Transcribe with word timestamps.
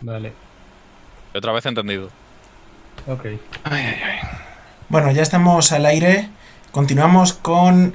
Vale. 0.00 0.32
Otra 1.34 1.52
vez 1.52 1.66
entendido. 1.66 2.10
Ok. 3.06 3.26
Bueno, 4.88 5.10
ya 5.12 5.22
estamos 5.22 5.72
al 5.72 5.86
aire. 5.86 6.28
Continuamos 6.72 7.32
con 7.32 7.94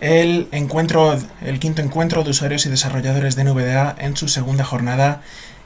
el 0.00 0.48
encuentro, 0.52 1.16
el 1.42 1.58
quinto 1.58 1.82
encuentro 1.82 2.24
de 2.24 2.30
usuarios 2.30 2.66
y 2.66 2.70
desarrolladores 2.70 3.36
de 3.36 3.44
NVDA 3.44 3.94
en 3.98 4.16
su 4.16 4.28
segunda 4.28 4.64
jornada. 4.64 5.22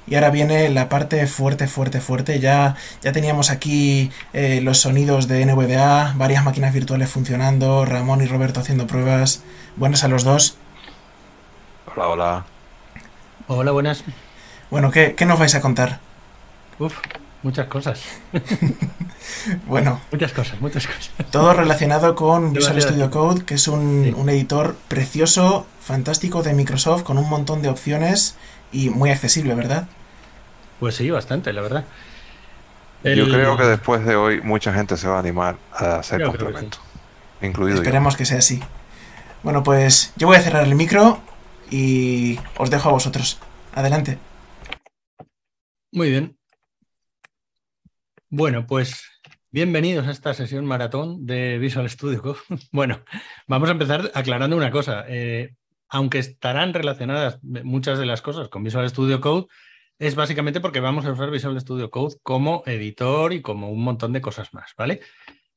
Y 0.06 0.16
ahora 0.16 0.30
viene 0.30 0.68
la 0.68 0.88
parte 0.88 1.26
fuerte, 1.26 1.66
fuerte, 1.66 2.00
fuerte. 2.00 2.38
Ya, 2.38 2.76
ya 3.02 3.12
teníamos 3.12 3.50
aquí 3.50 4.10
eh, 4.32 4.60
los 4.62 4.78
sonidos 4.78 5.28
de 5.28 5.46
NVDA, 5.46 6.12
varias 6.16 6.44
máquinas 6.44 6.74
virtuales 6.74 7.08
funcionando, 7.08 7.84
Ramón 7.86 8.20
y 8.20 8.26
Roberto 8.26 8.60
haciendo 8.60 8.86
pruebas. 8.86 9.42
Buenas 9.76 10.04
a 10.04 10.08
los 10.08 10.24
dos. 10.24 10.56
Hola, 11.94 12.08
hola. 12.08 12.44
Hola, 13.46 13.72
buenas. 13.72 14.04
Bueno, 14.70 14.90
¿qué, 14.90 15.14
qué 15.14 15.26
nos 15.26 15.38
vais 15.38 15.54
a 15.54 15.60
contar? 15.60 16.00
Uf, 16.78 16.94
muchas 17.42 17.66
cosas. 17.68 18.02
Bueno, 19.66 20.00
Muchas 20.12 20.32
cosas, 20.32 20.60
muchas 20.60 20.86
cosas. 20.86 21.10
todo 21.30 21.52
relacionado 21.54 22.14
con 22.14 22.52
Visual 22.52 22.80
Studio. 22.80 23.10
Code, 23.10 23.44
que 23.44 23.54
es 23.54 23.68
un, 23.68 24.04
Sí. 24.04 24.14
un 24.16 24.28
editor 24.28 24.76
precioso, 24.88 25.66
fantástico 25.80 26.42
de 26.42 26.52
Microsoft, 26.54 27.02
con 27.02 27.18
un 27.18 27.28
montón 27.28 27.62
de 27.62 27.68
opciones 27.68 28.36
y 28.72 28.90
muy 28.90 29.10
accesible, 29.10 29.54
¿verdad? 29.54 29.86
Pues 30.80 30.96
sí, 30.96 31.10
bastante, 31.10 31.52
la 31.52 31.62
verdad. 31.62 31.84
Yo 33.02 33.24
creo 33.28 33.56
que 33.56 33.64
después 33.64 34.04
de 34.04 34.16
hoy 34.16 34.40
mucha 34.42 34.72
gente 34.72 34.96
se 34.96 35.08
va 35.08 35.16
a 35.16 35.20
animar 35.20 35.56
a 35.72 35.96
hacer 35.96 36.20
Yo 36.20 36.26
creo 36.32 36.32
que 36.32 36.44
complemento. 36.44 36.78
Incluido 37.42 37.76
yo. 37.76 37.82
Esperemos 37.82 38.16
que 38.16 38.24
sea 38.24 38.38
así. 38.38 38.62
Bueno, 39.42 39.62
pues 39.62 40.12
yo 40.16 40.26
voy 40.26 40.36
a 40.36 40.40
cerrar 40.42 40.64
el 40.64 40.74
micro 40.74 41.18
y 41.70 42.38
os 42.56 42.70
dejo 42.70 42.88
a 42.88 42.92
vosotros. 42.92 43.38
Adelante. 43.74 44.18
Muy 45.94 46.10
bien. 46.10 46.36
Bueno, 48.28 48.66
pues 48.66 49.04
bienvenidos 49.52 50.08
a 50.08 50.10
esta 50.10 50.34
sesión 50.34 50.66
maratón 50.66 51.24
de 51.24 51.56
Visual 51.58 51.88
Studio 51.88 52.20
Code. 52.20 52.40
Bueno, 52.72 53.04
vamos 53.46 53.68
a 53.68 53.72
empezar 53.72 54.10
aclarando 54.12 54.56
una 54.56 54.72
cosa. 54.72 55.04
Eh, 55.06 55.54
aunque 55.88 56.18
estarán 56.18 56.74
relacionadas 56.74 57.38
muchas 57.44 58.00
de 58.00 58.06
las 58.06 58.22
cosas 58.22 58.48
con 58.48 58.64
Visual 58.64 58.90
Studio 58.90 59.20
Code, 59.20 59.46
es 60.00 60.16
básicamente 60.16 60.60
porque 60.60 60.80
vamos 60.80 61.06
a 61.06 61.12
usar 61.12 61.30
Visual 61.30 61.60
Studio 61.60 61.92
Code 61.92 62.16
como 62.24 62.64
editor 62.66 63.32
y 63.32 63.40
como 63.40 63.70
un 63.70 63.84
montón 63.84 64.12
de 64.12 64.20
cosas 64.20 64.52
más, 64.52 64.72
¿vale? 64.76 64.98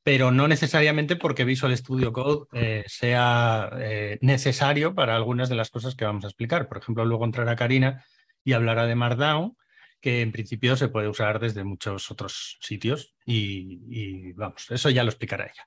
Pero 0.04 0.30
no 0.30 0.46
necesariamente 0.46 1.16
porque 1.16 1.44
Visual 1.44 1.76
Studio 1.76 2.12
Code 2.12 2.46
eh, 2.52 2.84
sea 2.86 3.70
eh, 3.76 4.18
necesario 4.20 4.94
para 4.94 5.16
algunas 5.16 5.48
de 5.48 5.56
las 5.56 5.70
cosas 5.70 5.96
que 5.96 6.04
vamos 6.04 6.22
a 6.22 6.28
explicar. 6.28 6.68
Por 6.68 6.78
ejemplo, 6.78 7.04
luego 7.04 7.24
entrará 7.24 7.56
Karina 7.56 8.04
y 8.44 8.52
hablará 8.52 8.86
de 8.86 8.94
Markdown, 8.94 9.56
que 10.00 10.20
en 10.20 10.32
principio 10.32 10.76
se 10.76 10.88
puede 10.88 11.08
usar 11.08 11.40
desde 11.40 11.64
muchos 11.64 12.10
otros 12.10 12.56
sitios 12.60 13.14
y, 13.26 14.32
vamos, 14.32 14.70
eso 14.70 14.90
ya 14.90 15.02
lo 15.02 15.10
explicará 15.10 15.44
ella. 15.44 15.66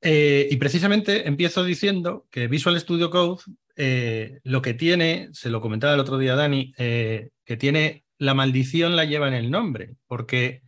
Eh, 0.00 0.48
y 0.50 0.56
precisamente 0.56 1.26
empiezo 1.26 1.64
diciendo 1.64 2.26
que 2.30 2.48
Visual 2.48 2.78
Studio 2.78 3.10
Code 3.10 3.42
eh, 3.76 4.40
lo 4.44 4.62
que 4.62 4.74
tiene, 4.74 5.28
se 5.32 5.50
lo 5.50 5.60
comentaba 5.60 5.94
el 5.94 6.00
otro 6.00 6.18
día 6.18 6.36
Dani, 6.36 6.72
eh, 6.78 7.30
que 7.44 7.56
tiene 7.56 8.04
la 8.18 8.34
maldición 8.34 8.96
la 8.96 9.04
lleva 9.04 9.28
en 9.28 9.34
el 9.34 9.50
nombre, 9.50 9.96
porque 10.06 10.62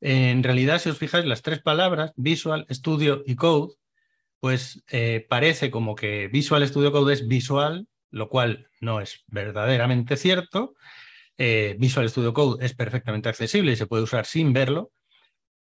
en 0.00 0.42
realidad 0.42 0.80
si 0.80 0.90
os 0.90 0.98
fijáis 0.98 1.24
las 1.24 1.42
tres 1.42 1.60
palabras, 1.60 2.12
Visual, 2.16 2.66
Studio 2.70 3.22
y 3.26 3.36
Code, 3.36 3.74
pues 4.40 4.82
parece 5.28 5.70
como 5.70 5.94
que 5.94 6.28
Visual 6.28 6.66
Studio 6.66 6.92
Code 6.92 7.12
es 7.12 7.28
visual, 7.28 7.86
lo 8.10 8.28
cual 8.30 8.68
no 8.80 9.00
es 9.00 9.24
verdaderamente 9.28 10.16
cierto. 10.16 10.74
Eh, 11.42 11.74
Visual 11.78 12.06
Studio 12.10 12.34
Code 12.34 12.66
es 12.66 12.74
perfectamente 12.74 13.30
accesible 13.30 13.72
y 13.72 13.76
se 13.76 13.86
puede 13.86 14.02
usar 14.02 14.26
sin 14.26 14.52
verlo. 14.52 14.92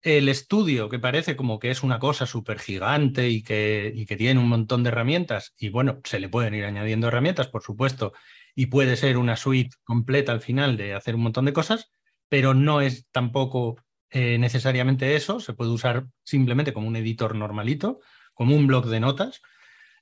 El 0.03 0.29
estudio, 0.29 0.89
que 0.89 0.99
parece 0.99 1.37
como 1.37 1.61
que 1.61 1.71
es 1.71 1.85
una 1.85 2.01
cosa 2.01 2.27
súper 2.27 2.59
gigante 2.59 3.29
y 3.29 3.45
que, 3.45 3.93
y 3.95 4.05
que 4.05 4.17
tiene 4.17 4.41
un 4.41 4.49
montón 4.49 4.83
de 4.83 4.89
herramientas, 4.89 5.55
y 5.57 5.69
bueno, 5.69 6.01
se 6.03 6.19
le 6.19 6.29
pueden 6.29 6.55
ir 6.55 6.65
añadiendo 6.65 7.07
herramientas, 7.07 7.47
por 7.47 7.63
supuesto, 7.63 8.13
y 8.57 8.67
puede 8.67 8.97
ser 8.97 9.19
una 9.19 9.37
suite 9.37 9.77
completa 9.85 10.33
al 10.33 10.41
final 10.41 10.77
de 10.77 10.95
hacer 10.95 11.15
un 11.15 11.21
montón 11.23 11.45
de 11.45 11.53
cosas, 11.53 11.93
pero 12.29 12.55
no 12.55 12.81
es 12.81 13.07
tampoco 13.13 13.77
eh, 14.11 14.37
necesariamente 14.39 15.15
eso, 15.15 15.39
se 15.39 15.53
puede 15.53 15.71
usar 15.71 16.07
simplemente 16.25 16.73
como 16.73 16.89
un 16.89 16.97
editor 16.97 17.37
normalito, 17.37 18.01
como 18.35 18.57
un 18.57 18.67
blog 18.67 18.87
de 18.87 18.99
notas, 18.99 19.43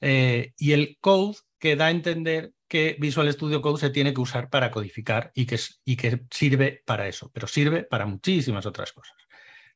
eh, 0.00 0.54
y 0.56 0.72
el 0.72 0.96
code 1.02 1.36
que 1.58 1.76
da 1.76 1.86
a 1.86 1.90
entender 1.90 2.52
que 2.68 2.96
Visual 2.98 3.32
Studio 3.32 3.62
Code 3.62 3.80
se 3.80 3.90
tiene 3.90 4.12
que 4.12 4.20
usar 4.20 4.50
para 4.50 4.70
codificar 4.70 5.30
y 5.34 5.46
que, 5.46 5.58
sirve 6.30 6.82
para 6.84 7.08
eso, 7.08 7.30
pero 7.32 7.46
sirve 7.46 7.84
para 7.84 8.06
muchísimas 8.06 8.66
otras 8.66 8.92
cosas. 8.92 9.16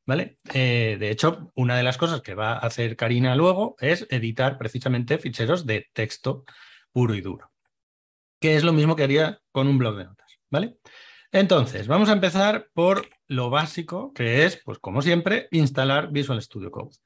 ¿Vale? 0.05 0.39
Eh, 0.53 0.97
de 0.99 1.11
hecho, 1.11 1.51
una 1.55 1.77
de 1.77 1.83
las 1.83 1.97
cosas 1.97 2.21
que 2.21 2.33
va 2.33 2.53
a 2.53 2.59
hacer 2.59 2.95
Karina 2.95 3.35
luego 3.35 3.75
es 3.79 4.07
editar 4.09 4.57
precisamente 4.57 5.19
ficheros 5.19 5.65
de 5.65 5.89
texto 5.93 6.43
puro 6.91 7.13
y 7.13 7.21
duro, 7.21 7.51
que 8.39 8.55
es 8.55 8.63
lo 8.63 8.73
mismo 8.73 8.95
que 8.95 9.03
haría 9.03 9.39
con 9.51 9.67
un 9.67 9.77
blog 9.77 9.97
de 9.97 10.05
notas. 10.05 10.39
¿Vale? 10.49 10.77
Entonces, 11.31 11.87
vamos 11.87 12.09
a 12.09 12.13
empezar 12.13 12.69
por 12.73 13.07
lo 13.27 13.49
básico, 13.49 14.11
que 14.13 14.43
es, 14.45 14.57
pues 14.57 14.79
como 14.79 15.01
siempre, 15.01 15.47
instalar 15.51 16.11
Visual 16.11 16.41
Studio 16.41 16.71
Code. 16.71 16.97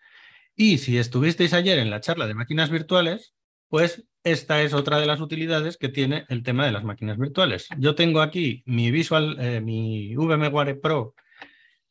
Y 0.56 0.80
si 0.80 0.98
estuvisteis 0.98 1.54
ayer 1.54 1.78
en 1.78 1.92
la 1.92 2.00
charla 2.00 2.26
de 2.26 2.34
máquinas 2.34 2.72
virtuales, 2.72 3.36
pues 3.76 4.08
esta 4.24 4.62
es 4.62 4.74
otra 4.74 5.02
de 5.02 5.06
las 5.06 5.20
utilidades 5.20 5.76
que 5.76 5.90
tiene 5.90 6.26
el 6.30 6.44
tema 6.44 6.66
de 6.66 6.72
las 6.72 6.86
máquinas 6.86 7.18
virtuales. 7.18 7.68
Yo 7.78 7.94
tengo 7.94 8.22
aquí 8.22 8.64
mi 8.66 8.90
Visual, 8.90 9.36
eh, 9.38 9.60
mi 9.60 10.16
VMware 10.16 10.80
Pro 10.80 11.14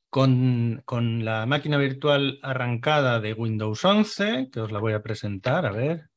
con, 0.08 0.80
con, 0.86 1.26
la 1.26 1.44
máquina 1.44 1.76
virtual 1.76 2.38
arrancada 2.42 3.20
de 3.20 3.34
Windows 3.34 3.84
11, 3.84 4.48
que 4.50 4.60
os 4.60 4.72
la 4.72 4.78
voy 4.78 4.94
a 4.94 5.02
presentar. 5.02 5.66
A 5.66 5.72
ver, 5.72 6.08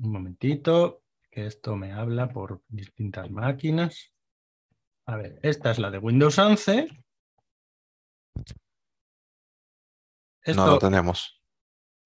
un 0.00 0.12
momentito, 0.12 1.00
que 1.30 1.46
esto 1.46 1.74
me 1.74 1.92
habla 1.92 2.28
por 2.28 2.60
distintas 2.68 3.30
máquinas. 3.30 4.12
A 5.06 5.16
ver, 5.16 5.40
esta 5.44 5.70
es 5.70 5.78
la 5.78 5.90
de 5.90 5.96
Windows 5.96 6.38
11. 6.38 6.88
Esto, 10.42 10.66
no 10.66 10.72
lo 10.72 10.78
tenemos. 10.78 11.40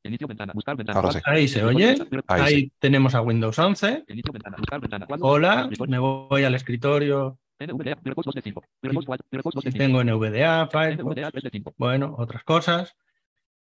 Inicio 0.03 0.27
ventana, 0.27 0.53
buscar 0.55 0.77
ventana. 0.77 0.99
Ahora 0.99 1.12
sí. 1.12 1.21
Ahí 1.25 1.47
se 1.49 1.62
oye. 1.65 1.94
Ahí, 2.27 2.41
Ahí 2.41 2.55
sí. 2.62 2.72
tenemos 2.78 3.15
a 3.15 3.21
Windows 3.21 3.59
11. 3.59 4.05
Inicio 4.09 4.33
ventana, 4.33 4.56
buscar 4.56 4.81
ventana. 4.81 5.06
Cuadro, 5.06 5.27
Hola, 5.27 5.69
me 5.88 5.99
voy 5.99 6.44
al 6.44 6.55
escritorio. 6.55 7.38
NVDA, 7.59 7.97
Firefox 7.97 8.25
2 8.25 8.34
de 8.37 8.43
5. 8.43 8.65
Firefox 8.81 9.06
4, 9.06 9.27
Firefox 9.31 9.55
2 9.56 9.65
de 9.65 9.72
5. 9.72 9.84
Tengo 9.84 10.03
NVDA, 10.05 10.66
Firefox, 10.69 11.05
NVDA 11.16 11.31
3 11.31 11.44
de 11.44 11.50
5. 11.50 11.75
bueno, 11.77 12.15
otras 12.19 12.43
cosas. 12.44 12.97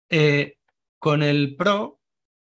Eh, 0.10 0.58
con 1.00 1.24
el 1.24 1.56
Pro 1.56 2.00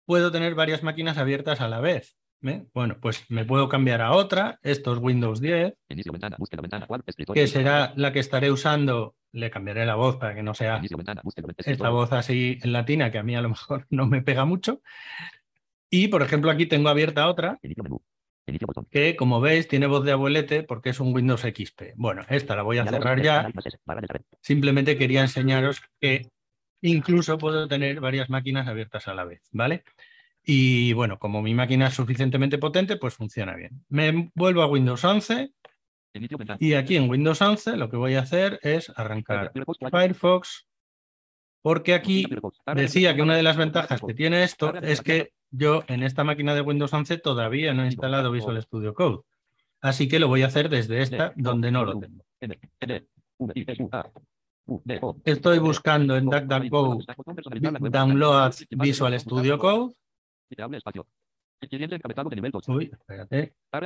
puedo 0.06 0.32
tener 0.32 0.54
varias 0.54 0.82
máquinas 0.82 1.18
abiertas 1.18 1.60
a 1.60 1.68
la 1.68 1.80
vez. 1.80 2.16
¿eh? 2.42 2.64
Bueno, 2.72 2.96
pues 3.00 3.24
me 3.28 3.44
puedo 3.44 3.68
cambiar 3.68 4.00
a 4.00 4.12
otra. 4.12 4.58
Esto 4.62 4.94
es 4.94 4.98
Windows 4.98 5.40
10, 5.40 5.74
Inicio 5.90 6.12
ventana, 6.12 6.36
búsqueda 6.38 6.62
ventana, 6.62 6.86
cuadro, 6.86 7.04
escritorio. 7.06 7.42
que 7.42 7.48
será 7.48 7.92
la 7.96 8.12
que 8.12 8.20
estaré 8.20 8.50
usando. 8.50 9.14
Le 9.36 9.50
cambiaré 9.50 9.84
la 9.84 9.96
voz 9.96 10.16
para 10.16 10.34
que 10.34 10.42
no 10.42 10.54
sea 10.54 10.80
esta 11.58 11.90
voz 11.90 12.10
así 12.12 12.58
en 12.62 12.72
latina, 12.72 13.10
que 13.10 13.18
a 13.18 13.22
mí 13.22 13.36
a 13.36 13.42
lo 13.42 13.50
mejor 13.50 13.86
no 13.90 14.06
me 14.06 14.22
pega 14.22 14.46
mucho. 14.46 14.80
Y, 15.90 16.08
por 16.08 16.22
ejemplo, 16.22 16.50
aquí 16.50 16.64
tengo 16.64 16.88
abierta 16.88 17.28
otra 17.28 17.58
que, 18.90 19.14
como 19.14 19.40
veis, 19.40 19.68
tiene 19.68 19.86
voz 19.86 20.04
de 20.04 20.12
abuelete 20.12 20.62
porque 20.62 20.90
es 20.90 21.00
un 21.00 21.14
Windows 21.14 21.42
XP. 21.42 21.92
Bueno, 21.96 22.22
esta 22.30 22.56
la 22.56 22.62
voy 22.62 22.78
a 22.78 22.86
cerrar 22.86 23.20
ya. 23.20 23.50
Simplemente 24.40 24.96
quería 24.96 25.20
enseñaros 25.20 25.82
que 26.00 26.30
incluso 26.80 27.36
puedo 27.36 27.68
tener 27.68 28.00
varias 28.00 28.30
máquinas 28.30 28.68
abiertas 28.68 29.06
a 29.06 29.14
la 29.14 29.24
vez, 29.24 29.42
¿vale? 29.52 29.84
Y 30.42 30.94
bueno, 30.94 31.18
como 31.18 31.42
mi 31.42 31.52
máquina 31.52 31.88
es 31.88 31.94
suficientemente 31.94 32.56
potente, 32.56 32.96
pues 32.96 33.14
funciona 33.14 33.54
bien. 33.54 33.84
Me 33.90 34.30
vuelvo 34.34 34.62
a 34.62 34.66
Windows 34.66 35.04
11 35.04 35.52
Inicio 35.52 35.52
ventana. 35.52 35.65
Y 36.58 36.74
aquí 36.74 36.96
en 36.96 37.08
Windows 37.08 37.40
11 37.40 37.76
lo 37.76 37.90
que 37.90 37.96
voy 37.96 38.14
a 38.14 38.20
hacer 38.20 38.58
es 38.62 38.92
arrancar 38.96 39.52
Firefox 39.52 39.78
4. 39.78 39.98
Firefox, 39.98 40.66
porque 41.62 41.94
aquí 41.94 42.26
decía 42.74 43.14
que 43.16 43.22
una 43.22 43.36
de 43.36 43.42
las 43.42 43.56
ventajas 43.56 44.00
que 44.00 44.14
tiene 44.14 44.44
esto 44.44 44.74
es 44.76 45.00
que 45.00 45.32
yo 45.50 45.84
en 45.88 46.02
esta 46.02 46.22
máquina 46.24 46.54
de 46.54 46.60
Windows 46.60 46.92
11 46.92 47.18
todavía 47.18 47.74
no 47.74 47.82
he 47.82 47.86
instalado 47.86 48.30
Visual 48.30 48.60
Studio 48.62 48.94
Code. 48.94 49.22
Así 49.80 50.08
que 50.08 50.18
lo 50.18 50.28
voy 50.28 50.42
a 50.42 50.46
hacer 50.46 50.68
desde 50.68 51.02
esta, 51.02 51.32
donde 51.36 51.70
no 51.70 51.84
lo 51.84 51.98
tengo. 51.98 52.24
Estoy 55.24 55.58
buscando 55.58 56.16
en 56.16 56.26
DuckDuckGo 56.26 56.98
Download 57.90 58.52
Visual 58.70 59.20
Studio 59.20 59.58
Code. 59.58 59.94
Editable 60.48 60.78
espacio. 60.78 61.06
Siguiente 61.68 61.96
encabezado 61.96 62.28
de 62.28 62.36
nivel 62.36 62.52
2. 62.52 62.68
Uy, 62.68 62.90
espérate, 62.92 63.54
a 63.72 63.80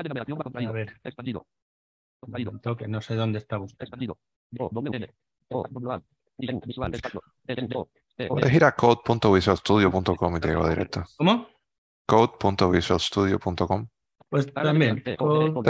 ver, 0.72 1.00
No 2.88 3.00
sé 3.00 3.14
dónde 3.14 3.38
está 3.38 3.56
buscando. 3.56 3.84
Expandido. 3.84 4.18
O, 4.58 4.68
W, 4.72 4.96
N. 4.96 5.14
O, 5.48 5.66
W, 5.68 5.92
A. 5.92 6.02
I, 6.38 6.54
U, 6.54 6.60
visual, 6.64 6.94
espacio. 6.94 7.22
E, 7.46 7.54
U, 7.62 7.78
O. 7.78 7.88
E, 8.18 8.26
O. 8.28 8.34
Puedes 8.34 8.52
ir 8.52 8.64
a 8.64 8.72
code.visualstudio.com 8.72 10.36
y 10.36 10.40
te 10.40 10.48
lleva 10.48 10.68
directo. 10.68 11.04
¿Cómo? 11.16 11.48
Code.visualstudio.com 12.06 13.86
Pues 14.28 14.52
también. 14.52 15.02
te 15.02 15.16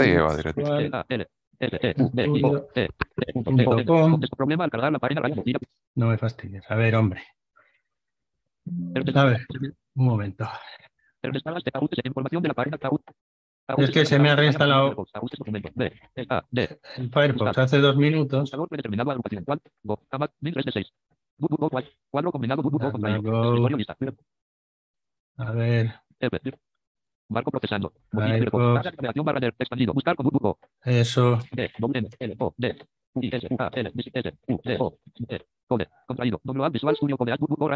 lleva 0.05 0.35
directo. 0.35 0.61
La. 0.77 1.05
No 5.95 6.07
me 6.07 6.17
fastidies. 6.17 6.63
A 6.69 6.75
ver, 6.75 6.95
hombre. 6.95 7.21
A 9.15 9.25
ver, 9.25 9.45
un 9.95 10.05
momento. 10.05 10.47
El 11.21 11.31
descargas 11.33 11.63
de 11.63 11.71
Kahoot, 11.71 11.93
información 12.03 12.41
de 12.41 12.47
la 12.47 12.53
página 12.53 12.77
Kahoot. 12.77 13.03
Es 13.77 13.91
que 13.91 14.05
se 14.05 14.19
me 14.19 14.29
ha 14.29 14.35
reinstalado-. 14.35 15.05
El 15.75 17.09
Firefox 17.11 17.57
hace 17.57 17.79
dos 17.79 17.95
minutos. 17.95 18.41
Buscador 18.41 18.69
predeterminado 18.69 19.11
agrupación. 19.11 19.43
Cual, 19.43 19.61
Go, 19.83 19.99
Amac, 20.11 20.31
1003 20.39 20.65
de 20.65 20.71
6. 20.71 20.93
Boot, 21.37 21.49
boot, 21.51 21.59
boot, 21.59 21.71
cual, 21.71 21.89
Cuadro 22.09 22.31
combinado, 22.31 22.61
boot, 22.61 22.71
boot, 22.73 22.83
boot, 22.83 22.95
Anda, 22.95 23.17
contraído. 23.17 23.31
go. 23.31 23.43
Escritorio 23.43 23.77
lista. 23.77 23.97
A 25.37 25.51
ver. 25.51 25.93
Barco 27.29 27.51
procesando. 27.51 27.93
Firefox. 28.11 28.53
Mozilla, 28.53 28.81
Carga, 28.83 28.97
creación 28.97 29.25
barra 29.25 29.39
de 29.39 29.47
expandido. 29.47 29.93
Buscar 29.93 30.15
con 30.15 30.29
eso. 30.83 31.39
D, 31.51 31.71
doble 31.79 31.99
N, 31.99 32.09
L, 32.19 32.35
O, 32.39 32.53
D, 32.57 32.77
U, 33.13 33.23
I, 33.23 33.29
S, 33.33 33.47
U, 33.49 33.55
A, 33.57 33.71
L, 33.73 33.91
S, 33.95 34.11
S, 34.13 34.33
U, 34.47 34.59
D, 34.63 34.77
O, 34.79 34.97
Code, 35.71 35.87
contraído. 36.05 36.41
Visual 36.69 36.95
Studio 36.97 37.17
Code, 37.17 37.31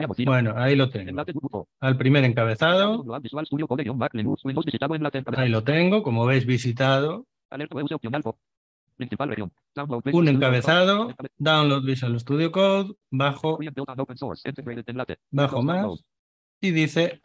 Mozilla. 0.08 0.30
Bueno, 0.30 0.54
ahí 0.58 0.76
lo 0.76 0.90
tengo. 0.90 1.10
Enlace. 1.10 1.32
Al 1.80 1.98
primer 1.98 2.26
encabezado, 2.26 2.98
W, 2.98 3.16
A, 3.16 3.20
Visual 3.20 3.46
Studio 3.46 3.68
Code, 3.70 3.84
guion 3.84 3.98
back, 3.98 4.14
Linux, 4.16 4.44
Windows, 4.44 4.66
visitado 4.66 4.96
enlace, 4.96 5.20
encabezado. 5.20 5.46
ahí 5.46 5.50
lo 5.50 5.64
tengo, 5.64 6.04
como 6.04 6.26
veis, 6.26 6.46
visitado. 6.46 7.26
Alerta, 7.50 7.82
use 7.82 7.96
opcional, 7.96 8.22
fo. 8.22 8.38
Principal 8.98 9.30
región. 9.30 9.52
Download, 9.74 10.02
Un 10.14 10.28
encabezado, 10.28 11.14
Download 11.38 11.84
Visual 11.84 12.20
Studio 12.20 12.52
Code, 12.52 12.94
bajo, 13.12 13.58
bajo 15.32 15.62
más 15.64 16.04
y 16.60 16.72
dice 16.72 17.22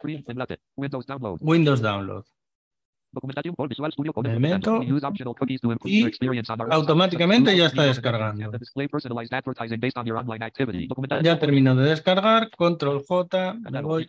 Download. 1.07 1.37
Windows 1.41 1.81
Download. 1.81 2.23
Documentación 3.11 3.55
por 3.55 3.67
Visual 3.67 3.91
Studio 3.91 4.13
Code. 4.13 4.29
Me 4.29 4.35
documentación. 4.35 4.79
meto 4.79 4.95
Use 4.95 5.05
optional 5.05 5.35
cookies 5.35 5.61
to 5.61 5.71
improve 5.71 5.91
y 5.91 6.11
automáticamente 6.69 7.55
ya 7.55 7.65
está 7.65 7.83
descargando. 7.83 8.51
Ya 11.21 11.39
termino 11.39 11.75
de 11.75 11.89
descargar, 11.89 12.49
control 12.51 13.03
J, 13.07 13.53
me 13.53 13.81
voy 13.81 14.07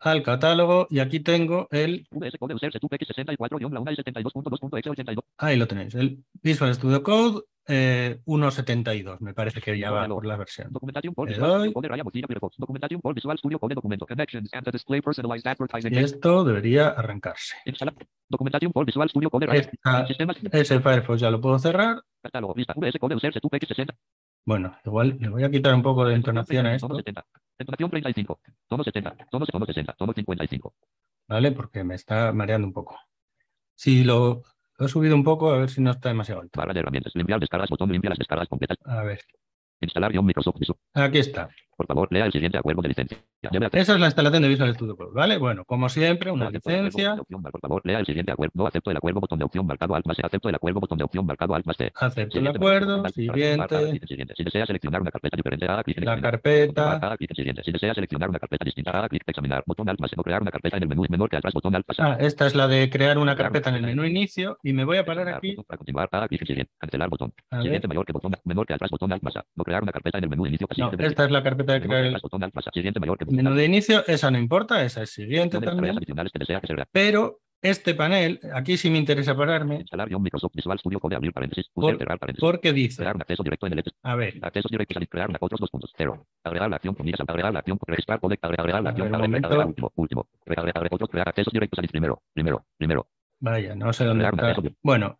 al 0.00 0.22
catálogo 0.22 0.86
y 0.90 0.98
aquí 1.00 1.20
tengo 1.20 1.68
el, 1.70 2.06
VS 2.10 2.38
Code 2.38 2.54
usarse. 2.54 2.78
Tu 2.78 2.88
PX64-1 2.88 3.92
y 3.92 3.96
72.2.exe82. 4.12 5.18
ahí 5.38 5.56
lo 5.56 5.66
tenéis, 5.66 5.94
el 5.94 6.22
Visual 6.42 6.74
Studio 6.74 7.02
Code 7.02 7.42
eh, 7.66 8.20
1.72, 8.26 9.20
me 9.20 9.32
parece 9.34 9.60
que 9.60 9.78
ya 9.78 9.90
va 9.90 10.06
por 10.08 10.26
la 10.26 10.36
versión. 10.36 10.70
Y 15.88 16.04
esto 16.04 16.44
debería 16.44 16.88
arrancarse. 16.88 17.56
Esta- 19.54 20.06
ese 20.52 20.80
Firefox 20.80 21.20
ya 21.20 21.30
lo 21.30 21.40
puedo 21.40 21.58
cerrar. 21.58 22.02
Catálogo. 22.22 22.54
Lista. 22.56 22.74
VS 22.76 22.98
Code 22.98 23.14
usarse. 23.16 23.40
Tu 23.40 23.48
PX60. 23.48 23.94
Bueno, 24.46 24.76
igual 24.84 25.16
le 25.18 25.28
voy 25.30 25.42
a 25.44 25.50
quitar 25.50 25.74
un 25.74 25.82
poco 25.82 26.04
de 26.04 26.14
entonación 26.14 26.66
a 26.66 26.74
esto, 26.74 26.86
Tono 26.88 26.98
70. 26.98 27.24
Entonación 27.58 27.90
35. 27.90 28.40
Tono 28.68 28.84
70. 28.84 29.16
Tono, 29.30 29.46
tono 29.46 29.66
60. 29.66 29.92
Tono 29.94 30.12
55. 30.12 30.74
¿vale? 31.28 31.52
Porque 31.52 31.82
me 31.84 31.94
está 31.94 32.32
mareando 32.32 32.66
un 32.66 32.72
poco. 32.74 32.98
Si 33.74 34.04
lo, 34.04 34.42
lo 34.78 34.86
he 34.86 34.88
subido 34.88 35.14
un 35.14 35.24
poco, 35.24 35.50
a 35.52 35.58
ver 35.58 35.70
si 35.70 35.80
no 35.80 35.90
está 35.90 36.08
demasiado 36.08 36.40
alto. 36.42 36.58
Barra 36.58 36.72
de 36.74 36.80
herramientas. 36.80 37.14
Limpiar 37.14 37.40
descargas. 37.40 37.70
Botón 37.70 37.90
limpia 37.92 38.10
las 38.10 38.18
descargas 38.18 38.48
completas. 38.48 38.78
A 38.84 39.02
ver, 39.02 39.20
Instalar 39.80 40.12
guion 40.12 40.24
Microsoft 40.24 40.58
Visual. 40.58 40.78
aquí 40.94 41.18
está. 41.18 41.48
Por 41.76 41.86
favor, 41.86 42.08
lea 42.10 42.26
el 42.26 42.32
siguiente 42.32 42.58
acuerdo 42.58 42.82
de 42.82 42.88
licencia. 42.88 43.18
Esa 43.72 43.94
es 43.94 44.00
la 44.00 44.06
instalación 44.06 44.42
de 44.42 44.48
Visual 44.48 44.74
Studio 44.74 44.96
Code, 44.96 45.10
¿vale? 45.12 45.36
Bueno, 45.36 45.64
como 45.64 45.88
siempre, 45.88 46.30
una 46.30 46.50
licencia. 46.50 47.16
Por 47.16 47.60
favor, 47.60 47.82
lea 47.84 47.98
el 47.98 48.06
siguiente 48.06 48.32
acuerdo. 48.32 48.52
No 48.54 48.66
acepto 48.66 48.90
el 48.90 48.96
acuerdo. 48.96 49.20
Botón 49.20 49.38
de 49.38 49.44
opción 49.44 49.66
marcado 49.66 49.94
alt 49.94 50.06
más. 50.06 50.18
Acepto 50.22 50.48
el 50.48 50.54
acuerdo. 50.54 50.80
Botón 50.80 50.98
de 50.98 51.04
opción 51.04 51.26
marcado 51.26 51.54
alt 51.54 51.66
más. 51.66 51.76
Acepto 51.94 52.38
el 52.38 52.46
acuerdo. 52.46 53.04
Siguiente. 53.08 54.02
Si 54.36 54.44
desea 54.44 54.66
seleccionar 54.66 55.00
una 55.00 55.10
carpeta 55.10 55.36
diferente, 55.36 55.66
haga 55.66 55.82
clic 55.84 55.98
en 55.98 56.04
La 56.04 56.20
carpeta. 56.20 57.16
Si 57.62 57.72
desea 57.72 57.94
seleccionar 57.94 58.30
una 58.30 58.38
carpeta 58.38 58.64
distinta, 58.64 58.90
haga 58.92 59.08
clic 59.08 59.22
en 59.26 59.30
examinar. 59.30 59.62
Botón 59.66 59.88
alt 59.88 60.00
más 60.00 60.10
crear 60.24 60.40
una 60.40 60.50
carpeta 60.50 60.76
en 60.78 60.84
el 60.84 60.88
menú 60.88 61.04
menor 61.08 61.28
que 61.28 61.36
atrás. 61.36 61.52
Botón 61.52 61.74
alt. 61.74 61.84
Ah, 61.98 62.16
esta 62.18 62.46
es 62.46 62.54
la 62.54 62.66
de 62.66 62.88
crear 62.88 63.18
una 63.18 63.36
carpeta 63.36 63.68
en 63.70 63.76
el 63.76 63.82
menú 63.82 64.04
inicio 64.04 64.58
y 64.62 64.72
me 64.72 64.84
voy 64.84 64.96
a 64.96 65.04
parar 65.04 65.28
aquí. 65.28 65.54
Para 65.66 65.76
continuar, 65.76 66.08
haga 66.10 66.28
clic 66.28 66.40
en 66.42 66.46
siguiente. 66.46 66.72
Cancelar 66.78 67.10
botón. 67.10 67.32
Siguiente 67.60 67.88
mayor 67.88 68.06
que 68.06 68.12
botón 68.12 68.34
menor 68.44 68.66
que 68.66 68.74
atrás. 68.74 68.90
Botón 68.90 69.12
alt 69.12 69.22
más. 69.22 69.34
No 69.54 69.64
crear 69.64 69.82
una 69.82 69.92
carpeta 69.92 70.18
en 70.18 70.24
el 70.24 70.30
menú 70.30 70.46
inicio. 70.46 70.66
Esta 70.98 71.24
es 71.24 71.30
la 71.30 71.42
carpeta 71.42 71.63
que 71.66 71.80
crear 71.86 72.04
el 72.04 72.16
menú 73.30 73.54
de 73.54 73.64
inicio. 73.64 74.06
Esa 74.06 74.30
no 74.30 74.38
importa, 74.38 74.84
esa 74.84 75.02
es 75.02 75.10
siguiente 75.10 75.58
también. 75.60 75.98
Pero 76.92 77.40
este 77.62 77.94
panel, 77.94 78.40
aquí 78.52 78.76
sí 78.76 78.90
me 78.90 78.98
interesa 78.98 79.34
pararme. 79.36 79.84
Por- 81.72 81.96
porque 82.40 82.72
dice, 82.72 82.96
Crear 83.02 83.14
un 83.16 83.22
acceso 83.22 83.42
directo 83.42 83.66
en 83.66 83.72
el 83.78 83.84
a 84.02 84.14
ver, 84.16 84.34
Accesos 84.42 84.70
directos 84.70 84.96
al 84.98 85.08
crear 85.08 85.28
una 85.30 85.38
otros 85.40 85.60
dos 85.60 85.70
puntos. 85.70 85.92
Cero. 85.96 86.26
Agregar 86.44 86.68
la 86.68 86.76
acción 86.76 86.94
comillas. 86.94 87.20
Agregar 87.26 87.52
la 87.52 87.60
acción. 87.60 87.78
Registrar 87.86 88.20
codec. 88.20 88.38
Agregar, 88.42 88.60
agregar 88.60 88.82
la 88.82 88.90
A 88.90 88.92
acción. 88.92 89.06
ver, 89.10 89.10
un 89.10 89.14
Agregar, 89.24 89.30
momento. 89.30 89.48
agregar 89.48 89.66
último. 89.66 89.92
Último. 89.96 90.28
Agregar, 90.46 90.64
agregar 90.76 90.88
otros. 90.94 91.10
Crear 91.10 91.28
accesos 91.28 91.52
directos 91.52 91.78
al 91.78 91.88
primero. 91.88 92.22
Primero. 92.32 92.66
Primero. 92.76 93.06
vaya, 93.40 93.74
no 93.74 93.92
sé 93.92 94.04
dónde 94.04 94.24
está. 94.24 94.50
acceso. 94.50 94.68
Bueno, 94.82 95.18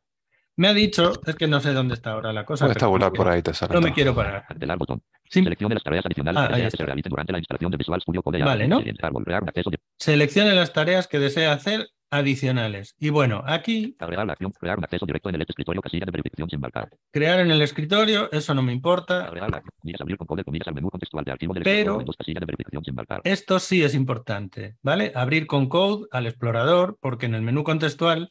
me 0.56 0.68
ha 0.68 0.74
dicho, 0.74 1.12
es 1.26 1.34
que 1.34 1.46
no 1.46 1.60
sé 1.60 1.72
dónde 1.72 1.94
está 1.94 2.12
ahora 2.12 2.32
la 2.32 2.44
cosa. 2.44 2.66
Puedes 2.66 2.78
tabular 2.78 3.12
por 3.12 3.28
ahí, 3.28 3.42
te 3.42 3.52
sale. 3.54 3.74
No 3.74 3.80
me 3.80 3.92
quiero 3.92 4.14
parar. 4.14 4.44
Cancelar 4.46 4.78
botón. 4.78 5.02
Sim- 5.28 5.44
Seleccione 5.44 5.74
las 5.74 5.82
tareas 5.84 6.04
adicionales 6.06 6.42
Ah, 6.42 6.54
que 6.54 6.70
se 6.70 6.84
realicen 6.84 7.10
durante 7.10 7.32
la 7.32 7.38
instalación 7.38 7.70
de 7.70 7.76
Visual 7.76 8.00
Studio 8.00 8.22
Code. 8.22 8.42
Vale, 8.42 8.68
¿no? 8.68 8.78
Siguiente 8.78 9.04
árbol. 9.06 9.24
Crear 9.24 9.42
un 9.42 9.48
acceso. 9.48 9.70
de- 9.70 9.78
Seleccione 9.98 10.54
las 10.54 10.72
tareas 10.72 11.08
que 11.08 11.18
desea 11.18 11.52
hacer 11.52 11.88
adicionales. 12.10 12.94
Y 12.98 13.10
bueno, 13.10 13.42
aquí, 13.44 13.96
Agregar 13.98 14.26
la 14.26 14.34
acción. 14.34 14.52
Crear 14.52 14.78
un 14.78 14.84
acceso 14.84 15.04
directo 15.06 15.28
en 15.30 15.34
el 15.34 15.42
escritorio. 15.42 15.82
Casilla 15.82 16.04
de 16.06 16.12
verificación 16.12 16.48
sin 16.48 16.60
marcar. 16.60 16.88
crear 17.10 17.40
en 17.40 17.50
el 17.50 17.60
escritorio, 17.62 18.30
eso 18.30 18.54
no 18.54 18.62
me 18.62 18.72
importa. 18.72 19.24
Agregar 19.26 19.50
la 19.50 19.56
acción. 19.56 19.72
Comillas. 19.80 20.00
Abrir 20.00 20.16
con 20.18 20.26
codec. 20.28 20.44
Comillas 20.44 20.68
al 20.68 20.74
menú 20.74 20.90
contextual 20.90 21.24
de 21.24 21.32
archivo 21.32 21.54
del 21.54 21.62
Pero- 21.64 21.72
escritorio. 21.72 21.98
Windows. 21.98 22.16
Casilla 22.16 22.40
de 22.40 22.46
verificación 22.46 22.84
sin 22.84 22.94
marcar. 22.94 23.20
Esto 23.24 23.58
sí 23.58 23.82
es 23.82 23.94
importante, 23.94 24.76
¿vale? 24.82 25.10
Abrir 25.14 25.46
con 25.46 25.68
code 25.68 26.06
al 26.12 26.26
explorador, 26.26 26.96
porque 27.00 27.26
en 27.26 27.34
el 27.34 27.42
menú 27.42 27.64
contextual 27.64 28.30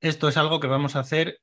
esto 0.00 0.28
es 0.28 0.36
algo 0.36 0.60
que 0.60 0.66
vamos 0.66 0.96
a 0.96 1.00
hacer 1.00 1.38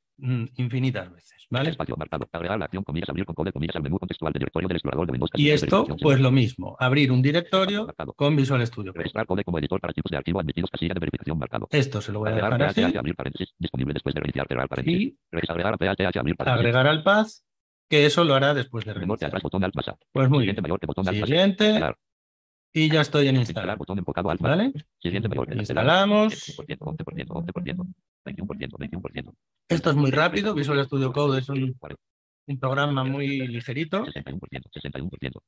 infinitas 0.56 1.12
veces, 1.12 1.46
¿vale? 1.50 1.70
Espacio 1.70 1.96
marcado. 1.96 2.28
Agregar 2.32 2.60
la 2.60 2.66
acción. 2.66 2.84
Comillas. 2.84 3.10
Abrir 3.10 3.26
con 3.26 3.36
codec. 3.36 3.54
Comillas 3.54 3.76
al 3.76 3.84
menú 3.84 3.98
contextual 3.98 4.34
del 4.34 4.40
directorio 4.40 4.68
del 4.68 4.78
explorador 4.78 5.08
de 5.08 5.12
Windows. 5.12 5.32
Y 5.36 5.46
de 5.46 5.54
esto, 5.54 5.88
pues 6.02 6.20
lo 6.20 6.32
mismo, 6.32 6.76
abrir 6.80 7.12
un 7.12 7.22
directorio 7.22 7.86
marcado. 7.86 8.14
con 8.14 8.36
Visual 8.36 8.66
Studio 8.66 8.92
Code. 8.92 9.00
Registrar 9.00 9.26
codec 9.26 9.46
como 9.46 9.60
editor 9.60 9.80
para 9.80 9.94
tipos 9.94 10.12
de 10.12 10.18
archivo 10.18 10.40
admitidos. 10.40 10.70
Casilla 10.70 10.94
de 10.94 11.00
verificación 11.00 11.38
marcado. 11.38 11.68
Esto 11.72 12.02
se 12.02 12.12
lo 12.12 12.20
voy 12.20 12.30
a 12.30 12.32
Agregar 12.32 12.54
dejar 12.54 12.70
así 12.70 12.98
abrir 12.98 13.16
paréntesis, 13.16 13.54
disponible 13.58 13.94
después 13.94 14.14
de 14.16 14.22
reiniciar, 14.22 14.48
cerrar 14.48 14.68
paréntesis. 14.68 15.14
y 15.32 15.52
agregar 15.52 15.74
a 15.74 15.78
PHP, 15.78 16.18
abrir 16.18 16.36
paréntesis. 16.36 16.48
agregar 16.48 16.88
al 16.88 17.04
path, 17.04 17.28
que 17.90 18.06
eso 18.06 18.24
lo 18.24 18.36
hará 18.36 18.54
después 18.54 18.86
de 18.86 18.94
reiniciar. 18.94 19.32
Pues 20.12 20.30
muy 20.30 20.46
bien. 20.46 20.58
mayor 20.62 20.80
que 20.80 20.88
botón 20.88 21.08
alt 21.08 21.18
más 21.18 21.24
A. 21.24 21.28
Siguiente. 21.28 21.80
Y 22.72 22.90
ya 22.90 23.02
estoy 23.02 23.28
en 23.28 23.38
Instalar, 23.38 23.64
instalar, 23.64 23.78
botón 23.78 23.98
enfocado. 24.00 24.30
¿vale? 24.40 24.72
Instalamos. 25.02 26.34
11%, 26.58 26.78
11%, 26.78 27.28
11%, 27.28 27.94
21%, 28.26 28.78
21%. 28.78 29.34
Esto 29.70 29.90
es 29.90 29.96
muy 29.96 30.12
rápido, 30.12 30.54
Visual 30.54 30.84
Studio 30.86 31.12
Code 31.12 31.40
es 31.40 31.50
un, 31.50 31.74
40, 31.74 32.02
un 32.48 32.60
programa 32.60 33.04
muy 33.04 33.48
ligerito. 33.48 34.06
61%, 34.06 34.40
61%. 34.72 35.42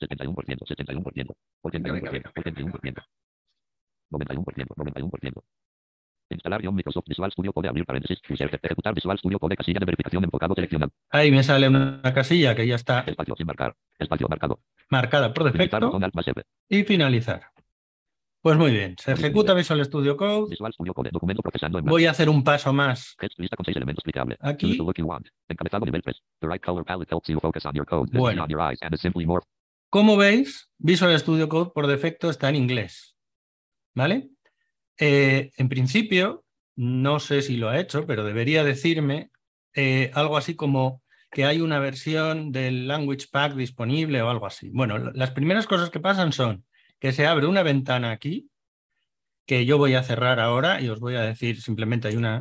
71%, 0.00 0.66
71%, 0.66 1.34
81%, 1.62 2.32
81%. 2.34 3.02
91%, 4.10 4.66
91%. 4.76 5.42
Instalar 6.30 6.62
guion 6.62 6.74
Microsoft 6.74 7.06
Visual 7.06 7.30
Studio 7.30 7.52
Code, 7.52 7.68
abrir 7.68 7.84
paréntesis, 7.84 8.18
ejecutar 8.28 8.94
Visual 8.94 9.18
Studio 9.18 9.38
Code, 9.38 9.56
casilla 9.56 9.78
de 9.80 9.86
verificación 9.86 10.24
enfocado 10.24 10.54
seleccionado. 10.54 10.92
Ahí 11.10 11.30
me 11.30 11.42
sale 11.42 11.68
una 11.68 12.00
casilla 12.14 12.54
que 12.54 12.66
ya 12.66 12.76
está 12.76 13.00
Espacio 13.00 13.36
sin 13.36 13.46
marcar, 13.46 13.76
espacio 13.98 14.28
marcado. 14.28 14.60
Marcada 14.92 15.32
por 15.32 15.50
defecto 15.50 15.98
y 16.68 16.84
finalizar. 16.84 17.42
Pues 18.42 18.58
muy 18.58 18.72
bien, 18.72 18.96
se 18.98 19.12
ejecuta 19.12 19.54
Visual 19.54 19.84
Studio 19.84 20.16
Code. 20.16 20.50
Visual 20.50 20.72
Studio 20.72 20.92
Code, 20.92 21.10
documento 21.12 21.42
procesando 21.42 21.78
en 21.78 21.84
Voy 21.84 22.06
a 22.06 22.10
hacer 22.10 22.28
un 22.28 22.42
paso 22.44 22.72
más. 22.72 23.14
Text 23.18 23.38
lista 23.38 23.56
con 23.56 23.64
seis 23.64 23.76
elementos 23.76 24.02
clicable. 24.02 24.36
Aquí. 24.40 24.66
Choose 24.66 24.78
the 24.78 24.84
look 24.84 24.96
you 24.96 25.06
want. 25.06 25.28
Encabezado 25.48 25.86
nivel 25.86 26.02
3. 26.02 26.16
The 26.40 26.48
right 26.48 26.62
color 26.62 26.84
palette 26.84 27.10
helps 27.10 27.28
you 27.28 27.38
focus 27.40 27.64
on 27.64 27.72
your 27.74 27.86
code. 27.86 28.08
This 28.08 28.16
is 28.16 28.20
Bueno. 28.20 28.42
on 28.42 28.50
your 28.50 28.60
eyes 28.60 28.78
and 28.82 28.92
is 28.94 29.00
simply 29.00 29.24
more. 29.24 29.42
Como 29.88 30.16
veis, 30.16 30.68
Visual 30.78 31.16
Studio 31.18 31.48
Code 31.48 31.70
por 31.72 31.86
defecto 31.86 32.30
está 32.30 32.48
en 32.48 32.56
inglés. 32.56 33.16
¿Vale? 33.94 34.30
Eh, 34.98 35.52
en 35.56 35.68
principio, 35.68 36.44
no 36.76 37.20
sé 37.20 37.42
si 37.42 37.56
lo 37.56 37.68
ha 37.68 37.78
hecho, 37.78 38.06
pero 38.06 38.24
debería 38.24 38.64
decirme 38.64 39.30
eh, 39.74 40.10
algo 40.14 40.36
así 40.36 40.56
como 40.56 41.01
que 41.32 41.46
hay 41.46 41.62
una 41.62 41.80
versión 41.80 42.52
del 42.52 42.86
Language 42.86 43.28
Pack 43.32 43.54
disponible 43.54 44.20
o 44.20 44.28
algo 44.28 44.46
así. 44.46 44.68
Bueno, 44.68 44.98
las 44.98 45.30
primeras 45.30 45.66
cosas 45.66 45.88
que 45.88 45.98
pasan 45.98 46.30
son 46.32 46.64
que 47.00 47.12
se 47.12 47.26
abre 47.26 47.46
una 47.46 47.62
ventana 47.62 48.10
aquí, 48.10 48.50
que 49.46 49.64
yo 49.64 49.78
voy 49.78 49.94
a 49.94 50.02
cerrar 50.02 50.38
ahora 50.38 50.80
y 50.82 50.88
os 50.90 51.00
voy 51.00 51.16
a 51.16 51.22
decir 51.22 51.60
simplemente 51.60 52.06
hay 52.06 52.16
una, 52.16 52.38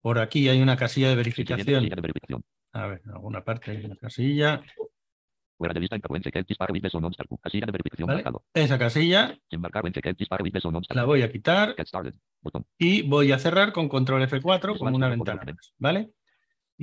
por 0.00 0.18
aquí 0.18 0.48
hay 0.48 0.60
una 0.60 0.76
casilla 0.76 1.10
de 1.10 1.14
verificación. 1.14 1.86
A 2.72 2.86
ver, 2.86 3.02
en 3.04 3.12
alguna 3.12 3.44
parte 3.44 3.70
hay 3.70 3.84
una 3.84 3.94
casilla. 3.94 4.62
Esa 8.52 8.80
casilla 8.80 9.38
la 10.92 11.04
voy 11.04 11.22
a 11.22 11.30
quitar 11.30 11.76
y 12.78 13.02
voy 13.02 13.30
a 13.30 13.38
cerrar 13.38 13.72
con 13.72 13.88
control 13.88 14.22
F4 14.28 14.76
como 14.76 14.96
una 14.96 15.08
ventana 15.08 15.44
¿vale? 15.78 16.10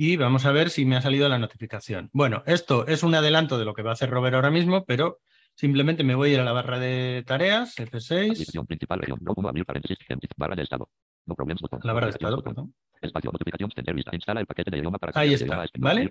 Y 0.02 0.16
vamos 0.16 0.46
a 0.46 0.52
ver 0.52 0.70
si 0.70 0.86
me 0.86 0.96
ha 0.96 1.02
salido 1.02 1.28
la 1.28 1.38
notificación. 1.38 2.08
Bueno, 2.14 2.42
esto 2.46 2.86
es 2.86 3.02
un 3.02 3.14
adelanto 3.14 3.58
de 3.58 3.66
lo 3.66 3.74
que 3.74 3.82
va 3.82 3.90
a 3.90 3.92
hacer 3.92 4.08
Robert 4.08 4.34
ahora 4.34 4.50
mismo, 4.50 4.86
pero 4.86 5.18
simplemente 5.54 6.04
me 6.04 6.14
voy 6.14 6.30
a 6.30 6.32
ir 6.32 6.40
a 6.40 6.44
la 6.44 6.52
barra 6.52 6.78
de 6.78 7.22
tareas, 7.26 7.76
F6, 7.76 8.30
Aplicación 8.30 8.66
principal 8.66 8.98
región. 9.00 9.18
No 9.20 9.34
como 9.34 9.50
abrir 9.50 9.66
paréntesis. 9.66 9.98
empty, 10.08 10.26
Barra 10.38 10.56
de 10.56 10.62
estado. 10.62 10.88
No 11.26 11.34
problemas 11.34 11.60
botón. 11.60 11.80
la 11.84 11.92
barra 11.92 12.06
de 12.06 12.12
estado, 12.12 12.42
perdón. 12.42 12.74
Espacio. 12.98 13.30
Notificación. 13.30 13.70
Vista. 13.94 14.10
Instala 14.14 14.40
el 14.40 14.46
paquete 14.46 14.70
de 14.70 14.78
idioma 14.78 14.96
para 14.96 15.12
Ahí 15.20 15.34
está, 15.34 15.64
español. 15.64 16.10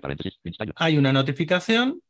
Hay 0.76 0.96
una 0.96 1.12
notificación. 1.12 2.00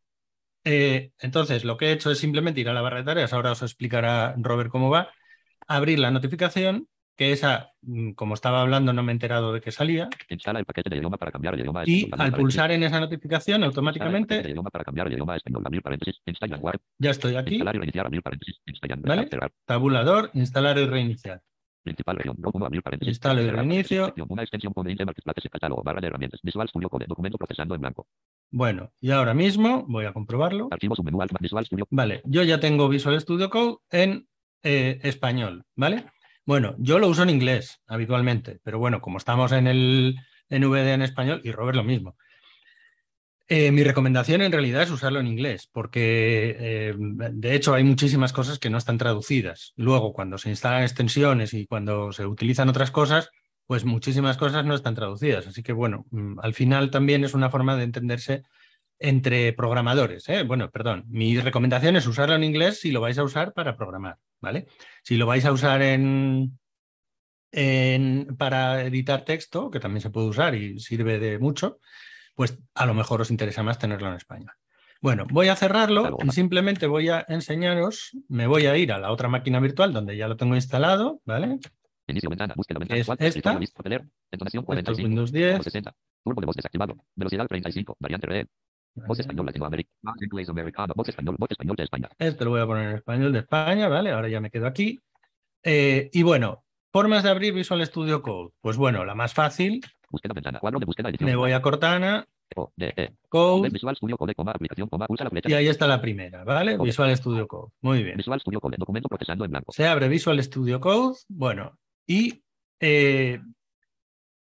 eh, 0.64 1.12
entonces, 1.18 1.64
lo 1.64 1.78
que 1.78 1.86
he 1.86 1.92
hecho 1.92 2.10
es 2.10 2.18
simplemente 2.18 2.60
ir 2.60 2.68
a 2.68 2.74
la 2.74 2.82
barra 2.82 2.98
de 2.98 3.04
tareas. 3.04 3.32
Ahora 3.32 3.52
os 3.52 3.62
explicará 3.62 4.34
Robert 4.36 4.68
cómo 4.70 4.90
va. 4.90 5.08
Abrir 5.66 5.98
la 5.98 6.10
notificación, 6.10 6.88
que 7.20 7.32
esa, 7.32 7.74
mm, 7.82 8.12
como 8.12 8.32
estaba 8.32 8.62
hablando, 8.62 8.94
no 8.94 9.02
me 9.02 9.12
he 9.12 9.14
enterado 9.14 9.52
de 9.52 9.60
que 9.60 9.70
salía. 9.70 10.08
Instala 10.30 10.58
el 10.58 10.64
paquete 10.64 10.88
de 10.88 10.96
idioma 10.96 11.18
para 11.18 11.30
cambiar 11.30 11.52
el 11.52 11.60
idioma 11.60 11.82
Y 11.84 12.04
español. 12.04 12.26
Al 12.26 12.32
pulsar 12.32 12.72
en 12.72 12.82
esa 12.82 12.98
notificación, 12.98 13.56
Instala 13.56 13.66
el 13.66 13.68
automáticamente 13.68 14.50
idioma 14.50 14.70
para 14.70 14.84
cambiar 14.84 15.08
el 15.08 15.12
idioma 15.12 15.36
español. 15.36 15.62
Abrir 15.66 15.82
paréntesis. 15.82 16.18
Instala 16.24 16.56
web. 16.56 16.80
ya 16.98 17.10
estoy 17.10 17.36
aquí. 17.36 17.56
Instalar 17.56 17.76
y 17.76 17.78
reiniciar. 17.78 18.06
Abrir 18.06 18.22
paréntesis. 18.22 18.62
Instalar. 18.64 19.00
¿Vale? 19.00 19.28
Cerrar. 19.28 19.52
Tabulador, 19.66 20.30
instalar 20.32 20.78
y 20.78 20.86
reiniciar. 20.86 21.42
Principal 21.82 22.16
región. 22.16 22.36
No 22.38 22.52
como 22.52 22.64
abrir 22.64 22.82
paréntesis. 22.82 23.12
Instalo 23.16 23.42
y 23.42 23.50
reinicio. 23.50 24.14
Una 24.26 24.40
extensión 24.40 24.72
con 24.72 24.88
índice 24.88 25.04
marketplace 25.04 25.50
catálogo. 25.50 25.82
Barra 25.82 26.00
de 26.00 26.06
herramientas. 26.06 26.40
Visual 26.42 26.70
Studio 26.70 26.88
Code. 26.88 27.04
Documento 27.06 27.36
procesando 27.36 27.74
en 27.74 27.82
blanco. 27.82 28.06
Bueno, 28.50 28.92
y 28.98 29.10
ahora 29.10 29.34
mismo 29.34 29.84
voy 29.86 30.06
a 30.06 30.14
comprobarlo. 30.14 30.68
Archivos 30.70 30.96
submenú 30.96 31.18
Visual 31.38 31.66
Studio. 31.66 31.86
Vale, 31.90 32.22
yo 32.24 32.42
ya 32.44 32.60
tengo 32.60 32.88
Visual 32.88 33.20
Studio 33.20 33.50
Code 33.50 33.76
en 33.90 34.26
eh, 34.62 35.00
español, 35.02 35.66
¿vale? 35.76 36.06
Bueno, 36.50 36.74
yo 36.78 36.98
lo 36.98 37.06
uso 37.06 37.22
en 37.22 37.30
inglés 37.30 37.80
habitualmente, 37.86 38.58
pero 38.64 38.80
bueno, 38.80 39.00
como 39.00 39.18
estamos 39.18 39.52
en 39.52 39.68
el 39.68 40.16
NVD 40.48 40.94
en 40.94 41.02
español, 41.02 41.40
y 41.44 41.52
Robert 41.52 41.76
lo 41.76 41.84
mismo. 41.84 42.16
Eh, 43.46 43.70
mi 43.70 43.84
recomendación 43.84 44.42
en 44.42 44.50
realidad 44.50 44.82
es 44.82 44.90
usarlo 44.90 45.20
en 45.20 45.28
inglés, 45.28 45.68
porque 45.72 46.56
eh, 46.58 46.94
de 46.98 47.54
hecho 47.54 47.72
hay 47.72 47.84
muchísimas 47.84 48.32
cosas 48.32 48.58
que 48.58 48.68
no 48.68 48.78
están 48.78 48.98
traducidas. 48.98 49.74
Luego, 49.76 50.12
cuando 50.12 50.38
se 50.38 50.48
instalan 50.48 50.82
extensiones 50.82 51.54
y 51.54 51.68
cuando 51.68 52.10
se 52.10 52.26
utilizan 52.26 52.68
otras 52.68 52.90
cosas, 52.90 53.30
pues 53.68 53.84
muchísimas 53.84 54.36
cosas 54.36 54.64
no 54.64 54.74
están 54.74 54.96
traducidas. 54.96 55.46
Así 55.46 55.62
que 55.62 55.72
bueno, 55.72 56.06
mm, 56.10 56.40
al 56.42 56.54
final 56.54 56.90
también 56.90 57.22
es 57.22 57.32
una 57.32 57.50
forma 57.50 57.76
de 57.76 57.84
entenderse 57.84 58.42
entre 59.00 59.52
programadores. 59.54 60.28
¿eh? 60.28 60.42
Bueno, 60.44 60.70
perdón, 60.70 61.04
mi 61.08 61.38
recomendación 61.40 61.96
es 61.96 62.06
usarlo 62.06 62.34
en 62.36 62.44
inglés 62.44 62.80
si 62.80 62.92
lo 62.92 63.00
vais 63.00 63.18
a 63.18 63.24
usar 63.24 63.52
para 63.54 63.76
programar, 63.76 64.18
¿vale? 64.40 64.66
Si 65.02 65.16
lo 65.16 65.26
vais 65.26 65.44
a 65.46 65.52
usar 65.52 65.80
en, 65.82 66.58
en- 67.52 68.36
para 68.38 68.82
editar 68.84 69.24
texto, 69.24 69.70
que 69.70 69.80
también 69.80 70.02
se 70.02 70.10
puede 70.10 70.28
usar 70.28 70.54
y 70.54 70.78
sirve 70.78 71.18
de 71.18 71.38
mucho, 71.38 71.78
pues 72.34 72.58
a 72.74 72.86
lo 72.86 72.94
mejor 72.94 73.20
os 73.22 73.30
interesa 73.30 73.62
más 73.62 73.78
tenerlo 73.78 74.08
en 74.08 74.14
español. 74.14 74.52
Bueno, 75.02 75.26
voy 75.30 75.48
a 75.48 75.56
cerrarlo 75.56 76.18
y 76.22 76.30
simplemente 76.30 76.86
voy 76.86 77.08
a 77.08 77.24
enseñaros, 77.26 78.10
me 78.28 78.46
voy 78.46 78.66
a 78.66 78.76
ir 78.76 78.92
a 78.92 78.98
la 78.98 79.10
otra 79.12 79.28
máquina 79.28 79.58
virtual 79.58 79.94
donde 79.94 80.14
ya 80.16 80.28
lo 80.28 80.36
tengo 80.36 80.54
instalado, 80.54 81.22
¿vale? 81.24 81.58
Inicio 82.06 82.28
ventana. 82.28 82.52
Búsqueda 82.54 82.80
ventana. 82.80 83.00
es 83.00 83.06
Cual- 83.06 83.16
esta. 83.16 83.26
escritorio 83.28 83.58
list, 83.60 83.76
papelero, 83.76 84.04
Entonación 84.30 84.60
Esto 84.62 84.72
es 84.72 84.84
45. 84.84 85.08
Windows 85.08 85.30
Turbo 85.32 85.46
10. 85.46 85.62
60. 85.64 85.94
Turbo 86.22 86.40
de 86.40 86.46
voz 86.46 86.56
desactivado. 86.56 86.96
Velocidad 87.14 87.46
35. 87.46 87.96
Variante 87.98 88.26
real. 88.26 88.48
Voz 88.94 89.18
español 89.18 89.46
Latinoamérica. 89.46 89.90
Voz 90.02 90.22
inglés 90.22 90.48
americano. 90.48 90.92
Voz 90.96 91.08
español. 91.08 91.36
Voz 91.38 91.50
español 91.50 91.76
de 91.76 91.84
España. 91.84 92.08
Este 92.18 92.44
lo 92.44 92.50
voy 92.50 92.60
a 92.60 92.66
poner 92.66 92.90
en 92.90 92.96
español 92.96 93.32
de 93.32 93.38
España, 93.40 93.88
¿vale? 93.88 94.10
Ahora 94.10 94.28
ya 94.28 94.40
me 94.40 94.50
quedo 94.50 94.66
aquí. 94.66 94.98
Eh, 95.62 96.10
y 96.12 96.22
bueno, 96.22 96.64
formas 96.92 97.22
de 97.22 97.30
abrir 97.30 97.54
Visual 97.54 97.84
Studio 97.86 98.22
Code. 98.22 98.50
Pues 98.60 98.76
bueno, 98.76 99.04
la 99.04 99.14
más 99.14 99.32
fácil, 99.34 99.80
Búsqueda 100.10 100.34
ventana. 100.34 100.58
Cuadro 100.58 100.80
de 100.80 100.86
búsqueda 100.86 101.08
edición. 101.08 101.30
me 101.30 101.36
voy 101.36 101.52
a 101.52 101.62
Cortana, 101.62 102.26
O, 102.56 102.72
D, 102.74 102.92
E. 102.96 103.10
Code, 103.28 103.68
Visual 103.70 103.94
Studio 103.94 104.16
Code, 104.16 104.34
coma, 104.34 104.50
aplicación, 104.50 104.88
coma, 104.88 105.06
pulsa 105.06 105.22
la 105.24 105.30
flecha. 105.30 105.48
y 105.48 105.52
ahí 105.54 105.68
está 105.68 105.86
la 105.86 106.00
primera, 106.00 106.42
¿vale? 106.42 106.76
Code. 106.76 106.88
Visual 106.88 107.16
Studio 107.16 107.46
Code. 107.46 107.70
Muy 107.80 108.02
bien. 108.02 108.16
Visual 108.16 108.40
Studio 108.40 108.60
Code. 108.60 108.76
Documento 108.76 109.08
procesando 109.08 109.44
en 109.44 109.52
blanco. 109.52 109.70
Se 109.72 109.86
abre 109.86 110.08
Visual 110.08 110.42
Studio 110.42 110.80
Code, 110.80 111.16
bueno, 111.28 111.78
y 112.08 112.42
eh, 112.80 113.40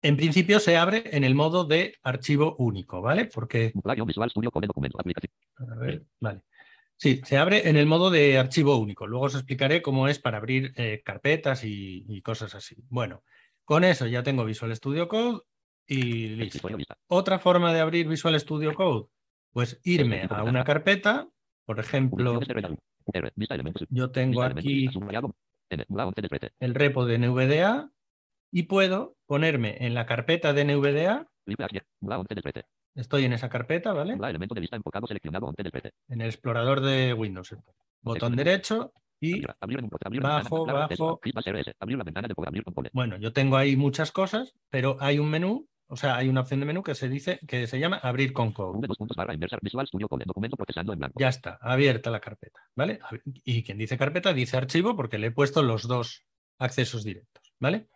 en 0.02 0.16
principio 0.16 0.60
se 0.60 0.76
abre 0.76 1.04
en 1.12 1.24
el 1.24 1.34
modo 1.34 1.64
de 1.64 1.96
archivo 2.02 2.56
único, 2.58 3.00
¿vale? 3.00 3.26
Porque 3.26 3.72
Visual 4.06 4.30
Studio 4.30 4.50
Code. 4.50 4.66
Documento. 4.68 4.98
Aplicación. 5.00 5.32
A 5.56 5.74
ver, 5.76 6.04
vale. 6.20 6.42
Sí, 6.96 7.20
se 7.24 7.38
abre 7.38 7.68
en 7.68 7.76
el 7.76 7.86
modo 7.86 8.10
de 8.10 8.38
archivo 8.38 8.76
único. 8.76 9.06
Luego 9.06 9.26
os 9.26 9.34
explicaré 9.34 9.82
cómo 9.82 10.08
es 10.08 10.18
para 10.18 10.38
abrir 10.38 10.72
eh, 10.76 11.00
carpetas 11.04 11.64
y, 11.64 12.04
y 12.08 12.22
cosas 12.22 12.54
así. 12.54 12.76
Bueno, 12.88 13.22
con 13.64 13.84
eso 13.84 14.06
ya 14.06 14.22
tengo 14.22 14.44
Visual 14.44 14.74
Studio 14.74 15.08
Code 15.08 15.42
y 15.86 16.28
listo. 16.30 16.68
Otra 17.06 17.38
forma 17.38 17.72
de 17.72 17.80
abrir 17.80 18.08
Visual 18.08 18.38
Studio 18.40 18.74
Code, 18.74 19.08
pues 19.52 19.80
irme 19.84 20.26
a 20.28 20.42
una 20.42 20.64
carpeta. 20.64 21.28
Por 21.64 21.78
ejemplo, 21.78 22.40
yo 23.90 24.10
tengo 24.10 24.42
aquí 24.42 24.74
Lista 24.74 24.92
subrayado. 24.92 25.34
N. 25.70 25.84
Mula 25.88 26.06
11 26.06 26.22
de 26.22 26.28
frente. 26.28 26.52
el 26.60 26.74
repo 26.74 27.04
de 27.04 27.18
NVDA 27.18 27.90
y 28.50 28.64
puedo 28.64 29.16
ponerme 29.26 29.76
en 29.80 29.94
la 29.94 30.06
carpeta 30.06 30.52
de 30.52 30.64
NVDA. 30.64 31.26
Triple 31.44 31.64
H. 31.66 31.82
Mula 32.00 32.18
11 32.18 32.34
de 32.34 32.42
frente. 32.42 32.64
Estoy 32.94 33.24
en 33.24 33.32
esa 33.32 33.48
carpeta, 33.48 33.92
¿vale? 33.92 34.16
Mula 34.16 34.30
elemento 34.30 34.54
de 34.54 34.60
lista 34.62 34.76
enfocado 34.76 35.06
seleccionado 35.06 35.46
11 35.46 35.62
de 35.62 35.70
frente. 35.70 35.92
En 36.08 36.20
el 36.20 36.28
explorador 36.28 36.80
de 36.80 37.12
Windows. 37.14 37.54
Botón 38.00 38.36
derecho 38.36 38.92
y 39.20 39.42
Bajo, 40.20 40.64
bajo. 40.64 41.20
Bueno, 42.92 43.16
yo 43.18 43.32
tengo 43.32 43.56
ahí 43.56 43.76
muchas 43.76 44.12
cosas, 44.12 44.54
pero 44.70 44.96
hay 45.00 45.18
un 45.18 45.28
menú, 45.28 45.68
o 45.88 45.96
sea, 45.96 46.16
hay 46.16 46.28
una 46.28 46.42
opción 46.42 46.60
de 46.60 46.66
menú 46.66 46.82
que 46.82 46.94
se 46.94 47.08
dice 47.08 47.40
que 47.46 47.66
se 47.66 47.80
llama 47.80 47.96
abrir 47.96 48.32
con 48.32 48.52
code. 48.52 48.78
Ya 51.18 51.28
está, 51.28 51.58
abierta 51.60 52.10
la 52.10 52.20
carpeta, 52.20 52.60
¿vale? 52.76 53.00
Y 53.24 53.62
quien 53.64 53.78
dice 53.78 53.98
carpeta 53.98 54.32
dice 54.32 54.56
archivo 54.56 54.94
porque 54.94 55.18
le 55.18 55.28
he 55.28 55.32
puesto 55.32 55.62
los 55.62 55.88
dos 55.88 56.24
accesos 56.58 57.04
directos, 57.04 57.52
¿vale? 57.58 57.88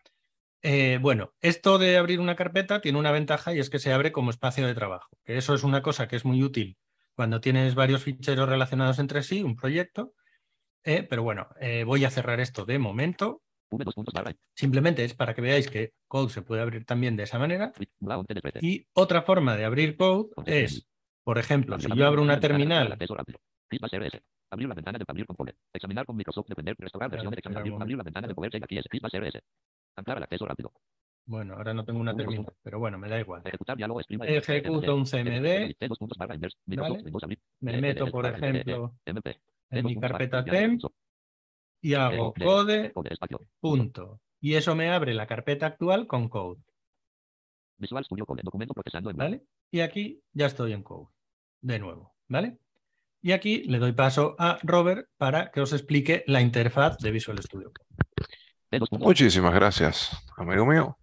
Eh, 0.62 0.98
bueno, 1.00 1.32
esto 1.40 1.78
de 1.78 1.96
abrir 1.96 2.20
una 2.20 2.36
carpeta 2.36 2.80
tiene 2.80 2.98
una 2.98 3.10
ventaja 3.10 3.52
y 3.52 3.58
es 3.58 3.68
que 3.68 3.80
se 3.80 3.92
abre 3.92 4.12
como 4.12 4.30
espacio 4.30 4.66
de 4.66 4.74
trabajo, 4.74 5.08
que 5.24 5.36
eso 5.36 5.54
es 5.54 5.64
una 5.64 5.82
cosa 5.82 6.06
que 6.06 6.16
es 6.16 6.24
muy 6.24 6.42
útil 6.42 6.78
cuando 7.14 7.40
tienes 7.40 7.74
varios 7.74 8.02
ficheros 8.02 8.48
relacionados 8.48 8.98
entre 8.98 9.22
sí, 9.22 9.42
un 9.42 9.56
proyecto, 9.56 10.14
eh, 10.84 11.02
pero 11.02 11.22
bueno, 11.22 11.48
eh, 11.60 11.84
voy 11.84 12.04
a 12.04 12.10
cerrar 12.10 12.40
esto 12.40 12.64
de 12.64 12.78
momento. 12.78 13.42
Simplemente 14.54 15.04
es 15.04 15.14
para 15.14 15.34
que 15.34 15.40
veáis 15.40 15.68
que 15.68 15.92
Code 16.06 16.30
se 16.30 16.42
puede 16.42 16.62
abrir 16.62 16.84
también 16.84 17.16
de 17.16 17.22
esa 17.22 17.38
manera. 17.38 17.72
Mula 18.00 18.18
11 18.18 18.34
de 18.34 18.40
frente. 18.40 18.58
Y 18.62 18.86
otra 18.92 19.22
forma 19.22 19.56
de 19.56 19.64
abrir 19.64 19.96
Code 19.96 20.30
es, 20.46 20.86
por 21.24 21.38
ejemplo, 21.38 21.78
si 21.80 21.88
yo 21.94 22.06
abro 22.06 22.22
una 22.22 22.38
terminal. 22.40 22.92
Abrir 24.50 24.68
la 24.68 24.74
ventana 24.74 24.98
de 24.98 25.04
abrir 25.08 25.26
componente. 25.26 25.60
Examinar 25.72 26.04
con 26.04 26.16
Microsoft 26.16 26.48
Defender. 26.48 26.76
Restaurar 26.78 27.10
versión 27.10 27.32
examinar. 27.32 27.82
Abrir 27.82 27.96
la 27.96 28.04
ventana 28.04 28.28
de 28.28 28.34
poder 28.34 28.62
aquí 28.62 28.76
es 28.76 28.84
Feedback 28.90 29.42
CRS. 29.92 29.98
Anclar 29.98 30.16
al 30.16 30.22
acceso 30.24 30.46
rápido. 30.46 30.72
bueno, 31.26 31.54
ahora 31.54 31.74
no 31.74 31.84
tengo 31.84 32.00
una 32.00 32.14
terminal, 32.14 32.52
pero 32.62 32.78
bueno, 32.78 32.98
me 32.98 33.08
da 33.08 33.20
igual. 33.20 33.42
Ejecutar 33.44 33.76
diálogo 33.76 34.02
stream. 34.02 34.22
Ejecuto 34.24 34.94
un 34.96 35.04
CMD, 35.04 35.74
me 37.60 37.80
meto, 37.80 38.06
por 38.06 38.26
ejemplo, 38.26 38.94
MP. 39.04 39.40
en 39.70 39.84
mi 39.86 39.98
carpeta 39.98 40.44
temp 40.44 40.82
y 41.80 41.94
hago 41.94 42.32
code, 42.32 42.92
punto. 43.60 44.20
Y 44.40 44.54
eso 44.54 44.74
me 44.74 44.90
abre 44.90 45.14
la 45.14 45.26
carpeta 45.26 45.66
actual 45.66 46.06
con 46.06 46.28
code, 46.28 46.60
Visual 47.82 48.04
Studio 48.04 48.24
Code. 48.24 48.42
Documento 48.44 48.74
procesando 48.74 49.10
en. 49.10 49.16
¿vale? 49.16 49.42
Y 49.70 49.80
aquí 49.80 50.22
ya 50.32 50.46
estoy 50.46 50.72
en 50.72 50.82
code, 50.82 51.08
de 51.60 51.78
nuevo, 51.78 52.14
¿vale? 52.28 52.58
Y 53.20 53.32
aquí 53.32 53.62
le 53.64 53.78
doy 53.78 53.92
paso 53.92 54.34
a 54.38 54.58
Robert 54.62 55.08
para 55.16 55.50
que 55.50 55.60
os 55.60 55.72
explique 55.72 56.24
la 56.26 56.40
interfaz 56.40 56.98
de 56.98 57.10
Visual 57.10 57.38
Studio 57.38 57.72
Code. 57.72 58.11
Muchísimas 58.92 59.52
gracias, 59.52 60.10
amigo 60.36 60.64
mío. 60.64 60.98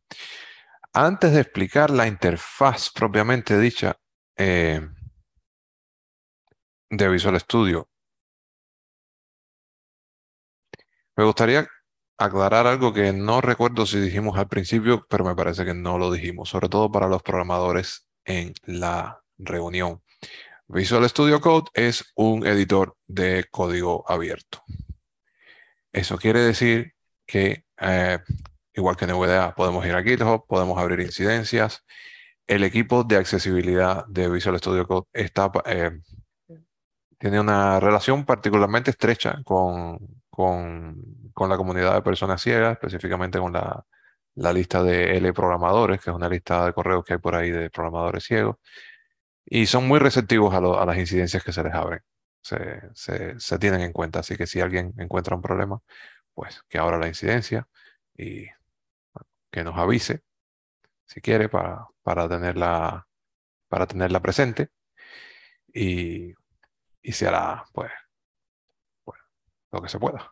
Antes 0.94 1.34
de 1.34 1.42
explicar 1.42 1.92
la 1.92 2.08
interfaz 2.08 2.90
propiamente 2.90 3.60
dicha 3.60 3.96
eh, 4.36 4.82
de 6.90 7.10
Visual 7.10 7.40
Studio, 7.40 7.88
me 11.16 11.24
gustaría 11.26 11.68
aclarar 12.18 12.66
algo 12.66 12.92
que 12.92 13.14
no 13.14 13.40
recuerdo 13.40 13.86
si 13.86 14.00
dijimos 14.00 14.38
al 14.40 14.48
principio, 14.48 15.06
pero 15.08 15.24
me 15.24 15.36
parece 15.36 15.64
que 15.64 15.76
no 15.76 16.00
lo 16.00 16.12
dijimos, 16.12 16.50
sobre 16.50 16.70
todo 16.70 16.92
para 16.92 17.08
los 17.08 17.22
programadores 17.22 18.08
en 18.26 18.54
la 18.66 19.22
reunión. 19.38 20.02
Visual 20.68 21.08
Studio 21.08 21.40
Code 21.40 21.70
es 21.76 22.12
un 22.16 22.48
editor 22.48 22.98
de 23.08 23.46
código 23.52 24.10
abierto. 24.10 24.64
Eso 25.92 26.18
quiere 26.18 26.40
decir 26.40 26.96
que, 27.30 27.66
eh, 27.82 28.20
igual 28.74 28.98
que 28.98 29.06
en 29.06 29.12
NVDA, 29.12 29.56
podemos 29.56 29.86
ir 29.86 29.94
a 29.96 30.04
GitHub, 30.04 30.46
podemos 30.48 30.78
abrir 30.80 31.00
incidencias. 31.02 31.86
El 32.48 32.64
equipo 32.64 33.04
de 33.04 33.18
accesibilidad 33.18 34.06
de 34.08 34.30
Visual 34.30 34.58
Studio 34.60 34.88
Code 34.88 35.08
está, 35.14 35.52
eh, 35.66 35.92
tiene 37.18 37.40
una 37.40 37.80
relación 37.80 38.26
particularmente 38.26 38.92
estrecha 38.92 39.42
con, 39.44 40.00
con, 40.30 40.96
con 41.34 41.50
la 41.50 41.58
comunidad 41.58 41.94
de 41.96 42.02
personas 42.02 42.42
ciegas, 42.42 42.74
específicamente 42.74 43.40
con 43.40 43.54
la, 43.54 43.86
la 44.36 44.54
lista 44.54 44.82
de 44.84 45.18
L 45.18 45.34
programadores, 45.34 46.02
que 46.02 46.10
es 46.10 46.16
una 46.16 46.30
lista 46.30 46.66
de 46.66 46.74
correos 46.74 47.04
que 47.06 47.14
hay 47.14 47.20
por 47.20 47.36
ahí 47.36 47.52
de 47.52 47.70
programadores 47.70 48.24
ciegos, 48.24 48.56
y 49.46 49.66
son 49.68 49.88
muy 49.88 50.00
receptivos 50.00 50.54
a, 50.54 50.58
a 50.60 50.86
las 50.86 50.98
incidencias 50.98 51.44
que 51.44 51.52
se 51.54 51.64
les 51.64 51.74
abren. 51.74 52.02
Se, 52.42 52.82
se- 52.94 53.40
se 53.40 53.60
tienen 53.60 53.82
en 53.82 53.92
cuenta, 53.94 54.20
así 54.20 54.36
que 54.38 54.48
si 54.48 54.62
alguien 54.62 54.94
encuentra 54.98 55.36
un 55.36 55.42
problema, 55.42 55.80
pues 56.40 56.64
que 56.70 56.78
abra 56.78 56.98
la 56.98 57.10
incidencia 57.10 57.68
y 58.16 58.48
que 59.52 59.62
nos 59.62 59.78
avise, 59.78 60.24
si 61.06 61.20
quiere, 61.20 61.50
para, 61.50 61.86
para 62.02 62.30
tenerla, 62.30 63.06
para 63.68 63.86
tenerla 63.86 64.22
presente 64.22 64.70
y, 65.68 66.34
y 67.02 67.12
se 67.12 67.28
hará, 67.28 67.66
pues, 67.74 67.92
bueno, 69.04 69.22
lo 69.74 69.82
que 69.82 69.90
se 69.90 70.00
pueda. 70.00 70.32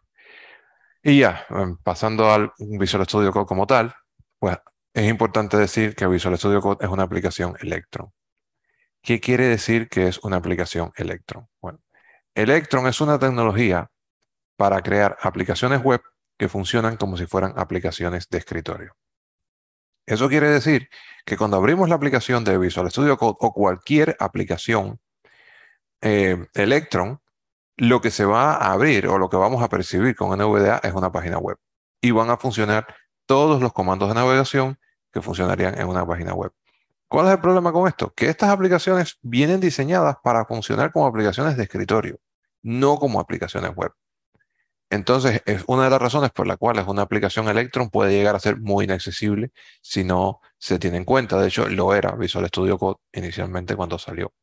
Y 1.03 1.19
ya, 1.19 1.45
em, 1.49 1.75
pasando 1.75 2.31
al 2.31 2.53
Visual 2.57 3.03
Studio 3.05 3.33
Code 3.33 3.45
como 3.45 3.67
tal, 3.67 3.93
pues 4.39 4.57
es 4.93 5.09
importante 5.09 5.57
decir 5.57 5.93
que 5.93 6.07
Visual 6.07 6.37
Studio 6.37 6.61
Code 6.61 6.85
es 6.85 6.89
una 6.89 7.03
aplicación 7.03 7.57
Electron. 7.59 8.13
¿Qué 9.01 9.19
quiere 9.19 9.47
decir 9.47 9.89
que 9.89 10.07
es 10.07 10.19
una 10.19 10.37
aplicación 10.37 10.93
Electron? 10.95 11.49
Bueno, 11.59 11.79
Electron 12.33 12.87
es 12.87 13.01
una 13.01 13.19
tecnología 13.19 13.91
para 14.57 14.81
crear 14.81 15.17
aplicaciones 15.21 15.81
web 15.81 16.01
que 16.37 16.49
funcionan 16.49 16.97
como 16.97 17.17
si 17.17 17.25
fueran 17.25 17.53
aplicaciones 17.55 18.27
de 18.29 18.37
escritorio. 18.39 18.95
Eso 20.05 20.29
quiere 20.29 20.49
decir 20.49 20.89
que 21.25 21.37
cuando 21.37 21.57
abrimos 21.57 21.89
la 21.89 21.95
aplicación 21.95 22.43
de 22.43 22.57
Visual 22.57 22.89
Studio 22.89 23.17
Code 23.17 23.37
o 23.39 23.53
cualquier 23.53 24.15
aplicación 24.19 24.99
eh, 26.01 26.47
Electron, 26.53 27.21
lo 27.75 28.01
que 28.01 28.11
se 28.11 28.25
va 28.25 28.53
a 28.53 28.71
abrir 28.71 29.07
o 29.07 29.17
lo 29.17 29.29
que 29.29 29.37
vamos 29.37 29.61
a 29.61 29.69
percibir 29.69 30.15
con 30.15 30.37
NVDA 30.37 30.79
es 30.83 30.93
una 30.93 31.11
página 31.11 31.37
web. 31.37 31.57
Y 32.01 32.11
van 32.11 32.29
a 32.29 32.37
funcionar 32.37 32.87
todos 33.25 33.61
los 33.61 33.73
comandos 33.73 34.09
de 34.09 34.15
navegación 34.15 34.79
que 35.11 35.21
funcionarían 35.21 35.79
en 35.79 35.87
una 35.87 36.05
página 36.05 36.33
web. 36.33 36.53
¿Cuál 37.07 37.27
es 37.27 37.33
el 37.33 37.39
problema 37.39 37.71
con 37.71 37.87
esto? 37.87 38.13
Que 38.13 38.29
estas 38.29 38.49
aplicaciones 38.49 39.17
vienen 39.21 39.59
diseñadas 39.59 40.17
para 40.23 40.45
funcionar 40.45 40.91
como 40.91 41.07
aplicaciones 41.07 41.57
de 41.57 41.63
escritorio, 41.63 42.19
no 42.63 42.97
como 42.97 43.19
aplicaciones 43.19 43.75
web. 43.75 43.91
Entonces, 44.89 45.41
es 45.46 45.63
una 45.67 45.86
de 45.86 45.89
las 45.89 46.01
razones 46.01 46.32
por 46.32 46.48
las 46.48 46.58
cuales 46.58 46.86
una 46.88 47.01
aplicación 47.01 47.50
Electron 47.50 47.89
puede 47.89 48.13
llegar 48.13 48.36
a 48.36 48.39
ser 48.39 48.58
muy 48.58 48.86
inaccesible 48.86 49.51
si 49.82 50.03
no 50.03 50.39
se 50.58 50.79
tiene 50.79 50.98
en 50.98 51.06
cuenta. 51.06 51.39
De 51.39 51.50
hecho, 51.50 51.67
lo 51.67 51.94
era 51.94 52.15
Visual 52.15 52.48
Studio 52.48 52.77
Code 52.77 52.98
inicialmente 53.13 53.75
cuando 53.75 54.00
salió. 54.00 54.34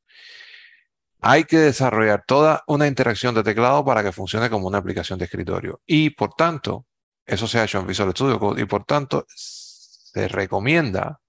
Hay 1.21 1.45
que 1.45 1.57
desarrollar 1.59 2.25
toda 2.27 2.63
una 2.67 2.87
interacción 2.87 3.35
de 3.35 3.43
teclado 3.43 3.85
para 3.85 4.03
que 4.03 4.13
funcione 4.13 4.51
como 4.51 4.67
una 4.69 4.79
aplicación 4.79 5.19
de 5.19 5.25
escritorio. 5.25 5.81
Y 5.87 6.11
por 6.11 6.35
tanto, 6.35 6.87
eso 7.25 7.47
se 7.49 7.59
ha 7.59 7.65
hecho 7.65 7.79
en 7.81 7.87
Visual 7.87 8.11
Studio 8.11 8.39
Code 8.39 8.61
y 8.63 8.67
por 8.67 8.85
tanto 8.85 9.25
se 9.29 10.29
recomienda, 10.29 11.21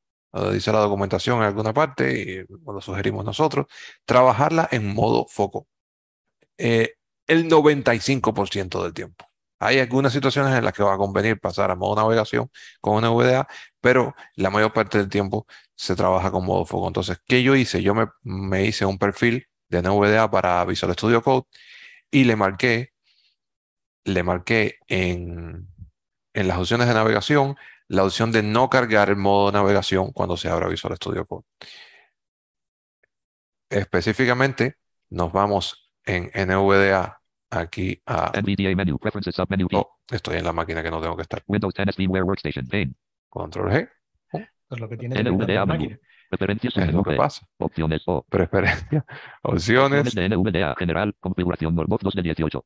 dice 0.52 0.74
la 0.74 0.80
documentación 0.80 1.38
en 1.40 1.46
alguna 1.46 1.74
parte 1.74 2.46
y 2.48 2.56
lo 2.66 2.82
sugerimos 2.82 3.24
nosotros, 3.24 3.68
trabajarla 4.06 4.68
en 4.72 4.94
modo 4.94 5.26
foco. 5.30 5.68
Eh, 6.58 6.96
el 7.28 7.50
95% 7.50 8.84
del 8.84 8.94
tiempo. 8.94 9.26
Hay 9.60 9.80
algunas 9.80 10.14
situaciones 10.14 10.54
en 10.56 10.64
las 10.64 10.74
que 10.74 10.84
va 10.84 10.94
a 10.96 10.98
convenir 10.98 11.40
pasar 11.40 11.72
a 11.72 11.76
modo 11.76 11.96
navegación 11.96 12.50
con 12.82 12.96
una 12.96 13.10
VDA, 13.10 13.48
pero 13.82 14.14
la 14.36 14.50
mayor 14.50 14.74
parte 14.74 14.98
del 14.98 15.10
tiempo 15.10 15.48
se 15.76 15.96
trabaja 15.96 16.32
con 16.32 16.46
modo 16.46 16.66
foco. 16.66 16.88
Entonces, 16.88 17.20
¿qué 17.26 17.42
yo 17.42 17.56
hice? 17.56 17.82
Yo 17.82 17.96
me, 17.96 18.08
me 18.24 18.66
hice 18.66 18.86
un 18.86 18.98
perfil 18.98 19.48
de 19.70 19.82
NVDA 19.82 20.30
para 20.30 20.64
Visual 20.66 20.94
Studio 20.94 21.22
Code 21.22 21.46
y 22.12 22.26
le 22.26 22.36
marqué, 22.36 22.94
le 24.04 24.24
marqué 24.24 24.78
en, 24.88 25.68
en 26.34 26.48
las 26.48 26.58
opciones 26.58 26.88
de 26.88 26.94
navegación 26.94 27.56
la 27.88 28.04
opción 28.04 28.32
de 28.32 28.44
no 28.44 28.70
cargar 28.70 29.10
el 29.10 29.16
modo 29.16 29.52
navegación 29.52 30.12
cuando 30.12 30.38
se 30.38 30.50
abra 30.50 30.68
Visual 30.68 30.96
Studio 30.96 31.26
Code. 31.26 31.46
Específicamente, 33.70 34.78
nos 35.10 35.32
vamos 35.32 35.85
en 36.06 36.32
NVDA 36.34 37.22
aquí 37.50 38.02
a... 38.06 38.32
NVDA 38.40 38.76
menu, 38.76 38.98
preferences 39.00 39.36
submenu. 39.36 39.68
Oh, 39.74 39.98
estoy 40.12 40.38
en 40.38 40.46
la 40.46 40.54
máquina 40.54 40.84
que 40.84 40.92
no 40.92 41.02
tengo 41.02 41.16
que 41.16 41.24
estar. 41.24 41.44
Windows 41.48 41.74
10 41.74 41.96
VMware 41.98 42.24
Workstation, 42.24 42.68
pane. 42.68 42.94
Control 43.30 43.72
G. 43.72 43.90
Es 44.70 44.80
lo 44.80 44.90
que 44.90 44.98
tiene 44.98 45.16
que 45.16 45.24
NVDA 45.24 45.66
máquina. 45.66 45.98
Preferencias 46.30 46.76
Es 46.76 46.84
submenú 46.84 46.98
lo 46.98 47.04
que 47.04 47.16
pasa. 47.16 47.48
Opciones 47.58 48.02
O. 48.08 48.24
Preferencia. 48.24 49.06
Opciones. 49.44 50.16
NVDA 50.16 50.76
general, 50.76 51.16
configuración 51.20 51.76
Norbox 51.76 52.04
2 52.04 52.16
de 52.16 52.22
18. 52.24 52.66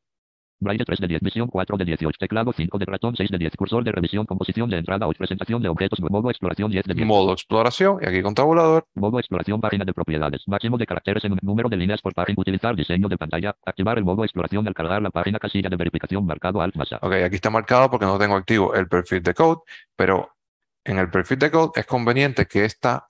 Braille 0.60 0.84
3 0.84 1.00
de 1.00 1.08
10, 1.08 1.22
visión 1.22 1.48
4 1.48 1.78
de 1.78 1.86
18, 1.86 2.17
teclado 2.19 2.52
5 2.52 2.78
de 2.78 2.86
ratón 2.86 3.15
6 3.15 3.30
de 3.30 3.38
10, 3.38 3.56
cursor 3.56 3.84
de 3.84 3.91
revisión, 3.91 4.26
composición 4.26 4.69
de 4.69 4.78
entrada 4.78 5.08
o 5.08 5.13
presentación 5.13 5.62
de 5.62 5.69
objetos, 5.69 6.00
modo 6.02 6.30
exploración 6.30 6.69
10 6.69 6.86
de 6.86 6.93
10. 6.93 7.08
Modo 7.08 7.34
exploración. 7.34 7.98
Y 8.02 8.06
aquí 8.08 8.22
con 8.22 8.36
tabulador. 8.36 8.86
Modo 8.95 9.19
exploración 9.19 9.62
página 9.62 9.86
de 9.86 9.93
propiedades. 9.93 10.43
Máximo 10.48 10.78
de 10.78 10.86
caracteres 10.86 11.24
en 11.24 11.38
número 11.41 11.69
de 11.69 11.78
líneas 11.78 12.02
por 12.02 12.13
página. 12.13 12.36
Utilizar 12.38 12.76
diseño 12.76 13.08
de 13.08 13.17
pantalla. 13.17 13.56
Activar 13.65 13.98
el 13.98 14.04
modo 14.04 14.24
exploración 14.24 14.67
al 14.67 14.74
cargar 14.74 15.02
la 15.02 15.12
página 15.12 15.39
casilla 15.39 15.69
de 15.69 15.76
verificación 15.76 16.26
marcado 16.26 16.62
alt 16.62 16.76
más 16.76 16.91
A. 16.93 16.98
Ok, 17.02 17.13
aquí 17.13 17.36
está 17.36 17.50
marcado 17.50 17.89
porque 17.89 18.06
no 18.06 18.17
tengo 18.17 18.36
activo 18.36 18.74
el 18.74 18.88
perfil 18.88 19.24
de 19.24 19.34
code, 19.34 19.62
pero 19.95 20.36
en 20.84 20.98
el 20.98 21.10
perfil 21.10 21.39
de 21.39 21.52
code 21.52 21.72
es 21.76 21.86
conveniente 21.86 22.45
que 22.45 22.65
esta 22.65 23.10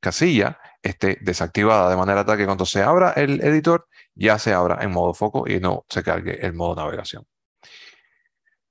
casilla 0.00 0.58
esté 0.86 1.18
desactivada 1.20 1.90
de 1.90 1.96
manera 1.96 2.24
tal 2.24 2.36
que 2.36 2.46
cuando 2.46 2.64
se 2.64 2.82
abra 2.82 3.12
el 3.12 3.40
editor 3.40 3.88
ya 4.14 4.38
se 4.38 4.52
abra 4.52 4.82
en 4.82 4.90
modo 4.90 5.14
foco 5.14 5.48
y 5.48 5.60
no 5.60 5.84
se 5.88 6.02
cargue 6.02 6.44
el 6.44 6.54
modo 6.54 6.76
navegación. 6.76 7.24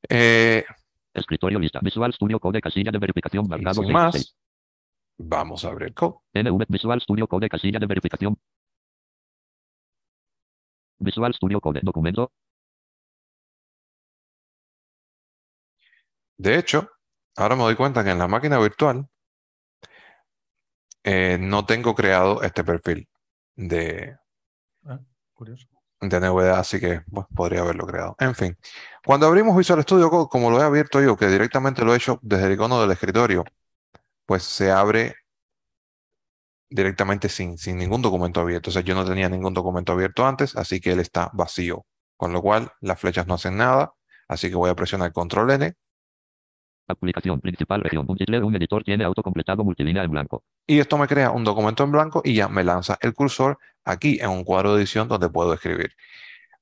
Eh, 0.09 0.63
Escritorio 1.13 1.59
lista. 1.59 1.79
Visual 1.81 2.13
Studio 2.13 2.39
Code 2.39 2.61
casilla 2.61 2.91
de 2.91 2.99
verificación 2.99 3.47
marcado 3.47 3.75
sin 3.75 3.85
6. 3.85 3.93
más, 3.93 4.37
vamos 5.17 5.63
a 5.63 5.69
abrir 5.69 5.87
el 5.89 5.93
code. 5.93 6.17
NV 6.33 6.65
Visual 6.67 7.01
Studio 7.01 7.27
Code 7.27 7.47
casilla 7.47 7.79
de 7.79 7.85
verificación. 7.85 8.37
Visual 10.99 11.33
Studio 11.33 11.61
Code 11.61 11.79
documento. 11.83 12.31
De 16.37 16.57
hecho, 16.57 16.89
ahora 17.37 17.55
me 17.55 17.63
doy 17.63 17.75
cuenta 17.75 18.03
que 18.03 18.11
en 18.11 18.19
la 18.19 18.27
máquina 18.27 18.59
virtual 18.59 19.07
eh, 21.05 21.37
no 21.39 21.67
tengo 21.67 21.93
creado 21.93 22.41
este 22.41 22.63
perfil 22.63 23.07
de, 23.55 24.17
Curioso. 25.35 25.67
de 26.01 26.19
NVDA, 26.19 26.59
así 26.59 26.79
que 26.79 27.01
pues, 27.11 27.27
podría 27.35 27.61
haberlo 27.61 27.85
creado. 27.85 28.15
En 28.17 28.33
fin, 28.33 28.57
cuando 29.05 29.27
abrimos 29.27 29.55
Visual 29.55 29.83
Studio 29.83 30.09
Code, 30.09 30.29
como 30.31 30.49
lo 30.49 30.59
he 30.59 30.63
abierto 30.63 30.99
yo, 30.99 31.15
que 31.15 31.27
directamente 31.27 31.85
lo 31.85 31.93
he 31.93 31.97
hecho 31.97 32.17
desde 32.23 32.47
el 32.47 32.53
icono 32.53 32.81
del 32.81 32.89
escritorio, 32.89 33.45
pues 34.25 34.41
se 34.43 34.71
abre 34.71 35.15
directamente 36.69 37.29
sin, 37.29 37.59
sin 37.59 37.77
ningún 37.77 38.01
documento 38.01 38.41
abierto. 38.41 38.71
O 38.71 38.73
sea, 38.73 38.81
yo 38.81 38.95
no 38.95 39.05
tenía 39.05 39.29
ningún 39.29 39.53
documento 39.53 39.93
abierto 39.93 40.25
antes, 40.25 40.55
así 40.55 40.81
que 40.81 40.91
él 40.93 40.99
está 40.99 41.29
vacío. 41.33 41.85
Con 42.17 42.33
lo 42.33 42.41
cual, 42.41 42.71
las 42.81 42.99
flechas 42.99 43.27
no 43.27 43.35
hacen 43.35 43.57
nada, 43.57 43.93
así 44.27 44.49
que 44.49 44.55
voy 44.55 44.71
a 44.71 44.75
presionar 44.75 45.13
Control 45.13 45.51
N 45.51 45.75
Aplicación 46.87 47.41
principal 47.41 47.81
región. 47.81 48.05
Un 48.07 48.55
editor 48.55 48.83
tiene 48.83 49.03
autocompletado 49.05 49.63
multilínea 49.63 50.03
en 50.03 50.11
blanco. 50.11 50.43
y 50.67 50.79
esto 50.79 50.97
me 50.97 51.07
crea 51.07 51.31
un 51.31 51.43
documento 51.43 51.83
en 51.83 51.91
blanco 51.91 52.21
y 52.23 52.35
ya 52.35 52.47
me 52.47 52.63
lanza 52.63 52.97
el 53.01 53.13
cursor 53.13 53.57
aquí 53.83 54.19
en 54.21 54.29
un 54.29 54.43
cuadro 54.43 54.73
de 54.75 54.81
edición 54.81 55.07
donde 55.07 55.29
puedo 55.29 55.53
escribir. 55.53 55.91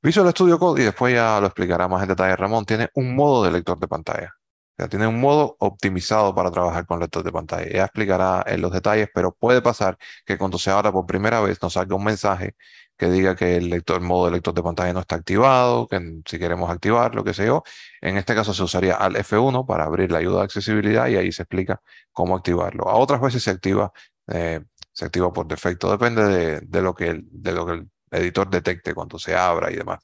Visual 0.02 0.30
Studio 0.32 0.60
Code, 0.60 0.82
y 0.82 0.86
después 0.86 1.14
ya 1.14 1.40
lo 1.40 1.48
explicará 1.48 1.88
más 1.88 2.04
en 2.04 2.10
detalle 2.10 2.36
Ramón, 2.36 2.66
tiene 2.66 2.90
un 2.96 3.16
modo 3.16 3.44
de 3.44 3.52
lector 3.52 3.80
de 3.80 3.88
pantalla. 3.88 4.34
O 4.74 4.76
sea, 4.78 4.90
tiene 4.90 5.08
un 5.08 5.20
modo 5.20 5.56
optimizado 5.60 6.34
para 6.36 6.52
trabajar 6.52 6.86
con 6.86 7.00
lector 7.00 7.24
de 7.24 7.32
pantalla. 7.32 7.70
Ya 7.72 7.84
explicará 7.86 8.44
en 8.48 8.62
los 8.62 8.72
detalles, 8.72 9.08
pero 9.14 9.32
puede 9.32 9.62
pasar 9.62 9.98
que 10.26 10.38
cuando 10.38 10.58
se 10.58 10.72
abra 10.72 10.92
por 10.92 11.06
primera 11.06 11.42
vez 11.42 11.62
nos 11.62 11.74
salga 11.74 11.96
un 11.96 12.04
mensaje 12.04 12.56
que 13.04 13.12
diga 13.12 13.36
que 13.36 13.58
el 13.58 13.84
modo 14.02 14.26
de 14.28 14.32
lector 14.32 14.54
de 14.54 14.64
pantalla 14.64 14.94
no 14.94 15.02
está 15.02 15.16
activado, 15.16 15.88
que 15.88 16.22
si 16.26 16.40
queremos 16.40 16.70
activarlo, 16.70 17.24
qué 17.24 17.34
sé 17.34 17.46
yo. 17.48 17.64
En 18.02 18.18
este 18.18 18.34
caso 18.36 18.54
se 18.54 18.64
usaría 18.64 18.96
al 18.96 19.16
F1 19.18 19.66
para 19.66 19.84
abrir 19.86 20.12
la 20.12 20.20
ayuda 20.20 20.38
de 20.40 20.44
accesibilidad 20.46 21.08
y 21.08 21.18
ahí 21.18 21.32
se 21.34 21.44
explica 21.44 21.82
cómo 22.14 22.36
activarlo. 22.36 22.88
A 22.90 22.96
otras 22.96 23.20
veces 23.22 23.44
se 23.44 23.52
activa, 23.52 23.92
eh, 24.28 24.62
se 24.94 25.06
activa 25.06 25.34
por 25.34 25.48
defecto, 25.48 25.92
depende 25.92 26.24
de, 26.24 26.62
de 26.62 26.82
lo 26.82 26.96
que 26.96 27.08
el, 27.10 27.26
de 27.30 27.52
lo 27.52 27.66
que 27.66 27.74
el 27.74 27.90
editor 28.12 28.50
detecte 28.50 28.94
cuando 28.94 29.20
se 29.20 29.36
abra 29.36 29.72
y 29.72 29.76
demás. 29.76 30.00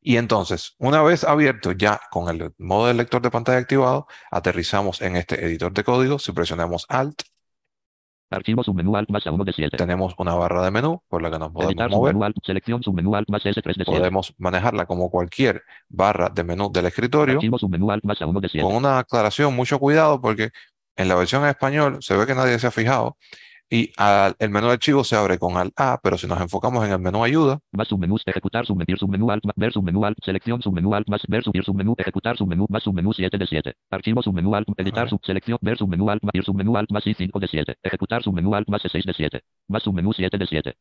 Y 0.00 0.16
entonces, 0.16 0.76
una 0.78 1.02
vez 1.02 1.24
abierto 1.24 1.72
ya 1.72 2.00
con 2.10 2.28
el 2.28 2.54
modo 2.58 2.86
de 2.86 2.94
lector 2.94 3.20
de 3.20 3.30
pantalla 3.30 3.58
activado, 3.58 4.06
aterrizamos 4.30 5.02
en 5.02 5.16
este 5.16 5.44
editor 5.44 5.72
de 5.72 5.84
código. 5.84 6.18
Si 6.18 6.32
presionamos 6.32 6.86
Alt, 6.88 7.22
Archivo 8.30 8.64
submenú 8.64 8.96
alt 8.96 9.08
más 9.10 9.24
A1 9.24 9.44
de 9.44 9.52
7. 9.52 9.76
tenemos 9.76 10.14
una 10.18 10.34
barra 10.34 10.64
de 10.64 10.70
menú 10.70 11.00
por 11.08 11.22
la 11.22 11.30
que 11.30 11.38
nos 11.38 11.52
podemos 11.52 11.72
Editar 11.72 11.90
mover. 11.90 12.12
submenú 12.12 12.24
alt. 12.24 12.36
Selección 12.44 12.82
submenú 12.82 13.14
alt 13.14 13.28
más 13.30 13.44
S3 13.44 13.62
de 13.62 13.84
7. 13.84 13.84
Podemos 13.84 14.34
manejarla 14.38 14.86
como 14.86 15.10
cualquier 15.10 15.62
barra 15.88 16.28
de 16.28 16.42
menú 16.42 16.70
del 16.72 16.86
escritorio. 16.86 17.36
Archivo 17.36 17.58
submenú 17.58 17.90
alt 17.90 18.04
más 18.04 18.20
A1 18.20 18.40
de 18.40 18.48
7. 18.48 18.66
con 18.66 18.74
una 18.74 18.98
aclaración, 18.98 19.54
mucho 19.54 19.78
cuidado, 19.78 20.20
porque 20.20 20.50
en 20.96 21.08
la 21.08 21.14
versión 21.14 21.42
en 21.44 21.50
español 21.50 21.98
se 22.00 22.16
ve 22.16 22.26
que 22.26 22.34
nadie 22.34 22.58
se 22.58 22.66
ha 22.66 22.70
fijado. 22.70 23.16
Y 23.68 23.92
al- 23.96 24.36
el 24.38 24.50
menú 24.50 24.68
de 24.68 24.74
archivo 24.74 25.02
se 25.02 25.16
abre 25.16 25.38
con 25.40 25.56
Alt 25.56 25.72
A, 25.76 25.98
pero 26.00 26.16
si 26.16 26.28
nos 26.28 26.40
enfocamos 26.40 26.84
en 26.84 26.92
el 26.92 27.00
menú 27.00 27.24
ayuda, 27.24 27.58
Más 27.72 27.88
submenús, 27.88 28.22
ejecutar, 28.24 28.64
submenú, 28.64 28.96
submenú, 28.96 29.30
alt, 29.32 29.42
ver, 29.56 29.72
submenú, 29.72 30.04
alt, 30.04 30.16
selección, 30.24 30.62
submenú, 30.62 30.94
alt, 30.94 31.08
más, 31.08 31.22
ver, 31.28 31.42
subir, 31.42 31.64
submenú, 31.64 31.94
ejecutar, 31.98 32.36
submenú, 32.36 32.66
más, 32.68 32.84
submenú, 32.84 33.12
7 33.12 33.36
de 33.36 33.46
7. 33.46 33.74
Archivo, 33.90 34.22
submenú, 34.22 34.54
alt, 34.54 34.68
editar, 34.76 35.08
sub, 35.08 35.20
selección, 35.24 35.58
ver, 35.60 35.76
submenú, 35.78 36.08
alt, 36.10 36.22
más, 36.22 36.30
ir, 36.34 36.44
submenú, 36.44 36.76
alt, 36.76 36.90
más, 36.92 37.04
y 37.08 37.14
5 37.14 37.40
de 37.40 37.48
7. 37.48 37.74
Ejecutar, 37.82 38.22
submenú, 38.22 38.54
alt, 38.54 38.68
más, 38.68 38.82
6 38.88 39.04
de 39.04 39.12
7. 39.14 39.40
Más, 39.68 39.82
submenú, 39.82 40.12
7 40.12 40.38
de 40.38 40.46
7. 40.46 40.74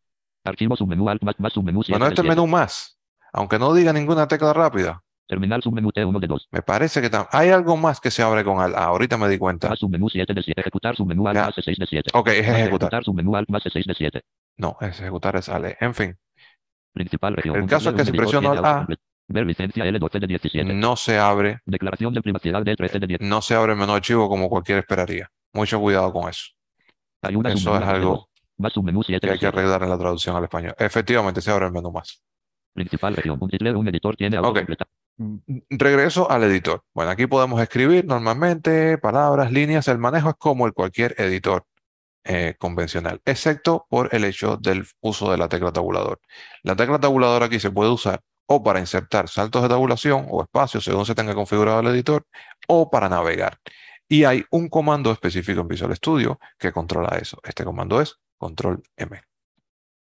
Archivo, 0.43 0.75
submenú, 0.75 1.09
alt, 1.09 1.23
más, 1.23 1.39
más, 1.39 1.53
submenú, 1.53 1.81
7 1.81 1.93
bueno, 1.97 2.05
este 2.05 2.21
7. 2.21 2.29
menú 2.29 2.45
más, 2.45 2.99
aunque 3.33 3.57
no 3.57 3.73
diga 3.73 3.93
ninguna 3.93 4.27
tecla 4.27 4.53
rápida, 4.53 5.01
Terminal, 5.27 5.61
submenú, 5.63 5.89
T1 5.91 6.19
de 6.19 6.27
2. 6.27 6.47
me 6.51 6.61
parece 6.61 7.01
que 7.01 7.09
hay 7.31 7.49
algo 7.49 7.75
más 7.77 7.99
que 7.99 8.11
se 8.11 8.21
abre 8.21 8.43
con 8.43 8.59
Alt 8.59 8.75
A. 8.75 8.85
Ahorita 8.85 9.17
me 9.17 9.27
di 9.27 9.37
cuenta. 9.39 9.69
Más, 9.69 9.79
submenú, 9.79 10.07
7 10.07 10.33
de 10.33 10.43
7. 10.43 10.61
Ejecutar, 10.61 10.95
submenú, 10.95 11.27
alt, 11.27 11.37
más, 11.39 11.55
6 11.63 11.77
de 11.79 11.85
7. 11.87 12.11
Ok, 12.13 12.27
es 12.27 12.47
Más, 12.47 12.57
ejecutar. 12.59 13.03
submenú, 13.03 13.35
alt, 13.35 13.49
más, 13.49 13.63
6 13.63 13.85
de 13.85 13.93
7. 13.95 14.21
No, 14.57 14.77
es 14.81 14.99
ejecutar 14.99 15.35
es 15.35 15.49
Ale. 15.49 15.77
En 15.81 15.93
fin, 15.95 16.15
Principal 16.93 17.35
región. 17.35 17.55
El 17.57 17.65
caso 17.65 17.89
es 17.89 17.95
que 17.95 18.05
si 18.05 18.11
presiono 18.11 18.51
Alt 18.51 18.65
A- 18.65 18.87
Ver 19.27 19.45
licencia 19.47 19.83
L12 19.83 20.19
de 20.19 20.27
17. 20.27 20.73
no 20.75 20.95
se 20.95 21.17
abre, 21.17 21.59
Declaración 21.65 22.13
de 22.13 22.21
privacidad 22.21 22.61
de 22.63 22.75
13 22.75 22.99
de 22.99 23.07
10. 23.07 23.21
no 23.21 23.41
se 23.41 23.55
abre 23.55 23.73
el 23.73 23.79
menú 23.79 23.93
archivo 23.93 24.29
como 24.29 24.47
cualquiera 24.47 24.79
esperaría. 24.81 25.27
Mucho 25.51 25.79
cuidado 25.79 26.13
con 26.13 26.29
eso. 26.29 26.51
Ayuda 27.23 27.51
Eso 27.51 27.75
es 27.75 27.81
algo. 27.83 28.29
Más 28.57 28.71
submenú 28.71 29.01
7 29.01 29.19
que 29.25 29.33
hay 29.33 29.39
que 29.39 29.47
7. 29.47 29.57
arreglar 29.57 29.81
en 29.81 29.89
la 29.89 29.97
traducción 29.97 30.35
al 30.35 30.43
español. 30.43 30.75
Efectivamente, 30.77 31.41
se 31.41 31.49
abre 31.51 31.65
el 31.65 31.71
menú 31.71 31.91
más. 31.91 32.21
Principal 32.73 33.15
región. 33.15 33.39
Un 33.41 33.87
editor 33.87 34.15
tiene 34.15 34.37
Ok. 34.37 34.45
autocompleta. 34.45 34.85
Regreso 35.69 36.29
al 36.29 36.43
editor. 36.43 36.83
Bueno, 36.93 37.11
aquí 37.11 37.25
podemos 37.27 37.61
escribir 37.61 38.05
normalmente 38.05 38.97
palabras, 38.97 39.51
líneas. 39.51 39.87
El 39.87 39.97
manejo 39.97 40.29
es 40.29 40.35
como 40.37 40.65
el 40.65 40.73
cualquier 40.73 41.15
editor 41.17 41.65
eh, 42.25 42.55
convencional, 42.59 43.21
excepto 43.23 43.85
por 43.89 44.13
el 44.13 44.25
hecho 44.25 44.57
del 44.57 44.85
uso 44.99 45.31
de 45.31 45.37
la 45.37 45.47
tecla 45.47 45.71
tabulador. 45.71 46.19
La 46.63 46.75
tecla 46.75 46.99
tabulador 46.99 47.43
aquí 47.43 47.59
se 47.59 47.71
puede 47.71 47.91
usar 47.91 48.21
o 48.47 48.63
para 48.63 48.79
insertar 48.79 49.29
saltos 49.29 49.61
de 49.63 49.69
tabulación 49.69 50.27
o 50.29 50.43
espacios 50.43 50.83
según 50.83 51.05
se 51.05 51.15
tenga 51.15 51.33
configurado 51.33 51.79
el 51.79 51.87
editor 51.87 52.25
o 52.67 52.89
para 52.89 53.09
navegar. 53.09 53.57
Y 54.07 54.23
hay 54.25 54.43
un 54.51 54.69
comando 54.69 55.11
específico 55.11 55.61
en 55.61 55.67
Visual 55.67 55.95
Studio 55.95 56.39
que 56.57 56.71
controla 56.71 57.17
eso. 57.17 57.39
Este 57.43 57.63
comando 57.63 58.01
es 58.01 58.17
control 58.37 58.83
M. 58.97 59.21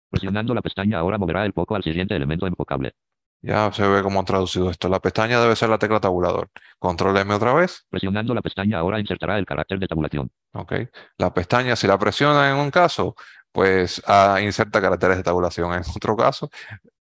Presionando 0.09 0.53
la 0.53 0.61
pestaña 0.61 0.99
ahora 0.99 1.17
moverá 1.17 1.45
el 1.45 1.53
foco 1.53 1.75
al 1.75 1.83
siguiente 1.83 2.15
elemento 2.15 2.47
enfocable. 2.47 2.93
Ya 3.41 3.71
se 3.71 3.87
ve 3.87 4.03
cómo 4.03 4.19
han 4.19 4.25
traducido 4.25 4.69
esto. 4.69 4.89
La 4.89 4.99
pestaña 4.99 5.39
debe 5.39 5.55
ser 5.55 5.69
la 5.69 5.77
tecla 5.77 5.99
tabulador. 5.99 6.49
Control 6.77 7.17
M 7.17 7.33
otra 7.33 7.53
vez. 7.53 7.85
Presionando 7.89 8.33
la 8.33 8.41
pestaña 8.41 8.79
ahora 8.79 8.99
insertará 8.99 9.37
el 9.37 9.45
carácter 9.45 9.79
de 9.79 9.87
tabulación. 9.87 10.29
¿ok? 10.53 10.73
La 11.17 11.33
pestaña, 11.33 11.75
si 11.75 11.87
la 11.87 11.97
presiona 11.97 12.49
en 12.49 12.57
un 12.57 12.69
caso, 12.69 13.15
pues 13.51 14.01
ah, 14.07 14.39
inserta 14.41 14.81
caracteres 14.81 15.17
de 15.17 15.23
tabulación. 15.23 15.73
En 15.73 15.81
otro 15.81 16.17
caso, 16.17 16.49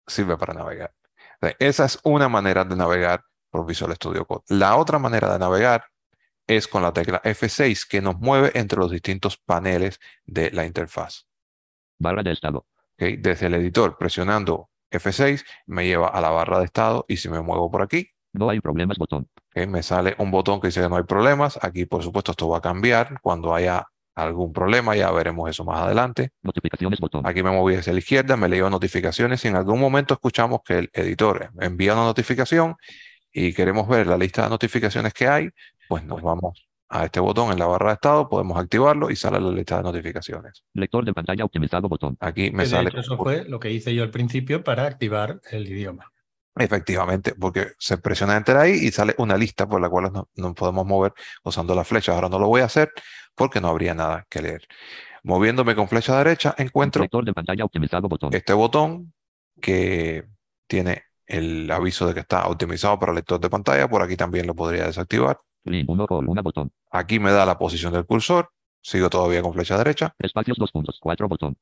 sirve 0.07 0.35
para 0.37 0.53
navegar. 0.53 0.91
O 1.41 1.45
sea, 1.45 1.55
Esa 1.59 1.85
es 1.85 1.99
una 2.03 2.27
manera 2.29 2.65
de 2.65 2.75
navegar 2.75 3.23
por 3.51 3.65
Visual 3.67 3.93
Studio 3.93 4.25
Code. 4.25 4.43
La 4.47 4.75
otra 4.77 4.97
manera 4.97 5.31
de 5.31 5.37
navegar 5.37 5.85
es 6.47 6.67
con 6.67 6.81
la 6.81 6.91
tecla 6.91 7.21
F6 7.21 7.87
que 7.87 8.01
nos 8.01 8.19
mueve 8.19 8.51
entre 8.55 8.79
los 8.79 8.89
distintos 8.89 9.37
paneles 9.37 9.99
de 10.25 10.49
la 10.51 10.65
interfaz. 10.65 11.27
Barra 11.99 12.23
de 12.23 12.31
estado. 12.31 12.65
¿ok? 12.93 13.19
Desde 13.19 13.45
el 13.45 13.53
editor 13.53 13.97
presionando 13.97 14.71
F6 14.93 15.43
me 15.67 15.85
lleva 15.85 16.07
a 16.07 16.21
la 16.21 16.29
barra 16.29 16.59
de 16.59 16.65
estado 16.65 17.05
y 17.07 17.17
si 17.17 17.29
me 17.29 17.41
muevo 17.41 17.69
por 17.71 17.81
aquí, 17.81 18.09
No 18.33 18.49
hay 18.49 18.59
problemas 18.59 18.97
botón. 18.97 19.27
¿ok? 19.55 19.67
me 19.67 19.83
sale 19.83 20.15
un 20.17 20.31
botón 20.31 20.59
que 20.59 20.67
dice 20.67 20.81
que 20.81 20.89
no 20.89 20.97
hay 20.97 21.03
problemas. 21.03 21.59
Aquí, 21.61 21.85
por 21.85 22.01
supuesto, 22.01 22.31
esto 22.31 22.49
va 22.49 22.57
a 22.57 22.61
cambiar 22.61 23.19
cuando 23.21 23.53
haya 23.53 23.85
algún 24.15 24.51
problema. 24.53 24.95
Ya 24.95 25.11
veremos 25.11 25.49
eso 25.49 25.63
más 25.63 25.81
adelante. 25.81 26.31
Notificaciones 26.41 26.99
botón. 26.99 27.27
Aquí 27.27 27.43
me 27.43 27.51
moví 27.51 27.75
hacia 27.75 27.93
la 27.93 27.99
izquierda, 27.99 28.35
me 28.35 28.49
leo 28.49 28.69
notificaciones 28.69 29.43
y 29.45 29.49
en 29.49 29.55
algún 29.55 29.79
momento 29.79 30.15
escuchamos 30.15 30.61
que 30.65 30.79
el 30.79 30.89
editor 30.93 31.51
envía 31.59 31.93
una 31.93 32.05
notificación 32.05 32.75
y 33.31 33.53
queremos 33.53 33.87
ver 33.87 34.07
la 34.07 34.17
lista 34.17 34.43
de 34.43 34.49
notificaciones 34.49 35.13
que 35.13 35.27
hay, 35.27 35.49
pues 35.87 36.03
nos 36.03 36.21
vamos 36.21 36.72
a 36.95 37.05
este 37.05 37.19
botón 37.19 37.51
en 37.51 37.57
la 37.57 37.65
barra 37.65 37.87
de 37.89 37.93
estado, 37.95 38.29
podemos 38.29 38.55
activarlo 38.57 39.09
y 39.09 39.15
sale 39.15 39.39
la 39.39 39.49
lista 39.49 39.77
de 39.77 39.83
notificaciones. 39.83 40.63
Lector 40.73 41.03
de 41.03 41.13
pantalla 41.13 41.43
optimizado 41.43 41.89
botón. 41.89 42.15
Aquí 42.19 42.51
me 42.51 42.63
de 42.63 42.69
sale 42.69 42.89
hecho 42.89 42.99
eso 42.99 43.17
fue 43.17 43.45
lo 43.45 43.59
que 43.59 43.71
hice 43.71 43.95
yo 43.95 44.03
al 44.03 44.11
principio 44.11 44.63
para 44.63 44.85
activar 44.85 45.41
el 45.51 45.67
idioma. 45.67 46.11
efectivamente, 46.55 47.33
porque 47.33 47.69
se 47.79 47.97
presiona 47.97 48.37
enter 48.37 48.57
ahí 48.57 48.73
y 48.73 48.91
sale 48.91 49.15
una 49.17 49.35
lista 49.37 49.67
por 49.67 49.81
la 49.81 49.89
cual 49.89 50.11
no- 50.13 50.29
nos 50.35 50.53
podemos 50.53 50.85
mover 50.85 51.13
usando 51.43 51.73
las 51.73 51.87
flechas. 51.87 52.13
Ahora 52.13 52.29
no 52.29 52.37
lo 52.37 52.47
voy 52.47 52.61
a 52.61 52.65
hacer 52.65 52.91
porque 53.33 53.59
no 53.59 53.69
habría 53.69 53.95
nada 53.95 54.25
que 54.29 54.41
leer. 54.43 54.61
Moviéndome 55.23 55.73
con 55.73 55.87
flecha 55.87 56.15
derecha 56.17 56.53
encuentro 56.57 57.01
Lector 57.01 57.25
de 57.25 57.33
pantalla 57.33 57.65
optimizado 57.65 58.07
botón. 58.07 58.33
este 58.35 58.53
botón 58.53 59.13
que 59.59 60.25
tiene 60.67 61.05
el 61.25 61.71
aviso 61.71 62.05
de 62.05 62.13
que 62.13 62.19
está 62.19 62.45
optimizado 62.47 62.99
para 62.99 63.13
lector 63.13 63.39
de 63.39 63.49
pantalla. 63.49 63.87
Por 63.87 64.03
aquí 64.03 64.15
también 64.15 64.45
lo 64.45 64.53
podría 64.53 64.85
desactivar. 64.85 65.39
Link 65.65 65.89
1 65.89 66.07
columna 66.07 66.41
botón. 66.41 66.71
Aquí 66.91 67.19
me 67.19 67.31
da 67.31 67.45
la 67.45 67.57
posición 67.57 67.93
del 67.93 68.05
cursor. 68.05 68.49
Sigo 68.81 69.09
todavía 69.09 69.41
con 69.41 69.53
flecha 69.53 69.77
derecha. 69.77 70.13
Espacios 70.19 70.57
2 70.57 70.71
puntos. 70.71 70.97
4 71.01 71.27
botón. 71.27 71.57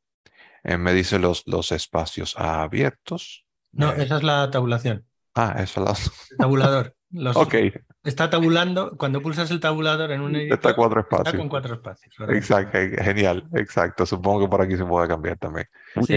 Eh, 0.63 0.77
me 0.77 0.93
dice 0.93 1.19
los, 1.19 1.43
los 1.47 1.71
espacios 1.71 2.35
abiertos. 2.37 3.45
No, 3.71 3.91
Eh, 3.93 4.03
esa 4.03 4.17
es 4.17 4.23
la 4.23 4.49
tabulación. 4.51 5.05
ah, 5.35 5.55
eso 5.59 5.83
la... 5.83 5.91
El 5.91 6.37
tabulador. 6.37 6.95
Los- 7.11 7.35
Ok, 7.35 7.55
Está 8.03 8.29
tabulando, 8.29 8.97
cuando 8.97 9.21
pulsas 9.21 9.51
el 9.51 9.59
tabulador 9.59 10.11
en 10.11 10.21
un 10.21 10.35
editor, 10.35 10.57
está 10.57 10.73
cuatro 10.75 11.01
está 11.01 11.17
espacios. 11.17 11.39
con 11.39 11.49
cuatro 11.49 11.73
espacios. 11.75 12.15
¿verdad? 12.17 12.35
Exacto, 12.35 12.77
genial, 13.03 13.47
exacto. 13.53 14.05
Supongo 14.07 14.39
que 14.41 14.47
por 14.49 14.61
aquí 14.61 14.75
se 14.77 14.85
puede 14.85 15.07
cambiar 15.07 15.37
también. 15.37 15.67
Sí. 16.07 16.15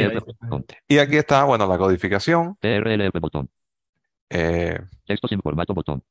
Y 0.89 0.99
aquí 0.99 1.17
está, 1.17 1.45
bueno, 1.45 1.67
la 1.67 1.77
codificación. 1.77 2.57
TRLF 2.61 3.21
botón. 3.21 3.51
eh, 4.31 4.79
Texto 5.05 5.29
sin 5.29 5.41
formato 5.43 5.75
botón. 5.75 6.03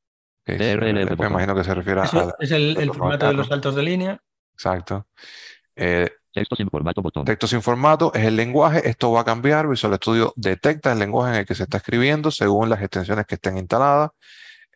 Me 0.46 1.26
imagino 1.26 1.54
que 1.54 1.64
se 1.64 1.74
refiere 1.74 2.00
a... 2.00 2.04
Eso 2.04 2.34
es 2.38 2.50
el, 2.50 2.92
formato 2.92 3.26
de 3.26 3.34
los 3.34 3.48
saltos 3.48 3.74
de 3.74 3.82
línea. 3.82 4.20
Exacto. 4.52 5.06
Eh, 5.76 6.08
Texto 6.34 6.56
sin 6.56 6.68
formato 6.68 7.00
botón. 7.00 7.24
Texto 7.24 7.46
sin 7.46 7.62
formato 7.62 8.12
es 8.12 8.24
el 8.24 8.34
lenguaje, 8.34 8.88
esto 8.88 9.12
va 9.12 9.20
a 9.20 9.24
cambiar. 9.24 9.68
Visual 9.68 9.94
Studio 9.94 10.32
detecta 10.34 10.90
el 10.92 10.98
lenguaje 10.98 11.32
en 11.32 11.40
el 11.40 11.46
que 11.46 11.54
se 11.54 11.62
está 11.62 11.76
escribiendo 11.76 12.32
según 12.32 12.68
las 12.68 12.82
extensiones 12.82 13.24
que 13.26 13.36
estén 13.36 13.56
instaladas. 13.56 14.10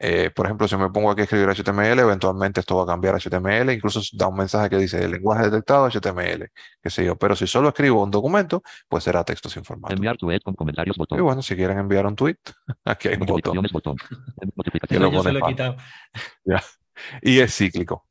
Eh, 0.01 0.31
por 0.31 0.47
ejemplo, 0.47 0.69
si 0.69 0.77
me 0.77 0.91
pongo 0.91 1.11
aquí 1.11 1.23
a 1.23 1.25
escribir 1.25 1.49
HTML, 1.49 1.99
eventualmente 1.99 2.61
esto 2.61 2.77
va 2.77 2.85
a 2.85 2.87
cambiar 2.87 3.15
a 3.15 3.19
HTML, 3.19 3.73
incluso 3.73 4.01
da 4.13 4.29
un 4.29 4.37
mensaje 4.37 4.71
que 4.71 4.77
dice 4.77 5.05
el 5.05 5.11
lenguaje 5.11 5.51
detectado 5.51 5.89
HTML, 5.91 6.51
qué 6.83 6.91
sé 6.91 7.05
yo. 7.05 7.17
Pero 7.17 7.35
si 7.35 7.47
solo 7.47 7.69
escribo 7.69 8.03
un 8.03 8.11
documento, 8.11 8.63
pues 8.89 9.05
será 9.05 9.25
texto 9.25 9.49
sin 9.49 9.65
formato. 9.65 9.95
Enviar 9.95 10.17
tweet 10.17 10.41
con 10.41 10.55
comentarios 10.55 10.97
Y 10.97 10.99
botón. 10.99 11.21
bueno, 11.23 11.43
si 11.43 11.57
quieren 11.57 11.79
enviar 11.79 12.07
un 12.07 12.15
tweet, 12.15 12.37
aquí 12.85 13.09
hay 13.09 13.17
un 13.17 13.27
botón 13.27 13.97
que 14.89 14.99
lo 14.99 15.11
yo 15.11 15.23
se 15.23 15.33
lo 15.33 15.39
he 15.39 15.51
quitado. 15.51 15.77
y 17.23 17.41
es 17.41 17.55
cíclico. 17.55 18.07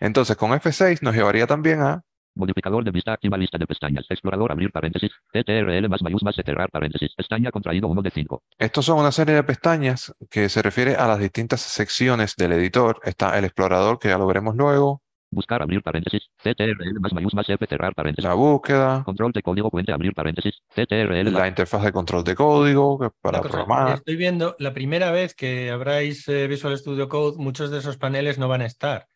Entonces, 0.00 0.36
con 0.36 0.50
F6 0.52 1.02
nos 1.02 1.14
llevaría 1.14 1.46
también 1.46 1.80
a 1.80 2.02
Modificador 2.34 2.84
de 2.84 2.90
vista 2.90 3.12
activa 3.12 3.36
lista 3.36 3.58
de 3.58 3.66
pestañas. 3.66 4.06
Explorador 4.08 4.52
abrir 4.52 4.70
paréntesis. 4.70 5.10
TTRL 5.32 5.88
más 5.88 6.02
mayús 6.02 6.22
más 6.22 6.34
cerrar 6.34 6.70
paréntesis. 6.70 7.12
Pestaña 7.14 7.50
contraído 7.50 7.88
1 7.88 8.02
de 8.02 8.10
5. 8.10 8.42
Estos 8.58 8.84
son 8.84 8.98
una 8.98 9.12
serie 9.12 9.34
de 9.34 9.42
pestañas 9.42 10.14
que 10.30 10.48
se 10.48 10.62
refiere 10.62 10.96
a 10.96 11.06
las 11.06 11.18
distintas 11.18 11.60
secciones 11.60 12.34
del 12.36 12.52
editor. 12.52 13.00
Está 13.04 13.38
el 13.38 13.44
explorador, 13.44 13.98
que 13.98 14.08
ya 14.08 14.18
lo 14.18 14.26
veremos 14.26 14.56
luego, 14.56 15.02
Buscar 15.32 15.62
abrir 15.62 15.82
paréntesis. 15.82 16.28
CTRL 16.42 17.00
más 17.00 17.14
mayús 17.14 17.32
más 17.32 17.48
F 17.48 17.66
cerrar 17.66 17.94
paréntesis. 17.94 18.28
la 18.28 18.34
búsqueda, 18.34 19.02
Control 19.02 19.32
de 19.32 19.40
código 19.40 19.70
puente 19.70 19.90
abrir 19.90 20.12
paréntesis. 20.12 20.60
CTRL 20.74 21.32
la 21.32 21.48
interfaz 21.48 21.82
de 21.84 21.90
control 21.90 22.22
de 22.22 22.34
código 22.34 22.98
para 23.22 23.38
cosa, 23.38 23.50
programar. 23.50 23.94
Estoy 23.94 24.16
viendo, 24.16 24.54
la 24.58 24.74
primera 24.74 25.10
vez 25.10 25.34
que 25.34 25.70
abráis 25.70 26.28
eh, 26.28 26.46
Visual 26.48 26.76
Studio 26.76 27.08
Code, 27.08 27.38
muchos 27.38 27.70
de 27.70 27.78
esos 27.78 27.96
paneles 27.96 28.38
no 28.38 28.46
van 28.46 28.60
a 28.60 28.66
estar. 28.66 29.08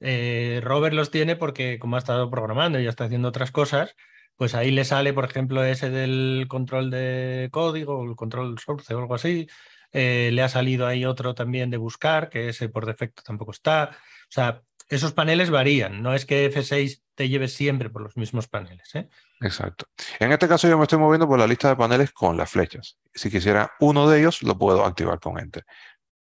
Eh, 0.00 0.60
Robert 0.62 0.94
los 0.94 1.10
tiene 1.10 1.36
porque 1.36 1.78
como 1.78 1.96
ha 1.96 1.98
estado 1.98 2.30
programando 2.30 2.78
y 2.78 2.84
ya 2.84 2.90
está 2.90 3.04
haciendo 3.04 3.28
otras 3.28 3.50
cosas, 3.50 3.94
pues 4.36 4.54
ahí 4.54 4.70
le 4.70 4.84
sale, 4.84 5.12
por 5.12 5.24
ejemplo, 5.24 5.64
ese 5.64 5.90
del 5.90 6.46
control 6.48 6.90
de 6.90 7.48
código, 7.50 8.04
el 8.04 8.16
control 8.16 8.58
source 8.58 8.94
o 8.94 8.98
algo 8.98 9.14
así. 9.14 9.48
Eh, 9.92 10.30
le 10.32 10.42
ha 10.42 10.48
salido 10.48 10.86
ahí 10.86 11.04
otro 11.04 11.34
también 11.34 11.70
de 11.70 11.76
buscar, 11.76 12.28
que 12.28 12.50
ese 12.50 12.68
por 12.68 12.86
defecto 12.86 13.22
tampoco 13.22 13.52
está. 13.52 13.90
O 13.92 14.30
sea, 14.30 14.62
esos 14.88 15.12
paneles 15.12 15.50
varían, 15.50 16.02
no 16.02 16.14
es 16.14 16.24
que 16.24 16.50
F6 16.52 17.02
te 17.14 17.28
lleve 17.28 17.48
siempre 17.48 17.90
por 17.90 18.02
los 18.02 18.16
mismos 18.16 18.48
paneles. 18.48 18.94
¿eh? 18.94 19.08
Exacto. 19.40 19.86
En 20.20 20.30
este 20.30 20.46
caso 20.46 20.68
yo 20.68 20.78
me 20.78 20.84
estoy 20.84 20.98
moviendo 20.98 21.26
por 21.26 21.38
la 21.38 21.46
lista 21.46 21.68
de 21.68 21.76
paneles 21.76 22.12
con 22.12 22.36
las 22.36 22.50
flechas. 22.50 22.98
Si 23.12 23.30
quisiera 23.30 23.72
uno 23.80 24.08
de 24.08 24.20
ellos, 24.20 24.42
lo 24.42 24.56
puedo 24.56 24.84
activar 24.84 25.18
con 25.18 25.38
Enter. 25.38 25.64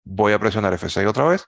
Voy 0.04 0.32
a 0.32 0.38
presionar 0.38 0.72
F6 0.72 1.06
otra 1.06 1.24
vez 1.24 1.46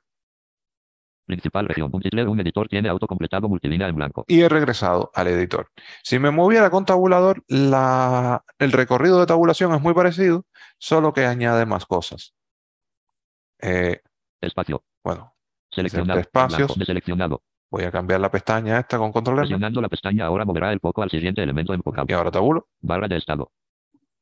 Principal 1.31 1.69
región. 1.69 1.91
Un 1.93 2.41
editor 2.41 2.67
tiene 2.69 2.89
autocompletado 2.89 3.49
multilínea 3.49 3.87
en 3.87 3.95
blanco. 3.95 4.25
y 4.27 4.41
he 4.41 4.49
regresado 4.49 5.13
al 5.15 5.29
editor. 5.29 5.69
Si 6.03 6.19
me 6.19 6.33
moviera 6.33 6.71
con 6.71 6.85
tabulador, 6.85 7.45
la- 7.47 8.43
el 8.59 8.73
recorrido 8.73 9.21
de 9.21 9.27
tabulación 9.27 9.73
es 9.73 9.81
muy 9.81 9.95
parecido, 9.95 10.45
solo 10.79 11.13
que 11.13 11.27
añade 11.27 11.67
más 11.67 11.87
cosas. 11.87 12.35
Eh, 13.61 14.01
Espacio. 14.41 14.83
bueno, 15.05 15.35
Seleccionado. 15.71 16.19
espacios. 16.19 16.77
Deseleccionado. 16.77 17.43
Voy 17.71 17.85
a 17.85 17.93
cambiar 17.93 18.21
la 18.21 18.31
pestaña 18.33 18.81
esta 18.81 18.99
con 18.99 19.13
control 19.13 19.37
M 19.37 19.43
Presionando 19.43 19.81
la 19.81 19.89
pestaña 19.89 20.27
ahora 20.27 20.45
moverá 20.45 20.73
el 20.73 20.81
foco 20.81 21.03
al 21.05 21.11
siguiente 21.11 21.43
elemento 21.45 21.73
enfocado. 21.73 22.07
y 22.09 22.13
ahora 22.13 22.33
tabulo. 22.33 22.67
Barra 22.81 23.07
de 23.07 23.19
estado. 23.19 23.53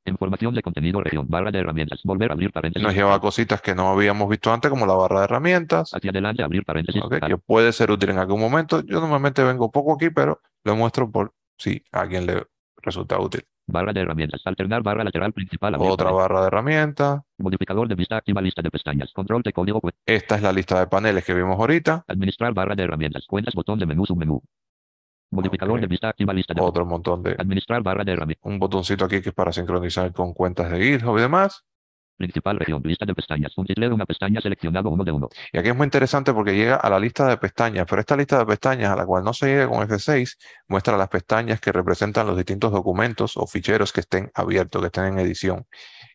Información 0.04 0.54
de 0.54 0.62
contenido 0.62 1.00
región. 1.02 1.26
Barra 1.28 1.50
de 1.50 1.58
herramientas. 1.58 2.00
Volver 2.04 2.30
a 2.30 2.34
abrir 2.34 2.52
paréntesis. 2.52 2.82
Nos 2.86 2.94
lleva 2.94 3.14
a 3.14 3.20
cositas 3.20 3.60
que 3.60 3.74
no 3.74 3.90
habíamos 3.90 4.28
visto 4.28 4.52
antes, 4.52 4.70
como 4.70 4.86
la 4.86 4.94
barra 4.94 5.20
de 5.20 5.24
herramientas. 5.24 5.94
Hacia 5.94 6.10
adelante 6.10 6.42
abrir 6.42 6.64
paréntesis. 6.64 7.02
Ok, 7.02 7.12
Barra. 7.12 7.28
que 7.28 7.36
puede 7.36 7.72
ser 7.72 7.90
útil 7.90 8.10
en 8.10 8.18
algún 8.18 8.40
momento. 8.40 8.80
Yo 8.82 9.00
normalmente 9.00 9.42
vengo 9.44 9.70
poco 9.70 9.94
aquí, 9.94 10.10
pero 10.10 10.40
lo 10.64 10.76
muestro 10.76 11.10
por 11.10 11.32
si 11.56 11.82
a 11.92 12.00
alguien 12.00 12.26
le 12.26 12.46
resulta 12.78 13.18
útil. 13.18 13.44
Barra 13.66 13.92
de 13.92 14.00
herramientas. 14.00 14.40
Alternar 14.46 14.82
barra 14.82 15.04
lateral 15.04 15.34
principal. 15.34 15.74
Otra 15.74 16.06
paréntesis. 16.06 16.16
barra 16.16 16.40
de 16.40 16.46
herramientas. 16.46 17.20
Modificador 17.36 17.86
de 17.86 17.94
vista. 17.94 18.16
Activa 18.16 18.40
lista 18.40 18.62
de 18.62 18.70
pestañas. 18.70 19.12
Control 19.12 19.42
de 19.42 19.52
código. 19.52 19.82
Esta 20.06 20.36
es 20.36 20.42
la 20.42 20.52
lista 20.52 20.80
de 20.80 20.86
paneles 20.86 21.22
que 21.24 21.34
vimos 21.34 21.58
ahorita. 21.58 22.04
Administrar 22.08 22.54
barra 22.54 22.74
de 22.74 22.84
herramientas. 22.84 23.26
Cuentas. 23.26 23.54
Botón 23.54 23.78
de 23.78 23.84
menú. 23.84 24.06
Submenú. 24.06 24.42
Modificador 25.30 25.76
Ok. 25.76 25.80
de 25.82 25.86
vista. 25.86 26.08
Activa 26.08 26.32
lista 26.32 26.54
de. 26.54 26.60
Otro 26.60 26.86
montón 26.86 27.22
de... 27.22 27.36
Administrar 27.38 27.82
barra 27.82 28.04
de 28.04 28.12
herramientas. 28.12 28.44
Un 28.44 28.58
botoncito 28.58 29.04
aquí 29.04 29.20
que 29.20 29.30
es 29.30 29.34
para 29.34 29.52
sincronizar 29.52 30.12
con 30.12 30.32
cuentas 30.32 30.70
de 30.70 30.82
GitHub 30.82 31.18
y 31.18 31.20
demás. 31.22 31.64
Principal 32.16 32.58
región. 32.58 32.82
Lista 32.84 33.06
de 33.06 33.14
pestañas. 33.14 33.56
Un 33.56 33.66
de 33.66 33.88
una 33.88 34.04
pestaña 34.04 34.40
seleccionado 34.40 34.90
uno 34.90 35.04
de 35.04 35.12
uno. 35.12 35.28
Y 35.52 35.58
aquí 35.58 35.68
es 35.68 35.76
muy 35.76 35.84
interesante 35.84 36.32
porque 36.32 36.52
llega 36.52 36.74
a 36.74 36.90
la 36.90 36.98
lista 36.98 37.28
de 37.28 37.36
pestañas, 37.36 37.86
pero 37.88 38.00
esta 38.00 38.16
lista 38.16 38.38
de 38.38 38.46
pestañas 38.46 38.90
a 38.90 38.96
la 38.96 39.06
cual 39.06 39.22
no 39.22 39.32
se 39.32 39.46
llega 39.46 39.68
con 39.68 39.86
F6 39.86 40.36
muestra 40.66 40.96
las 40.96 41.08
pestañas 41.08 41.60
que 41.60 41.70
representan 41.70 42.26
los 42.26 42.36
distintos 42.36 42.72
documentos 42.72 43.36
o 43.36 43.46
ficheros 43.46 43.92
que 43.92 44.00
estén 44.00 44.32
abiertos, 44.34 44.80
que 44.82 44.86
estén 44.86 45.04
en 45.04 45.18
edición. 45.20 45.66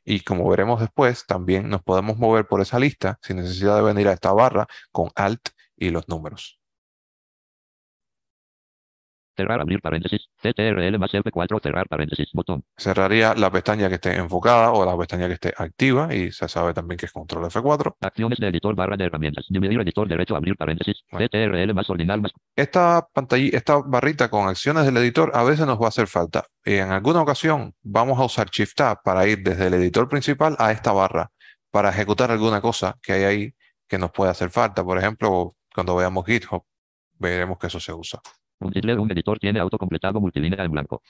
Y 0.04 0.20
como 0.20 0.50
veremos 0.50 0.82
después, 0.82 1.26
también 1.26 1.70
nos 1.70 1.82
podemos 1.82 2.18
mover 2.18 2.48
por 2.48 2.60
esa 2.60 2.80
lista 2.80 3.18
sin 3.22 3.38
necesidad 3.38 3.78
de 3.78 3.84
venir 3.84 4.10
a 4.10 4.12
esta 4.12 4.34
barra 4.34 4.68
con 4.92 5.10
Alt 5.16 5.52
y 5.78 5.90
los 5.92 6.10
números. 6.10 6.60
Cerrar. 9.36 9.62
Abrir 9.62 9.82
paréntesis. 9.82 10.30
CTRL 10.42 10.98
más 11.00 11.12
F4. 11.12 11.62
Cerrar 11.62 11.88
paréntesis. 11.88 12.30
Botón. 12.34 12.64
Cerraría 12.78 13.34
la 13.36 13.52
pestaña 13.52 13.90
que 13.90 13.96
esté 13.96 14.16
enfocada 14.16 14.72
o 14.72 14.86
la 14.86 14.98
pestaña 14.98 15.28
que 15.28 15.34
esté 15.34 15.54
activa 15.58 16.14
y 16.14 16.32
se 16.32 16.48
sabe 16.48 16.74
también 16.74 16.98
que 16.98 17.06
es 17.06 17.12
control 17.12 17.46
F4. 17.46 17.96
Acciones 18.02 18.40
de 18.40 18.48
editor 18.48 18.76
barra 18.76 18.98
de 18.98 19.06
herramientas. 19.06 19.46
Dividir 19.50 19.80
editor 19.82 20.08
derecho. 20.08 20.36
Abrir 20.36 20.56
paréntesis. 20.56 21.04
Bueno. 21.12 21.28
CTRL 21.28 21.74
más 21.74 21.90
ordinal 21.90 22.22
más. 22.22 22.32
Esta 22.56 23.08
pantalla, 23.14 23.50
esta 23.54 23.78
barrita 23.78 24.30
con 24.30 24.48
acciones 24.48 24.86
del 24.86 24.98
editor 24.98 25.32
a 25.34 25.44
veces 25.44 25.66
nos 25.66 25.80
va 25.80 25.86
a 25.86 25.90
hacer 25.90 26.08
falta. 26.08 26.46
Y 26.66 26.76
en 26.76 26.92
alguna 26.92 27.22
ocasión 27.22 27.74
vamos 27.82 28.20
a 28.20 28.26
usar 28.26 28.50
Shift 28.50 28.76
Tab 28.76 29.04
para 29.04 29.28
ir 29.28 29.44
desde 29.44 29.68
el 29.68 29.74
editor 29.76 30.08
principal 30.08 30.56
a 30.60 30.72
esta 30.72 30.92
barra 30.92 31.32
para 31.74 31.90
ejecutar 31.90 32.30
alguna 32.30 32.62
cosa 32.62 33.00
que 33.02 33.14
hay 33.14 33.24
ahí 33.24 33.56
que 33.88 33.98
nos 33.98 34.12
puede 34.12 34.30
hacer 34.30 34.52
falta. 34.52 34.84
Por 34.84 34.98
ejemplo, 35.00 35.56
cuando 35.74 35.96
veamos 35.96 36.24
GitHub, 36.26 36.64
veremos 37.18 37.58
que 37.58 37.68
eso 37.68 37.80
se 37.80 37.92
usa. 37.92 38.22
Un 38.60 38.72
de 38.72 38.94
un 38.94 39.12
editor 39.12 39.40
tiene 39.40 39.60
autocompletado 39.60 40.22
multilínea 40.22 40.64
en 40.64 40.72
blanco. 40.72 41.02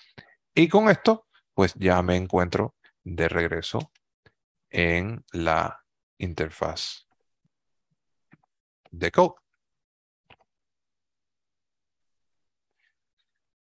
Y 0.55 0.67
con 0.67 0.89
esto, 0.89 1.27
pues 1.53 1.73
ya 1.75 2.01
me 2.01 2.15
encuentro 2.15 2.75
de 3.03 3.27
regreso 3.27 3.91
en 4.69 5.23
la 5.31 5.83
interfaz 6.17 7.07
de 8.91 9.11
code. 9.11 9.35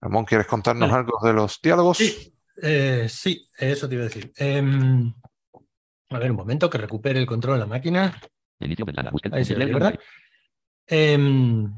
Ramón, 0.00 0.24
¿quieres 0.24 0.46
contarnos 0.46 0.90
Vale. 0.90 1.00
algo 1.00 1.18
de 1.22 1.32
los 1.32 1.60
diálogos? 1.60 1.98
Sí, 1.98 2.32
eh, 2.62 3.06
sí, 3.08 3.46
eso 3.58 3.88
te 3.88 3.94
iba 3.94 4.04
a 4.04 4.08
decir. 4.08 4.32
Em, 4.36 5.12
a 6.10 6.18
ver, 6.18 6.30
un 6.30 6.36
momento, 6.36 6.70
que 6.70 6.78
recupere 6.78 7.18
el 7.18 7.26
control 7.26 7.54
de 7.54 7.60
la 7.60 7.66
máquina. 7.66 8.20
Inicio 8.60 8.84
ventana. 8.84 9.10
Búsqueda. 9.10 9.36
Ahí 9.36 9.44
se 9.44 9.54
ve, 9.54 9.66
de 9.66 9.72
¿verdad? 9.72 9.98
Em, 10.86 11.72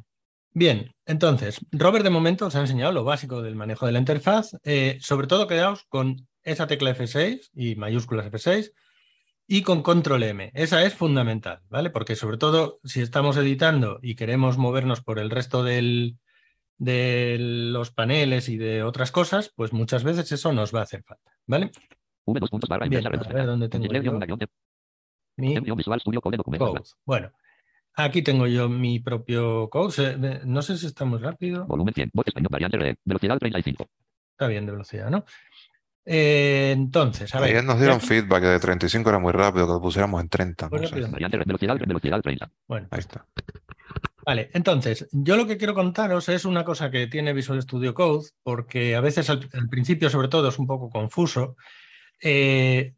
bien, 0.58 0.94
entonces, 1.06 1.58
Robert 1.72 2.04
de 2.04 2.10
momento 2.10 2.46
os 2.46 2.54
ha 2.54 2.60
enseñado 2.60 2.92
lo 2.92 3.04
básico 3.04 3.42
del 3.42 3.54
manejo 3.54 3.86
de 3.86 3.92
la 3.92 3.98
interfaz. 3.98 4.52
Eh, 4.64 4.98
sobre 5.00 5.26
todo 5.26 5.46
quedaos 5.46 5.84
con 5.88 6.28
esa 6.42 6.66
tecla 6.66 6.94
F6 6.94 7.50
y 7.54 7.76
mayúsculas 7.76 8.26
F6 8.26 8.72
y 9.46 9.62
con 9.62 9.82
control 9.82 10.24
M. 10.24 10.50
Esa 10.54 10.84
es 10.84 10.94
fundamental, 10.94 11.62
¿vale? 11.70 11.90
Porque 11.90 12.16
sobre 12.16 12.36
todo 12.36 12.80
si 12.84 13.00
estamos 13.00 13.36
editando 13.36 13.98
y 14.02 14.14
queremos 14.14 14.58
movernos 14.58 15.02
por 15.02 15.18
el 15.18 15.30
resto 15.30 15.64
del, 15.64 16.18
de 16.76 17.36
los 17.38 17.90
paneles 17.90 18.48
y 18.48 18.56
de 18.56 18.82
otras 18.82 19.10
cosas, 19.10 19.52
pues 19.56 19.72
muchas 19.72 20.04
veces 20.04 20.30
eso 20.32 20.52
nos 20.52 20.74
va 20.74 20.80
a 20.80 20.82
hacer 20.82 21.02
falta, 21.02 21.32
¿vale? 21.46 21.70
Bien, 22.90 23.06
a 23.06 23.10
ver 23.10 23.46
dónde 23.46 23.68
tengo 23.68 23.86
yo 23.86 24.38
mi. 25.38 25.54
Bueno, 27.06 27.32
aquí 28.04 28.22
tengo 28.22 28.46
yo 28.46 28.68
mi 28.68 28.98
propio 29.00 29.68
code. 29.70 29.92
Se- 29.92 30.16
de- 30.16 30.40
No 30.44 30.62
sé 30.62 30.76
si 30.78 30.86
está 30.86 31.04
muy 31.04 31.18
rápido. 31.18 31.66
Volumen 31.66 31.94
100. 31.94 32.10
Voz 32.14 32.26
español. 32.26 32.48
Variante 32.50 32.78
red. 32.78 32.96
Velocidad 33.04 33.38
35. 33.38 33.86
Está 34.32 34.46
bien 34.46 34.66
de 34.66 34.72
velocidad, 34.72 35.10
¿no? 35.10 35.24
Eh, 36.04 36.70
entonces, 36.74 37.34
a 37.34 37.40
ver. 37.40 37.50
Ayer 37.50 37.64
nos 37.64 37.78
dieron 37.78 38.00
feedback 38.00 38.40
que 38.40 38.46
de 38.48 38.60
35 38.60 39.10
era 39.10 39.18
muy 39.18 39.32
rápido, 39.32 39.66
que 39.66 39.72
lo 39.74 39.80
pusiéramos 39.80 40.20
en 40.22 40.28
30. 40.28 40.68
Muy 40.70 40.80
no 40.80 40.86
sé. 40.88 41.00
Variante 41.02 41.36
red. 41.36 41.46
Velocidad. 41.46 41.76
Velocidad 41.78 42.20
30. 42.22 42.50
Bueno, 42.66 42.88
Ahí 42.90 43.00
está. 43.00 43.26
Vale, 44.24 44.50
entonces, 44.52 45.08
yo 45.12 45.36
lo 45.36 45.46
que 45.46 45.56
quiero 45.56 45.74
contaros 45.74 46.28
es 46.28 46.44
una 46.44 46.64
cosa 46.64 46.90
que 46.90 47.06
tiene 47.06 47.32
Visual 47.32 47.60
Studio 47.62 47.94
Code, 47.94 48.28
porque 48.42 48.94
a 48.94 49.00
veces 49.00 49.28
al, 49.30 49.48
al 49.54 49.68
principio, 49.68 50.10
sobre 50.10 50.28
todo, 50.28 50.48
es 50.48 50.58
un 50.58 50.66
poco 50.66 50.90
confuso. 50.90 51.56
Eh, 52.22 52.94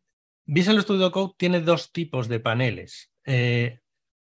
Visual 0.46 0.80
Studio 0.82 1.10
Code 1.12 1.34
tiene 1.36 1.60
dos 1.60 1.92
tipos 1.92 2.26
de 2.28 2.40
paneles. 2.40 3.10
Eh, 3.24 3.79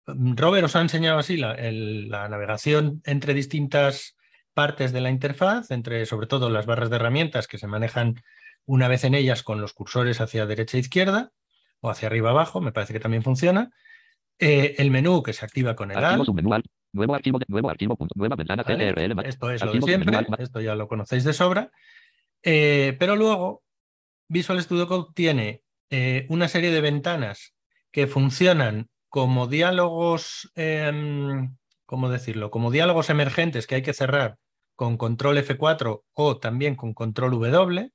Robert 0.07 0.65
os 0.65 0.75
ha 0.75 0.81
enseñado 0.81 1.17
así 1.19 1.37
la, 1.37 1.53
el- 1.53 2.09
la 2.09 2.27
navegación 2.29 3.01
entre 3.05 3.33
distintas 3.33 4.15
partes 4.53 4.91
de 4.93 5.01
la 5.01 5.09
interfaz, 5.09 5.71
entre 5.71 6.05
sobre 6.05 6.27
todo 6.27 6.49
las 6.49 6.65
barras 6.65 6.89
de 6.89 6.95
herramientas 6.97 7.47
que 7.47 7.57
se 7.57 7.67
manejan 7.67 8.15
una 8.65 8.87
vez 8.87 9.03
en 9.03 9.15
ellas 9.15 9.43
con 9.43 9.61
los 9.61 9.73
cursores 9.73 10.21
hacia 10.21 10.45
derecha 10.45 10.77
e 10.77 10.79
izquierda 10.81 11.31
o 11.81 11.89
hacia 11.89 12.07
arriba 12.07 12.29
abajo, 12.31 12.61
me 12.61 12.71
parece 12.71 12.93
que 12.93 12.99
también 12.99 13.23
funciona. 13.23 13.71
Eh, 14.39 14.75
el 14.79 14.91
menú 14.91 15.23
que 15.23 15.33
se 15.33 15.45
activa 15.45 15.75
con 15.75 15.91
el 15.91 15.97
Archivo 15.97 16.25
submenú 16.25 16.53
alt. 16.53 16.65
Nuevo 16.93 17.13
archivo. 17.15 17.39
de- 17.39 17.45
Nuevo 17.49 17.69
archivo. 17.69 17.97
Punto, 17.97 18.13
nueva 18.17 18.35
ventana. 18.37 18.63
¿vale? 18.63 19.13
Más. 19.15 19.25
Esto 19.25 19.51
es 19.51 19.61
lo 19.63 19.73
de 19.73 19.81
siempre, 19.81 20.17
esto 20.39 20.61
ya 20.61 20.75
lo 20.75 20.87
conocéis 20.87 21.23
de 21.25 21.33
sobra. 21.33 21.71
Eh, 22.41 22.95
pero 22.99 23.15
luego 23.15 23.63
Visual 24.29 24.61
Studio 24.61 24.87
Code 24.87 25.11
tiene 25.13 25.61
eh, 25.89 26.25
una 26.29 26.47
serie 26.47 26.71
de 26.71 26.81
ventanas 26.81 27.53
que 27.91 28.07
funcionan 28.07 28.87
como 29.15 29.47
diálogos, 29.47 30.51
em, 30.55 31.55
¿cómo 31.85 32.09
decirlo? 32.09 32.51
Como 32.51 32.69
diálogos 32.69 33.09
emergentes 33.09 33.65
que 33.65 33.75
hay 33.75 33.81
que 33.81 33.93
cerrar 33.93 34.37
con 34.75 34.97
control 34.97 35.37
F4 35.37 36.03
o 36.11 36.37
también 36.37 36.75
con 36.75 36.93
control 36.93 37.31
W 37.31 37.93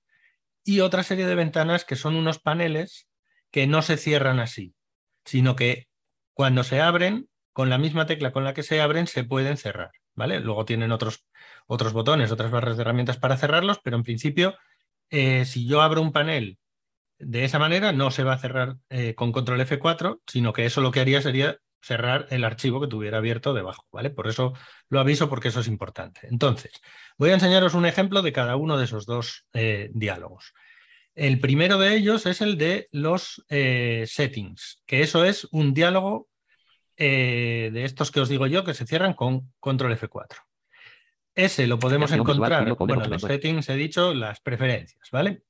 y 0.64 0.80
otra 0.80 1.02
serie 1.02 1.26
de 1.26 1.34
ventanas 1.34 1.84
que 1.84 1.94
son 1.94 2.16
unos 2.16 2.38
paneles 2.38 3.06
que 3.50 3.66
no 3.66 3.82
se 3.82 3.98
cierran 3.98 4.40
así, 4.40 4.74
sino 5.26 5.56
que 5.56 5.88
cuando 6.32 6.64
se 6.64 6.80
abren, 6.80 7.28
con 7.52 7.68
la 7.68 7.76
misma 7.76 8.06
tecla 8.06 8.32
con 8.32 8.42
la 8.42 8.54
que 8.54 8.62
se 8.62 8.80
abren, 8.80 9.06
se 9.06 9.22
pueden 9.22 9.58
cerrar. 9.58 9.90
¿vale? 10.14 10.40
Luego 10.40 10.64
tienen 10.64 10.90
otros, 10.90 11.26
otros 11.66 11.92
botones, 11.92 12.32
otras 12.32 12.50
barras 12.50 12.78
de 12.78 12.80
herramientas 12.80 13.18
para 13.18 13.36
cerrarlos, 13.36 13.78
pero 13.84 13.98
en 13.98 14.04
principio, 14.04 14.54
eh, 15.10 15.44
si 15.44 15.68
yo 15.68 15.82
abro 15.82 16.00
un 16.00 16.12
panel 16.12 16.58
de 17.20 17.44
esa 17.44 17.58
manera, 17.58 17.92
no 17.92 18.10
se 18.10 18.24
va 18.24 18.34
a 18.34 18.38
cerrar 18.38 18.76
eh, 18.88 19.14
con 19.14 19.32
control 19.32 19.60
F4, 19.60 20.20
sino 20.26 20.52
que 20.52 20.66
eso 20.66 20.80
lo 20.80 20.90
que 20.90 21.00
haría 21.00 21.22
sería 21.22 21.58
cerrar 21.82 22.26
el 22.30 22.44
archivo 22.44 22.80
que 22.80 22.88
tuviera 22.88 23.18
abierto 23.18 23.54
debajo. 23.54 23.86
¿vale? 23.92 24.10
Por 24.10 24.28
eso 24.28 24.54
lo 24.88 25.00
aviso, 25.00 25.28
porque 25.28 25.48
eso 25.48 25.60
es 25.60 25.68
importante. 25.68 26.20
Entonces, 26.30 26.72
voy 27.16 27.30
a 27.30 27.34
enseñaros 27.34 27.74
un 27.74 27.86
ejemplo 27.86 28.22
de 28.22 28.32
cada 28.32 28.56
uno 28.56 28.76
de 28.78 28.84
esos 28.84 29.06
dos 29.06 29.46
eh, 29.52 29.90
diálogos. 29.94 30.52
El 31.14 31.40
primero 31.40 31.78
de 31.78 31.94
ellos 31.96 32.26
es 32.26 32.40
el 32.40 32.56
de 32.56 32.88
los 32.92 33.44
eh, 33.48 34.04
settings, 34.06 34.82
que 34.86 35.02
eso 35.02 35.24
es 35.24 35.48
un 35.50 35.74
diálogo 35.74 36.28
eh, 36.96 37.70
de 37.72 37.84
estos 37.84 38.10
que 38.10 38.20
os 38.20 38.28
digo 38.28 38.46
yo 38.46 38.64
que 38.64 38.74
se 38.74 38.86
cierran 38.86 39.14
con 39.14 39.52
control 39.58 39.98
F4. 39.98 40.36
Ese 41.34 41.66
lo 41.66 41.78
podemos 41.78 42.12
encontrar, 42.12 42.74
bueno, 42.76 43.04
los 43.06 43.22
settings 43.22 43.68
he 43.68 43.76
dicho, 43.76 44.12
las 44.14 44.40
preferencias, 44.40 45.08
¿vale? 45.10 45.42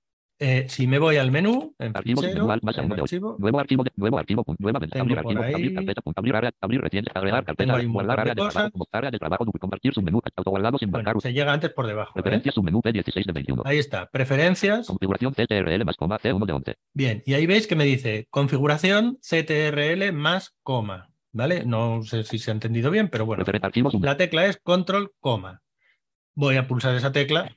Eh, 0.42 0.64
si 0.70 0.86
me 0.86 0.98
voy 0.98 1.18
al 1.18 1.30
menú, 1.30 1.74
en 1.78 1.94
Archivo 1.94 2.22
fichero, 2.22 2.50
alt 2.50 2.62
más 2.62 2.78
en 2.78 2.90
archivo, 2.90 3.36
Nuevo 3.38 3.60
archivo. 3.60 3.84
de- 3.84 3.92
Nuevo 3.96 4.18
archivo. 4.18 4.42
Abrir 4.46 5.18
archivo. 5.18 5.42
Abrir 5.42 5.54
ahí- 5.54 5.74
carpeta. 5.74 6.00
punto, 6.00 6.20
Abrir 6.20 6.34
área. 6.36 6.50
Abrir 6.62 6.80
reciente. 6.80 7.10
Agregar 7.14 7.44
carpeta. 7.44 7.78
Guardar 7.84 8.20
área 8.20 8.34
de 8.34 8.40
trabajo. 8.48 8.88
Área 8.90 9.10
de 9.10 9.18
trabajo. 9.18 9.44
Compartir 9.60 9.92
submenú. 9.92 10.22
Autoguardado 10.34 10.78
sin 10.78 10.90
bueno, 10.90 11.04
marcar. 11.04 11.20
se 11.20 11.34
llega 11.34 11.52
antes 11.52 11.70
por 11.74 11.86
debajo. 11.86 12.12
¿eh? 12.12 12.22
Preferencias 12.22 12.54
submenú 12.54 12.80
P16 12.80 13.26
de 13.26 13.32
21. 13.32 13.62
Ahí 13.66 13.76
está, 13.78 14.08
preferencias. 14.10 14.86
Configuración 14.86 15.34
CTRL 15.34 15.84
más 15.84 15.96
coma 15.96 16.18
C1 16.18 16.46
de 16.46 16.52
11. 16.54 16.76
Bien, 16.94 17.22
y 17.26 17.34
ahí 17.34 17.44
veis 17.46 17.66
que 17.66 17.76
me 17.76 17.84
dice 17.84 18.26
configuración 18.30 19.18
CTRL 19.20 20.10
más 20.12 20.54
coma, 20.62 21.10
¿vale? 21.32 21.64
No 21.66 22.02
sé 22.02 22.24
si 22.24 22.38
se 22.38 22.50
ha 22.50 22.54
entendido 22.54 22.90
bien, 22.90 23.08
pero 23.10 23.26
bueno, 23.26 23.44
archivo 23.60 23.90
la 24.00 24.16
tecla 24.16 24.46
es 24.46 24.58
control 24.62 25.12
coma. 25.20 25.60
Voy 26.34 26.56
a 26.56 26.66
pulsar 26.66 26.94
esa 26.94 27.12
tecla 27.12 27.54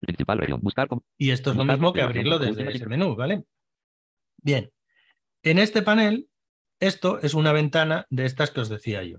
Principal 0.00 0.38
región. 0.38 0.60
Buscar. 0.62 0.88
con- 0.88 1.02
y 1.18 1.30
esto 1.30 1.50
es 1.50 1.56
lo 1.56 1.64
mismo 1.64 1.92
que 1.92 2.02
abrirlo 2.02 2.38
desde 2.38 2.68
ese 2.70 2.86
menú, 2.86 3.14
¿vale? 3.16 3.44
Bien, 4.42 4.70
en 5.42 5.58
este 5.58 5.82
panel, 5.82 6.28
esto 6.80 7.20
es 7.20 7.34
una 7.34 7.52
ventana 7.52 8.06
de 8.10 8.24
estas 8.24 8.50
que 8.50 8.60
os 8.60 8.68
decía 8.68 9.02
yo. 9.02 9.18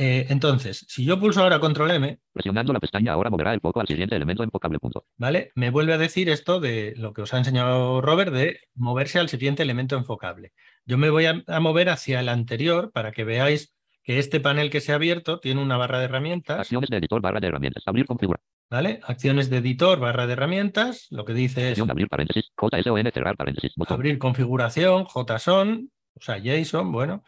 Eh, 0.00 0.26
entonces, 0.30 0.86
si 0.88 1.04
yo 1.04 1.18
pulso 1.18 1.42
ahora 1.42 1.58
control 1.58 1.90
M, 1.90 2.20
Presionando 2.32 2.72
la 2.72 2.78
pestaña 2.78 3.12
ahora 3.12 3.30
moverá 3.30 3.52
el 3.52 3.60
foco 3.60 3.80
al 3.80 3.88
siguiente 3.88 4.14
elemento 4.14 4.44
enfocable. 4.44 4.78
Punto. 4.78 5.06
¿vale? 5.16 5.50
Me 5.56 5.70
vuelve 5.70 5.92
a 5.92 5.98
decir 5.98 6.28
esto 6.30 6.60
de 6.60 6.94
lo 6.96 7.12
que 7.12 7.22
os 7.22 7.34
ha 7.34 7.38
enseñado 7.38 8.00
Robert 8.00 8.32
de 8.32 8.60
moverse 8.76 9.18
al 9.18 9.28
siguiente 9.28 9.64
elemento 9.64 9.96
enfocable. 9.96 10.52
Yo 10.86 10.98
me 10.98 11.10
voy 11.10 11.26
a, 11.26 11.42
a 11.48 11.58
mover 11.60 11.88
hacia 11.88 12.20
el 12.20 12.28
anterior 12.28 12.92
para 12.92 13.10
que 13.10 13.24
veáis 13.24 13.74
que 14.04 14.20
este 14.20 14.38
panel 14.38 14.70
que 14.70 14.80
se 14.80 14.92
ha 14.92 14.94
abierto 14.94 15.40
tiene 15.40 15.60
una 15.60 15.76
barra 15.76 15.98
de 15.98 16.04
herramientas, 16.04 16.60
Acciones 16.60 16.88
de 16.90 16.96
editor 16.98 17.20
barra 17.20 17.40
de 17.40 17.48
herramientas. 17.48 17.82
Abrir 17.86 18.06
configuración. 18.06 18.46
¿Vale? 18.70 19.00
Acciones 19.04 19.50
de 19.50 19.58
editor, 19.58 19.98
barra 19.98 20.26
de 20.26 20.34
herramientas, 20.34 21.06
lo 21.10 21.24
que 21.24 21.34
dice 21.34 21.72
es 21.72 21.80
Abrir 21.80 22.08
paréntesis. 22.08 22.50
JSON 22.56 23.10
cerrar 23.12 23.36
paréntesis. 23.36 23.72
Botón. 23.76 23.94
abrir 23.94 24.18
configuración, 24.18 25.06
JSON, 25.06 25.90
o 26.14 26.20
sea, 26.20 26.38
JSON, 26.38 26.92
bueno. 26.92 27.22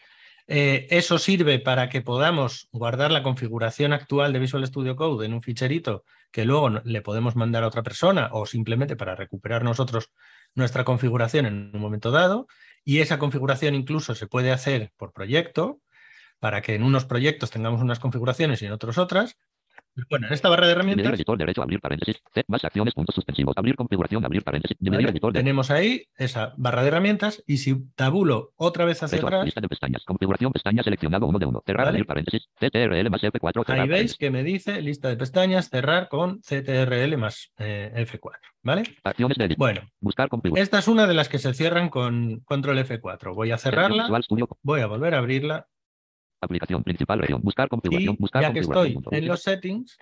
Eh, 0.53 0.89
eso 0.91 1.19
sirve 1.19 1.61
para 1.61 1.89
que 1.89 2.03
podamos 2.03 2.69
guardar 2.73 3.13
la 3.13 3.23
configuración 3.23 3.93
actual 3.93 4.33
de 4.33 4.41
Visual 4.41 4.67
Studio 4.67 4.97
Code 4.97 5.25
en 5.25 5.33
un 5.33 5.43
ficherito 5.43 6.05
que 6.33 6.45
luego 6.45 6.71
le 6.83 7.03
podemos 7.03 7.37
mandar 7.37 7.63
a 7.63 7.69
otra 7.69 7.85
persona 7.85 8.31
o 8.33 8.47
simplemente 8.47 8.97
para 8.97 9.15
recuperar 9.15 9.63
nosotros 9.63 10.11
nuestra 10.57 10.85
configuración 10.85 11.47
en 11.47 11.71
un 11.73 11.81
momento 11.81 12.11
dado. 12.11 12.49
Y 12.85 12.99
esa 12.99 13.19
configuración 13.19 13.77
incluso 13.77 14.17
se 14.17 14.27
puede 14.27 14.51
hacer 14.51 14.93
por 14.97 15.13
proyecto 15.13 15.81
para 16.41 16.63
que 16.63 16.75
en 16.75 16.83
unos 16.83 17.05
proyectos 17.05 17.51
tengamos 17.51 17.81
unas 17.81 18.01
configuraciones 18.01 18.61
y 18.63 18.67
en 18.67 18.73
otros 18.73 18.99
otras. 18.99 19.37
Bueno, 20.09 20.27
en 20.29 20.33
esta 20.33 20.49
barra 20.49 20.67
de 20.67 20.75
Dividir 20.75 20.93
herramientas 20.95 21.15
editor 21.19 21.39
derecho. 21.39 21.63
Abrir 21.63 21.81
paréntesis. 21.81 22.17
C. 22.33 22.45
Más 22.49 22.65
acciones. 22.65 22.95
Puntos 22.95 23.15
suspensivos. 23.15 23.57
Abrir 23.57 23.77
configuración. 23.77 24.25
Abrir 24.25 24.43
paréntesis. 24.43 24.77
Dividir 24.79 25.07
¿vale? 25.07 25.13
editor 25.13 25.33
derecho. 25.33 25.45
tenemos 25.45 25.71
ahí 25.71 26.05
esa 26.17 26.55
barra 26.57 26.83
de 26.83 26.89
herramientas 26.89 27.43
y 27.47 27.59
si 27.59 27.89
tabulo 27.95 28.53
otra 28.57 28.85
vez 28.85 29.03
hacia 29.03 29.17
Derecho, 29.17 29.27
atrás, 29.27 29.45
Lista 29.45 29.61
de 29.61 29.69
pestañas. 29.69 30.05
Configuración. 30.05 30.53
Pestaña 30.53 30.83
seleccionado 30.83 31.27
1 31.27 31.39
de 31.39 31.47
1. 31.47 31.63
Cerrar. 31.67 31.87
Vale. 31.87 31.97
Abrir 31.97 32.07
paréntesis. 32.07 32.49
CTRL 32.59 33.11
más 33.11 33.23
F4. 33.23 33.67
Cerrar 33.67 33.81
Ahí 33.81 33.89
veis 33.89 34.17
que 34.17 34.31
me 34.31 34.43
dice 34.45 34.81
lista 34.81 35.09
de 35.09 35.17
pestañas, 35.17 35.69
cerrar 35.69 36.09
con 36.09 36.41
CTRL 36.41 37.17
más 37.17 37.53
eh, 37.59 37.93
F4, 38.07 38.39
¿vale? 38.63 38.83
Acciones 39.05 39.37
de. 39.39 39.55
Bueno, 39.57 39.83
Buscar 40.01 40.29
configuración. 40.29 40.63
esta 40.63 40.79
es 40.79 40.89
una 40.89 41.07
de 41.07 41.15
las 41.15 41.29
que 41.29 41.39
se 41.39 41.53
cierran 41.55 41.89
con 41.89 42.41
control 42.41 42.79
F4. 42.79 43.35
Voy 43.35 43.51
a 43.51 43.59
cerrarla, 43.59 44.09
voy 44.63 44.81
a 44.81 44.87
volver 44.87 45.15
a 45.15 45.19
abrirla 45.19 45.67
Aplicación 46.41 46.83
principal. 46.83 47.19
Región. 47.19 47.41
Buscar 47.43 47.67
y 47.67 47.69
configuración. 47.69 48.17
Buscar 48.19 48.43
ya 48.43 48.53
que 48.53 48.61
estoy 48.61 48.99
en 49.11 49.29
los 49.29 49.43
settings, 49.43 49.99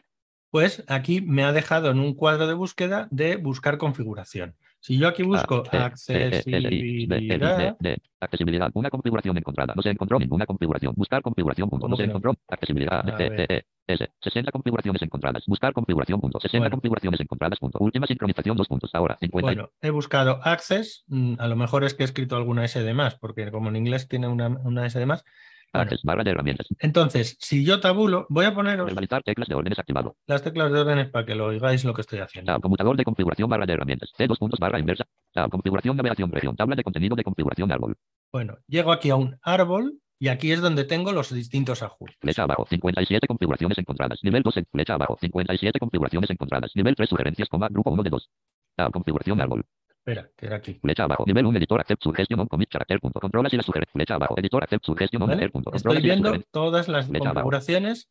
pues 0.51 0.85
aquí 0.89 1.21
me 1.21 1.45
ha 1.45 1.53
dejado 1.53 1.91
en 1.91 1.99
un 1.99 2.15
cuadro 2.15 2.47
de 2.47 2.55
búsqueda 2.55 3.09
de 3.11 3.37
buscar 3.37 3.79
configuración. 3.79 4.55
Si 4.81 4.97
yo 4.97 5.09
aquí 5.09 5.25
busco 5.25 5.65
accesibilidad. 5.73 7.77
Accesibilidad. 8.21 8.71
Una 8.75 8.91
configuración 8.91 9.37
encontrada. 9.37 9.75
No 9.75 9.83
se 9.83 9.91
encontró 9.91 10.19
ninguna 10.19 10.47
configuración. 10.47 10.95
Buscar 10.97 11.23
configuración. 11.23 11.69
Punto. 11.69 11.85
¿Cómo 11.85 11.93
No 11.93 11.97
se 11.97 12.05
encontró. 12.05 12.35
Accesibilidad. 12.47 13.01
A 13.01 13.17
C, 13.17 13.29
ver. 13.29 13.47
T, 13.47 13.55
E, 13.55 13.65
S. 13.89 14.09
60 14.23 14.53
configuraciones 14.53 15.03
encontradas. 15.03 15.43
Buscar 15.47 15.73
configuración. 15.73 16.21
Punto. 16.21 16.39
60 16.39 16.59
Bueno. 16.59 16.77
configuraciones 16.77 17.21
encontradas. 17.21 17.59
Punto. 17.59 17.79
Última 17.81 18.07
sincronización. 18.07 18.57
Dos 18.57 18.69
puntos. 18.69 18.91
Ahora. 18.95 19.17
50. 19.21 19.45
bueno, 19.45 19.71
he 19.81 19.91
buscado 19.91 20.41
access, 20.45 21.05
mm, 21.09 21.35
a 21.39 21.49
lo 21.49 21.57
mejor 21.57 21.85
es 21.85 21.95
que 21.95 22.05
he 22.05 22.07
escrito 22.07 22.37
alguna 22.37 22.65
S 22.65 22.81
de 22.81 22.95
más, 22.95 23.17
porque 23.17 23.51
como 23.51 23.71
en 23.71 23.77
inglés 23.77 24.09
tiene 24.09 24.29
una, 24.29 24.49
una 24.49 24.87
S 24.87 24.99
de 24.99 25.07
más. 25.07 25.25
Bueno, 25.73 25.83
Access, 25.85 26.03
barra 26.03 26.25
de 26.25 26.31
herramientas. 26.31 26.67
entonces, 26.79 27.37
si 27.41 27.65
yo 27.65 27.79
tabulo, 27.81 28.27
voy 28.31 28.47
a 28.47 28.55
poneros 28.55 28.87
Verbalizar 28.87 29.23
teclas 29.23 29.49
de 29.49 29.55
órdenes 29.55 29.79
activado. 29.79 30.17
las 30.27 30.43
teclas 30.43 30.73
de 30.73 30.81
órdenes 30.81 31.11
para 31.11 31.27
que 31.27 31.35
lo 31.35 31.47
oigáis 31.47 31.85
lo 31.85 31.93
que 31.95 32.01
estoy 32.01 32.21
haciendo. 32.21 32.53
Tab, 32.53 32.63
computador 32.63 32.97
de 32.97 33.05
configuración 33.05 33.51
barra 33.51 33.67
de 33.67 33.75
herramientas. 33.75 34.11
C 34.17 34.27
dos 34.27 34.39
puntos 34.39 34.59
barra 34.59 34.79
inversa. 34.79 35.05
Tab, 35.33 35.51
configuración 35.51 35.97
navegación 35.97 36.33
región. 36.33 36.57
Tabla 36.57 36.75
de 36.75 36.83
contenido 36.83 37.15
de 37.17 37.25
configuración 37.25 37.71
árbol. 37.71 37.97
Bueno, 38.33 38.57
llego 38.67 38.93
aquí 38.93 39.11
a 39.11 39.17
un 39.17 39.39
árbol 39.43 40.01
y 40.19 40.29
aquí 40.29 40.51
es 40.53 40.61
donde 40.61 40.85
tengo 40.85 41.13
los 41.13 41.33
distintos 41.33 41.83
ajustes. 41.83 42.17
Flecha 42.21 42.43
abajo. 42.45 42.67
57 42.69 43.27
configuraciones 43.27 43.79
encontradas. 43.79 44.19
Nivel 44.23 44.43
2 44.43 44.57
en 44.57 44.67
flecha 44.73 44.95
abajo. 44.95 45.17
57 45.21 45.79
configuraciones 45.79 46.31
encontradas. 46.31 46.73
Nivel 46.75 46.97
3 46.97 47.09
sugerencias, 47.09 47.49
coma, 47.49 47.69
grupo 47.69 47.91
1 47.91 48.03
de 48.03 48.11
2. 48.11 48.31
Tab, 48.75 48.91
configuración 48.91 49.41
árbol. 49.41 49.65
Espera, 50.09 50.31
que 50.37 50.47
era 50.47 50.57
aquí. 50.57 50.75
Flecha 50.81 51.05
abajo. 51.05 51.25
Nivel 51.27 51.45
1 51.47 51.59
editor 51.59 51.81
accept 51.81 52.03
suggestion 52.03 52.41
on 52.41 52.47
commit 52.47 52.71
character. 52.71 52.99
Punto. 52.99 53.21
Controlas 53.21 53.53
y 53.53 53.57
la 53.59 53.63
sugerencia. 53.63 53.93
Flecha 53.93 54.15
abajo. 54.15 54.35
Editor 54.39 54.63
accept 54.63 54.85
suggestion 54.85 55.23
on 55.23 55.29
¿vale? 55.29 55.39
header. 55.41 55.53
Punto. 55.53 55.73
Estoy 55.75 55.95
la 55.95 56.01
viendo 56.01 56.41
todas 56.51 56.89
las 56.89 57.07
Flecha 57.07 57.25
abajo. 57.29 57.35
configuraciones 57.35 58.09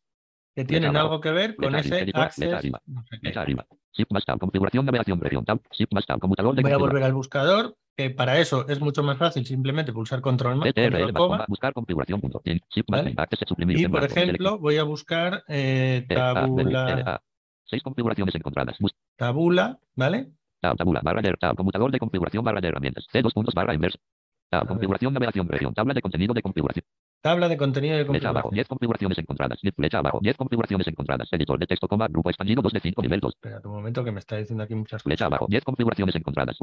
que 0.54 0.64
tienen 0.64 0.96
algo 0.96 1.20
que 1.20 1.30
ver 1.30 1.56
con 1.56 1.70
Flecha 1.70 1.80
ese 1.80 2.00
editor, 2.02 2.22
access. 2.22 2.44
flecha 2.44 2.58
arriba. 2.58 2.82
no 2.86 3.02
sé 3.02 3.08
qué. 3.10 3.18
Flecha 3.18 3.40
arriba. 3.40 3.66
Shift 3.92 4.12
más 4.12 4.24
tab. 4.24 4.38
Configuración 4.38 4.86
navegación 4.86 5.20
región. 5.20 5.44
Tab. 5.44 5.60
Shift 5.72 5.92
más 5.92 6.06
tab. 6.06 6.20
Computador 6.20 6.54
de 6.54 6.62
Voy 6.62 6.70
a 6.72 6.76
volver 6.76 7.02
al 7.02 7.12
buscador, 7.14 7.76
que 7.96 8.10
para 8.10 8.38
eso 8.38 8.68
es 8.68 8.80
mucho 8.80 9.02
más 9.02 9.18
fácil 9.18 9.44
simplemente 9.44 9.92
pulsar 9.92 10.20
control, 10.20 10.56
más, 10.56 10.72
control 10.72 11.12
coma. 11.12 11.36
coma. 11.38 11.46
Buscar 11.48 11.72
configuración. 11.72 12.20
Punto. 12.20 12.40
Shift 12.44 12.90
más. 12.90 13.04
Suprimir. 13.46 13.80
Y 13.80 13.88
por 13.88 14.04
ejemplo, 14.04 14.58
voy 14.58 14.76
a 14.76 14.84
buscar 14.84 15.42
eh, 15.48 16.06
E, 16.08 16.14
tabula. 16.14 17.20
Seis 17.64 17.82
configuraciones 17.82 18.34
encontradas. 18.34 18.76
Tabula, 19.16 19.78
¿vale? 19.94 20.32
Tab, 20.60 20.76
tabula, 20.76 21.00
barra 21.02 21.22
de 21.22 21.32
tab, 21.34 21.56
de 21.56 21.98
configuración, 21.98 22.44
barra 22.44 22.60
de 22.60 22.68
herramientas. 22.68 23.06
C 23.10 23.22
dos 23.22 23.32
puntos, 23.32 23.54
barra. 23.54 23.72
Tab, 23.72 23.80
ver. 23.80 24.68
configuración, 24.68 25.12
navegación, 25.12 25.48
región. 25.48 25.74
Tabla 25.74 25.94
de 25.94 26.02
contenido 26.02 26.34
de 26.34 26.42
configuración. 26.42 26.84
Tabla 27.20 27.48
de 27.48 27.56
contenido 27.56 27.96
de 27.96 28.04
Flecha 28.04 28.28
abajo. 28.28 28.48
configuración. 28.48 28.54
10 28.54 28.68
configuraciones 28.68 29.18
encontradas. 29.18 29.60
Flecha 29.76 29.98
abajo. 29.98 30.20
10 30.22 30.36
configuraciones 30.36 30.86
encontradas. 30.86 31.28
Editor 31.32 31.58
de 31.58 31.66
texto, 31.66 31.88
coma, 31.88 32.06
grupo 32.08 32.30
expandido 32.30 32.62
2 32.62 32.72
de 32.72 32.80
5, 32.80 33.02
nivel 33.02 33.20
2. 33.20 33.34
Espera 33.34 33.60
un 33.64 33.72
momento 33.72 34.04
que 34.04 34.12
me 34.12 34.20
está 34.20 34.36
diciendo 34.36 34.62
aquí 34.62 34.74
muchas 34.74 35.02
cosas. 35.02 35.02
Flecha 35.02 35.26
abajo. 35.26 35.46
10 35.48 35.64
configuraciones 35.64 36.14
encontradas. 36.14 36.56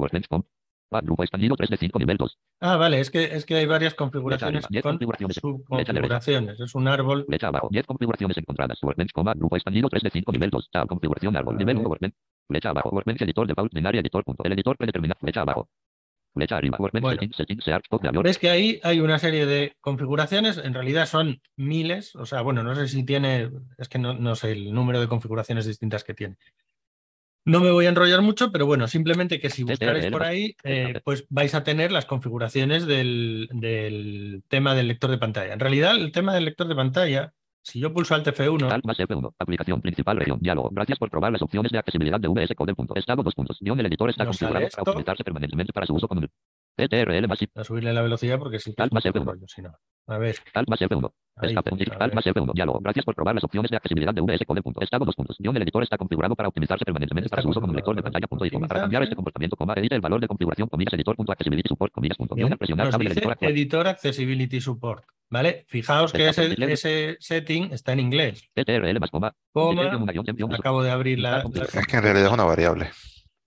Grupo 1.01 1.23
expandido 1.23 1.55
3 1.58 1.69
de 1.69 1.77
5, 1.77 1.99
nivel 1.99 2.15
2. 2.15 2.39
Ah, 2.62 2.77
vale, 2.77 2.99
es 3.01 3.12
que, 3.12 3.23
es 3.25 3.45
que 3.45 3.55
hay 3.55 3.65
varias 3.65 3.95
configuraciones 3.95 4.63
arriba, 4.65 4.81
con 4.81 4.91
configuraciones. 4.93 5.36
Subconfiguraciones. 5.36 6.60
Es 6.60 6.73
un 6.73 6.88
árbol. 6.88 7.25
Flecha 7.27 7.47
abajo. 7.47 7.67
10 7.69 7.86
configuraciones 7.86 8.38
encontradas. 8.38 8.79
Grupo 9.36 9.55
expandido 9.58 9.89
3 9.89 10.03
de 10.03 10.10
5, 10.10 10.31
nivel 10.31 10.49
2. 10.51 10.69
Tab, 10.71 10.88
configuración, 10.88 11.36
árbol. 11.36 11.58
Nivel 11.58 11.75
ver. 11.75 11.86
1, 11.86 11.89
Workbench. 11.89 12.15
Flecha 12.47 12.69
abajo. 12.69 12.89
Workbench, 12.89 13.21
editor, 13.21 13.47
default, 13.47 13.73
editor, 13.75 14.23
punto. 14.23 14.43
El 14.43 14.53
editor 14.53 14.77
predeterminado. 14.77 15.19
Flecha 15.19 15.41
abajo. 15.41 15.69
Flecha 16.34 16.58
arriba. 16.58 16.77
Workbench, 16.79 17.01
Bueno. 17.01 17.15
settings, 17.15 17.36
settings, 17.38 17.63
search, 17.63 17.86
top 17.89 18.01
de 18.01 18.08
avión. 18.10 18.23
Ves 18.23 18.38
que 18.38 18.49
ahí 18.49 18.79
hay 18.84 18.99
una 18.99 19.17
serie 19.19 19.45
de 19.45 19.75
configuraciones, 19.79 20.58
en 20.58 20.73
realidad 20.73 21.05
son 21.05 21.41
miles, 21.55 22.13
o 22.15 22.25
sea, 22.25 22.41
bueno, 22.41 22.62
no 22.62 22.75
sé 22.75 22.89
si 22.89 23.05
tiene, 23.05 23.49
es 23.77 23.88
que 23.88 23.99
no, 23.99 24.13
no 24.13 24.36
sé 24.36 24.51
el 24.51 24.73
número 24.73 24.99
de 24.99 25.08
configuraciones 25.08 25.65
distintas 25.65 26.03
que 26.03 26.13
tiene. 26.13 26.36
No 27.45 27.60
me 27.60 27.69
voy 27.71 27.86
a 27.86 27.89
enrollar 27.89 28.21
mucho, 28.23 28.51
pero 28.51 28.65
bueno, 28.65 28.88
simplemente 28.88 29.39
que 29.39 29.51
si 29.51 29.63
buscaréis 29.63 30.08
por 30.08 30.23
ahí, 30.23 30.55
eh, 30.63 30.99
pues 31.05 31.25
vais 31.29 31.53
a 31.53 31.63
tener 31.63 31.91
las 31.91 32.05
configuraciones 32.05 32.88
del, 32.88 33.47
del 33.53 34.43
tema 34.47 34.73
del 34.73 34.88
lector 34.88 35.12
de 35.12 35.19
pantalla. 35.19 35.53
En 35.53 35.60
realidad, 35.60 35.95
el 35.95 36.12
tema 36.12 36.34
del 36.34 36.45
lector 36.45 36.67
de 36.67 36.75
pantalla, 36.75 37.34
si 37.65 37.80
yo 37.80 37.91
pulso 37.91 38.13
Alt 38.13 38.28
F1, 38.28 38.71
Alt 38.71 38.86
más 38.86 38.99
F1. 38.99 39.34
Aplicación 39.39 39.82
principal 39.82 40.17
región. 40.17 40.38
Diálogo. 40.39 40.69
Gracias 40.71 40.99
por 40.99 41.10
probar 41.10 41.32
las 41.32 41.41
opciones 41.41 41.71
de 41.71 41.80
accesibilidad 41.80 42.19
de 42.19 42.28
VS 42.28 42.54
Code. 42.56 42.75
Punto. 42.75 42.95
Estado 42.95 43.23
dos 43.23 43.34
puntos. 43.34 43.58
Guión 43.60 43.80
el 43.80 43.88
editor 43.88 44.10
está 44.12 44.23
Nos 44.23 44.38
configurado 44.38 44.69
para 44.69 44.84
optimizarse 44.84 45.23
permanentemente 45.23 45.73
para 45.73 45.88
su 45.88 45.95
uso 45.95 46.08
con 46.08 46.19
el 46.19 46.30
CTRL 46.78 47.28
más 47.28 47.39
a 47.56 47.63
subirle 47.63 47.93
la 47.93 48.01
velocidad 48.01 48.38
porque 48.38 48.60
si 48.60 48.73
Alt 48.78 48.93
más 48.93 49.04
F1. 49.04 49.25
rollo, 49.25 49.47
si 49.47 49.62
no. 49.63 49.73
A 50.08 50.17
ver, 50.19 50.36
Alt 50.54 50.69
más 50.69 50.80
F1. 50.80 51.12
ahí, 51.38 51.49
Escape. 51.56 51.71
Alt 51.99 52.13
más 52.13 52.25
F1. 52.25 52.54
Diálogo. 52.54 52.80
Gracias 52.82 53.04
por 53.04 53.15
probar 53.15 53.34
las 53.34 53.43
opciones 53.43 53.71
de 53.71 53.78
accesibilidad 53.78 54.13
de 54.13 54.21
VS 54.21 54.45
Code. 54.45 54.62
Punto. 54.62 54.82
Estado 54.82 55.04
dos 55.04 55.15
puntos. 55.15 55.36
Guión 55.39 55.56
el 55.56 55.63
editor 55.63 55.82
está 55.82 55.97
configurado 55.97 56.36
para 56.36 56.49
optimizarse 56.49 56.86
permanentemente 56.86 57.25
Está 57.25 57.38
para 57.38 57.43
su 57.43 57.49
uso 57.49 57.62
con 57.62 57.71
un 57.71 57.75
lector 57.78 57.95
de 57.95 58.04
pantalla. 58.04 58.28
Punto. 58.28 58.45
Para 58.67 58.82
cambiar 58.82 59.01
este 59.01 59.15
comportamiento, 59.15 59.56
coma, 59.56 59.73
edita 59.75 59.95
el 59.95 60.01
valor 60.01 60.21
de 60.21 60.28
configuración, 60.28 60.67
comillas, 60.67 60.93
editor. 60.93 61.15
Punto. 61.15 61.32
Accessibility 61.32 61.69
support, 61.69 61.91
comillas. 61.91 62.17
Punto. 62.17 62.36
Guión 62.36 62.51
presionar 62.51 62.95
dice 62.99 63.19
editor. 63.19 63.38
Editor 63.41 63.88
Accessibility 63.88 64.62
Support, 64.62 65.06
¿vale? 65.29 65.65
Fijaos 65.67 66.11
que 66.13 66.29
ese, 66.29 66.55
ese 66.73 67.17
setting 67.19 67.71
está 67.73 67.93
en 67.93 67.99
inglés. 67.99 68.49
Coma. 69.53 69.85
Acabo 70.59 70.83
de 70.83 70.91
abrir 70.91 71.19
la... 71.19 71.43
La- 71.43 71.63
Es 71.79 71.88
que 71.88 71.97
en 71.97 72.03
realidad 72.03 72.27
es 72.27 72.33
una 72.33 72.43
variable. 72.43 72.91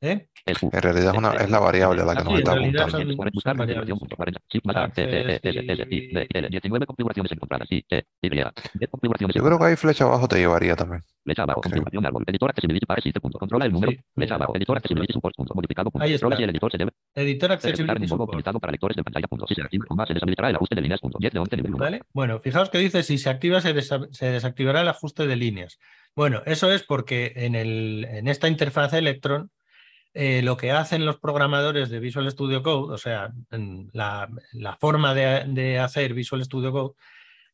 ¿Eh? 0.01 0.29
En 0.47 0.83
realidad 0.83 1.13
es, 1.13 1.19
una, 1.19 1.31
es 1.33 1.51
la 1.51 1.59
variable 1.59 2.05
la 2.05 2.15
que 2.17 2.25
nos 2.25 2.39
está 2.39 2.53
apuntando. 2.53 2.89
son- 2.91 3.31
Buscar 3.33 3.57
son 3.57 3.59
configuración, 3.59 3.59
variables. 3.59 3.99
punto, 3.99 4.17
40, 4.17 4.41
shift 4.49 4.65
más 4.67 4.77
A, 4.77 4.89
T, 4.89 5.07
T, 5.07 5.11
T, 5.11 5.41
T, 5.41 5.53
T, 5.53 5.77
T, 5.77 5.95
I, 5.95 6.13
D, 6.15 6.27
L, 6.33 6.49
19 6.49 6.87
configuraciones 6.87 7.33
encontradas, 7.33 7.69
I, 7.71 7.83
T, 7.83 8.07
Y, 8.23 8.29
10 8.31 8.45
configuraciones 8.91 9.37
Yo 9.37 9.43
creo 9.45 9.59
que 9.59 9.65
ahí 9.67 9.77
flecha 9.77 10.05
abajo 10.05 10.27
te 10.27 10.37
llevaría 10.39 10.75
también. 10.75 11.03
Flecha 11.23 11.43
abajo, 11.43 11.61
configuración 11.61 12.07
árbol, 12.07 12.25
editor 12.27 12.49
accessibility 12.49 12.87
para 12.87 13.03
sitio, 13.03 13.21
punto, 13.21 13.39
controla 13.39 13.67
el 13.67 13.73
número, 13.73 13.93
flecha 14.15 14.37
abajo, 14.37 14.57
editor 14.57 14.77
accessibility 14.79 15.13
support, 15.13 15.37
punto, 15.37 15.55
modificado, 15.55 15.91
punto, 15.91 16.07
controla 16.09 16.37
si 16.37 16.43
el 16.45 16.51
editor 16.51 16.73
se 16.73 16.79
debe 16.79 16.93
Editor 17.15 17.53
Accessibility 17.53 18.07
Support. 18.09 18.29
optimizado 18.29 18.61
para 18.61 18.71
lectores 18.71 18.97
de 18.97 19.03
pantalla, 19.05 19.27
punto, 19.27 19.47
si 19.47 19.55
se 19.57 19.63
activa, 19.63 19.85
coma, 19.87 20.07
se 20.07 20.15
deshabilitará 20.15 20.51
el 20.51 20.57
ajuste 20.57 20.75
de 20.77 20.81
líneas, 20.83 21.01
punto, 21.01 21.19
10 21.21 21.33
de 21.33 21.39
11, 21.41 21.57
nivel 21.57 21.75
1. 21.75 21.85
¿Vale? 21.85 22.01
Bueno, 22.15 22.39
fijaos 22.39 22.71
que 22.71 22.79
dice 22.79 23.03
si 23.03 23.19
se 23.19 23.29
activa 23.29 23.61
se, 23.61 23.75
desa- 23.75 24.09
se 24.13 24.27
desactivará 24.31 24.81
el 24.83 24.89
ajuste 24.89 25.27
de 25.27 25.35
líneas. 25.37 25.79
Bueno, 26.15 26.43
eso 26.47 26.71
es 26.73 26.85
porque 26.85 27.33
en, 27.37 27.55
el, 27.57 28.07
en 28.09 28.29
esta 28.29 28.47
interfaz 28.49 28.93
Electron 28.95 29.51
eh, 30.15 30.43
lo 30.43 30.57
que 30.57 30.73
hacen 30.73 31.05
los 31.05 31.19
programadores 31.19 31.91
de 31.91 32.01
Visual 32.01 32.31
Studio 32.31 32.63
Code, 32.63 32.95
o 32.95 32.99
sea, 32.99 33.33
en 33.51 33.91
la, 33.93 34.29
forma 34.81 35.15
de, 35.15 35.45
de 35.49 35.79
hacer 35.79 36.15
Visual 36.15 36.45
Studio 36.45 36.73
Code, 36.73 36.95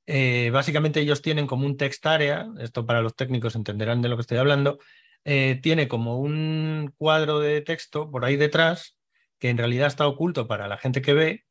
eh, 0.07 0.51
básicamente 0.53 1.01
ellos 1.01 1.23
tienen 1.23 1.47
como 1.47 1.67
un 1.67 1.77
text 1.77 2.05
area, 2.07 2.49
esto 2.61 2.85
para 2.87 3.01
los 3.01 3.17
técnicos 3.17 3.57
entenderán 3.57 4.03
de 4.03 4.09
lo 4.09 4.17
que 4.17 4.23
estoy 4.23 4.39
hablando, 4.39 4.79
eh, 5.25 5.59
tiene 5.63 5.89
como 5.89 6.19
un 6.19 6.93
cuadro 6.99 7.41
de 7.41 7.63
texto 7.63 8.11
por 8.11 8.25
ahí 8.25 8.37
detrás 8.37 8.99
que 9.39 9.49
en 9.49 9.59
realidad 9.59 9.87
está 9.89 10.07
oculto 10.07 10.47
para 10.47 10.69
la 10.69 10.77
gente 10.77 11.03
que 11.03 11.15
ve, 11.15 11.45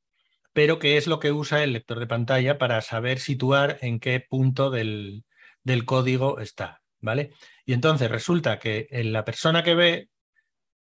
pero 0.53 0.79
que 0.79 0.97
es 0.97 1.07
lo 1.07 1.19
que 1.19 1.31
usa 1.31 1.63
el 1.63 1.73
lector 1.73 1.99
de 1.99 2.07
pantalla 2.07 2.57
para 2.59 2.81
saber 2.81 3.19
situar 3.19 3.79
en 3.81 3.99
qué 3.99 4.19
punto 4.19 4.69
del, 4.69 5.25
del 5.63 5.85
código 5.85 6.39
está, 6.39 6.81
¿vale? 7.01 7.31
Y 7.65 7.73
entonces 7.73 8.11
resulta 8.11 8.59
que 8.59 8.87
la 9.03 9.25
persona 9.25 9.63
que 9.63 9.75
ve 9.75 10.09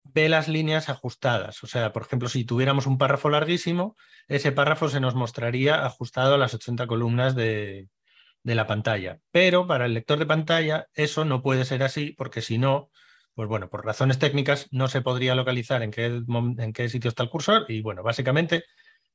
ve 0.03 0.29
las 0.29 0.47
líneas 0.47 0.89
ajustadas. 0.89 1.63
O 1.63 1.67
sea, 1.67 1.93
por 1.93 2.03
ejemplo, 2.03 2.29
si 2.29 2.45
tuviéramos 2.45 2.87
un 2.87 2.97
párrafo 2.97 3.29
larguísimo, 3.29 3.95
ese 4.27 4.51
párrafo 4.51 4.89
se 4.89 4.99
nos 4.99 5.15
mostraría 5.15 5.85
ajustado 5.85 6.35
a 6.35 6.37
las 6.37 6.53
80 6.53 6.87
columnas 6.87 7.35
de, 7.35 7.87
de 8.43 8.55
la 8.55 8.67
pantalla. 8.67 9.19
Pero 9.31 9.67
para 9.67 9.85
el 9.85 9.93
lector 9.93 10.19
de 10.19 10.25
pantalla 10.25 10.87
eso 10.93 11.25
no 11.25 11.41
puede 11.41 11.65
ser 11.65 11.83
así 11.83 12.13
porque 12.17 12.41
si 12.41 12.57
no, 12.57 12.89
pues 13.33 13.47
bueno, 13.47 13.69
por 13.69 13.85
razones 13.85 14.19
técnicas 14.19 14.67
no 14.71 14.87
se 14.87 15.01
podría 15.01 15.35
localizar 15.35 15.83
en 15.83 15.91
qué, 15.91 16.05
en 16.05 16.73
qué 16.73 16.89
sitio 16.89 17.09
está 17.09 17.23
el 17.23 17.29
cursor 17.29 17.65
y 17.67 17.81
bueno, 17.81 18.03
básicamente 18.03 18.63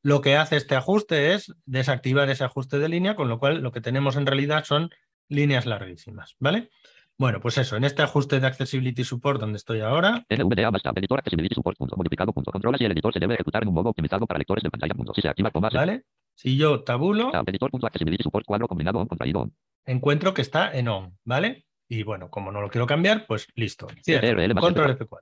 lo 0.02 0.20
que 0.20 0.36
hace 0.36 0.56
este 0.56 0.76
ajuste 0.76 1.34
es 1.34 1.52
desactivar 1.64 2.30
ese 2.30 2.44
ajuste 2.44 2.78
de 2.78 2.88
línea, 2.88 3.16
con 3.16 3.28
lo 3.28 3.38
cual 3.38 3.62
lo 3.62 3.72
que 3.72 3.80
tenemos 3.80 4.16
en 4.16 4.26
realidad 4.26 4.64
son 4.64 4.90
líneas 5.28 5.66
larguísimas, 5.66 6.36
¿vale? 6.38 6.70
Bueno, 7.18 7.40
pues 7.40 7.56
eso, 7.56 7.76
en 7.76 7.84
este 7.84 8.02
ajuste 8.02 8.38
de 8.40 8.46
Accessibility 8.46 9.02
Support 9.02 9.40
donde 9.40 9.56
estoy 9.56 9.80
ahora. 9.80 10.24
NVDA 10.28 10.70
basta, 10.70 10.92
editor 10.94 11.18
Accessibility 11.18 11.54
Support, 11.54 11.78
punto, 11.78 11.96
modificado, 11.96 12.32
punto, 12.32 12.52
controla 12.52 12.76
si 12.76 12.84
el 12.84 12.92
editor 12.92 13.12
se 13.12 13.20
debe 13.20 13.34
ejecutar 13.34 13.62
en 13.62 13.68
un 13.68 13.74
modo 13.74 13.88
optimizado 13.90 14.26
para 14.26 14.38
lectores 14.38 14.62
de 14.62 14.70
pantalla, 14.70 14.94
punto. 14.94 15.14
Si 15.14 15.22
se 15.22 15.28
activa 15.28 15.50
con 15.50 15.62
base. 15.62 15.76
¿Vale? 15.78 16.02
Si 16.34 16.56
yo 16.58 16.82
tabulo. 16.84 17.32
Editor, 17.46 17.70
punto, 17.70 17.86
Accessibility 17.86 18.22
Support, 18.22 18.44
cuadro 18.44 18.68
combinado 18.68 18.98
on, 18.98 19.06
contraído 19.08 19.40
on. 19.40 19.54
Encuentro 19.86 20.34
que 20.34 20.42
está 20.42 20.76
en 20.76 20.88
on, 20.88 21.16
¿vale? 21.24 21.64
Y 21.88 22.02
bueno, 22.02 22.28
como 22.28 22.52
no 22.52 22.60
lo 22.60 22.68
quiero 22.68 22.86
cambiar, 22.86 23.26
pues 23.26 23.46
listo. 23.54 23.86
Más 23.86 24.60
Control 24.60 24.98
F4. 24.98 25.20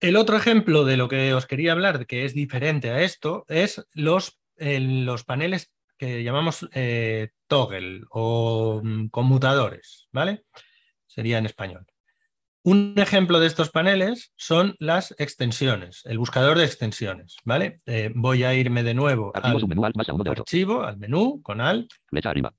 El 0.00 0.16
otro 0.16 0.36
ejemplo 0.36 0.84
de 0.84 0.98
lo 0.98 1.08
que 1.08 1.32
os 1.32 1.46
quería 1.46 1.72
hablar, 1.72 2.06
que 2.06 2.26
es 2.26 2.34
diferente 2.34 2.90
a 2.90 3.00
esto, 3.00 3.44
es 3.48 3.86
los, 3.94 4.38
el- 4.56 5.06
los 5.06 5.24
paneles 5.24 5.72
que 5.96 6.22
llamamos 6.22 6.68
eh, 6.72 7.30
toggle 7.46 8.02
o 8.10 8.80
mm, 8.82 9.08
conmutadores, 9.08 10.08
¿vale? 10.12 10.44
Sería 11.06 11.38
en 11.38 11.46
español. 11.46 11.86
Un 12.62 12.94
ejemplo 12.96 13.38
de 13.38 13.46
estos 13.46 13.70
paneles 13.70 14.32
son 14.36 14.74
las 14.80 15.14
extensiones, 15.18 16.02
el 16.04 16.18
buscador 16.18 16.58
de 16.58 16.64
extensiones, 16.64 17.36
¿vale? 17.44 17.80
Eh, 17.86 18.10
voy 18.14 18.42
a 18.42 18.54
irme 18.54 18.82
de 18.82 18.92
nuevo 18.92 19.30
Archivo 19.36 19.84
al 19.84 19.92
más 19.94 20.06
de 20.06 20.12
ocho. 20.12 20.42
archivo, 20.42 20.82
al 20.82 20.98
menú, 20.98 21.40
con 21.42 21.60
Alt, 21.60 21.92
Flecha 22.06 22.30
arriba. 22.30 22.52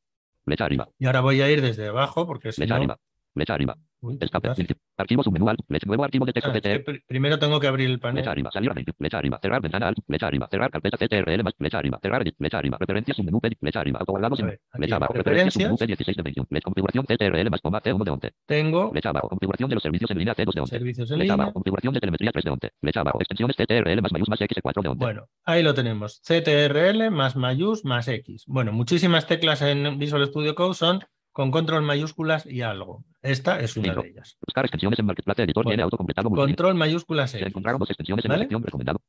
Flecha 0.46 0.64
arriba. 0.64 0.88
y 0.98 1.08
ahora 1.08 1.20
voy 1.20 1.42
a 1.42 1.52
ir 1.52 1.62
desde 1.62 1.88
abajo 1.88 2.26
porque 2.26 2.54
si 2.54 2.62
Flecha 2.62 2.76
no... 2.76 2.78
arriba. 2.78 3.00
Flecha 3.38 3.54
arriba. 3.54 3.76
Uy, 4.00 4.18
Escape. 4.20 4.50
¿qué 4.56 4.64
pasa? 4.66 4.74
Archivo 4.98 5.24
submenú 5.24 5.48
alt. 5.50 5.60
Flecha. 5.68 5.86
Nuevo 5.88 6.04
archivo 6.04 6.26
de 6.26 6.34
texto 6.34 6.52
Ah, 6.52 6.56
es 6.58 6.62
que 6.62 6.70
CTR. 6.80 6.84
pr- 6.86 7.04
primero 7.08 7.40
tengo 7.40 7.60
que 7.60 7.68
abrir 7.68 7.86
el 7.90 8.00
Flecha 8.00 8.02
panel. 8.10 8.28
arriba, 8.30 8.52
salir 8.52 8.72
a 8.72 8.74
menú, 8.74 8.92
flecha 8.98 9.18
arriba, 9.20 9.40
cerrar 9.42 9.62
ventana 9.62 9.88
alt, 9.88 9.98
flecha 10.06 10.28
arriba, 10.28 10.48
cerrar 10.52 10.70
carpeta 10.72 10.98
CTRL 10.98 11.44
más, 11.44 11.54
flecha 11.58 11.78
arriba, 11.80 12.00
cerrar 12.02 12.22
edit, 12.24 12.36
flecha 12.38 12.58
arriba, 12.60 12.78
referencias 12.80 13.18
submenú 13.18 13.40
P, 13.40 13.56
flecha 13.60 13.80
arriba, 13.80 14.00
autoguardados 14.00 14.40
A 14.40 14.42
en 14.42 14.48
ver, 14.50 14.60
aquí, 14.72 14.78
flecha 14.80 14.96
abajo, 14.98 15.14
referencias 15.14 15.54
submenú 15.54 15.78
preferencias, 15.78 15.98
P 15.98 16.04
16 16.04 16.18
de 16.18 16.24
21, 16.24 16.48
flecha 16.48 16.64
configuración 16.66 17.06
CTRL 17.06 17.50
más 17.50 17.62
coma 17.62 17.82
C1 17.82 18.04
de 18.04 18.12
11, 18.12 18.32
tengo 18.46 18.92
flecha 18.92 19.10
abajo, 19.10 19.30
configuración 19.30 19.70
de 19.70 19.76
los 19.76 19.84
servicios 19.84 20.12
en 20.12 20.18
línea 20.20 20.36
C2 20.36 20.54
de 20.54 20.62
11, 20.62 20.76
servicios 20.78 21.12
en 21.12 21.18
flecha 21.18 21.24
línea. 21.24 21.34
abajo, 21.34 21.54
configuración 21.54 21.94
de 21.94 22.00
telemetría 22.00 22.32
3 22.32 22.46
de 22.46 22.52
11, 22.52 22.72
flecha 22.82 23.00
abajo, 23.02 23.20
extensiones 23.20 23.56
CTRL 23.56 24.02
más 24.02 24.12
mayús 24.14 24.30
más 24.30 24.40
X4 24.42 24.82
de 24.84 24.90
11, 24.90 25.00
Bueno, 25.04 25.28
ahí 25.46 25.64
lo 25.64 25.74
tenemos. 25.74 26.22
CTRL 26.26 27.10
más 27.12 27.36
mayús 27.36 27.84
más 27.86 28.08
X. 28.08 28.44
Bueno, 28.48 28.72
muchísimas 28.74 29.26
teclas 29.28 29.62
en 29.62 29.98
Visual 30.00 30.26
Studio 30.28 30.56
Code 30.56 30.74
son 30.76 31.00
con 31.38 31.52
control 31.52 31.84
mayúsculas 31.84 32.48
y 32.48 32.64
algo. 32.64 33.06
Esta 33.22 33.60
es 33.60 33.78
una 33.78 33.90
Cinco. 33.90 34.02
de 34.02 34.10
ellas. 34.10 34.36
buscar 34.44 34.66
extensiones 34.66 34.98
en 34.98 35.06
Marketplace 35.06 35.44
Editor 35.44 35.66
Bueno, 35.66 35.70
tiene 35.70 35.84
autocompletado 35.84 36.32
Control 36.32 36.74
mayúsculas 36.74 37.30
se 37.30 37.38
X. 37.38 37.50
encontraron 37.50 37.78
dos 37.78 37.92
extensiones 37.92 38.26
en 38.26 38.32
la 38.32 38.40
sección 38.40 38.64
recomendado, 38.64 39.00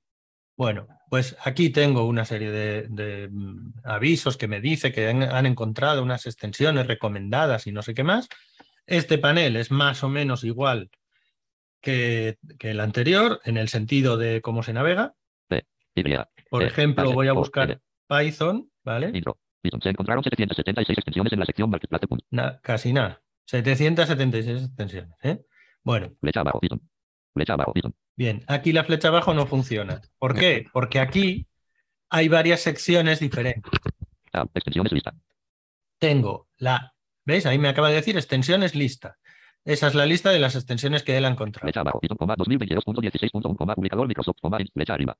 Bueno, 0.54 0.88
pues 1.08 1.38
aquí 1.42 1.70
tengo 1.70 2.04
una 2.04 2.26
serie 2.26 2.50
de, 2.50 2.86
de, 2.90 3.30
mm, 3.32 3.72
avisos 3.82 4.36
que 4.36 4.46
me 4.46 4.60
dice 4.60 4.92
que 4.92 5.08
han, 5.08 5.22
han 5.22 5.46
encontrado 5.46 6.02
unas 6.02 6.26
extensiones 6.26 6.86
recomendadas 6.86 7.66
y 7.66 7.72
no 7.72 7.80
sé 7.80 7.94
qué 7.94 8.04
más. 8.04 8.28
Este 8.84 9.16
panel 9.16 9.56
es 9.56 9.70
más 9.70 10.04
o 10.04 10.10
menos 10.10 10.44
igual 10.44 10.90
que, 11.80 12.36
que 12.58 12.72
el 12.72 12.80
anterior 12.80 13.40
en 13.46 13.56
el 13.56 13.70
sentido 13.70 14.18
de 14.18 14.42
cómo 14.42 14.62
se 14.62 14.74
navega. 14.74 15.14
Por 16.50 16.62
ejemplo, 16.62 17.10
voy 17.10 17.28
a 17.28 17.32
buscar. 17.32 17.80
Python, 18.06 18.70
¿vale? 18.84 19.12
intro, 19.14 19.38
Se 19.62 19.88
encontraron 19.88 20.22
776 20.22 20.98
extensiones 20.98 21.32
en 21.32 21.40
la 21.40 21.46
sección 21.46 21.70
Marketplace. 21.70 22.06
Na- 22.30 22.60
casi 22.60 22.92
nada. 22.92 23.20
776 23.46 24.62
extensiones. 24.64 25.12
¿eh? 25.22 25.40
Bueno, 25.82 26.12
flecha 26.20 26.40
abajo, 26.40 26.60
flecha 27.34 27.52
abajo, 27.54 27.72
bien, 28.16 28.42
aquí 28.46 28.72
la 28.72 28.84
flecha 28.84 29.08
abajo 29.08 29.32
no 29.34 29.46
funciona. 29.46 30.00
¿Por 30.18 30.34
qué? 30.38 30.66
Porque 30.72 31.00
aquí 31.00 31.46
hay 32.10 32.28
varias 32.28 32.60
secciones 32.60 33.20
diferentes. 33.20 33.70
tab, 34.30 34.48
extensiones 34.54 34.92
lista, 34.92 35.14
Tengo 35.98 36.48
la, 36.58 36.94
¿veis? 37.24 37.46
Ahí 37.46 37.58
me 37.58 37.68
acaba 37.68 37.88
de 37.88 37.96
decir 37.96 38.16
extensiones 38.16 38.74
lista. 38.74 39.16
Esa 39.64 39.88
es 39.88 39.94
la 39.94 40.06
lista 40.06 40.30
de 40.30 40.38
las 40.40 40.54
extensiones 40.54 41.02
que 41.02 41.16
él 41.16 41.24
ha 41.24 41.28
encontrado. 41.28 41.64
Flecha 41.64 41.80
abajo, 41.80 42.00
Python, 42.00 42.16
coma, 42.16 42.36
2022.16.1, 42.36 43.56
coma, 43.56 43.74
publicador 43.74 44.06
Microsoft, 44.06 44.36
flecha 44.72 44.94
arriba. 44.94 45.16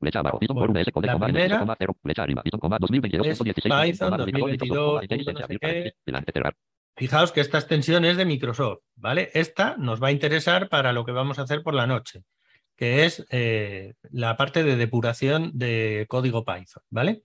Flecha 0.00 0.20
abajo, 0.20 0.38
Python, 0.38 0.56
Bueno, 0.56 0.72
por 0.72 0.82
VS, 0.82 0.92
code, 0.92 1.06
la 1.06 1.12
coma, 1.12 1.26
primera 1.26 1.76
0, 1.78 1.96
flecha 2.02 2.22
arriba, 2.22 2.42
Python, 2.42 2.60
coma, 2.60 2.78
2022.16.1, 2.78 3.92
Python 3.92 4.08
coma, 4.08 4.16
publicador 4.16 4.50
Microsoft, 4.50 4.68
coma, 4.70 4.96
2022, 4.96 5.02
intelligence, 5.02 5.32
no 5.32 5.38
sé 5.38 5.44
abrir 5.44 5.58
qué. 5.60 5.66
paréntesis, 5.66 6.00
delante, 6.06 6.32
cerrar. 6.32 6.56
Fijaos 6.96 7.32
que 7.32 7.40
esta 7.40 7.58
extensión 7.58 8.04
es 8.06 8.16
de 8.16 8.24
Microsoft, 8.24 8.78
¿vale? 8.96 9.30
Esta 9.34 9.76
nos 9.76 10.02
va 10.02 10.08
a 10.08 10.12
interesar 10.12 10.68
para 10.70 10.92
lo 10.92 11.04
que 11.04 11.12
vamos 11.12 11.38
a 11.38 11.42
hacer 11.42 11.62
por 11.62 11.74
la 11.74 11.86
noche, 11.86 12.22
que 12.76 13.04
es 13.04 13.26
eh, 13.30 13.92
la 14.10 14.38
parte 14.38 14.64
de 14.64 14.76
depuración 14.76 15.50
de 15.52 16.06
código 16.08 16.44
Python, 16.44 16.82
¿vale? 16.88 17.22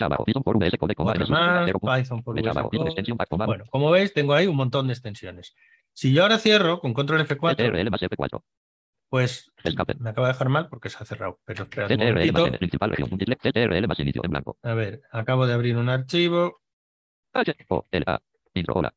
Abajo, 0.00 0.24
Python, 0.24 0.42
por 0.42 0.56
VS, 0.56 0.78
code, 0.78 0.94
coma, 0.96 1.12
Otra 1.12 1.24
RS, 1.24 1.30
más, 1.30 1.62
0, 1.66 1.80
Python 1.80 2.22
por 2.24 2.34
VS 2.34 2.48
abajo, 2.48 2.86
extensión, 2.86 3.18
Bueno, 3.46 3.64
como 3.70 3.90
veis, 3.90 4.12
tengo 4.12 4.34
ahí 4.34 4.48
un 4.48 4.56
montón 4.56 4.88
de 4.88 4.94
extensiones. 4.94 5.54
Si 5.92 6.12
yo 6.12 6.22
ahora 6.22 6.38
cierro 6.38 6.80
con 6.80 6.92
control 6.92 7.26
F4, 7.26 7.54
CTRL 7.54 7.90
más 7.90 8.02
F4, 8.02 8.42
pues 9.10 9.50
me 9.98 10.10
acaba 10.10 10.28
de 10.28 10.32
dejar 10.32 10.48
mal 10.48 10.68
porque 10.68 10.88
se 10.88 10.98
ha 11.02 11.04
cerrado. 11.04 11.40
Pero 11.44 11.64
espera 11.64 11.88
un 11.88 11.98
momentito. 11.98 12.50
Principal 12.58 12.94
más 13.88 13.98
inicio, 13.98 14.22
en 14.24 14.30
blanco, 14.30 14.56
A 14.62 14.74
ver, 14.74 15.02
acabo 15.10 15.46
de 15.46 15.52
abrir 15.52 15.76
un 15.76 15.88
archivo. 15.88 16.62
H, 17.32 17.56
O, 17.68 17.86
L, 17.90 18.04
A, 18.06 18.20
intro, 18.54 18.74
hola, 18.74 18.94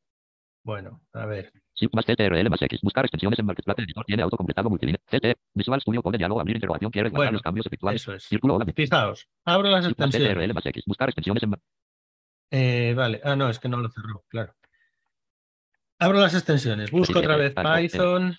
Bueno, 0.64 1.01
a 1.14 1.26
ver. 1.26 1.51
Shift 1.76 1.93
más 1.95 2.05
CTRL 2.05 2.49
más 2.49 2.61
X, 2.61 2.80
buscar 2.84 3.05
extensiones 3.05 3.39
en 3.39 3.47
Marketplace 3.47 3.82
Editor 3.82 4.05
tiene 4.05 4.22
autocompletado 4.22 4.70
multilínea, 4.70 4.99
CT, 5.09 5.36
Visual 5.55 5.82
Studio 5.82 6.03
Code, 6.03 6.20
diálogo, 6.20 6.39
abrir 6.39 6.55
interrogación, 6.57 6.91
quiere 6.91 7.09
guardar 7.09 7.26
Bueno, 7.28 7.32
los 7.34 7.41
cambios 7.41 7.66
efectuados, 7.66 8.01
Eso 8.01 8.14
es. 8.14 8.24
círculo, 8.24 8.55
hola, 8.55 8.66
Fijaos, 8.76 9.28
abro 9.45 9.70
las 9.70 9.88
extensiones. 9.88 10.30
CTRL 10.36 10.53
más 10.53 10.66
X, 10.68 10.84
buscar 10.86 11.09
extensiones 11.09 11.41
en 11.43 11.55
Eh, 12.51 12.93
vale, 12.95 13.20
ah, 13.24 13.36
no, 13.36 13.49
es 13.49 13.57
que 13.59 13.68
no 13.70 13.78
lo 13.78 13.89
cerró, 13.89 14.24
claro. 14.28 14.53
Abro 16.00 16.20
las 16.20 16.34
extensiones, 16.34 16.91
busco 16.91 17.14
otra 17.20 17.36
vez 17.38 17.54
Python. 17.94 18.36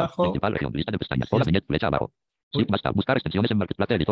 Bajo. 0.00 0.24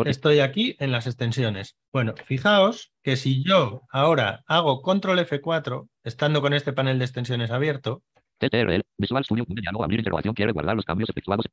Estoy 0.09 0.39
aquí 0.39 0.75
en 0.79 0.91
las 0.91 1.05
extensiones. 1.05 1.75
Bueno, 1.93 2.13
fijaos 2.25 2.91
que 3.03 3.15
si 3.17 3.43
yo 3.43 3.81
ahora 3.91 4.43
hago 4.47 4.81
control 4.81 5.19
F4, 5.19 5.87
estando 6.03 6.41
con 6.41 6.53
este 6.53 6.73
panel 6.73 6.97
de 6.97 7.05
extensiones 7.05 7.51
abierto, 7.51 8.03
Visual 8.97 9.23
Studio 9.23 9.45
diálogo, 9.47 9.83
abrir 9.83 9.99
interrogación, 9.99 10.33
quiere 10.33 10.51
guardar 10.53 10.75
los 10.75 10.85
cambios 10.85 11.09
efectuados, 11.09 11.45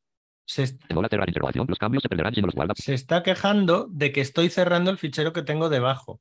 se, 0.46 0.62
est- 0.62 0.80
en 0.88 0.96
hola, 0.96 1.08
cerrar 1.10 1.28
interrogación, 1.28 1.66
los 1.68 1.78
cambios 1.78 2.02
se 2.02 2.08
perderán 2.08 2.34
si 2.34 2.40
no 2.40 2.46
los 2.46 2.54
guarda, 2.54 2.72
se 2.76 2.94
está 2.94 3.22
quejando 3.22 3.86
de 3.90 4.10
que 4.12 4.22
estoy 4.22 4.48
cerrando 4.48 4.90
el 4.90 4.96
fichero 4.96 5.34
que 5.34 5.42
tengo 5.42 5.68
debajo. 5.68 6.20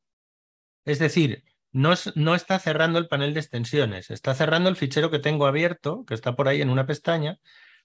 Es 0.86 1.00
decir, 1.00 1.44
no, 1.78 1.94
es- 1.94 2.16
no 2.16 2.36
está 2.36 2.60
cerrando 2.60 3.00
el 3.00 3.08
panel 3.08 3.34
de 3.34 3.40
extensiones, 3.40 4.10
está 4.10 4.34
cerrando 4.34 4.70
el 4.70 4.76
fichero 4.76 5.10
que 5.12 5.20
tengo 5.20 5.46
abierto, 5.48 6.04
que 6.06 6.14
está 6.14 6.36
por 6.36 6.48
ahí 6.48 6.62
en 6.62 6.70
una 6.70 6.86
pestaña, 6.86 7.38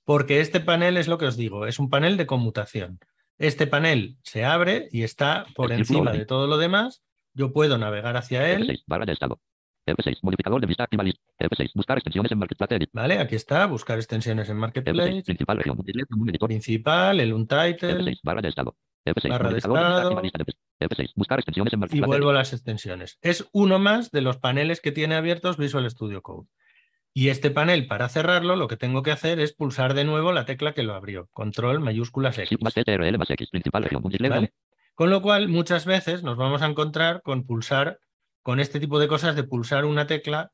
porque 0.04 0.40
este 0.40 0.60
panel 0.60 0.96
es 0.96 1.08
lo 1.08 1.18
que 1.18 1.26
os 1.26 1.36
digo, 1.36 1.66
es 1.66 1.78
un 1.78 1.88
panel 1.90 2.16
de 2.16 2.26
conmutación. 2.26 2.98
Este 3.38 3.66
panel 3.66 4.16
se 4.22 4.44
abre 4.44 4.88
y 4.92 5.02
está 5.04 5.46
por 5.54 5.72
encima 5.72 6.12
de 6.12 6.26
todo 6.26 6.46
lo 6.46 6.58
demás. 6.58 7.02
Yo 7.34 7.52
puedo 7.52 7.78
navegar 7.78 8.16
hacia 8.16 8.50
él. 8.50 8.68
F6, 8.68 8.82
barra 8.86 9.06
de 9.06 9.12
estado, 9.12 9.40
F6, 9.86 10.18
modificador 10.22 10.60
de 10.60 10.66
vista, 10.66 10.84
activa 10.84 11.02
list, 11.02 11.18
F6, 11.38 11.70
buscar 11.74 11.98
extensiones 11.98 12.30
en 12.30 12.38
Marketplace 12.38 12.78
¿Vale? 12.92 13.18
Aquí 13.18 13.34
está, 13.34 13.66
buscar 13.66 13.98
extensiones 13.98 14.48
en 14.48 14.56
F6, 14.56 14.60
Marketplace, 14.60 15.22
principal 15.24 15.56
región, 15.58 15.78
principal, 16.46 17.20
el 17.20 17.32
untitle, 17.32 17.94
F6, 17.98 18.20
barra 18.22 18.42
de 18.42 18.48
estado, 18.48 18.76
F6, 19.04 19.28
Barra 19.28 19.50
de 19.50 19.58
estado. 19.58 20.22
Activa 20.82 20.82
lista 20.82 20.82
de 20.82 20.88
pes- 20.88 20.98
F6, 21.10 21.12
buscar 21.16 21.38
extensiones 21.38 21.72
en 21.72 21.82
y 21.82 22.00
vuelvo 22.00 22.30
a 22.30 22.34
las 22.34 22.52
extensiones. 22.52 23.18
Es 23.22 23.48
uno 23.52 23.78
más 23.78 24.10
de 24.10 24.20
los 24.20 24.38
paneles 24.38 24.80
que 24.80 24.92
tiene 24.92 25.14
abiertos 25.14 25.56
Visual 25.56 25.90
Studio 25.90 26.22
Code. 26.22 26.48
Y 27.14 27.28
este 27.28 27.50
panel, 27.50 27.86
para 27.86 28.08
cerrarlo, 28.08 28.56
lo 28.56 28.68
que 28.68 28.78
tengo 28.78 29.02
que 29.02 29.10
hacer 29.10 29.38
es 29.38 29.52
pulsar 29.52 29.92
de 29.92 30.04
nuevo 30.04 30.32
la 30.32 30.46
tecla 30.46 30.72
que 30.72 30.82
lo 30.82 30.94
abrió. 30.94 31.28
Control 31.32 31.80
mayúsculas 31.80 32.38
X. 32.38 32.48
¿vale? 34.30 34.52
Con 34.94 35.10
lo 35.10 35.20
cual, 35.20 35.48
muchas 35.48 35.84
veces 35.84 36.22
nos 36.22 36.36
vamos 36.38 36.62
a 36.62 36.66
encontrar 36.66 37.20
con 37.22 37.44
pulsar, 37.44 37.98
con 38.42 38.60
este 38.60 38.80
tipo 38.80 38.98
de 38.98 39.08
cosas 39.08 39.36
de 39.36 39.44
pulsar 39.44 39.84
una 39.84 40.06
tecla 40.06 40.52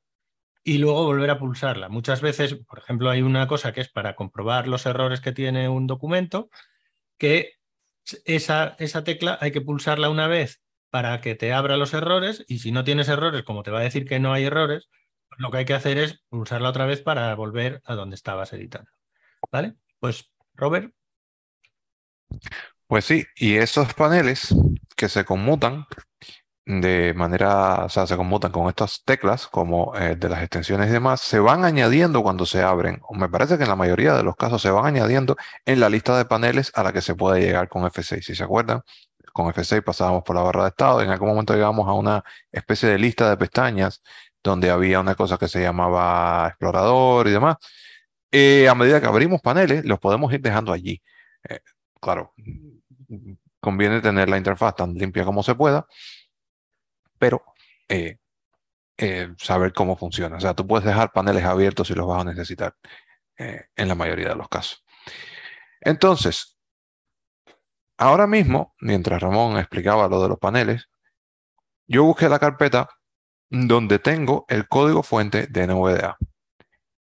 y 0.65 0.79
luego 0.79 1.05
volver 1.05 1.31
a 1.31 1.39
pulsarla. 1.39 1.89
Muchas 1.89 2.21
veces, 2.21 2.55
por 2.69 2.81
ejemplo, 2.81 3.09
hay 3.09 3.23
una 3.23 3.47
cosa 3.47 3.73
que 3.73 3.81
es 3.81 3.89
para 3.91 4.17
comprobar 4.17 4.67
los 4.67 4.85
errores 4.85 5.21
que 5.21 5.33
tiene 5.33 5.69
un 5.69 5.87
documento, 5.87 6.51
que 7.19 7.53
esa, 8.25 8.77
esa 8.79 9.05
tecla 9.05 9.39
hay 9.41 9.53
que 9.53 9.61
pulsarla 9.61 10.11
una 10.11 10.27
vez 10.27 10.61
para 10.91 11.21
que 11.21 11.35
te 11.35 11.53
abra 11.53 11.77
los 11.77 11.95
errores 11.95 12.45
y 12.49 12.61
si 12.61 12.73
no 12.73 12.85
tienes 12.85 13.09
errores, 13.09 13.43
como 13.43 13.63
te 13.63 13.71
va 13.71 13.81
a 13.81 13.83
decir 13.83 14.07
que 14.07 14.21
no 14.21 14.33
hay 14.33 14.45
errores, 14.45 14.89
lo 15.37 15.51
que 15.51 15.59
hay 15.59 15.65
que 15.65 15.75
hacer 15.75 15.99
es 15.99 16.21
pulsarla 16.29 16.71
otra 16.71 16.87
vez 16.87 17.03
para 17.03 17.35
volver 17.35 17.81
a 17.85 17.95
donde 17.95 18.17
estabas 18.17 18.53
editando. 18.53 18.91
¿Vale? 19.53 19.75
Pues, 20.01 20.31
Robert. 20.55 20.93
Pues 22.87 23.05
sí, 23.05 23.25
y 23.37 23.57
esos 23.57 23.95
paneles 23.95 24.55
que 24.97 25.09
se 25.09 25.25
conmutan 25.25 25.87
de 26.69 27.15
manera, 27.15 27.87
o 27.87 27.89
sea, 27.89 28.07
se 28.07 28.15
conmutan 28.17 28.53
con 28.53 28.69
estas 28.69 29.03
teclas, 29.03 29.47
como 29.49 29.97
eh, 29.97 30.17
de 30.17 30.29
las 30.29 30.43
extensiones 30.43 30.91
y 30.91 30.93
demás, 30.93 31.23
se 31.23 31.39
van 31.41 31.65
añadiendo 31.65 32.23
cuando 32.23 32.45
se 32.45 32.63
abren. 32.63 33.01
O 33.09 33.15
me 33.15 33.31
parece 33.31 33.57
que 33.57 33.63
en 33.63 33.71
la 33.71 33.77
mayoría 33.77 34.13
de 34.13 34.23
los 34.23 34.37
casos 34.37 34.61
se 34.61 34.71
van 34.71 34.85
añadiendo 34.85 35.37
en 35.65 35.81
la 35.81 35.89
lista 35.89 36.19
de 36.19 36.27
paneles 36.27 36.71
a 36.75 36.83
la 36.83 36.93
que 36.93 37.01
se 37.01 37.15
puede 37.15 37.41
llegar 37.41 37.69
con 37.71 37.85
F6. 37.85 38.23
Si 38.23 38.35
se 38.35 38.45
acuerdan, 38.45 38.83
con 39.33 39.47
F6 39.47 39.83
pasábamos 39.83 40.25
por 40.25 40.37
la 40.37 40.43
barra 40.43 40.65
de 40.65 40.69
estado, 40.69 41.01
en 41.01 41.09
algún 41.11 41.29
momento 41.31 41.55
llegamos 41.55 41.89
a 41.89 41.95
una 41.95 42.23
especie 42.53 42.91
de 42.91 42.99
lista 42.99 43.31
de 43.31 43.39
pestañas 43.39 44.03
donde 44.43 44.71
había 44.71 45.01
una 45.01 45.15
cosa 45.15 45.39
que 45.39 45.49
se 45.49 45.63
llamaba 45.63 46.49
explorador 46.49 47.29
y 47.29 47.31
demás. 47.31 47.57
Eh, 48.31 48.69
a 48.69 48.75
medida 48.75 49.01
que 49.01 49.07
abrimos 49.07 49.41
paneles, 49.41 49.87
los 49.87 49.99
podemos 50.01 50.33
ir 50.35 50.43
dejando 50.43 50.73
allí. 50.73 51.03
Eh, 51.49 51.61
claro, 52.01 52.35
conviene 53.61 54.03
tener 54.03 54.29
la 54.29 54.37
interfaz 54.37 54.77
tan 54.77 54.95
limpia 54.95 55.25
como 55.25 55.43
se 55.43 55.55
pueda 55.55 55.87
pero 57.19 57.45
eh, 57.89 58.19
eh, 58.97 59.35
saber 59.39 59.73
cómo 59.73 59.97
funciona. 59.97 60.37
O 60.37 60.41
sea, 60.41 60.55
tú 60.55 60.67
puedes 60.67 60.85
dejar 60.85 61.13
paneles 61.13 61.45
abiertos 61.45 61.89
si 61.89 61.95
los 61.95 62.07
vas 62.07 62.23
a 62.23 62.25
necesitar 62.25 62.75
eh, 63.39 63.67
en 63.77 63.89
la 63.89 63.95
mayoría 63.95 64.31
de 64.31 64.37
los 64.37 64.49
casos. 64.49 64.85
Entonces, 65.81 66.59
ahora 67.97 68.27
mismo, 68.27 68.75
mientras 68.81 69.23
Ramón 69.23 69.59
explicaba 69.59 70.09
lo 70.09 70.23
de 70.23 70.29
los 70.29 70.39
paneles, 70.39 70.89
yo 71.87 72.05
busqué 72.05 72.29
la 72.29 72.39
carpeta 72.39 72.89
donde 73.51 73.99
tengo 73.99 74.45
el 74.49 74.69
código 74.69 75.03
fuente 75.03 75.47
de 75.47 75.67
NVDA. 75.67 76.19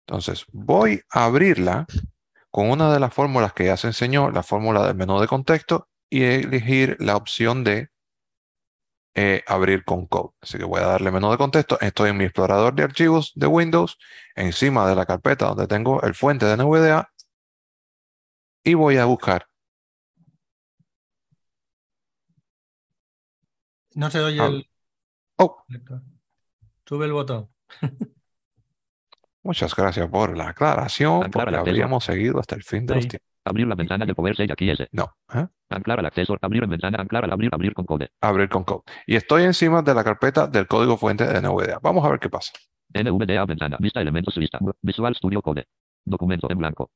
Entonces, 0.06 0.46
voy 0.52 1.02
a 1.10 1.26
abrirla 1.26 1.86
con 2.50 2.70
una 2.70 2.92
de 2.92 3.00
las 3.00 3.14
fórmulas 3.14 3.52
que 3.52 3.66
ya 3.66 3.76
se 3.76 3.88
enseñó, 3.88 4.30
la 4.30 4.42
fórmula 4.42 4.86
del 4.86 4.96
menú 4.96 5.20
de 5.20 5.28
contexto, 5.28 5.88
y 6.10 6.24
elegir 6.24 6.96
la 7.00 7.16
opción 7.16 7.64
de 7.64 7.88
eh, 9.14 9.42
abrir 9.46 9.84
con 9.84 10.06
code. 10.06 10.34
Así 10.40 10.58
que 10.58 10.64
voy 10.64 10.80
a 10.80 10.86
darle 10.86 11.10
menú 11.10 11.30
de 11.30 11.36
contexto. 11.38 11.78
Estoy 11.80 12.10
en 12.10 12.16
mi 12.16 12.24
explorador 12.24 12.74
de 12.74 12.84
archivos 12.84 13.32
de 13.34 13.46
Windows, 13.46 13.98
encima 14.34 14.88
de 14.88 14.94
la 14.94 15.04
carpeta 15.06 15.46
donde 15.46 15.66
tengo 15.66 16.02
el 16.02 16.14
fuente 16.14 16.46
de 16.46 16.56
NVDA 16.56 17.12
y 18.64 18.74
voy 18.74 18.96
a 18.96 19.04
buscar. 19.04 19.46
No 23.94 24.10
se 24.10 24.20
oye 24.20 24.40
Ah. 24.40 24.46
el. 24.46 24.68
Oh, 25.36 25.64
Sube 26.86 27.06
el 27.06 27.12
botón. 27.12 27.48
muchas 29.42 29.74
gracias 29.74 30.08
por 30.08 30.36
la 30.36 30.48
aclaración, 30.50 31.30
porque 31.30 31.56
habríamos 31.56 32.04
seguido 32.04 32.38
hasta 32.40 32.54
el 32.54 32.62
fin 32.62 32.86
de 32.86 32.94
los 32.94 33.04
Ahí. 33.04 33.08
tiempos. 33.10 33.32
Abrir 33.45 33.66
la 33.66 33.74
ventana 33.74 34.07
de 34.07 34.14
Power 34.14 34.36
6 34.36 34.51
aquí 34.51 34.70
S. 34.70 34.88
No, 34.93 35.07
¿eh? 35.34 35.47
Anclar 35.70 35.99
al 35.99 36.07
acceso. 36.07 36.36
Abrir 36.40 36.62
en 36.62 36.70
ventana. 36.70 36.99
Anclar 37.01 37.24
al 37.24 37.32
abrir. 37.32 37.51
Abrir 37.53 37.74
con 37.74 37.84
code. 37.84 38.11
abrir 38.20 38.49
con 38.49 38.62
code. 38.64 38.82
Y 39.07 39.16
estoy 39.16 39.43
encima 39.45 39.82
de 39.82 39.95
la 39.95 40.05
carpeta 40.05 40.47
del 40.47 40.66
código 40.66 40.97
fuente 40.97 41.26
de 41.26 41.40
NVDA. 41.40 41.78
Vamos 41.82 42.05
a 42.05 42.09
ver 42.11 42.20
qué 42.20 42.28
pasa. 42.30 42.53
NVDA 42.95 43.45
ventana. 43.47 43.76
Vista 43.80 44.01
elementos 44.01 44.36
lista. 44.36 44.59
Visual 44.80 45.14
Studio 45.16 45.43
Code. 45.43 45.66
Documento 46.05 46.49
en 46.51 46.59
blanco. 46.59 46.90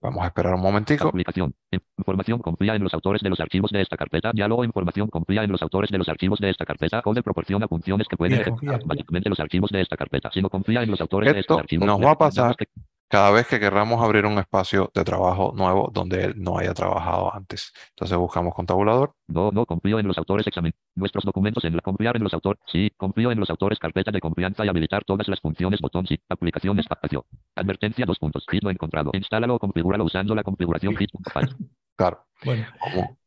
Vamos 0.00 0.22
a 0.24 0.26
esperar 0.28 0.54
un 0.54 0.60
momentico. 0.60 1.08
Aplicación. 1.08 1.54
Información 1.98 2.38
confía 2.40 2.74
en 2.74 2.82
los 2.84 2.94
autores 2.94 3.20
de 3.22 3.28
los 3.30 3.40
archivos 3.40 3.70
de 3.72 3.80
esta 3.82 3.96
carpeta. 3.96 4.30
Diálogo. 4.32 4.62
Información 4.64 5.08
confía 5.08 5.42
en 5.42 5.50
los 5.50 5.60
autores 5.62 5.90
de 5.90 5.98
los 5.98 6.08
archivos 6.08 6.38
de 6.38 6.50
esta 6.50 6.64
carpeta. 6.64 7.02
Code 7.02 7.22
proporciona 7.22 7.66
funciones 7.66 8.06
que 8.06 8.16
pueden 8.16 8.40
ejecutar 8.40 8.72
confía. 8.78 8.86
básicamente 8.86 9.28
los 9.30 9.40
archivos 9.40 9.70
de 9.70 9.80
esta 9.80 9.96
carpeta. 9.96 10.30
Si 10.32 10.40
no 10.40 10.48
confía 10.50 10.82
en 10.82 10.90
los 10.90 11.00
autores 11.00 11.32
de 11.32 11.40
Esto 11.40 11.54
estos 11.54 11.62
archivos, 11.64 11.86
nos 11.86 12.00
va 12.00 12.10
a 12.12 12.18
pasar 12.18 12.56
que- 12.56 12.68
cada 13.08 13.30
vez 13.30 13.46
que 13.46 13.60
querramos 13.60 14.02
abrir 14.02 14.26
un 14.26 14.38
espacio 14.38 14.90
de 14.94 15.04
trabajo 15.04 15.52
nuevo 15.56 15.90
donde 15.92 16.24
él 16.24 16.34
no 16.36 16.58
haya 16.58 16.74
trabajado 16.74 17.32
antes. 17.34 17.72
Entonces 17.90 18.16
buscamos 18.18 18.54
con 18.54 18.66
tabulador. 18.66 19.14
No, 19.28 19.50
no 19.52 19.64
confío 19.64 19.98
en 19.98 20.08
los 20.08 20.18
autores 20.18 20.46
examen. 20.46 20.72
Nuestros 20.94 21.24
documentos 21.24 21.64
en 21.64 21.76
la 21.76 21.82
confiar 21.82 22.16
en 22.16 22.24
los 22.24 22.34
autores. 22.34 22.60
Sí, 22.66 22.90
confío 22.96 23.30
en 23.30 23.38
los 23.38 23.50
autores 23.50 23.78
carpeta 23.78 24.10
de 24.10 24.20
confianza 24.20 24.64
y 24.64 24.68
habilitar 24.68 25.04
todas 25.04 25.28
las 25.28 25.40
funciones 25.40 25.80
botón 25.80 26.06
sí. 26.06 26.18
Aplicación 26.28 26.78
espacio. 26.78 27.26
Advertencia 27.54 28.06
dos 28.06 28.18
puntos. 28.18 28.44
Git 28.50 28.64
no 28.64 28.70
encontrado. 28.70 29.10
Instálalo 29.14 29.54
o 29.54 29.58
configúralo 29.58 30.04
usando 30.04 30.34
la 30.34 30.42
configuración 30.42 30.96
git.file. 30.96 31.54
Claro, 31.96 32.26
Bueno, 32.44 32.66
como, 32.78 33.18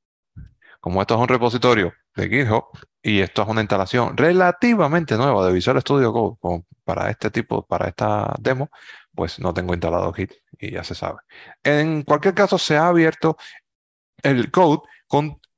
como 0.80 1.02
esto 1.02 1.16
es 1.16 1.22
un 1.22 1.28
repositorio 1.28 1.94
de 2.16 2.30
GitHub 2.30 2.66
y 3.02 3.22
esto 3.22 3.44
es 3.44 3.48
una 3.48 3.62
instalación 3.62 4.16
relativamente 4.18 5.18
nueva 5.18 5.48
de 5.48 5.54
Visual 5.54 5.80
Studio 5.82 6.12
Code 6.12 6.38
como 6.40 6.66
para 6.84 7.10
este 7.10 7.32
tipo, 7.32 7.66
para 7.66 7.88
esta 7.88 8.36
demo, 8.40 8.70
pues 9.20 9.38
no 9.38 9.54
tengo 9.54 9.74
instalado 9.74 10.14
Git 10.14 10.32
y 10.58 10.72
ya 10.72 10.84
se 10.86 10.96
sabe. 10.96 11.20
En 11.62 12.04
cualquier 12.04 12.34
caso, 12.34 12.58
se 12.58 12.78
ha 12.78 12.88
abierto 12.88 13.36
el 14.24 14.50
code 14.50 14.80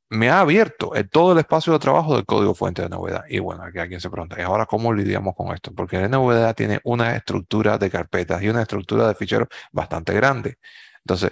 me 0.09 0.31
ha 0.31 0.39
abierto 0.39 0.93
todo 1.11 1.33
el 1.33 1.37
espacio 1.37 1.71
de 1.73 1.77
trabajo 1.77 2.15
del 2.15 2.25
código 2.25 2.55
fuente 2.55 2.81
de 2.81 2.89
NVDA. 2.89 3.25
Y 3.29 3.37
bueno, 3.37 3.61
aquí 3.61 3.77
alguien 3.77 4.01
se 4.01 4.09
pregunta, 4.09 4.35
¿y 4.39 4.41
ahora 4.41 4.65
cómo 4.65 4.91
lidiamos 4.91 5.35
con 5.35 5.53
esto? 5.53 5.71
Porque 5.75 5.97
el 5.97 6.09
NVDA 6.09 6.55
tiene 6.55 6.79
una 6.85 7.15
estructura 7.15 7.77
de 7.77 7.91
carpetas 7.91 8.41
y 8.41 8.49
una 8.49 8.63
estructura 8.63 9.07
de 9.07 9.13
ficheros 9.13 9.47
bastante 9.71 10.11
grande. 10.15 10.57
Entonces, 11.05 11.31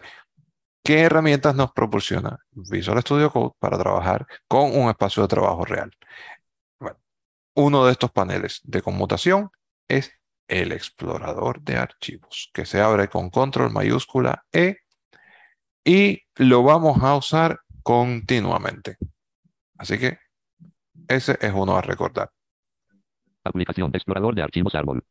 ¿qué 0.83 1.01
herramientas 1.01 1.55
nos 1.55 1.71
proporciona 1.71 2.37
Visual 2.51 3.01
Studio 3.01 3.31
Code 3.31 3.53
para 3.57 3.79
trabajar 3.79 4.27
con 4.47 4.77
un 4.77 4.87
espacio 4.89 5.23
de 5.23 5.29
trabajo 5.29 5.65
real? 5.65 5.91
Bueno, 6.79 6.99
uno 7.55 7.85
de 7.87 7.93
estos 7.93 8.11
paneles 8.11 8.61
de 8.65 8.83
conmutación 8.83 9.49
es 9.87 10.18
el 10.49 10.71
explorador 10.71 11.61
de 11.61 11.77
archivos, 11.77 12.49
que 12.53 12.65
se 12.65 12.81
abre 12.81 13.07
con 13.07 13.29
control 13.29 13.71
mayúscula 13.71 14.45
E 14.51 14.77
y 15.85 16.23
lo 16.35 16.63
vamos 16.63 17.01
a 17.03 17.15
usar 17.15 17.61
continuamente. 17.83 18.97
Así 19.77 19.97
que 19.97 20.19
ese 21.07 21.37
es 21.39 21.53
uno 21.53 21.77
a 21.77 21.81
recordar. 21.81 22.31
Aplicación. 23.43 23.91
Explorador 23.93 24.35
de 24.35 24.43
archivos 24.43 24.75
árbol. 24.75 25.03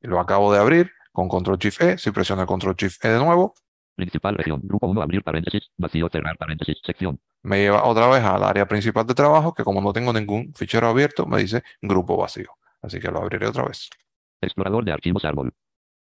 Lo 0.00 0.18
acabo 0.18 0.52
de 0.52 0.58
abrir 0.58 0.90
con 1.12 1.28
control 1.28 1.58
shift 1.58 1.82
E. 1.82 1.98
Si 1.98 2.10
presiono 2.10 2.46
control 2.46 2.74
shift 2.74 3.04
E 3.04 3.08
de 3.08 3.18
nuevo, 3.18 3.54
Principal 3.94 4.36
región. 4.36 4.60
Grupo 4.64 4.86
1. 4.86 5.02
Abrir 5.02 5.22
paréntesis. 5.22 5.70
Vacío. 5.76 6.08
Cerrar 6.10 6.36
paréntesis. 6.38 6.78
Sección. 6.84 7.20
me 7.42 7.58
lleva 7.58 7.84
otra 7.84 8.08
vez 8.08 8.22
al 8.22 8.42
área 8.42 8.66
principal 8.66 9.06
de 9.06 9.14
trabajo, 9.14 9.52
que 9.52 9.64
como 9.64 9.80
no 9.80 9.92
tengo 9.92 10.12
ningún 10.12 10.52
fichero 10.54 10.88
abierto, 10.88 11.26
me 11.26 11.38
dice 11.38 11.62
grupo 11.80 12.16
vacío. 12.16 12.52
Así 12.80 12.98
que 13.00 13.10
lo 13.10 13.20
abriré 13.20 13.46
otra 13.46 13.64
vez. 13.64 13.90
Explorador 14.42 14.84
de 14.84 14.92
archivos 14.92 15.24
árbol. 15.24 15.52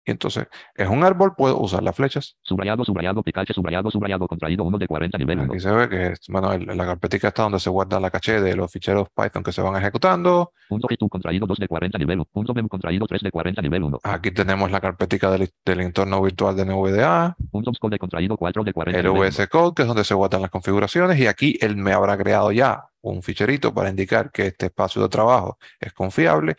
Y 0.05 0.11
entonces, 0.11 0.47
es 0.75 0.87
un 0.87 1.03
árbol, 1.03 1.35
puedo 1.35 1.59
usar 1.59 1.83
las 1.83 1.93
flechas. 1.95 2.37
Subrayado, 2.41 2.83
subrayado, 2.85 3.21
picache, 3.21 3.53
subrayado, 3.53 3.91
subrayado, 3.91 4.27
contraído 4.27 4.63
1 4.63 4.77
de 4.77 4.87
40 4.87 5.17
nivel 5.17 5.39
1. 5.39 5.51
Aquí 5.53 5.59
se 5.59 5.71
ve 5.71 5.89
que 5.89 6.07
es, 6.13 6.19
bueno, 6.29 6.53
el- 6.53 6.65
la 6.65 6.85
carpetica 6.85 7.27
está 7.27 7.43
donde 7.43 7.59
se 7.59 7.69
guarda 7.69 7.99
la 7.99 8.09
caché 8.09 8.39
de 8.41 8.55
los 8.55 8.71
ficheros 8.71 9.09
Python 9.13 9.43
que 9.43 9.51
se 9.51 9.61
van 9.61 9.75
ejecutando. 9.75 10.53
Punto 10.69 10.87
G2 10.87 11.09
contraído 11.09 11.45
2 11.45 11.59
de 11.59 11.67
40 11.67 11.97
nivel 11.97 12.19
1. 12.19 12.25
Punto 12.31 12.53
mem 12.53 12.67
contraído 12.69 13.05
3 13.07 13.21
de 13.21 13.29
40 13.29 13.61
nivel 13.61 13.83
1. 13.83 13.99
Aquí 14.03 14.31
tenemos 14.31 14.71
la 14.71 14.79
carpetica 14.79 15.29
del, 15.31 15.49
del 15.65 15.81
entorno 15.81 16.21
virtual 16.21 16.55
de 16.55 16.65
NVDA, 16.65 17.35
Punto 17.51 17.71
code 17.79 17.99
contraído 17.99 18.37
4 18.37 18.63
de 18.63 18.73
40 18.73 18.99
el 18.99 19.05
nivel 19.05 19.19
1. 19.21 19.27
VS 19.29 19.47
Code, 19.49 19.73
que 19.75 19.81
es 19.83 19.87
donde 19.87 20.05
se 20.05 20.13
guardan 20.15 20.41
las 20.41 20.49
configuraciones, 20.49 21.19
y 21.19 21.27
aquí 21.27 21.57
él 21.61 21.75
me 21.75 21.91
habrá 21.91 22.17
creado 22.17 22.51
ya 22.51 22.85
un 23.01 23.21
ficherito 23.21 23.73
para 23.73 23.89
indicar 23.89 24.29
que 24.31 24.47
este 24.47 24.65
espacio 24.67 25.01
de 25.01 25.09
trabajo 25.09 25.57
es 25.79 25.93
confiable. 25.93 26.55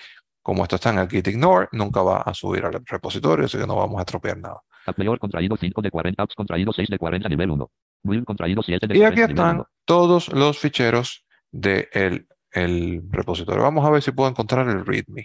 Como 0.51 0.65
esto 0.65 0.75
está 0.75 0.91
en 0.91 0.99
el 0.99 1.09
git 1.09 1.29
ignore, 1.29 1.69
nunca 1.71 2.03
va 2.03 2.23
a 2.23 2.35
subir 2.35 2.65
al 2.65 2.73
repositorio, 2.85 3.45
así 3.45 3.57
que 3.57 3.69
no 3.69 3.77
vamos 3.77 3.99
a 3.99 4.01
estropear 4.01 4.37
nada. 4.37 4.61
Appleor 4.85 5.17
contraído 5.21 5.57
5 5.57 5.81
de 5.81 5.93
40. 5.93 6.21
Apps 6.25 6.35
contraído 6.35 6.73
6 6.73 6.89
de 6.89 6.99
40 6.99 7.29
nivel 7.29 7.51
1. 7.53 7.71
Will 8.03 8.25
contraído 8.25 8.61
7 8.61 8.89
de 8.89 8.99
Y 8.99 9.05
aquí 9.05 9.19
40 9.19 9.27
nivel 9.29 9.31
están 9.31 9.57
1. 9.59 9.69
todos 9.85 10.27
los 10.33 10.59
ficheros 10.59 11.25
del 11.53 12.27
el 12.51 13.03
repositorio. 13.11 13.63
Vamos 13.63 13.87
a 13.87 13.91
ver 13.91 14.03
si 14.03 14.11
puedo 14.11 14.29
encontrar 14.29 14.69
el 14.69 14.85
README. 14.85 15.25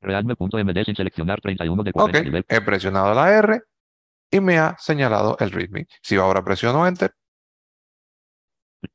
Realme.md 0.00 0.84
sin 0.84 0.96
seleccionar 0.96 1.40
31 1.40 1.84
de 1.84 1.92
40 1.92 2.18
Ok, 2.18 2.24
nivel. 2.24 2.44
he 2.48 2.60
presionado 2.60 3.14
la 3.14 3.30
R 3.32 3.60
y 4.32 4.40
me 4.40 4.58
ha 4.58 4.74
señalado 4.80 5.36
el 5.38 5.52
README. 5.52 5.86
Si 6.02 6.16
ahora 6.16 6.42
presiono 6.42 6.88
Enter, 6.88 7.14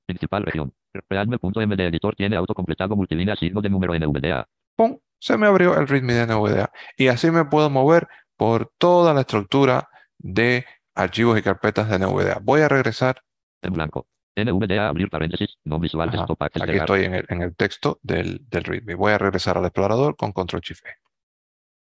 Principal 0.06 0.44
región. 0.44 0.74
Realme.md 1.10 1.80
editor 1.80 2.14
tiene 2.14 2.36
autocompletado 2.36 2.98
multilínea 2.98 3.38
signo 3.38 3.62
de 3.62 3.70
número 3.70 3.98
NVDA. 3.98 4.50
¡pum! 4.76 5.00
Se 5.26 5.38
me 5.38 5.48
abrió 5.48 5.76
el 5.76 5.88
README 5.88 6.14
de 6.14 6.28
NVDA. 6.28 6.72
Y 6.98 7.08
así 7.08 7.32
me 7.32 7.46
puedo 7.46 7.72
mover 7.72 8.08
por 8.38 8.72
toda 8.78 9.12
la 9.12 9.22
estructura 9.22 9.90
de 10.20 10.66
archivos 10.94 11.40
y 11.40 11.42
carpetas 11.42 11.90
de 11.90 11.98
NVDA. 11.98 12.38
Voy 12.44 12.62
a 12.62 12.70
regresar, 12.70 13.24
En 13.64 13.74
blanco. 13.74 14.08
NVDA 14.36 14.88
abrir 14.88 15.10
paréntesis. 15.10 15.58
No 15.64 15.80
visual 15.80 16.10
Ajá, 16.10 16.18
desktop 16.18 16.44
aquí 16.44 16.78
estoy 16.78 17.06
en 17.06 17.16
el, 17.16 17.26
en 17.30 17.42
el 17.42 17.56
texto 17.56 18.00
del, 18.04 18.46
del 18.48 18.66
README. 18.66 18.94
Voy 18.94 19.14
a 19.14 19.18
regresar 19.18 19.58
al 19.58 19.66
explorador 19.66 20.16
con 20.16 20.32
Control 20.32 20.62
Shift 20.62 20.86
E. 20.86 20.90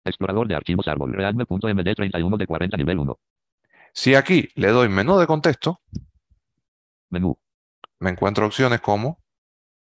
Explorador 0.04 0.46
de 0.46 0.54
archivos 0.54 0.86
árbol. 0.86 1.12
Realme.md 1.12 1.94
31 1.96 2.36
de 2.36 2.46
40 2.46 2.76
nivel 2.76 3.00
1. 3.00 3.18
Si 3.92 4.14
aquí 4.14 4.50
le 4.54 4.68
doy 4.68 4.88
menú 4.88 5.18
de 5.18 5.26
contexto, 5.26 5.80
Menú. 7.10 7.36
me 7.98 8.10
encuentro 8.10 8.46
opciones 8.46 8.80
como 8.80 9.18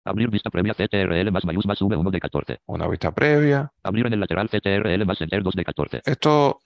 Abrir 0.05 0.31
vista 0.31 0.51
previa 0.51 0.75
CTRL 0.75 1.31
más 1.31 1.45
mayús 1.45 1.67
más 1.67 1.81
V1 1.81 2.11
de 2.11 2.21
14. 2.21 2.59
Una 2.67 2.89
vista 2.89 3.13
previa. 3.13 3.71
Abrir 3.83 4.07
en 4.07 4.15
el 4.15 4.21
lateral 4.21 4.49
CTRL 4.49 5.05
más 5.05 5.21
enter 5.21 5.43
2 5.43 5.55
de 5.55 5.65
14. 5.65 6.03
Esto, 6.05 6.61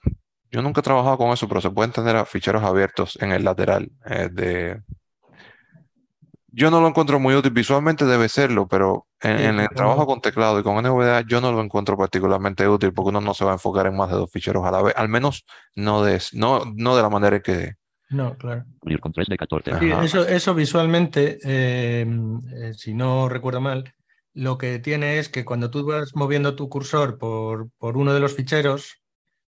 yo 0.51 0.63
nunca 0.63 0.81
he 0.81 0.85
trabajado 0.85 1.19
con 1.19 1.31
eso, 1.31 1.49
pero 1.49 1.61
se 1.61 1.71
pueden 1.71 1.93
tener 1.93 2.15
a 2.17 2.25
ficheros 2.25 2.63
abiertos 2.63 3.19
en 3.21 3.33
el 3.33 3.45
lateral 3.45 3.91
eh, 4.07 4.29
de... 4.33 4.83
Yo 6.57 6.71
no 6.71 6.81
lo 6.81 6.87
encuentro 6.87 7.19
muy 7.19 7.35
útil, 7.35 7.51
visualmente 7.51 8.05
debe 8.05 8.29
serlo, 8.29 8.69
pero 8.69 9.09
en, 9.21 9.39
Sí, 9.39 9.45
en 9.45 9.59
el 9.59 9.69
trabajo 9.71 10.07
con 10.07 10.21
teclado 10.21 10.61
y 10.61 10.63
con 10.63 10.77
NVDA 10.77 11.23
yo 11.27 11.41
no 11.41 11.51
lo 11.51 11.61
encuentro 11.61 11.97
particularmente 11.97 12.69
útil 12.69 12.93
porque 12.93 13.09
uno 13.09 13.21
no 13.21 13.35
se 13.35 13.45
va 13.45 13.51
a 13.51 13.55
enfocar 13.55 13.89
en 13.89 13.97
más 13.97 14.09
de 14.11 14.15
dos 14.15 14.31
ficheros 14.31 14.65
a 14.65 14.71
la 14.71 14.81
vez, 14.81 14.95
al 14.97 15.09
menos 15.09 15.45
no 15.75 16.05
de, 16.05 16.23
no, 16.35 16.63
no 16.77 16.95
de 16.95 17.03
la 17.03 17.11
manera 17.11 17.41
que... 17.41 17.75
No, 18.11 18.37
claro. 18.37 18.65
Con 19.01 19.13
3 19.13 19.29
de 19.29 19.37
14. 19.37 19.71
Ajá. 19.73 19.81
Sí, 19.81 19.91
eso, 20.05 20.27
eso 20.27 20.55
visualmente, 20.55 21.39
eh, 21.45 22.07
eh, 22.53 22.75
si 22.75 22.95
no 22.95 23.29
recuerdo 23.29 23.61
mal, 23.61 23.95
lo 24.35 24.59
que 24.59 24.79
tiene 24.79 25.19
es 25.19 25.29
que 25.29 25.45
cuando 25.45 25.71
tú 25.71 25.87
vas 25.87 26.15
moviendo 26.15 26.57
tu 26.57 26.69
cursor 26.69 27.19
por, 27.19 27.71
por 27.79 27.97
uno 27.97 28.13
de 28.13 28.21
los 28.21 28.35
ficheros, 28.35 29.01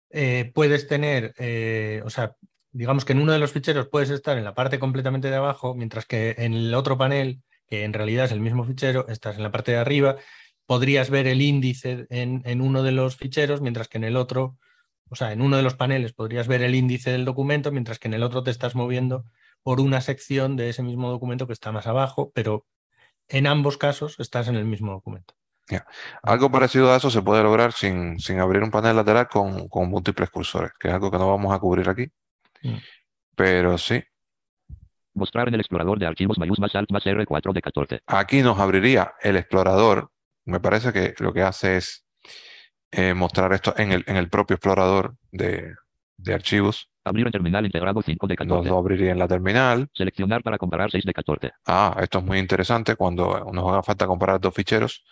eh, 0.10 0.52
puedes 0.54 0.88
tener, 0.88 1.34
eh, 1.38 2.02
o 2.04 2.10
sea, 2.10 2.36
digamos 2.72 3.06
que 3.06 3.14
en 3.14 3.22
uno 3.22 3.32
de 3.32 3.40
los 3.40 3.52
ficheros 3.52 3.88
puedes 3.88 4.10
estar 4.10 4.38
en 4.38 4.44
la 4.44 4.56
parte 4.56 4.80
completamente 4.80 5.30
de 5.30 5.36
abajo, 5.36 5.76
mientras 5.76 6.06
que 6.06 6.36
en 6.38 6.54
el 6.54 6.74
otro 6.74 6.98
panel, 6.98 7.42
que 7.68 7.84
en 7.84 7.94
realidad 7.94 8.26
es 8.26 8.32
el 8.32 8.42
mismo 8.42 8.66
fichero, 8.66 9.08
estás 9.08 9.38
en 9.38 9.44
la 9.44 9.52
parte 9.52 9.72
de 9.72 9.78
arriba, 9.78 10.18
podrías 10.66 11.10
ver 11.10 11.28
el 11.28 11.42
índice 11.42 12.08
en, 12.10 12.42
en 12.46 12.62
uno 12.62 12.84
de 12.84 12.92
los 12.92 13.16
ficheros, 13.16 13.62
mientras 13.62 13.88
que 13.88 14.00
en 14.00 14.04
el 14.04 14.18
otro, 14.18 14.58
o 15.12 15.16
sea, 15.16 15.34
en 15.34 15.42
uno 15.42 15.58
de 15.58 15.64
los 15.64 15.76
paneles 15.76 16.14
podrías 16.14 16.48
ver 16.48 16.62
el 16.64 16.74
índice 16.74 17.12
del 17.12 17.26
documento, 17.26 17.72
mientras 17.72 18.00
que 18.00 18.08
en 18.08 18.14
el 18.14 18.24
otro 18.24 18.44
te 18.44 18.50
estás 18.50 18.76
moviendo 18.76 19.26
por 19.62 19.82
una 19.82 20.02
sección 20.02 20.56
de 20.56 20.70
ese 20.70 20.84
mismo 20.84 21.10
documento 21.12 21.46
que 21.46 21.54
está 21.54 21.72
más 21.72 21.86
abajo, 21.86 22.32
pero 22.34 22.66
en 23.28 23.46
ambos 23.46 23.78
casos 23.78 24.20
estás 24.20 24.48
en 24.48 24.56
el 24.56 24.66
mismo 24.66 24.94
documento. 24.94 25.36
Algo 26.24 26.50
parecido 26.50 26.92
a 26.92 26.98
eso 26.98 27.12
se 27.12 27.22
puede 27.22 27.44
lograr 27.44 27.74
sin, 27.74 28.20
sin 28.20 28.40
abrir 28.40 28.64
un 28.64 28.72
panel 28.72 28.96
lateral 28.96 29.28
con, 29.28 29.68
con 29.68 29.90
múltiples 29.90 30.30
cursores, 30.30 30.72
que 30.80 30.88
es 30.88 30.94
algo 30.94 31.12
que 31.12 31.18
no 31.18 31.30
vamos 31.30 31.54
a 31.54 31.60
cubrir 31.60 31.88
aquí. 31.88 32.08
Mm. 32.64 32.78
Pero 33.36 33.78
sí, 33.78 34.04
Mostrar 35.14 35.50
en 35.50 35.56
el 35.56 35.60
explorador 35.60 36.00
de 36.00 36.08
archivos 36.08 36.38
mayús 36.38 36.60
más 36.60 36.74
alt 36.74 36.90
más 36.90 37.06
R4 37.06 37.54
de 37.54 37.62
14. 37.62 38.02
aquí 38.08 38.42
nos 38.42 38.60
abriría 38.60 39.14
el 39.22 39.36
explorador. 39.36 40.10
Me 40.46 40.62
parece 40.62 40.94
que 40.94 41.14
lo 41.20 41.34
que 41.34 41.42
hace 41.42 41.78
es 41.78 42.01
eh, 42.92 43.14
mostrar 43.14 43.54
esto 43.54 43.74
en 43.78 43.92
el, 43.92 44.04
en 44.08 44.18
el 44.18 44.30
propio 44.30 44.56
explorador 44.56 45.16
de, 45.32 45.74
de 46.18 46.34
archivos. 46.34 46.90
Abrir 47.04 47.26
en 47.26 47.32
terminal 47.32 47.66
integrado 47.66 48.02
5 48.02 48.28
de 48.28 48.36
Nos 48.36 48.48
14. 48.48 48.70
lo 48.70 48.78
abriría 48.78 49.12
en 49.12 49.20
la 49.20 49.28
terminal. 49.28 49.90
Seleccionar 49.94 50.44
para 50.44 50.58
comparar 50.58 50.92
6 50.92 51.04
de 51.04 51.14
14. 51.14 51.52
Ah, 51.66 51.98
esto 52.00 52.20
es 52.20 52.26
muy 52.26 52.38
interesante. 52.38 52.96
Cuando 52.96 53.50
nos 53.52 53.72
haga 53.72 53.82
falta 53.82 54.06
comparar 54.06 54.40
dos 54.40 54.54
ficheros, 54.54 55.04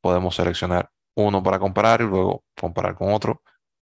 podemos 0.00 0.34
seleccionar 0.34 0.90
uno 1.14 1.42
para 1.42 1.58
comparar 1.58 2.02
y 2.02 2.04
luego 2.04 2.44
comparar 2.58 2.94
con 2.94 3.12
otro. 3.12 3.42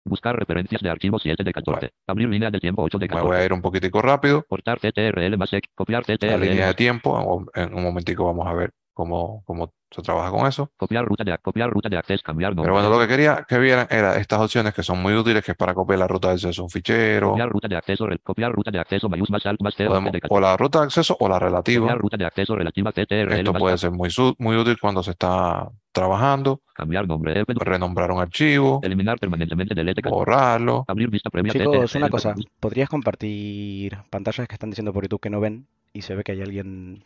Buscar 0.05 0.35
referencias 0.37 0.81
de 0.81 0.89
archivos 0.89 1.21
7 1.21 1.43
de 1.43 1.51
14. 1.51 1.91
Abrir 2.07 2.29
línea 2.29 2.49
de 2.49 2.59
tiempo 2.59 2.81
8 2.83 2.97
de 2.97 3.07
Me 3.07 3.13
voy 3.15 3.21
14. 3.23 3.41
a 3.41 3.45
ir 3.45 3.53
un 3.53 3.61
poquitico 3.61 4.01
rápido. 4.01 4.43
Cortar 4.47 4.79
CTRL 4.79 5.37
más 5.37 5.51
X. 5.51 5.69
Copiar 5.75 6.03
La 6.07 6.15
CTRL 6.15 6.41
línea 6.41 6.67
de 6.67 6.73
tiempo, 6.73 7.45
en 7.53 7.73
un 7.73 7.83
momentico 7.83 8.25
vamos 8.25 8.47
a 8.47 8.53
ver 8.53 8.71
cómo, 8.99 9.43
cómo 9.45 9.71
se 9.89 10.01
trabaja 10.01 10.29
con 10.29 10.45
eso. 10.45 10.69
Copiar 10.77 11.05
ruta 11.05 11.23
de, 11.23 11.37
copiar 11.39 11.69
ruta 11.69 11.87
de 11.89 11.97
acceso. 11.97 12.21
Cambiar 12.23 12.53
nombre. 12.53 12.71
Pero 12.71 12.73
bueno, 12.81 12.89
lo 12.95 12.99
que 13.01 13.07
quería 13.07 13.45
que 13.47 13.57
vieran 13.57 13.87
era 13.89 14.17
estas 14.17 14.39
opciones 14.41 14.73
que 14.73 14.83
son 14.83 15.01
muy 15.01 15.15
útiles, 15.15 15.43
que 15.43 15.51
es 15.53 15.57
para 15.57 15.73
copiar 15.73 15.99
la 15.99 16.07
ruta 16.07 16.27
de 16.27 16.33
acceso 16.35 16.61
a 16.61 16.65
un 16.65 16.69
fichero, 16.69 17.29
Copiar 17.31 17.49
ruta 17.49 17.67
de 17.69 17.77
acceso. 17.77 18.05
re- 18.05 18.19
Copiar 18.19 18.51
ruta 18.51 18.71
de 18.71 18.79
acceso 18.79 19.07
mayús 19.07 19.29
más 19.31 19.45
alt 19.45 19.61
más 19.61 19.73
0 19.77 19.89
podemos- 19.89 20.11
de 20.11 20.19
14. 20.19 20.37
o 20.37 20.41
la 20.41 20.57
ruta 20.57 20.79
de 20.79 20.85
acceso 20.85 21.17
o 21.19 21.29
la 21.29 21.39
relativa. 21.39 21.81
Copiar 21.81 21.97
ruta 21.97 22.17
de 22.17 22.25
acceso 22.25 22.55
relativa 22.55 22.91
CTRL 22.91 23.37
Esto 23.39 23.53
puede 23.53 23.77
ser 23.77 23.91
muy, 23.91 24.09
muy 24.37 24.57
útil 24.57 24.77
cuando 24.79 25.01
se 25.01 25.11
está 25.11 25.69
trabajando, 25.91 26.61
Cambiar 26.75 27.07
nombre. 27.07 27.39
F. 27.41 27.53
renombrar 27.57 28.11
un 28.11 28.19
archivo, 28.21 28.79
Eliminar 28.83 29.17
permanentemente 29.17 29.73
delete. 29.73 30.01
14. 30.01 30.19
borrarlo. 30.19 30.85
Abrir 30.87 31.09
vista 31.09 31.29
previa 31.29 31.51
Chicos, 31.53 31.91
CTRL 31.91 31.97
una 32.03 32.09
cosa. 32.09 32.35
¿Podrías 32.59 32.89
compartir 32.89 33.97
pantallas 34.09 34.47
que 34.47 34.53
están 34.55 34.69
diciendo 34.69 34.93
por 34.93 35.03
YouTube 35.03 35.19
que 35.21 35.29
no 35.29 35.39
ven 35.39 35.67
y 35.93 36.03
se 36.03 36.15
ve 36.15 36.23
que 36.23 36.33
hay 36.33 36.41
alguien 36.41 37.03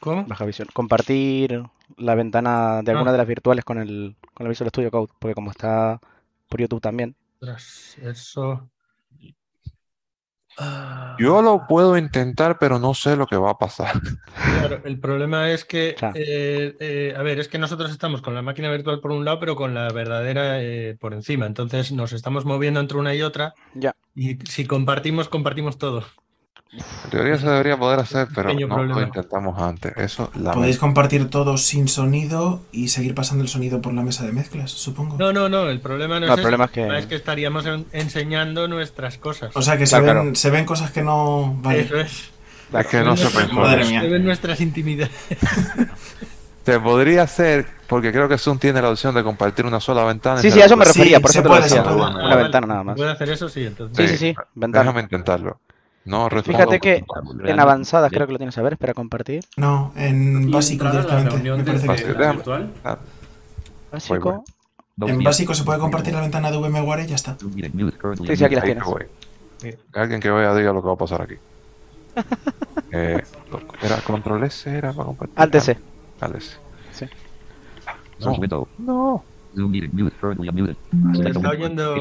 ¿Cómo? 0.00 0.24
baja 0.24 0.44
visión? 0.46 0.68
Compartir 0.72 1.62
la 1.96 2.14
ventana 2.14 2.80
de 2.82 2.90
alguna 2.92 3.10
Ah. 3.10 3.12
de 3.12 3.18
las 3.18 3.26
virtuales 3.28 3.64
con 3.64 3.78
el, 3.78 4.16
con 4.34 4.46
el 4.46 4.50
Visual 4.50 4.70
Studio 4.70 4.90
Code, 4.90 5.12
porque 5.18 5.34
como 5.34 5.50
está 5.50 6.00
por 6.48 6.60
YouTube 6.60 6.80
también. 6.80 7.14
Eso. 8.02 8.68
Ah, 10.58 11.16
Yo 11.18 11.40
lo 11.40 11.66
puedo 11.66 11.96
intentar, 11.96 12.58
pero 12.58 12.78
no 12.78 12.92
sé 12.92 13.16
lo 13.16 13.26
que 13.26 13.36
va 13.36 13.50
a 13.52 13.58
pasar. 13.58 13.94
Claro, 14.58 14.80
el 14.84 14.98
problema 15.00 15.50
es 15.50 15.64
que, 15.64 15.94
Claro. 15.98 16.14
eh, 16.18 16.76
eh, 16.80 17.14
a 17.16 17.22
ver, 17.22 17.38
es 17.38 17.48
que 17.48 17.58
nosotros 17.58 17.90
estamos 17.90 18.20
con 18.20 18.34
la 18.34 18.42
máquina 18.42 18.70
virtual 18.70 19.00
por 19.00 19.12
un 19.12 19.24
lado, 19.24 19.38
pero 19.40 19.56
con 19.56 19.72
la 19.74 19.88
verdadera 19.90 20.60
eh, 20.62 20.96
por 21.00 21.14
encima. 21.14 21.46
Entonces 21.46 21.92
nos 21.92 22.12
estamos 22.12 22.44
moviendo 22.44 22.80
entre 22.80 22.98
una 22.98 23.14
y 23.14 23.22
otra. 23.22 23.54
Ya. 23.74 23.94
Y 24.14 24.36
si 24.46 24.66
compartimos, 24.66 25.28
compartimos 25.28 25.78
todo. 25.78 26.04
En 26.72 27.10
teoría 27.10 27.36
se 27.36 27.48
debería 27.48 27.76
poder 27.76 27.98
hacer, 27.98 28.28
pero 28.32 28.52
no 28.54 28.84
lo 28.84 29.02
intentamos 29.02 29.60
antes. 29.60 29.92
Eso 29.96 30.30
Podéis 30.54 30.78
compartir 30.78 31.28
todo 31.28 31.58
sin 31.58 31.88
sonido 31.88 32.62
y 32.70 32.88
seguir 32.88 33.12
pasando 33.14 33.42
el 33.42 33.48
sonido 33.48 33.80
por 33.82 33.92
la 33.92 34.02
mesa 34.02 34.24
de 34.24 34.30
mezclas, 34.30 34.70
supongo. 34.70 35.16
No, 35.18 35.32
no, 35.32 35.48
no, 35.48 35.68
el 35.68 35.80
problema 35.80 36.20
no, 36.20 36.26
No, 36.26 36.32
es 36.34 36.38
el 36.38 36.42
problema 36.42 36.68
que- 36.68 36.86
es 36.98 37.06
que 37.06 37.16
estaríamos 37.16 37.66
en- 37.66 37.86
enseñando 37.92 38.68
nuestras 38.68 39.18
cosas. 39.18 39.50
O 39.56 39.62
sea 39.62 39.76
que 39.76 39.86
se, 39.86 39.96
ven, 39.96 40.04
claro. 40.04 40.34
se 40.36 40.50
ven 40.50 40.64
cosas 40.64 40.92
que 40.92 41.02
no. 41.02 41.56
Vale. 41.60 41.80
Eso 41.80 41.96
es. 41.98 42.30
Es 42.72 42.86
que 42.86 43.00
no 43.02 43.16
se 43.16 43.24
pensó 43.24 43.50
en 43.50 43.56
Madre 43.56 43.84
mía. 43.86 44.00
Se 44.02 44.08
ven 44.08 44.24
nuestras 44.24 44.60
intimidades. 44.60 45.12
Se 46.64 46.78
podría 46.78 47.22
hacer, 47.22 47.66
porque 47.88 48.12
creo 48.12 48.28
que 48.28 48.36
Zoom 48.38 48.58
tiene 48.58 48.80
la 48.82 48.90
opción 48.90 49.12
de 49.14 49.24
compartir 49.24 49.64
una 49.66 49.80
sola 49.80 50.04
ventana. 50.04 50.40
Sí, 50.40 50.50
sí, 50.52 50.58
la 50.58 50.64
a 50.64 50.66
eso 50.66 50.76
me 50.76 50.84
Sí, 50.84 50.92
refería, 50.92 51.18
por 51.18 51.30
eso 51.30 51.42
te 51.42 51.48
lo 51.48 51.54
decía. 51.60 51.82
Ah, 51.84 51.92
Una 51.94 52.10
vale, 52.28 52.42
ventana 52.42 52.66
nada 52.66 52.80
si 52.82 52.86
más. 52.86 52.96
Puede 52.96 53.10
hacer 53.10 53.30
eso, 53.30 53.48
sí, 53.48 53.64
entonces. 53.64 53.96
Sí, 53.96 54.06
Sí, 54.06 54.18
sí, 54.18 54.34
sí, 54.34 54.36
ventana. 54.54 54.84
Déjame 54.84 55.00
intentarlo. 55.02 55.58
No. 56.04 56.28
Fíjate 56.28 56.80
que 56.80 57.04
en 57.44 57.60
avanzadas 57.60 58.10
creo 58.10 58.26
que 58.26 58.32
lo 58.32 58.38
tienes 58.38 58.56
a 58.58 58.62
ver, 58.62 58.72
espera 58.74 58.94
compartir. 58.94 59.44
No, 59.56 59.92
en 59.96 60.50
básico 60.50 60.90
directamente. 60.90 61.52
Me 61.52 61.64
parece 61.64 62.14
Básico. 63.92 64.44
que 65.04 65.10
en 65.10 65.22
básico 65.22 65.54
se 65.54 65.64
puede 65.64 65.78
compartir 65.78 66.14
la 66.14 66.20
ventana 66.20 66.50
de 66.50 66.58
VMware 66.58 67.04
y 67.04 67.06
ya 67.08 67.16
está. 67.16 67.36
Sí, 67.38 68.36
sí, 68.36 68.44
aquí 68.44 68.54
las 68.54 68.64
tienes. 68.64 68.84
que 68.84 68.90
voy. 68.90 69.06
Alguien 69.92 70.20
que 70.20 70.30
vea 70.30 70.54
diga 70.54 70.72
lo 70.72 70.80
que 70.80 70.88
va 70.88 70.94
a 70.94 70.98
pasar 70.98 71.22
aquí. 71.22 71.34
Eh, 72.92 73.22
¿Era 73.82 74.00
control 74.00 74.42
S? 74.42 74.68
¿Era 74.68 74.92
para 74.92 75.06
compartir? 75.06 75.38
Alt 75.38 75.54
C. 75.60 75.78
Alt 76.20 76.34
S. 76.34 76.56
Sí. 76.90 77.06
No. 78.18 78.36
No. 78.78 79.24
Se 81.14 81.28
está 81.28 81.50
oyendo 81.50 81.94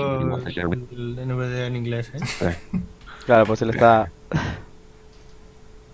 el 0.92 1.28
NVD 1.28 1.68
en 1.68 1.76
inglés, 1.76 2.12
¿eh? 2.42 2.58
Claro, 3.30 3.46
pues 3.46 3.62
él 3.62 3.70
está. 3.70 4.10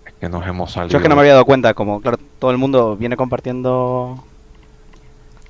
Es 0.06 0.14
que 0.18 0.30
nos 0.30 0.46
hemos 0.46 0.72
salido. 0.72 0.92
Yo 0.92 0.96
es 0.96 1.02
que 1.02 1.08
no 1.10 1.16
me 1.16 1.20
había 1.20 1.34
dado 1.34 1.44
cuenta, 1.44 1.74
como, 1.74 2.00
claro, 2.00 2.16
todo 2.38 2.50
el 2.50 2.56
mundo 2.56 2.96
viene 2.96 3.14
compartiendo. 3.14 4.24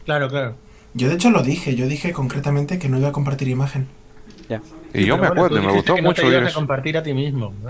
Claro, 0.05 0.29
claro. 0.29 0.57
Yo 0.95 1.09
de 1.09 1.15
hecho 1.15 1.31
lo 1.31 1.45
dije, 1.45 1.77
yo 1.77 1.87
dije 1.87 2.13
concretamente 2.13 2.81
que 2.81 2.89
no 2.89 2.99
iba 2.99 3.11
a 3.11 3.13
compartir 3.13 3.47
imagen. 3.47 3.87
Y 4.49 4.55
yo 5.05 5.15
Pero 5.15 5.15
me 5.15 5.29
bueno, 5.29 5.45
acuerdo 5.45 5.63
me 5.63 5.73
gustó 5.75 5.95
que 5.95 6.03
no 6.03 6.09
mucho 6.09 6.23
te 6.23 6.29
oír 6.29 6.39
ibas 6.39 6.51
a 6.51 6.55
compartir 6.57 6.99
a 6.99 7.05
ti 7.05 7.15
mismo. 7.15 7.53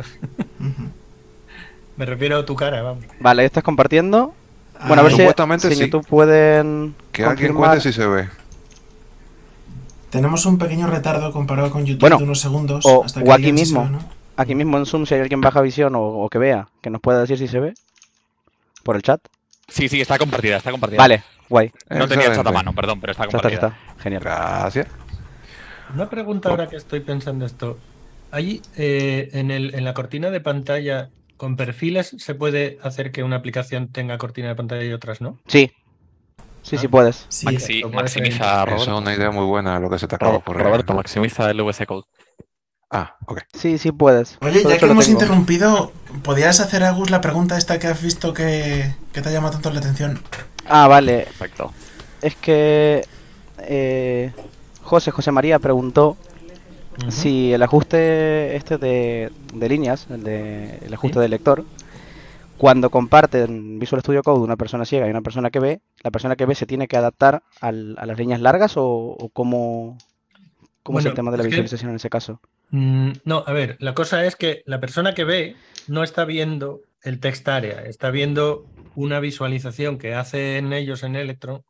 Me 1.99 2.07
refiero 2.07 2.39
a 2.39 2.47
tu 2.47 2.55
cara, 2.55 2.81
vamos. 2.81 3.05
Vale, 3.21 3.43
ahí 3.43 3.47
estás 3.47 3.65
compartiendo. 3.65 4.33
Bueno, 4.87 5.03
a 5.03 5.05
ver 5.05 5.13
si, 5.13 5.69
si 5.69 5.75
sí. 5.75 5.81
YouTube 5.83 6.07
pueden. 6.07 6.95
Que 7.13 7.25
alguien 7.25 7.53
cuente 7.53 7.83
si 7.83 7.93
se 7.93 8.07
ve. 8.07 8.31
Tenemos 10.11 10.47
un 10.47 10.59
pequeño 10.59 10.87
retardo 10.87 11.33
comparado 11.33 11.71
con 11.71 11.85
YouTube 11.85 12.01
Bueno, 12.01 12.19
de 12.19 12.25
unos 12.25 12.41
segundos. 12.41 12.85
o- 12.87 13.05
hasta 13.05 13.21
o 13.21 13.25
que 13.25 13.33
aquí 13.33 13.43
si 13.43 13.49
se 13.49 13.53
mismo. 13.55 13.81
ve 13.83 13.87
o 13.87 13.91
no. 13.91 13.99
Aquí 14.37 14.55
mismo 14.55 14.77
en 14.79 14.87
Zoom, 14.87 15.07
si 15.07 15.15
hay 15.15 15.21
alguien 15.23 15.41
baja 15.41 15.61
visión 15.63 15.95
o, 15.95 16.01
o 16.03 16.29
que 16.29 16.39
vea, 16.39 16.69
que 16.83 16.91
nos 16.91 17.01
pueda 17.01 17.21
decir 17.21 17.39
si 17.39 17.49
se 17.49 17.59
ve. 17.59 17.75
Por 18.83 18.97
el 18.97 19.03
chat. 19.03 19.21
Sí, 19.69 19.89
sí, 19.89 20.01
está 20.01 20.19
compartida, 20.19 20.59
está 20.59 20.71
compartida. 20.71 20.99
Vale, 20.99 21.25
guay. 21.49 21.73
No 21.91 22.07
tenía 22.07 22.27
el 22.29 22.35
chat 22.37 22.47
a 22.47 22.53
mano, 22.53 22.73
perdón, 22.75 23.01
pero 23.01 23.13
está 23.13 23.25
Ya 23.25 23.29
está, 23.29 23.39
compartida. 23.39 23.69
está. 23.79 24.03
Genial. 24.03 24.23
Gracias. 24.23 24.87
Una 25.95 26.09
pregunta 26.11 26.51
ahora 26.51 26.69
que 26.69 26.77
estoy 26.77 27.01
pensando 27.01 27.47
esto. 27.47 27.79
Ahí 28.31 28.61
eh, 28.77 29.31
en, 29.33 29.51
el, 29.51 29.75
en 29.75 29.85
la 29.85 29.95
cortina 29.95 30.31
de 30.31 30.41
pantalla, 30.41 31.11
con 31.37 31.57
perfiles, 31.57 32.15
se 32.19 32.35
puede 32.35 32.79
hacer 32.83 33.11
que 33.13 33.23
una 33.23 33.37
aplicación 33.37 33.89
tenga 33.89 34.19
cortina 34.19 34.49
de 34.49 34.55
pantalla 34.55 34.85
y 34.85 34.93
otras 34.93 35.21
no. 35.21 35.39
Sí. 35.47 35.73
Sí, 36.69 36.77
sí 36.79 36.89
puedes. 36.89 37.27
Sí, 37.29 37.47
Maxi- 37.47 37.81
Lo 37.83 37.91
puedes 37.91 38.15
maximiza, 38.17 38.37
Esa 38.45 38.63
es 38.63 38.69
Roberto. 38.71 38.99
una 38.99 39.15
idea 39.15 39.31
muy 39.31 39.45
buena 39.47 39.79
lo 39.79 39.89
que 39.89 39.99
se 39.99 40.09
te 40.09 40.17
acaba 40.17 40.33
de 40.33 40.39
ocurrir. 40.39 40.63
Roberto, 40.65 40.95
maximiza 40.95 41.49
el 41.51 41.61
VS 41.63 41.87
Code. 41.87 42.03
Ah, 42.91 43.17
ok. 43.27 43.43
Sí, 43.53 43.79
sí 43.79 43.93
puedes. 43.93 44.39
Oye, 44.43 44.63
Todo 44.63 44.73
ya 44.73 44.79
que 44.79 44.87
hemos 44.87 45.05
tengo. 45.07 45.21
interrumpido, 45.21 45.93
¿podrías 46.23 46.61
hacer, 46.61 46.83
Agus, 46.85 47.11
la 47.11 47.21
pregunta 47.21 47.57
esta 47.59 47.79
que 47.79 47.87
has 47.89 48.01
visto 48.03 48.33
que, 48.35 48.95
que 49.13 49.23
te 49.23 49.29
ha 49.29 49.33
llamado 49.33 49.53
tanto 49.55 49.71
la 49.71 49.79
atención? 49.81 50.21
Ah, 50.67 50.87
vale. 50.89 51.25
Perfecto. 51.25 51.73
Es 52.23 52.35
que. 52.37 53.05
eh, 53.59 54.33
José, 54.83 55.11
José 55.11 55.33
María 55.33 55.59
preguntó 55.59 56.17
si 57.09 57.53
el 57.53 57.63
ajuste 57.63 58.55
este 58.57 58.79
de, 58.79 59.31
de 59.53 59.69
líneas, 59.69 60.07
el, 60.11 60.23
de, 60.23 60.79
el 60.85 60.95
ajuste 60.95 61.15
Sí. 61.15 61.21
del 61.21 61.31
lector, 61.33 61.65
cuando 62.59 62.91
comparten 62.91 63.79
Visual 63.79 64.01
Studio 64.03 64.23
Code 64.23 64.41
una 64.41 64.57
persona 64.57 64.85
ciega 64.85 65.07
y 65.07 65.11
una 65.11 65.23
persona 65.23 65.51
que 65.51 65.61
ve, 65.61 65.81
la 66.03 66.11
persona 66.11 66.37
que 66.37 66.47
ve 66.47 66.55
se 66.55 66.67
tiene 66.67 66.89
que 66.89 66.97
adaptar 66.97 67.43
al- 67.61 67.97
a 67.99 68.07
las 68.07 68.19
líneas 68.19 68.41
largas 68.41 68.77
o, 68.77 68.85
o 68.87 69.29
cómo, 69.31 69.99
cómo 70.83 70.99
es 71.01 71.05
el 71.07 71.15
tema 71.15 71.31
de 71.31 71.37
la 71.39 71.43
que- 71.43 71.49
visualización 71.51 71.91
en 71.91 71.97
ese 71.97 72.11
caso. 72.11 72.41
Mm, 72.71 73.13
No, 73.25 73.45
a 73.47 73.53
ver, 73.53 73.77
la 73.81 73.95
cosa 73.95 74.25
es 74.25 74.37
que 74.37 74.63
la 74.67 74.81
persona 74.81 75.15
que 75.15 75.25
ve 75.25 75.57
no 75.87 76.03
está 76.03 76.25
viendo 76.25 76.81
el 77.03 77.21
text 77.21 77.47
area, 77.49 77.83
está 77.85 78.11
viendo 78.11 78.67
una 78.95 79.21
visualización 79.21 79.99
que 79.99 80.15
hacen 80.15 80.73
ellos 80.73 81.03
en 81.03 81.15
Electron 81.17 81.63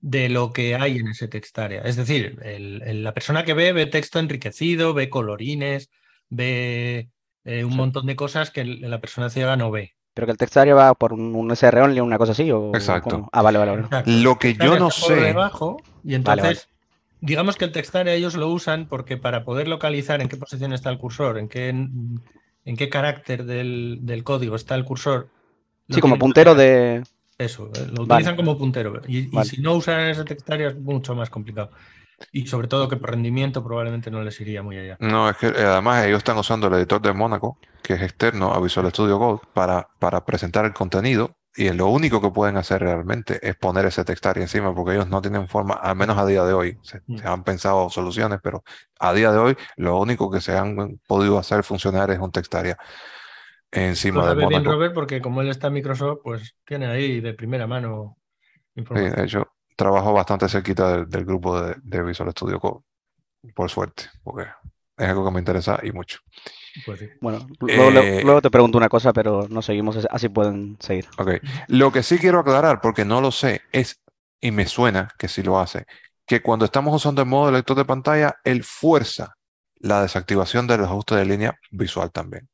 de 0.00 0.28
lo 0.28 0.52
que 0.52 0.76
hay 0.76 0.98
en 0.98 1.08
ese 1.08 1.28
text 1.28 1.58
area. 1.58 1.82
Es 1.82 1.96
decir, 1.96 2.38
el- 2.42 2.82
el- 2.82 3.02
la 3.04 3.12
persona 3.14 3.44
que 3.44 3.54
ve 3.54 3.72
ve 3.72 3.86
texto 3.86 4.18
enriquecido, 4.18 4.94
ve 4.94 5.10
colorines, 5.10 5.90
ve 6.28 7.10
eh, 7.44 7.64
un 7.64 7.72
Sí. 7.72 7.76
montón 7.78 8.04
de 8.06 8.16
cosas 8.16 8.50
que 8.50 8.64
la 8.64 9.00
persona 9.00 9.30
ciega 9.30 9.56
no 9.56 9.70
ve. 9.70 9.94
Pero 10.14 10.26
que 10.26 10.32
el 10.32 10.38
text 10.38 10.56
area 10.56 10.74
va 10.74 10.94
por 10.94 11.12
un, 11.12 11.34
un 11.34 11.50
SR 11.52 11.80
only 11.82 12.00
o 12.00 12.04
una 12.04 12.18
cosa 12.18 12.32
así 12.32 12.50
o 12.50 12.74
Exacto. 12.74 13.10
cómo? 13.10 13.28
Ah, 13.32 13.42
vale, 13.42 13.58
vale, 13.58 13.70
vale. 13.72 13.82
Exacto. 13.84 14.10
Lo 14.10 14.36
que 14.36 14.54
yo 14.54 14.76
no 14.76 14.88
está 14.88 15.06
por 15.06 15.14
sé- 15.14 15.26
debajo, 15.26 15.76
y 16.04 16.14
Vale, 16.24 16.42
entonces, 16.42 16.68
digamos 17.20 17.56
que 17.56 17.64
el 17.66 17.72
text 17.72 17.94
area 17.94 18.14
ellos 18.14 18.34
lo 18.34 18.48
usan 18.48 18.86
porque 18.88 19.16
para 19.16 19.44
poder 19.44 19.68
localizar 19.68 20.20
en 20.20 20.28
qué 20.28 20.36
posición 20.36 20.72
está 20.72 20.90
el 20.90 20.98
cursor, 20.98 21.38
en 21.38 21.48
qué, 21.48 21.68
en 21.68 22.76
qué 22.76 22.88
carácter 22.88 23.44
del, 23.44 23.98
del 24.02 24.24
código 24.24 24.56
está 24.56 24.74
el 24.74 24.84
cursor. 24.84 25.28
lo 25.88 25.94
Sí, 25.94 26.00
como 26.00 26.18
puntero 26.18 26.54
de... 26.54 27.02
Eso, 27.38 27.66
eh, 27.74 27.86
lo 27.86 28.02
Vale. 28.02 28.04
utilizan 28.04 28.36
como 28.36 28.58
puntero. 28.58 29.00
Y, 29.08 29.38
y 29.38 29.44
si 29.44 29.62
no 29.62 29.74
usan 29.74 30.08
ese 30.10 30.24
text 30.24 30.50
area 30.50 30.68
es 30.68 30.78
mucho 30.78 31.14
más 31.14 31.30
complicado. 31.30 31.70
Y 32.32 32.46
sobre 32.46 32.68
todo 32.68 32.88
que 32.88 32.96
por 32.96 33.10
rendimiento 33.10 33.62
probablemente 33.64 34.10
no 34.10 34.22
les 34.22 34.40
iría 34.40 34.62
muy 34.62 34.78
allá. 34.78 34.96
No, 35.00 35.30
es 35.30 35.36
que 35.36 35.46
eh, 35.48 35.52
además 35.64 36.04
ellos 36.04 36.18
están 36.18 36.36
usando 36.38 36.66
el 36.66 36.74
editor 36.74 37.00
de 37.00 37.12
Mónaco, 37.12 37.58
que 37.82 37.94
es 37.94 38.02
externo 38.02 38.52
a 38.52 38.60
Visual 38.60 38.88
Studio 38.90 39.18
Code, 39.18 39.40
para, 39.54 39.88
para 39.98 40.24
presentar 40.24 40.64
el 40.66 40.74
contenido. 40.74 41.36
Y 41.56 41.70
lo 41.72 41.88
único 41.88 42.20
que 42.20 42.30
pueden 42.30 42.56
hacer 42.56 42.80
realmente 42.82 43.40
es 43.46 43.56
poner 43.56 43.84
ese 43.86 44.04
textario 44.04 44.42
encima, 44.42 44.72
porque 44.74 44.92
ellos 44.92 45.08
no 45.08 45.20
tienen 45.20 45.48
forma, 45.48 45.74
al 45.74 45.96
menos 45.96 46.16
a 46.16 46.24
día 46.26 46.44
de 46.44 46.52
hoy. 46.52 46.78
Se, 46.82 47.00
Mm. 47.06 47.16
se 47.16 47.26
han 47.26 47.42
pensado 47.42 47.90
soluciones, 47.90 48.38
pero 48.42 48.62
a 49.00 49.12
día 49.12 49.32
de 49.32 49.38
hoy 49.38 49.56
lo 49.76 49.98
único 49.98 50.30
que 50.30 50.40
se 50.40 50.56
han 50.56 51.00
podido 51.08 51.38
hacer 51.38 51.64
funcionar 51.64 52.10
es 52.10 52.18
un 52.20 52.30
textaria 52.30 52.76
Lo 53.72 53.80
encima 53.82 54.34
bien 54.34 54.50
Mónaco. 54.50 54.64
Robert 54.64 54.94
porque 54.94 55.20
como 55.20 55.40
él 55.42 55.48
está 55.48 55.68
en 55.68 55.74
Microsoft, 55.74 56.20
pues 56.22 56.56
tiene 56.64 56.86
ahí 56.86 57.20
de 57.20 57.34
primera 57.34 57.66
mano 57.66 58.18
Sí, 58.74 58.80
información. 58.80 59.16
de 59.16 59.24
hecho, 59.24 59.52
trabajo 59.80 60.12
bastante 60.12 60.48
cerquita 60.48 60.92
del, 60.92 61.08
del 61.08 61.24
grupo 61.24 61.60
de, 61.60 61.74
de 61.82 62.02
Visual 62.02 62.30
Studio 62.30 62.60
Code, 62.60 62.80
por 63.54 63.70
suerte, 63.70 64.04
porque 64.22 64.48
es 64.96 65.08
algo 65.08 65.24
que 65.24 65.30
me 65.32 65.40
interesa 65.40 65.78
y 65.82 65.92
mucho. 65.92 66.18
Pues 66.86 67.00
sí. 67.00 67.06
Bueno, 67.20 67.46
luego, 67.60 67.90
Eh, 67.90 68.22
luego 68.24 68.42
te 68.42 68.50
pregunto 68.50 68.78
una 68.78 68.88
cosa, 68.88 69.12
pero 69.12 69.46
no 69.48 69.62
seguimos, 69.62 69.96
así- 70.10 70.28
pueden 70.28 70.76
seguir. 70.80 71.06
Ok. 71.18 71.30
Lo 71.68 71.90
que 71.92 72.02
sí 72.02 72.18
quiero 72.18 72.40
aclarar, 72.40 72.80
porque 72.80 73.04
no 73.04 73.20
lo 73.20 73.30
sé, 73.32 73.62
es, 73.72 74.00
y 74.40 74.50
me 74.50 74.66
suena 74.66 75.08
que 75.18 75.28
sí 75.28 75.42
lo 75.42 75.58
hace, 75.58 75.86
que 76.26 76.42
cuando 76.42 76.64
estamos 76.64 76.94
usando 76.94 77.22
el 77.22 77.28
modo 77.28 77.46
de 77.46 77.52
lector 77.52 77.76
de 77.76 77.84
pantalla, 77.84 78.36
él 78.44 78.62
fuerza 78.64 79.34
la 79.76 80.02
desactivación 80.02 80.66
del 80.66 80.84
ajuste 80.84 81.16
de 81.16 81.24
línea 81.24 81.58
visual 81.70 82.10
también. 82.12 82.48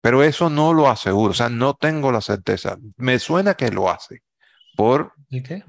Pero 0.00 0.22
eso 0.22 0.50
no 0.50 0.72
lo 0.74 0.88
aseguro, 0.88 1.30
o 1.30 1.34
sea, 1.34 1.48
no 1.48 1.74
tengo 1.74 2.12
la 2.12 2.20
certeza. 2.20 2.76
Me 2.96 3.18
suena 3.18 3.54
que 3.54 3.70
lo 3.70 3.90
hace, 3.90 4.22
porque 4.76 5.10
¿Y 5.30 5.42
qué? 5.42 5.64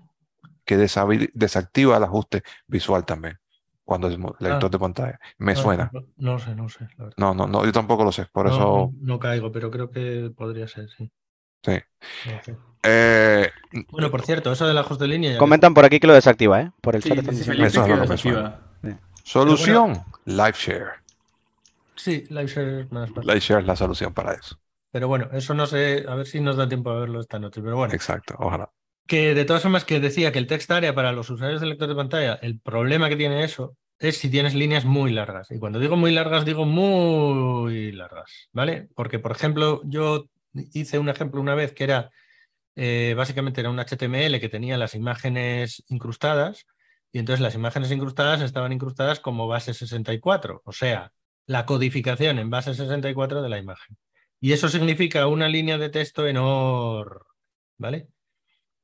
Desabil- 0.67 1.31
desactiva 1.33 1.97
el 1.97 2.03
ajuste 2.03 2.43
visual 2.67 3.05
también, 3.05 3.37
cuando 3.83 4.07
es 4.07 4.17
lector 4.39 4.65
Ah. 4.65 4.69
de 4.69 4.79
pantalla. 4.79 5.19
Me 5.37 5.51
Ah, 5.51 5.55
suena. 5.55 5.91
No, 5.93 6.01
no 6.17 6.39
sé, 6.39 6.55
no 6.55 6.69
sé, 6.69 6.87
la 6.97 7.03
verdad. 7.05 7.17
No, 7.17 7.33
no, 7.33 7.47
no, 7.47 7.65
yo 7.65 7.71
tampoco 7.71 8.03
lo 8.03 8.11
sé, 8.11 8.25
por 8.31 8.47
No, 8.47 8.51
eso... 8.51 8.63
no, 8.63 8.91
no 8.99 9.19
caigo, 9.19 9.51
pero 9.51 9.69
creo 9.69 9.89
que 9.91 10.31
podría 10.35 10.67
ser, 10.67 10.89
sí. 10.89 11.11
Sí. 11.63 11.79
Sé. 12.43 12.55
Eh, 12.83 13.49
Bueno, 13.91 14.11
por 14.11 14.21
cierto, 14.23 14.51
eso 14.51 14.67
del 14.67 14.77
ajuste 14.77 15.03
de 15.05 15.07
línea. 15.09 15.33
que 15.33 15.37
Comentan 15.39 15.73
por 15.73 15.85
aquí 15.85 15.99
que 15.99 16.07
lo 16.07 16.13
desactiva, 16.13 16.61
¿eh? 16.61 16.71
Por 16.81 16.95
el 16.95 17.01
Sí, 17.03 17.09
chat 17.09 17.25
diciendo. 17.25 17.45
Felipe 17.45 17.67
Eso 17.67 17.81
es 17.81 17.85
que 17.87 17.89
lo 17.89 18.01
que 18.01 18.09
me 18.09 18.15
desactiva. 18.15 18.61
solución, 19.23 20.03
LiveShare. 20.25 20.91
Sí, 21.95 22.25
LiveShare 22.29 22.81
es 22.81 22.91
más 22.91 23.09
fácil. 23.09 23.27
LiveShare 23.27 23.61
es 23.61 23.67
la 23.67 23.75
solución 23.75 24.13
para 24.13 24.33
eso. 24.33 24.57
Pero 24.91 25.07
bueno, 25.07 25.29
eso 25.33 25.53
no 25.53 25.65
sé, 25.65 26.05
a 26.07 26.15
ver 26.15 26.25
si 26.25 26.39
nos 26.39 26.55
da 26.57 26.67
tiempo 26.67 26.89
a 26.89 26.99
verlo 26.99 27.19
esta 27.19 27.39
noche. 27.39 27.61
Pero 27.61 27.75
bueno, 27.77 27.93
Exacto, 27.93 28.35
ojalá. 28.39 28.69
Que 29.07 29.35
de 29.35 29.45
todas 29.45 29.61
formas 29.61 29.85
que 29.85 29.99
decía 29.99 30.31
que 30.31 30.39
el 30.39 30.47
text 30.47 30.71
area 30.71 30.95
para 30.95 31.11
los 31.11 31.29
usuarios 31.29 31.61
del 31.61 31.69
lector 31.71 31.87
de 31.87 31.95
pantalla, 31.95 32.33
el 32.41 32.59
problema 32.59 33.09
que 33.09 33.15
tiene 33.15 33.43
eso 33.43 33.77
es 33.99 34.17
si 34.17 34.29
tienes 34.29 34.53
líneas 34.55 34.85
muy 34.85 35.11
largas. 35.11 35.51
Y 35.51 35.59
cuando 35.59 35.79
digo 35.79 35.95
muy 35.95 36.11
largas, 36.11 36.45
digo 36.45 36.65
muy 36.65 37.91
largas, 37.91 38.49
¿vale? 38.51 38.89
Porque, 38.95 39.19
por 39.19 39.31
ejemplo, 39.31 39.81
yo 39.85 40.25
hice 40.73 40.99
un 40.99 41.09
ejemplo 41.09 41.41
una 41.41 41.55
vez 41.55 41.73
que 41.73 41.83
era, 41.85 42.09
eh, 42.75 43.13
básicamente 43.17 43.61
era 43.61 43.69
un 43.69 43.79
HTML 43.79 44.39
que 44.39 44.49
tenía 44.49 44.77
las 44.77 44.95
imágenes 44.95 45.83
incrustadas 45.87 46.65
y 47.11 47.19
entonces 47.19 47.41
las 47.41 47.55
imágenes 47.55 47.91
incrustadas 47.91 48.41
estaban 48.41 48.73
incrustadas 48.73 49.19
como 49.19 49.47
base 49.47 49.73
64, 49.73 50.61
o 50.65 50.71
sea, 50.73 51.11
la 51.45 51.65
codificación 51.65 52.39
en 52.39 52.49
base 52.49 52.73
64 52.73 53.41
de 53.41 53.49
la 53.49 53.59
imagen. 53.59 53.97
Y 54.41 54.53
eso 54.53 54.67
significa 54.69 55.27
una 55.27 55.47
línea 55.47 55.77
de 55.77 55.89
texto 55.89 56.27
enorme, 56.27 57.21
¿vale? 57.77 58.09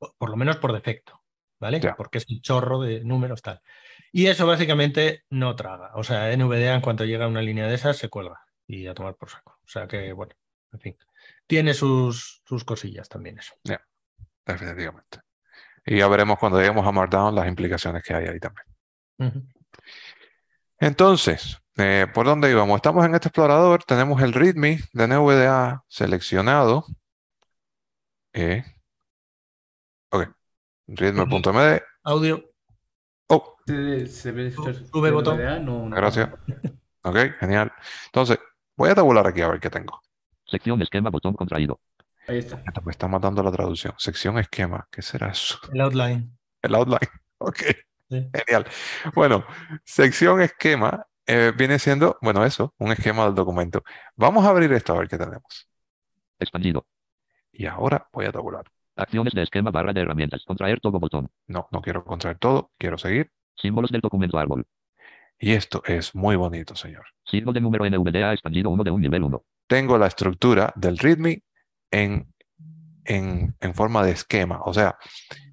Por, 0.02 0.14
por 0.18 0.30
lo 0.30 0.36
menos 0.36 0.56
por 0.56 0.72
defecto, 0.72 1.22
¿vale? 1.60 1.78
Ya. 1.78 1.94
Porque 1.94 2.18
es 2.18 2.26
un 2.28 2.40
chorro 2.40 2.80
de 2.80 3.04
números 3.04 3.40
tal. 3.40 3.60
Y 4.10 4.26
eso 4.26 4.46
básicamente 4.46 5.22
no 5.30 5.54
traga. 5.54 5.92
O 5.94 6.02
sea, 6.02 6.36
NVDA 6.36 6.74
en 6.74 6.80
cuanto 6.80 7.04
llega 7.04 7.26
a 7.26 7.28
una 7.28 7.40
línea 7.40 7.68
de 7.68 7.74
esas 7.76 7.96
se 7.96 8.08
cuelga 8.08 8.40
y 8.66 8.88
a 8.88 8.94
tomar 8.94 9.14
por 9.14 9.30
saco. 9.30 9.60
O 9.64 9.68
sea 9.68 9.86
que, 9.86 10.12
bueno, 10.12 10.34
en 10.72 10.80
fin. 10.80 10.98
Tiene 11.46 11.72
sus, 11.72 12.42
sus 12.44 12.64
cosillas 12.64 13.08
también 13.08 13.38
eso. 13.38 13.54
Definitivamente. 14.44 15.20
Y 15.86 15.98
ya 15.98 16.08
veremos 16.08 16.38
cuando 16.38 16.58
lleguemos 16.58 16.84
a 16.84 16.92
Markdown 16.92 17.34
las 17.34 17.46
implicaciones 17.46 18.02
que 18.02 18.14
hay 18.14 18.26
ahí 18.26 18.40
también. 18.40 18.66
Entonces, 20.78 21.58
eh, 21.76 22.08
¿por 22.12 22.26
dónde 22.26 22.50
íbamos? 22.50 22.76
Estamos 22.76 23.04
en 23.06 23.14
este 23.14 23.28
explorador, 23.28 23.84
tenemos 23.84 24.20
el 24.20 24.32
README 24.32 24.80
de 24.92 25.06
NVDA 25.06 25.84
seleccionado. 25.86 26.86
Eh, 28.32 28.64
readme.md. 30.96 31.82
Audio. 32.04 32.44
Oh, 33.28 33.56
Se, 33.66 34.06
se 34.06 34.32
ve 34.32 34.48
esto 34.48 34.68
es 34.68 34.88
Sube 34.88 35.10
botón. 35.10 35.36
NVDA, 35.36 35.58
no, 35.60 35.88
no. 35.88 35.96
gracias. 35.96 36.30
Ok, 37.04 37.16
genial. 37.40 37.72
Entonces, 38.06 38.38
voy 38.76 38.90
a 38.90 38.94
tabular 38.94 39.26
aquí 39.26 39.40
a 39.40 39.48
ver 39.48 39.58
qué 39.58 39.68
tengo. 39.70 40.00
Sección 40.44 40.80
esquema 40.82 41.10
botón 41.10 41.34
contraído. 41.34 41.80
Ahí 42.28 42.38
está. 42.38 42.62
Me 42.84 42.92
está 42.92 43.08
matando 43.08 43.42
la 43.42 43.50
traducción. 43.50 43.92
Sección 43.98 44.38
esquema. 44.38 44.86
¿Qué 44.88 45.02
será 45.02 45.30
eso? 45.32 45.58
El 45.72 45.80
outline. 45.80 46.30
El 46.62 46.74
outline. 46.76 47.00
Ok. 47.38 47.58
Sí. 48.08 48.30
Genial. 48.32 48.66
Bueno, 49.16 49.44
sección 49.84 50.40
esquema 50.42 51.04
eh, 51.26 51.52
viene 51.58 51.80
siendo, 51.80 52.18
bueno, 52.22 52.44
eso, 52.44 52.72
un 52.78 52.92
esquema 52.92 53.24
del 53.24 53.34
documento. 53.34 53.82
Vamos 54.14 54.44
a 54.46 54.50
abrir 54.50 54.72
esto 54.72 54.92
a 54.92 54.98
ver 54.98 55.08
qué 55.08 55.18
tenemos. 55.18 55.68
Expandido. 56.38 56.86
Y 57.50 57.66
ahora 57.66 58.08
voy 58.12 58.26
a 58.26 58.32
tabular. 58.32 58.64
Acciones 58.96 59.32
de 59.32 59.42
esquema 59.42 59.70
barra 59.70 59.92
de 59.92 60.00
herramientas. 60.00 60.44
Contraer 60.44 60.80
todo 60.80 61.00
botón. 61.00 61.30
No, 61.46 61.68
no 61.70 61.80
quiero 61.80 62.04
contraer 62.04 62.38
todo, 62.38 62.70
quiero 62.78 62.98
seguir. 62.98 63.30
Símbolos 63.56 63.90
del 63.90 64.00
documento 64.00 64.38
árbol. 64.38 64.66
Y 65.38 65.52
esto 65.52 65.82
es 65.86 66.14
muy 66.14 66.36
bonito, 66.36 66.76
señor. 66.76 67.04
Signo 67.24 67.52
de 67.52 67.60
número 67.60 67.84
NVDA 67.88 68.32
expandido 68.32 68.70
1 68.70 68.84
de 68.84 68.90
un 68.90 69.00
nivel 69.00 69.24
1. 69.24 69.44
Tengo 69.66 69.98
la 69.98 70.06
estructura 70.06 70.72
del 70.76 70.98
README 70.98 71.42
en, 71.90 72.32
en, 73.04 73.56
en 73.60 73.74
forma 73.74 74.04
de 74.04 74.12
esquema. 74.12 74.60
O 74.64 74.72
sea, 74.72 74.96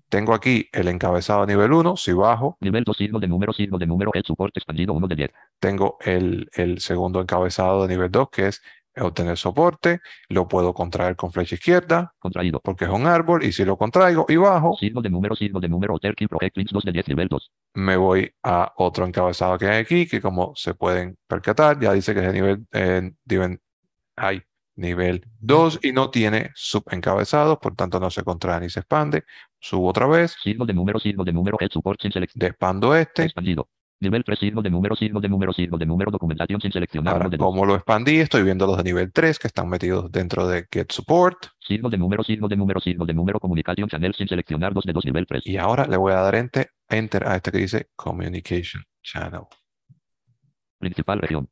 tengo 0.10 0.34
aquí 0.34 0.68
el 0.72 0.88
encabezado 0.88 1.46
nivel 1.46 1.72
1, 1.72 1.96
si 1.96 2.14
bajo, 2.14 2.58
Nivel 2.62 2.84
2 2.84 2.98
signo 2.98 3.20
de 3.20 3.28
número 3.28 3.54
signo 3.54 3.78
de 3.78 3.86
número 3.86 4.12
el 4.14 4.24
soporte 4.26 4.60
expandido 4.60 4.94
1 4.94 5.08
de 5.08 5.16
10. 5.16 5.32
tengo 5.60 5.98
el, 6.02 6.50
el 6.54 6.80
segundo 6.80 7.22
encabezado 7.22 7.84
de 7.86 7.94
nivel 7.94 8.10
2, 8.10 8.30
que 8.32 8.48
es 8.48 8.62
obtener 9.02 9.38
soporte. 9.38 10.00
Lo 10.30 10.47
puedo 10.47 10.74
contraer 10.74 11.16
con 11.16 11.32
flecha 11.32 11.56
izquierda, 11.56 12.14
Contraído. 12.20 12.60
porque 12.62 12.86
es 12.86 12.91
un 12.91 13.06
árbol, 13.08 13.43
y 13.43 13.52
si 13.52 13.66
lo 13.66 13.78
contraigo 13.78 14.26
y 14.30 14.36
bajo, 14.38 14.76
Signo 14.78 15.02
de 15.02 15.10
número 15.10 15.36
signo 15.36 15.60
de 15.60 15.70
número 15.70 15.97
Terkin 16.00 16.28
Project 16.28 16.58
Links 16.58 16.72
2 16.74 16.84
de 16.86 16.91
10 16.91 17.08
nivel 17.10 17.28
2. 17.28 17.52
me 17.76 17.97
voy 17.97 18.32
a 18.43 18.74
otro 18.78 19.06
encabezado 19.06 19.58
que 19.58 19.68
hay 19.68 19.82
aquí, 19.82 20.08
que 20.08 20.22
como 20.22 20.54
se 20.56 20.74
pueden 20.74 21.18
percatar, 21.28 21.80
ya 21.80 21.93
dice 21.93 22.14
que 22.14 22.20
es 22.22 22.28
de 22.28 22.34
nivel, 22.34 22.66
eh, 22.74 23.12
nivel, 23.26 23.60
nivel 24.76 25.26
2 25.39 25.80
y 25.84 25.91
no 25.91 26.10
tiene 26.10 26.52
subencabezados, 26.56 27.58
por 27.60 27.76
tanto 27.76 28.00
no 28.00 28.10
se 28.10 28.24
contrae 28.24 28.62
ni 28.62 28.70
se 28.70 28.80
expande. 28.80 29.24
Subo 29.60 29.89
otra 29.89 30.08
vez, 30.08 30.36
Signo 30.41 30.66
de 30.66 30.74
número 30.74 31.00
signo 31.00 31.24
de 31.24 31.34
número 31.34 31.58
el 31.60 31.70
support 31.70 32.02
sin 32.02 32.12
seleccionar. 32.12 32.52
despando 32.52 32.95
este. 32.95 33.24
Expandido. 33.24 33.68
Nivel 34.02 34.24
3 34.24 34.39
signo 34.39 34.62
de 34.62 34.70
número 34.70 34.95
signo 34.95 35.20
de 35.20 35.28
número 35.28 35.52
signo 35.52 35.78
de 35.78 35.86
número 35.86 36.10
documentación 36.10 36.62
sin 36.62 36.72
seleccionar 36.72 37.16
Ahora, 37.16 37.26
1 37.26 37.32
de 37.32 37.38
2. 37.38 37.45
como 37.45 37.66
lo 37.66 37.76
expandí, 37.76 38.20
estoy 38.20 38.43
viendo 38.43 38.66
los 38.66 38.78
de 38.78 38.84
nivel 38.84 39.12
3 39.12 39.38
que 39.38 39.47
están 39.47 39.68
metidos 39.68 40.10
dentro 40.10 40.47
de 40.47 40.68
Get 40.72 40.91
Support. 40.91 41.47
Signo 41.60 41.89
de 41.89 41.97
número 41.97 42.24
signo 42.24 42.47
de 42.47 42.56
número 42.56 42.80
signo 42.80 43.06
de 43.06 43.14
número 43.14 43.41
comunicación 43.41 43.89
channel 43.89 44.14
sin 44.14 44.28
seleccionar 44.28 44.74
2 44.74 44.86
de 44.86 44.93
2 44.93 45.06
nivel 45.06 45.28
3. 45.28 45.45
Y 45.45 45.58
ahora 45.58 45.86
le 45.86 45.97
voy 45.97 46.14
a 46.14 46.22
dar 46.22 46.36
enter, 46.36 46.70
enter 46.88 47.28
a 47.28 47.36
este 47.36 47.52
que 47.52 47.58
dice 47.58 47.89
Communication 47.95 48.84
Channel. 49.04 49.41
Principal 50.78 51.20
región. 51.20 51.50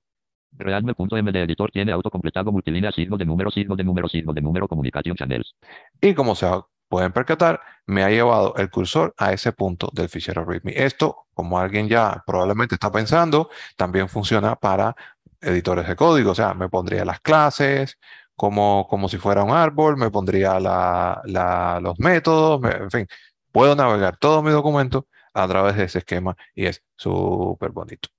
Realme.md 0.54 1.36
editor 1.36 1.70
tiene 1.72 1.92
autocompletado 1.92 2.52
multilínea 2.54 2.94
signo 2.94 3.18
de 3.18 3.26
número, 3.26 3.52
signo 3.52 3.76
de 3.76 3.84
número, 3.84 4.08
signo 4.08 4.32
de 4.32 4.42
número, 4.42 4.68
communication 4.70 5.18
channels. 5.18 5.56
Y 6.02 6.14
como 6.14 6.34
se 6.34 6.46
pueden 6.90 7.12
percatar, 7.12 7.60
me 7.86 8.04
ha 8.04 8.10
llevado 8.10 8.56
el 8.58 8.70
cursor 8.70 9.14
a 9.18 9.34
ese 9.34 9.52
punto 9.52 9.90
del 9.94 10.10
fichero 10.10 10.46
README. 10.46 10.74
Esto, 10.76 11.28
como 11.34 11.60
alguien 11.60 11.88
ya 11.88 12.24
probablemente 12.26 12.76
está 12.76 12.92
pensando, 12.92 13.50
también 13.76 14.10
funciona 14.10 14.56
para 14.56 14.96
editores 15.42 15.88
de 15.88 15.96
código. 15.96 16.32
O 16.32 16.36
sea, 16.36 16.54
me 16.54 16.70
pondría 16.70 17.06
las 17.06 17.20
clases 17.22 17.98
como, 18.36 18.88
como 18.90 19.10
si 19.10 19.18
fuera 19.18 19.44
un 19.44 19.52
árbol, 19.52 19.98
me 19.98 20.10
pondría 20.12 20.60
la- 20.60 21.22
la- 21.26 21.80
los 21.82 22.00
métodos, 22.00 22.60
me- 22.62 22.72
en 22.72 22.92
fin, 22.92 23.08
puedo 23.52 23.76
navegar 23.76 24.18
todo 24.18 24.42
mi 24.44 24.52
documento 24.52 25.08
a 25.34 25.48
través 25.48 25.76
de 25.76 25.86
ese 25.86 26.00
esquema 26.00 26.36
y 26.56 26.66
es 26.66 26.84
súper 26.96 27.72
bonito. 27.72 28.10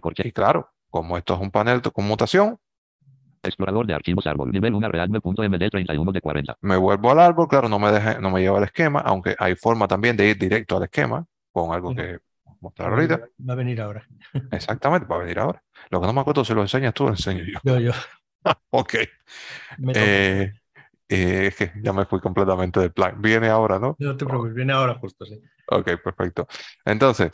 Corche. 0.00 0.26
Y 0.26 0.32
claro, 0.32 0.70
como 0.90 1.16
esto 1.16 1.34
es 1.34 1.40
un 1.40 1.50
panel 1.50 1.80
de 1.80 1.90
conmutación, 1.90 2.58
Explorador 3.42 3.86
de 3.86 3.94
archivos 3.94 4.26
árbol. 4.26 4.50
Nivel 4.50 4.74
1 4.74 4.88
Realme.md 4.88 5.70
31 5.70 6.12
de 6.12 6.20
40. 6.20 6.56
me 6.60 6.76
vuelvo 6.76 7.10
al 7.10 7.20
árbol, 7.20 7.48
claro, 7.48 7.68
no 7.68 7.78
me 7.78 7.90
deja, 7.92 8.20
no 8.20 8.30
me 8.30 8.40
lleva 8.40 8.58
al 8.58 8.64
esquema, 8.64 9.00
aunque 9.00 9.34
hay 9.38 9.54
forma 9.56 9.86
también 9.88 10.16
de 10.16 10.28
ir 10.30 10.38
directo 10.38 10.76
al 10.76 10.84
esquema 10.84 11.24
con 11.52 11.72
algo 11.72 11.94
que 11.94 12.18
mostrar 12.60 12.92
ahorita. 12.92 13.20
Va 13.48 13.52
a 13.52 13.56
venir 13.56 13.80
ahora. 13.80 14.06
Exactamente, 14.52 15.06
va 15.06 15.16
a 15.16 15.20
venir 15.20 15.38
ahora. 15.38 15.62
Lo 15.90 16.00
que 16.00 16.06
no 16.06 16.12
me 16.12 16.20
acuerdo 16.20 16.44
si 16.44 16.54
lo 16.54 16.62
enseñas 16.62 16.94
tú, 16.94 17.04
lo 17.04 17.10
enseño 17.10 17.44
yo. 17.44 17.58
Yo, 17.62 17.78
yo. 17.78 17.92
Ok. 18.70 18.94
Eh, 19.94 20.52
eh, 21.08 21.46
es 21.48 21.56
que 21.56 21.72
ya 21.82 21.92
me 21.92 22.04
fui 22.06 22.20
completamente 22.20 22.80
del 22.80 22.92
plan. 22.92 23.20
Viene 23.20 23.48
ahora, 23.48 23.78
¿no? 23.78 23.96
No 23.98 24.16
te 24.16 24.24
preocupes, 24.24 24.54
viene 24.54 24.72
ahora 24.72 24.94
justo, 24.94 25.26
sí. 25.26 25.40
Ok, 25.70 25.90
perfecto. 26.02 26.46
Entonces, 26.84 27.30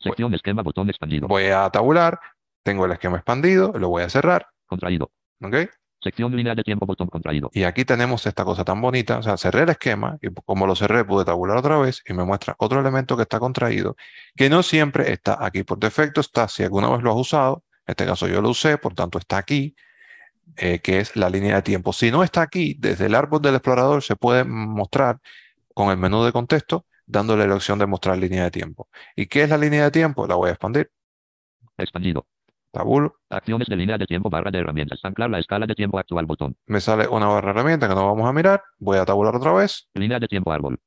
Sección 0.00 0.32
esquema 0.34 0.62
botón 0.62 0.88
expandido. 0.88 1.26
voy 1.26 1.46
a 1.46 1.68
tabular, 1.70 2.18
tengo 2.62 2.86
el 2.86 2.92
esquema 2.92 3.16
expandido, 3.16 3.72
lo 3.76 3.88
voy 3.88 4.04
a 4.04 4.08
cerrar, 4.08 4.46
Contraído. 4.68 5.10
¿ok? 5.42 5.54
Sección 6.00 6.34
línea 6.36 6.54
de 6.54 6.62
tiempo 6.62 6.86
botón 6.86 7.08
contraído. 7.08 7.50
Y 7.52 7.64
aquí 7.64 7.84
tenemos 7.84 8.24
esta 8.26 8.44
cosa 8.44 8.64
tan 8.64 8.80
bonita, 8.80 9.18
o 9.18 9.22
sea, 9.22 9.36
cerré 9.36 9.62
el 9.62 9.70
esquema 9.70 10.16
y 10.22 10.28
como 10.44 10.66
lo 10.66 10.76
cerré 10.76 11.04
pude 11.04 11.24
tabular 11.24 11.56
otra 11.56 11.78
vez 11.78 12.02
y 12.06 12.12
me 12.12 12.24
muestra 12.24 12.54
otro 12.58 12.80
elemento 12.80 13.16
que 13.16 13.22
está 13.22 13.40
contraído, 13.40 13.96
que 14.36 14.48
no 14.48 14.62
siempre 14.62 15.12
está 15.12 15.44
aquí 15.44 15.64
por 15.64 15.78
defecto, 15.78 16.20
está 16.20 16.46
si 16.46 16.62
alguna 16.62 16.88
vez 16.90 17.02
lo 17.02 17.10
has 17.10 17.16
usado, 17.16 17.64
en 17.86 17.92
este 17.92 18.06
caso 18.06 18.28
yo 18.28 18.40
lo 18.40 18.50
usé, 18.50 18.78
por 18.78 18.94
tanto 18.94 19.18
está 19.18 19.38
aquí, 19.38 19.74
eh, 20.56 20.80
que 20.80 21.00
es 21.00 21.16
la 21.16 21.30
línea 21.30 21.56
de 21.56 21.62
tiempo. 21.62 21.92
Si 21.92 22.10
no 22.10 22.22
está 22.22 22.42
aquí, 22.42 22.76
desde 22.78 23.06
el 23.06 23.14
árbol 23.16 23.42
del 23.42 23.56
explorador 23.56 24.02
se 24.02 24.16
puede 24.16 24.44
mostrar 24.44 25.18
con 25.74 25.90
el 25.90 25.96
menú 25.98 26.24
de 26.24 26.32
contexto, 26.32 26.86
dándole 27.06 27.46
la 27.48 27.54
opción 27.56 27.78
de 27.78 27.86
mostrar 27.86 28.18
línea 28.18 28.44
de 28.44 28.50
tiempo. 28.52 28.88
¿Y 29.16 29.26
qué 29.26 29.42
es 29.44 29.50
la 29.50 29.58
línea 29.58 29.84
de 29.84 29.90
tiempo? 29.90 30.26
La 30.26 30.36
voy 30.36 30.50
a 30.50 30.52
expandir, 30.52 30.90
Expandido. 31.76 32.26
Tabulo, 32.70 33.16
Acciones 33.30 33.68
de 33.68 33.76
línea 33.76 33.98
de 33.98 34.06
tiempo 34.06 34.30
barra 34.30 34.50
de 34.50 34.58
herramientas. 34.58 35.00
Anclar 35.02 35.30
la 35.30 35.38
escala 35.38 35.66
de 35.66 35.74
tiempo 35.74 35.98
actual 35.98 36.26
botón. 36.26 36.56
me 36.66 36.80
sale 36.80 37.06
una 37.08 37.26
barra 37.26 37.52
de 37.52 37.60
herramientas 37.60 37.88
que 37.88 37.94
no 37.94 38.06
vamos 38.06 38.28
a 38.28 38.32
mirar, 38.32 38.62
voy 38.78 38.98
a 38.98 39.04
tabular 39.04 39.34
otra 39.36 39.52
vez, 39.52 39.88
Línea 39.94 40.18
de 40.18 40.28
tiempo 40.28 40.52
árbol. 40.52 40.80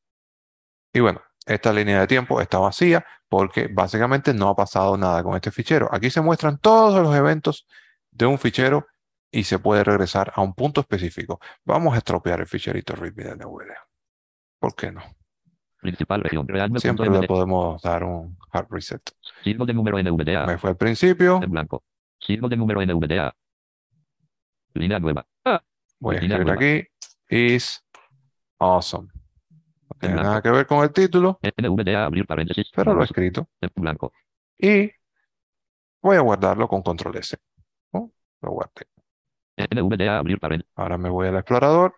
Y 0.94 1.00
bueno, 1.00 1.22
esta 1.46 1.74
línea 1.74 2.02
de 2.02 2.08
tiempo 2.08 2.42
está 2.42 2.60
vacía 2.60 3.06
porque 3.30 3.70
básicamente 3.72 4.34
no 4.34 4.50
ha 4.50 4.56
pasado 4.56 4.98
nada 4.98 5.24
con 5.24 5.36
este 5.36 5.52
fichero. 5.52 5.90
Aquí 5.92 6.10
se 6.10 6.22
muestran 6.22 6.60
todos 6.60 7.02
los 7.02 7.16
eventos 7.16 7.68
de 8.12 8.26
un 8.26 8.38
fichero 8.38 8.88
y 9.32 9.46
se 9.46 9.60
puede 9.60 9.84
regresar 9.84 10.32
a 10.36 10.42
un 10.42 10.54
punto 10.54 10.82
específico. 10.82 11.40
Vamos 11.64 11.96
a 11.96 11.98
estropear 12.00 12.42
el 12.42 12.48
ficherito 12.48 12.94
README 12.96 13.24
de 13.24 13.36
NVDA. 13.38 13.88
¿Por 14.60 14.76
qué 14.76 14.92
no? 14.92 15.02
Principal 15.82 16.22
región. 16.22 16.48
Siempre 16.78 17.10
le 17.10 17.28
podemos 17.28 17.82
dar 17.82 18.04
un 18.04 18.38
hard 18.52 18.68
reset. 18.70 19.02
Signo 19.44 19.66
de 19.66 19.74
número 19.74 19.98
NVDA. 20.02 20.46
Me 20.46 20.58
fue 20.60 20.70
al 20.70 20.78
principio, 20.78 21.42
En 21.42 21.50
blanco. 21.50 21.84
Signo 22.20 22.48
de 22.48 22.56
número 22.56 22.86
NVDA. 22.86 23.36
Línea 24.76 25.00
nueva. 25.00 25.26
Ah, 25.44 25.62
voy 26.00 26.18
a 26.18 26.22
Línea 26.22 26.38
escribir 26.38 26.60
nueva. 26.60 26.74
aquí, 26.74 26.88
is 27.30 27.84
awesome. 28.60 29.10
No 29.50 29.96
tiene 30.00 30.14
blanco. 30.16 30.30
nada 30.30 30.42
que 30.44 30.52
ver 30.52 30.68
con 30.68 30.84
el 30.84 30.92
título, 30.94 31.40
NVDA 31.42 32.06
abrir 32.06 32.28
paréntesis. 32.28 32.70
pero 32.76 32.94
lo 32.94 33.02
he 33.02 33.06
escrito. 33.06 33.50
En 33.60 33.72
blanco. 33.76 34.14
Y 34.60 34.92
voy 36.02 36.16
a 36.18 36.22
guardarlo 36.22 36.68
con 36.68 36.84
control 36.84 37.18
S. 37.18 37.38
¿no? 37.92 38.12
Lo 38.42 38.52
guardé. 38.52 38.86
NVDA 39.58 40.20
abrir 40.20 40.40
paréntesis. 40.40 40.72
Ahora 40.76 40.98
me 41.00 41.10
voy 41.10 41.28
al 41.28 41.36
explorador, 41.38 41.96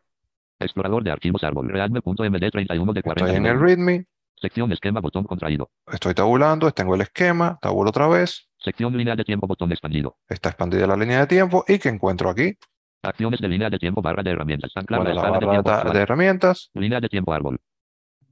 Explorador 0.63 1.03
de 1.03 1.11
archivos 1.11 1.43
árbol. 1.43 1.69
Realme.md 1.69 2.51
31 2.51 2.93
de 2.93 3.01
40. 3.03 3.25
estoy 3.25 3.37
en 3.37 3.45
el. 3.45 3.59
README, 3.59 4.05
Sección 4.35 4.71
esquema 4.73 4.99
botón 4.99 5.23
contraído. 5.23 5.69
Estoy 5.91 6.13
tabulando, 6.13 6.69
tengo 6.71 6.95
el 6.95 7.01
esquema, 7.01 7.57
tabulo 7.61 7.89
otra 7.89 8.07
vez, 8.07 8.49
Sección 8.57 8.95
línea 8.97 9.15
de 9.15 9.23
tiempo 9.23 9.47
botón 9.47 9.71
expandido. 9.71 10.17
está 10.27 10.49
expandida 10.49 10.85
la 10.87 10.97
línea 10.97 11.19
de 11.19 11.27
tiempo 11.27 11.63
y 11.67 11.79
que 11.79 11.89
encuentro 11.89 12.29
aquí, 12.29 12.57
Acciones 13.05 13.39
de 13.41 13.47
línea 13.49 13.69
de 13.69 13.77
tiempo 13.79 14.01
barra 14.01 14.23
de 14.23 14.31
herramientas. 14.31 14.71
Anclar 14.75 15.01
bueno, 15.01 15.13
la 15.13 15.21
de 15.23 15.29
barra 15.29 15.39
tiempo 15.51 15.69
de, 15.69 15.75
actual. 15.75 15.93
de 15.93 15.99
herramientas 16.01 16.71
Línea 16.73 16.99
de 17.01 17.09
tiempo 17.09 17.33
árbol. 17.33 17.59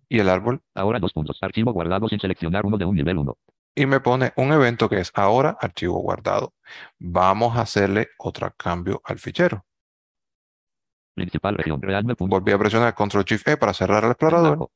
y 0.09 0.19
el 0.19 0.29
árbol 0.29 0.61
Ahora 0.75 0.99
dos 0.99 1.11
puntos. 1.13 1.37
Archivo 1.41 1.73
guardado 1.73 2.07
sin 2.07 2.19
seleccionar 2.19 2.65
uno 2.65 2.77
de 2.77 2.85
un 2.85 2.95
nivel 2.95 3.17
1. 3.17 3.37
y 3.75 3.85
me 3.85 3.99
pone 3.99 4.31
un 4.37 4.51
evento 4.53 4.87
que 4.89 4.99
es 4.99 5.11
ahora 5.13 5.57
archivo 5.61 5.99
guardado. 5.99 6.53
Vamos 6.99 7.57
a 7.57 7.61
hacerle 7.61 8.07
otro 8.17 8.53
cambio 8.57 9.01
al 9.05 9.19
fichero. 9.19 9.65
Principal 11.13 11.55
región. 11.55 11.81
Volví 12.19 12.51
a 12.51 12.57
presionar 12.57 12.95
Control 12.95 13.23
Shift 13.23 13.47
E 13.47 13.57
para 13.57 13.73
cerrar 13.73 14.03
el 14.03 14.11
explorador. 14.11 14.69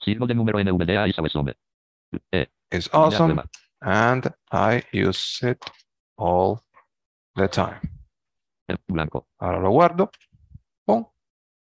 Signo 0.00 0.26
de 0.26 0.34
número 0.34 0.58
NVDA 0.62 1.08
y 1.08 1.12
Sabesome. 1.12 1.54
E. 2.30 2.48
It's 2.70 2.88
awesome 2.92 3.42
and 3.80 4.32
I 4.50 4.82
use 4.92 5.42
it 5.42 5.58
all 6.16 6.60
the 7.34 7.48
time. 7.48 7.80
En 8.68 8.78
blanco. 8.88 9.28
Ahora 9.38 9.60
lo 9.60 9.70
guardo. 9.70 10.10
Pum, 10.84 11.04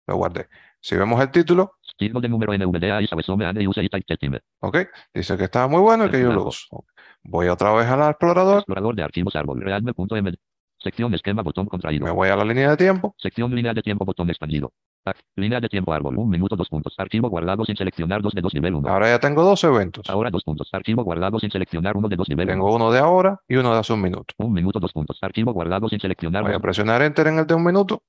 lo 0.07 0.16
guardé. 0.16 0.49
Si 0.81 0.97
vemos 0.97 1.21
el 1.21 1.31
título, 1.31 1.77
Signo 1.99 2.21
de 2.21 2.29
número 2.29 2.55
NVDA 2.55 3.03
y 3.03 3.07
Sabesome 3.07 3.45
and 3.47 3.59
use 3.66 3.83
it 3.83 3.91
time. 4.18 4.41
ok, 4.61 4.79
dice 5.12 5.37
que 5.37 5.45
está 5.45 5.66
muy 5.66 5.81
bueno 5.81 6.07
y 6.07 6.11
que 6.11 6.21
yo 6.21 6.33
lo 6.33 6.47
uso. 6.47 6.85
Voy 7.23 7.49
otra 7.49 7.73
vez 7.73 7.87
al 7.87 8.09
explorador, 8.11 8.59
Explorador 8.59 8.95
de 8.95 9.03
archivos 9.03 9.37
árbol. 9.37 9.61
Realme.md. 9.61 10.37
Sección 10.83 11.12
esquema 11.14 11.43
botón 11.43 11.66
contraído. 11.66 12.07
me 12.07 12.11
voy 12.11 12.28
a 12.28 12.37
la 12.37 12.45
línea 12.45 12.70
de 12.70 12.76
tiempo, 12.76 13.14
Sección 13.18 13.55
línea 13.55 13.74
de 13.74 13.83
tiempo 13.83 14.05
botón 14.05 14.28
expandido. 14.31 14.72
Ac- 15.05 15.16
Línea 15.37 15.61
de 15.61 15.68
tiempo 15.68 15.93
árbol. 15.93 16.16
Un 16.18 16.28
minuto 16.31 16.57
dos 16.57 16.68
puntos. 16.68 16.95
Archivo 16.99 17.28
guardado 17.28 17.64
sin 17.64 17.76
seleccionar 17.76 18.22
dos 18.22 18.33
de 18.35 18.41
dos 18.41 18.55
nivel 18.55 18.74
1. 18.74 18.89
ahora 18.89 19.09
ya 19.09 19.18
tengo 19.18 19.43
dos 19.43 19.62
eventos. 19.64 20.09
Ahora 20.09 20.31
dos 20.31 20.43
puntos. 20.45 20.68
Archivo 20.72 21.05
guardado 21.05 21.39
sin 21.39 21.51
seleccionar 21.51 21.97
uno 21.97 22.09
de 22.09 22.16
dos 22.16 22.28
nivel 22.28 22.49
1. 22.49 22.53
Tengo 22.55 22.74
uno 22.74 22.91
de 22.93 22.99
ahora 22.99 23.41
y 23.49 23.57
uno 23.57 23.72
de 23.72 23.78
hace 23.78 23.93
un 23.93 24.01
minuto. 24.03 24.35
Un 24.39 24.53
minuto 24.53 24.81
dos 24.81 24.93
puntos. 24.93 25.18
Archivo 25.22 25.53
guardado 25.53 25.89
sin 25.89 26.01
seleccionar 26.01 26.43
Voy 26.45 26.55
a 26.55 26.59
presionar 26.61 27.03
Enter 27.03 27.26
en 27.26 27.39
el 27.41 27.47
de 27.47 27.55
un 27.55 27.64
minuto. 27.64 28.03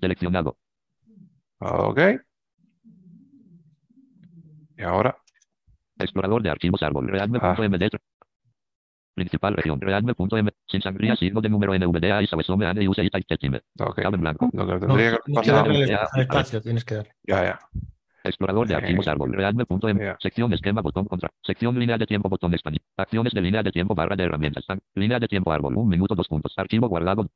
Seleccionado. 0.00 0.56
Ok. 1.60 2.00
Y 4.76 4.82
ahora, 4.82 5.16
Explorador 5.98 6.42
de 6.42 6.50
archivos 6.50 6.82
árbol. 6.82 7.08
Realme.md. 7.08 7.90
Principal 9.14 9.54
región. 9.54 9.80
Realme.m. 9.80 10.50
Sin 10.66 10.80
sangría. 10.82 11.16
Signo 11.16 11.40
de 11.40 11.48
número 11.50 11.74
NVDA 11.74 12.22
y 12.22 12.26
Sabesome 12.26 12.66
and 12.66 12.78
use 12.88 13.02
it 13.04 13.12
type 13.12 13.36
time. 13.38 13.60
ok. 13.78 13.98
En 13.98 14.20
blanco. 14.20 14.48
Lo 14.52 14.66
que 14.66 14.72
No, 14.72 14.78
tendría 14.80 15.18
tienes 15.24 15.42
que 15.44 15.52
darle 15.52 15.98
espacio, 16.16 16.62
tienes 16.62 16.84
que 16.84 16.94
darle. 16.96 17.12
Ya, 17.24 17.44
ya. 17.44 17.58
Explorador 18.24 18.68
de 18.68 18.74
archivos 18.76 19.06
Eh, 19.06 19.10
árbol. 19.10 19.32
Realme.m. 19.34 20.00
ya. 20.04 20.16
Sección 20.20 20.52
esquema 20.52 20.80
botón 20.80 21.04
contra. 21.06 21.30
Sección 21.42 21.78
línea 21.78 21.98
de 21.98 22.06
tiempo 22.06 22.28
botón 22.28 22.54
expandir. 22.54 22.80
Acciones 22.96 23.32
de 23.34 23.40
línea 23.42 23.62
de 23.62 23.70
tiempo 23.72 23.94
barra 23.94 24.16
de 24.16 24.24
herramientas. 24.24 24.64
Línea 24.94 25.18
de 25.18 25.28
tiempo 25.28 25.52
árbol. 25.52 25.76
Un 25.76 25.88
minuto 25.88 26.14
dos 26.14 26.28
puntos. 26.28 26.54
Archivo 26.56 26.88
guardado. 26.88 27.28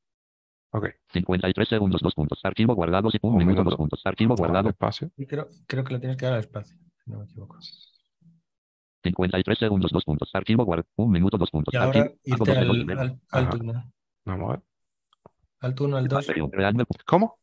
Ok. 0.70 0.89
53 1.12 1.68
segundos 1.68 2.01
dos 2.01 2.14
puntos. 2.14 2.39
Archivo 2.45 2.74
guardado. 2.74 3.11
sí, 3.11 3.18
Un, 3.22 3.33
Un 3.33 3.39
minuto, 3.39 3.51
minuto. 3.57 3.70
dos 3.70 3.77
puntos. 3.77 4.01
Archivo 4.05 4.35
guardado. 4.37 4.68
Espacio. 4.70 5.11
Y 5.16 5.27
creo, 5.27 5.47
creo 5.66 5.85
que 5.85 5.93
le 5.95 5.99
tienes 6.01 6.16
que 6.16 6.24
dar 6.24 6.35
al 6.35 6.41
espacio, 6.41 6.77
si 7.05 7.11
no 7.11 7.18
me 7.18 7.24
equivoco. 7.24 7.59
53 9.07 9.59
segundos 9.59 9.90
dos 9.90 10.04
puntos. 10.04 10.30
Archivo 10.32 10.64
guardado. 10.64 10.88
Un 10.96 11.11
minuto 11.11 11.38
dos 11.38 11.50
puntos. 11.50 11.72
Y 11.72 11.76
ahora 11.76 12.00
Archivo- 12.00 12.18
irte 12.24 12.50
al, 12.52 13.20
al, 13.30 13.44
Ajá. 13.44 13.57
1. 13.59 13.92
Vamos 14.24 14.48
a 14.48 14.52
ver. 14.52 14.62
Alt 15.61 15.80
1, 15.80 15.96
al 15.96 16.09
2. 16.09 16.26
Región. 16.26 16.50
Realme. 16.52 16.84
¿Cómo? 17.07 17.38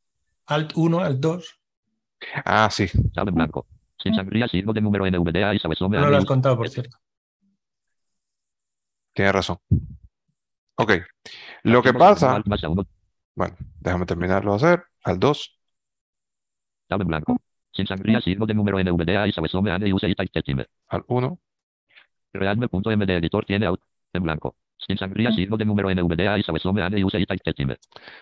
Alt 0.45 0.72
1, 0.76 0.99
al 0.99 1.20
2. 1.20 1.59
Ah, 2.45 2.70
sí. 2.72 2.88
Tab 3.14 3.28
en 3.30 3.36
blanco. 3.36 3.68
Sin 3.97 4.14
sangría. 4.14 4.47
Signo 4.47 4.74
de 4.74 4.82
número 4.82 5.05
NVDA 5.05 5.53
y 5.55 5.59
Sabesome 5.59 5.97
No 5.97 6.09
lo 6.09 6.18
has 6.18 6.26
contado, 6.26 6.57
por 6.57 6.70
cierto. 6.70 6.97
Tienes 9.14 9.34
razón. 9.34 9.57
Ok. 10.76 10.91
Lo 11.64 11.82
que 11.82 11.93
pasa, 11.93 12.41
bueno, 13.36 13.55
déjame 13.80 14.05
terminarlo 14.05 14.51
de 14.51 14.55
hacer. 14.57 14.84
Al 15.03 15.20
2. 15.20 15.59
Tab 16.88 17.01
en 17.01 17.07
blanco. 17.07 17.38
Sin 17.72 17.88
sangría. 17.88 18.22
Signo 18.22 18.45
de 18.45 18.53
número 18.53 18.80
NVDA 18.80 19.28
y 19.28 19.32
time. 20.43 20.68
Al 20.88 21.03
1. 21.07 21.39
Realme.md 22.34 23.10
editor 23.10 23.46
tiene 23.46 23.66
out 23.66 23.82
en 24.14 24.24
blanco. 24.24 24.56
Sin 24.78 24.98
sangría. 24.98 25.32
Signo 25.32 25.58
de 25.58 25.66
número 25.66 25.90
NVDA 25.90 26.38
y. 26.40 26.44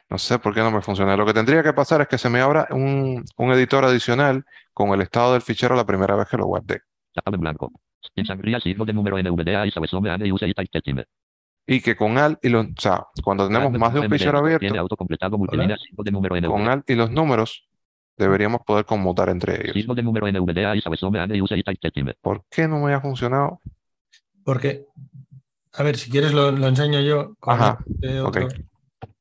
No 0.09 0.17
sé 0.17 0.39
por 0.39 0.53
qué 0.53 0.59
no 0.61 0.71
me 0.71 0.81
funciona. 0.81 1.17
Lo 1.17 1.25
que 1.25 1.33
tendría 1.33 1.63
que 1.63 1.73
pasar 1.73 2.01
es 2.01 2.07
que 2.07 2.17
se 2.17 2.29
me 2.29 2.39
abra 2.39 2.67
un, 2.71 3.25
un 3.37 3.51
editor 3.51 3.83
adicional 3.85 4.45
con 4.73 4.89
el 4.91 5.01
estado 5.01 5.33
del 5.33 5.41
fichero 5.41 5.75
la 5.75 5.85
primera 5.85 6.15
vez 6.15 6.27
que 6.29 6.37
lo 6.37 6.45
guardé. 6.45 6.81
Tab 7.13 7.33
en 7.33 7.41
blanco. 7.41 7.71
Sin 8.15 8.25
sangría. 8.25 8.59
Signo 8.59 8.85
de 8.85 8.93
número 8.93 9.17
NVDA 9.17 9.65
y. 9.67 9.71
Y 11.67 11.81
que 11.81 11.95
con 11.95 12.17
alt 12.17 12.43
y 12.43 12.49
los, 12.49 12.65
o 12.65 12.69
sea, 12.77 13.07
cuando 13.23 13.47
tenemos 13.47 13.71
más 13.73 13.93
de 13.93 13.99
un 14.01 14.09
fichero 14.09 14.37
abierto, 14.39 14.75
con 16.47 16.67
alt 16.67 16.89
y 16.89 16.95
los 16.95 17.11
números, 17.11 17.67
deberíamos 18.17 18.61
poder 18.65 18.85
conmutar 18.85 19.29
entre 19.29 19.55
ellos. 19.63 19.73
¿Por 22.21 22.45
qué 22.49 22.67
no 22.67 22.79
me 22.79 22.93
ha 22.93 23.01
funcionado? 23.01 23.61
Porque, 24.43 24.85
a 25.73 25.83
ver, 25.83 25.97
si 25.97 26.09
quieres 26.09 26.33
lo, 26.33 26.51
lo 26.51 26.67
enseño 26.67 26.99
yo. 27.01 27.35
con 27.39 27.55
Ajá, 27.55 27.79
este. 28.01 28.19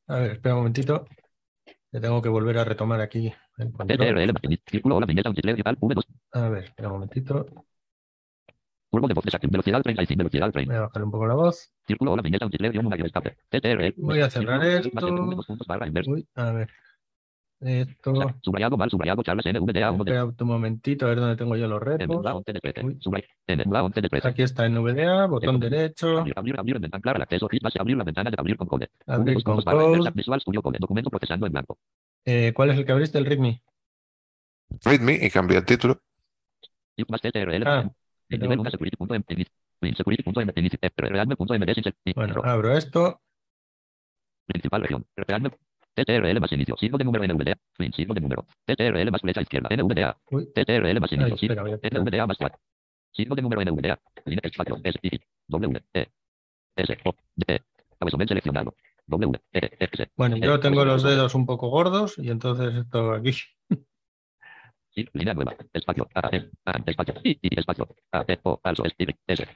A 0.07 0.17
ver, 0.17 0.33
espera 0.33 0.55
un 0.55 0.61
momentito. 0.61 1.07
Que 1.93 2.01
tengo 2.01 2.23
que 2.23 2.29
volver 2.29 2.59
a 2.59 2.65
retomar 2.65 3.01
aquí 3.01 3.33
el 3.59 3.73
control. 3.73 3.99
TTRL 3.99 4.33
Martínez. 4.33 4.61
Círculo 4.67 4.97
hola 4.97 5.07
viñeta 5.07 5.29
multiplayer 5.29 5.57
rival 5.57 5.79
V2. 5.79 6.05
A 6.33 6.49
ver, 6.49 6.65
espera 6.65 6.89
un 6.89 6.95
momentito. 6.95 7.47
Curvo 8.91 9.09
de 9.09 9.15
voz. 9.15 9.25
Velocidad 9.25 9.83
35. 9.83 10.19
Velocidad 10.19 10.51
30. 10.53 10.73
Voy 10.73 10.79
a 10.79 10.87
bajar 10.87 11.05
un 11.05 11.11
poco 11.11 11.27
la 11.27 11.35
voz. 11.35 11.73
Círculo 11.87 12.13
hola 12.13 12.23
viñeta. 12.23 12.49
TTRL. 12.49 13.95
Voy 13.97 14.21
a 14.21 14.31
cerrar 14.31 14.65
esto. 14.65 14.89
Uy, 16.07 16.29
a 16.35 16.53
ver. 16.53 16.71
Esto. 17.61 18.15
Subrayado 18.41 18.79
mal 18.79 18.89
subrayado 18.89 19.23
Charles 19.23 19.45
NVDA 19.45 19.91
1 19.91 20.05
de 20.05 20.11
Espera 20.13 20.25
un 20.25 20.49
momentito, 20.49 21.05
a 21.05 21.09
ver 21.11 21.21
dónde 21.21 21.37
tengo 21.37 21.57
yo 21.57 21.69
los 21.69 21.83
en 21.83 21.99
repos. 21.99 22.25
la 22.25 22.35
11 22.35 22.53
de 22.55 22.61
13. 22.61 22.85
Uy. 22.87 22.97
Subrayado. 23.01 23.33
En 23.49 23.71
la 23.71 23.83
11 23.85 24.01
de 24.01 24.09
13. 24.09 24.29
Aquí 24.29 24.43
está 24.43 24.67
NVDA, 24.67 25.27
botón 25.27 25.61
derecho, 25.61 26.21
Abrir, 26.21 26.33
abrir, 26.39 26.59
abrir 26.59 26.77
en 26.77 26.83
ventana 26.83 27.03
clara 27.03 27.17
el 27.19 27.23
acceso. 27.25 27.49
Base, 27.63 27.79
abrir 27.79 27.97
la 27.99 28.05
ventana 28.05 28.31
de 28.31 28.37
abrir 28.39 28.57
con 28.57 28.67
code. 28.67 28.89
abrir 29.07 29.43
con 29.45 29.61
code. 29.61 30.11
Visual 30.15 30.41
Studio 30.41 30.63
Code. 30.63 30.79
Documento 30.81 31.11
procesando 31.11 31.45
en 31.47 31.53
blanco. 31.53 31.79
Eh, 32.25 32.53
¿Cuál 32.55 32.71
es 32.71 32.79
el 32.79 32.87
que 32.87 32.93
abriste? 32.93 33.19
El 33.19 33.27
README. 33.27 33.63
Readme 34.83 35.19
y 35.21 35.29
cambié 35.31 35.59
el 35.59 35.65
título. 35.67 36.01
Ah, 36.99 37.83
En 37.83 37.95
pero- 38.29 38.43
nivel 38.43 38.61
1 38.61 38.71
security.m. 38.71 39.95
Security.m. 39.97 40.53
Realme.md 40.97 41.75
sin 41.75 42.15
Bueno, 42.15 42.41
abro 42.45 42.77
esto. 42.77 43.21
Principal 44.47 44.83
región. 44.83 45.07
TTRL 46.05 46.41
más 46.41 46.53
inicio. 46.53 46.77
Signo 46.79 46.97
de 46.99 47.05
número 47.05 47.25
NVDA. 47.27 47.57
Fin. 47.77 47.93
Signo 47.93 48.15
de 48.15 48.21
número. 48.21 48.47
TTRL 48.65 49.11
más 49.11 49.21
flecha 49.21 49.43
izquierda. 49.43 49.69
NVDA. 49.71 50.17
TTRL 50.55 51.01
más 51.01 51.13
inicio. 51.13 51.55
NVDA 51.55 52.27
más 52.27 52.37
4. 52.39 52.59
Signo 53.13 53.35
de 53.35 53.43
número 53.43 53.63
NVDA. 53.63 54.01
Línea 54.25 54.41
espacio. 54.45 54.81
S. 54.83 54.99
I. 55.03 55.21
W. 55.49 55.83
E. 55.93 56.07
S. 56.77 56.99
O. 57.05 57.15
D. 57.37 57.63
Cabezón 57.99 58.29
seleccionado. 58.29 58.75
W. 59.07 59.41
E. 59.53 59.77
X. 59.81 60.09
Bueno, 60.17 60.37
yo 60.37 60.59
tengo 60.61 60.85
los 60.85 61.03
dedos 61.03 61.35
un 61.35 61.45
poco 61.45 61.69
gordos 61.69 62.17
y 62.19 62.31
entonces 62.31 62.75
esto 62.75 63.13
aquí. 63.13 63.33
Sí, 64.93 65.07
línea 65.13 65.35
nueva. 65.35 65.55
Espacio. 65.73 66.09
A. 66.15 66.29
E. 66.33 66.51
A. 66.65 66.83
Espacio. 66.85 67.15
I. 67.23 67.39
I. 67.41 67.61
Espacio. 67.61 67.87
A. 68.11 68.25
E. 68.27 68.41
O. 68.43 68.61
S. 68.65 68.83
Y. 68.99 69.07
S. 69.29 69.47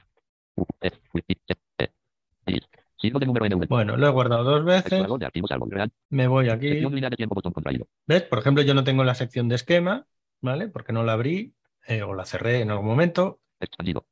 U. 0.55 0.65
E. 0.79 0.91
U. 1.13 1.17
I. 1.17 1.37
E. 1.49 1.53
I. 2.97 3.01
Signo 3.01 3.19
de 3.19 3.25
número 3.25 3.45
NVDA. 3.45 3.67
Bueno, 3.69 3.97
lo 3.97 4.07
he 4.07 4.11
guardado 4.11 4.43
dos 4.43 4.65
veces. 4.65 4.85
Explorador 4.85 5.19
de 5.19 5.25
archivos 5.25 5.51
árbol 5.51 5.71
real. 5.71 5.91
Me 6.09 6.27
voy 6.27 6.49
aquí. 6.49 6.69
Sección 6.69 6.95
línea 6.95 7.09
de 7.09 7.17
tiempo 7.17 7.35
botón 7.35 7.53
contraído. 7.53 7.87
¿Ves? 8.07 8.23
Por 8.23 8.39
ejemplo, 8.39 8.63
yo 8.63 8.73
no 8.73 8.83
tengo 8.83 9.03
la 9.03 9.15
sección 9.15 9.49
de 9.49 9.55
esquema, 9.55 10.05
¿vale? 10.41 10.67
Porque 10.67 10.93
no 10.93 11.03
la 11.03 11.13
abrí 11.13 11.55
eh, 11.87 12.03
o 12.03 12.13
la 12.13 12.25
cerré 12.25 12.61
en 12.61 12.71
algún 12.71 12.87
momento. 12.87 13.39
Expandido. 13.59 14.05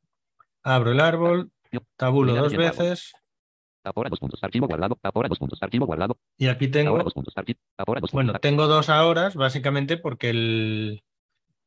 Abro 0.63 0.91
el 0.91 0.99
árbol, 0.99 1.51
tabulo 1.97 2.35
dos 2.35 2.55
veces 2.55 3.13
Ahora 3.83 4.09
dos 4.09 4.19
puntos. 4.19 4.41
Archivo 4.43 4.67
guardado. 4.67 4.97
Ahora 5.03 5.27
dos 5.27 5.39
puntos. 5.39 5.61
Archivo 5.61 5.85
guardado. 5.85 6.17
y 6.37 6.47
aquí 6.47 6.65
Ahora 6.65 6.73
tengo, 6.73 7.03
dos 7.03 7.13
puntos. 7.13 7.33
Archivo. 7.37 7.59
Ahora 7.77 8.01
dos 8.01 8.11
bueno, 8.11 8.33
tengo 8.39 8.67
dos 8.67 8.89
horas 8.89 9.35
básicamente 9.35 9.97
porque 9.97 10.29
el, 10.29 11.03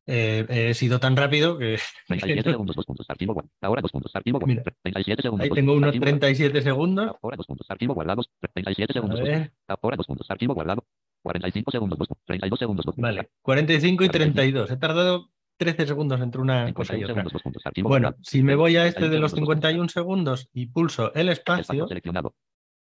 eh, 0.06 0.46
he 0.48 0.74
sido 0.74 1.00
tan 1.00 1.16
rápido 1.16 1.58
que 1.58 1.78
37 2.08 2.50
segundos, 2.50 2.76
dos 2.76 2.86
puntos, 2.86 3.06
archivo. 3.08 3.42
Ahora 3.60 3.82
dos 3.82 3.92
puntos, 3.92 4.14
archivo 4.14 4.38
Mira, 4.46 4.62
guardado. 4.62 4.78
37 4.82 5.22
segundos. 5.22 5.44
ahí 5.44 5.50
tengo 5.50 5.72
unos 5.74 5.88
archivo 5.88 6.04
37 6.04 6.62
segundos. 6.62 7.16
Ahora 7.22 7.36
dos 7.36 7.46
puntos, 7.46 7.70
archivo 7.70 7.94
guardados. 7.94 8.30
37 8.52 8.90
A 8.90 8.94
segundos. 8.94 9.20
Ahora 9.68 9.96
dos 9.96 10.06
puntos, 10.06 10.30
archivo 10.30 10.54
guardado. 10.54 10.84
45 11.26 11.70
segundos, 11.72 11.98
dos 11.98 12.08
puntos, 12.08 12.24
32 12.24 12.58
segundos, 12.58 12.86
vale, 12.96 13.30
45 13.42 14.04
y 14.04 14.08
32. 14.08 14.70
He 14.70 14.76
tardado 14.76 15.30
13 15.56 15.86
segundos 15.86 16.20
entre 16.20 16.40
una 16.40 16.72
cosa 16.72 16.94
y 16.94 17.00
51 17.00 17.04
otra. 17.04 17.14
segundos, 17.14 17.32
dos 17.32 17.42
puntos, 17.42 17.66
archivo 17.66 17.88
Bueno, 17.88 18.14
si 18.22 18.42
me 18.44 18.54
voy 18.54 18.76
a 18.76 18.86
este 18.86 19.08
de 19.08 19.18
los 19.18 19.32
51 19.32 19.88
51 19.88 19.88
segundos 19.88 20.48
y 20.52 20.66
pulso 20.66 21.12
el 21.14 21.30
Espacio 21.30 21.88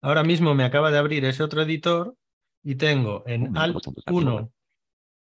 ahora 0.02 0.24
mismo 0.24 0.54
me 0.54 0.64
acaba 0.64 0.92
de 0.92 1.00
abrir 1.00 1.26
ese 1.26 1.42
otro 1.42 1.64
editor 1.64 2.16
y 2.64 2.76
tengo 2.76 3.24
en 3.26 3.58
Alt 3.58 3.74
dos 3.74 3.84
puntos, 3.84 4.04
archivo 4.06 4.20
1 4.20 4.32
guardado. 4.32 4.52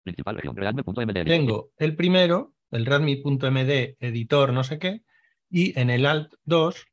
Principal 0.06 0.36
región, 0.36 0.54
realme.md. 0.54 1.24
tengo 1.24 1.70
el 1.78 1.96
primero, 1.96 2.54
el 2.70 2.86
readme.md 2.86 3.96
editor 3.98 4.52
no 4.52 4.62
sé 4.62 4.78
qué, 4.78 5.02
y 5.50 5.76
en 5.76 5.90
el 5.90 6.06
Alt 6.06 6.32
2, 6.44 6.86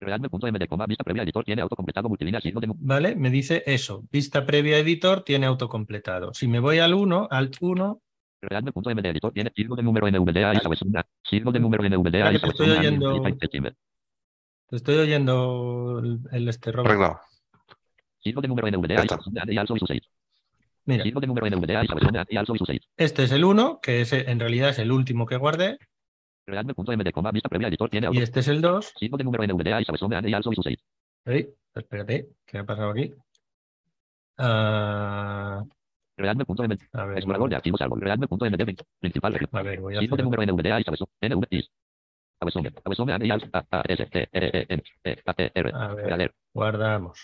Realme.md, 0.00 0.66
coma, 0.66 0.86
vista 0.86 1.04
previa 1.04 1.24
editor 1.24 1.44
tiene 1.44 1.60
autocompletado 1.60 2.08
multilínea 2.08 2.40
signo 2.40 2.60
de 2.60 2.68
¿vale? 2.74 3.16
Me 3.16 3.28
dice 3.28 3.62
eso, 3.66 4.04
vista 4.10 4.46
previa 4.46 4.78
editor 4.78 5.24
tiene 5.24 5.44
autocompletado. 5.44 6.32
Si 6.32 6.48
me 6.48 6.58
voy 6.58 6.78
al 6.78 6.94
1, 6.94 7.28
Alt 7.30 7.56
1, 7.60 8.02
Realme.md 8.40 9.06
editor 9.06 9.32
tiene 9.34 9.52
signo 9.54 9.76
de 9.76 9.82
número 9.82 10.10
NVDA 10.10 10.54
y 10.54 10.56
sabes 10.60 10.80
una. 10.80 11.06
Signo 11.22 11.52
de 11.52 11.60
número 11.60 11.82
NVDA 11.82 12.32
y 12.32 12.34
te 12.34 12.38
sabes 12.40 12.52
estoy 12.52 12.70
oyendo. 12.70 13.22
te 13.22 14.76
estoy 14.76 14.96
oyendo 14.96 16.00
el, 16.02 16.20
el 16.32 16.48
este. 16.48 16.70
Arreglado. 16.70 17.20
Signo 18.20 18.40
de 18.40 18.48
número 18.48 18.70
NVDA 18.70 18.94
y 18.94 18.96
está. 18.96 19.16
sabes 19.16 19.26
una 19.26 19.44
y 19.52 19.58
also 19.58 19.76
y 19.76 19.80
su 19.80 19.86
6. 19.86 20.00
Mira, 20.86 21.02
Signo 21.04 21.20
de 21.20 21.26
número 21.26 21.46
NVDA 21.48 21.84
y 21.84 21.86
sabes 21.86 22.04
una 22.04 22.26
y 22.28 22.36
also 22.36 22.54
y 22.54 22.58
su 22.58 22.66
6. 22.66 22.80
este 22.96 23.22
es 23.24 23.32
el 23.32 23.44
1, 23.44 23.80
que 23.82 24.02
es, 24.02 24.12
en 24.12 24.38
realidad 24.38 24.68
es 24.70 24.78
el 24.78 24.92
último 24.92 25.24
que 25.26 25.36
guardé, 25.36 25.78
y 26.46 28.18
este 28.20 28.40
es 28.40 28.48
el 28.48 28.60
2. 28.60 28.92
Signo 28.98 29.16
de 29.16 29.24
número 29.24 29.44
NVDA 29.44 29.80
y 29.80 29.84
sabes 29.84 30.02
una 30.02 30.28
y 30.28 30.34
also 30.34 30.52
y 30.52 30.56
su 30.56 30.62
6. 30.62 30.78
Ey, 31.26 31.48
espérate, 31.74 32.28
¿qué 32.46 32.58
ha 32.58 32.64
pasado 32.64 32.90
aquí? 32.90 33.14
Realme.md. 36.16 36.78
a 36.92 37.04
ver, 37.06 37.16
Explorador 37.18 37.50
de 37.50 37.56
archivos 37.56 37.80
árbol. 37.80 38.00
Realme.md. 38.00 38.76
Principal 39.00 39.32
región. 39.32 39.50
a 39.52 39.62
ver, 39.62 39.80
voy 39.80 39.96
a 39.96 40.00
Signo 40.00 40.16
de 40.16 40.22
hacer- 40.22 40.24
número 40.24 40.42
NVDA 40.52 40.80
y 40.80 40.84
sabes 40.84 41.00
NV 41.22 41.46
is. 41.50 41.70
Abesome. 42.40 42.72
Abesome 42.84 43.12
and 43.14 43.32
also 43.32 43.46
A 43.52 43.64
A 43.70 43.82
S 43.88 44.06
T 44.06 44.18
E 44.20 44.28
E 44.32 44.66
N 44.68 44.82
E 45.04 45.16
A 45.24 45.32
T 45.34 45.52
R. 45.54 45.72
A 45.74 45.94
ver, 45.94 46.06
Reader. 46.06 46.34
guardamos. 46.52 47.20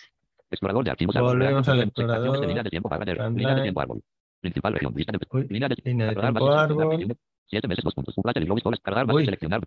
Explorador 0.50 0.84
de 0.84 0.90
archivos. 0.90 1.14
Volvemos 1.14 1.68
al 1.68 1.80
explorador. 1.82 2.40
De 2.40 2.46
línea 2.46 2.62
de 2.62 2.70
tiempo 2.70 2.88
Wagner. 2.88 3.16
Línea 3.16 3.28
de 3.28 3.34
Timeline. 3.36 3.62
tiempo 3.62 3.80
árbol. 3.80 4.02
Principal 4.40 4.72
región. 4.72 4.94
Lista 4.96 5.12
de 5.12 5.18
Uy, 5.30 5.46
línea 5.48 5.68
de 5.68 5.76
línea 5.84 6.06
de 6.08 6.14
tiempo 6.16 6.50
árbol. 6.50 7.16
Siete 7.46 7.68
meses, 7.68 7.84
dos 7.84 7.94
puntos. 7.94 8.16
Un 8.16 8.22
placer 8.22 8.42
y 8.42 8.46
luego 8.46 8.56
pistolas. 8.56 8.80
Cargar 8.80 9.06
Uy. 9.14 9.24
seleccionar. 9.24 9.60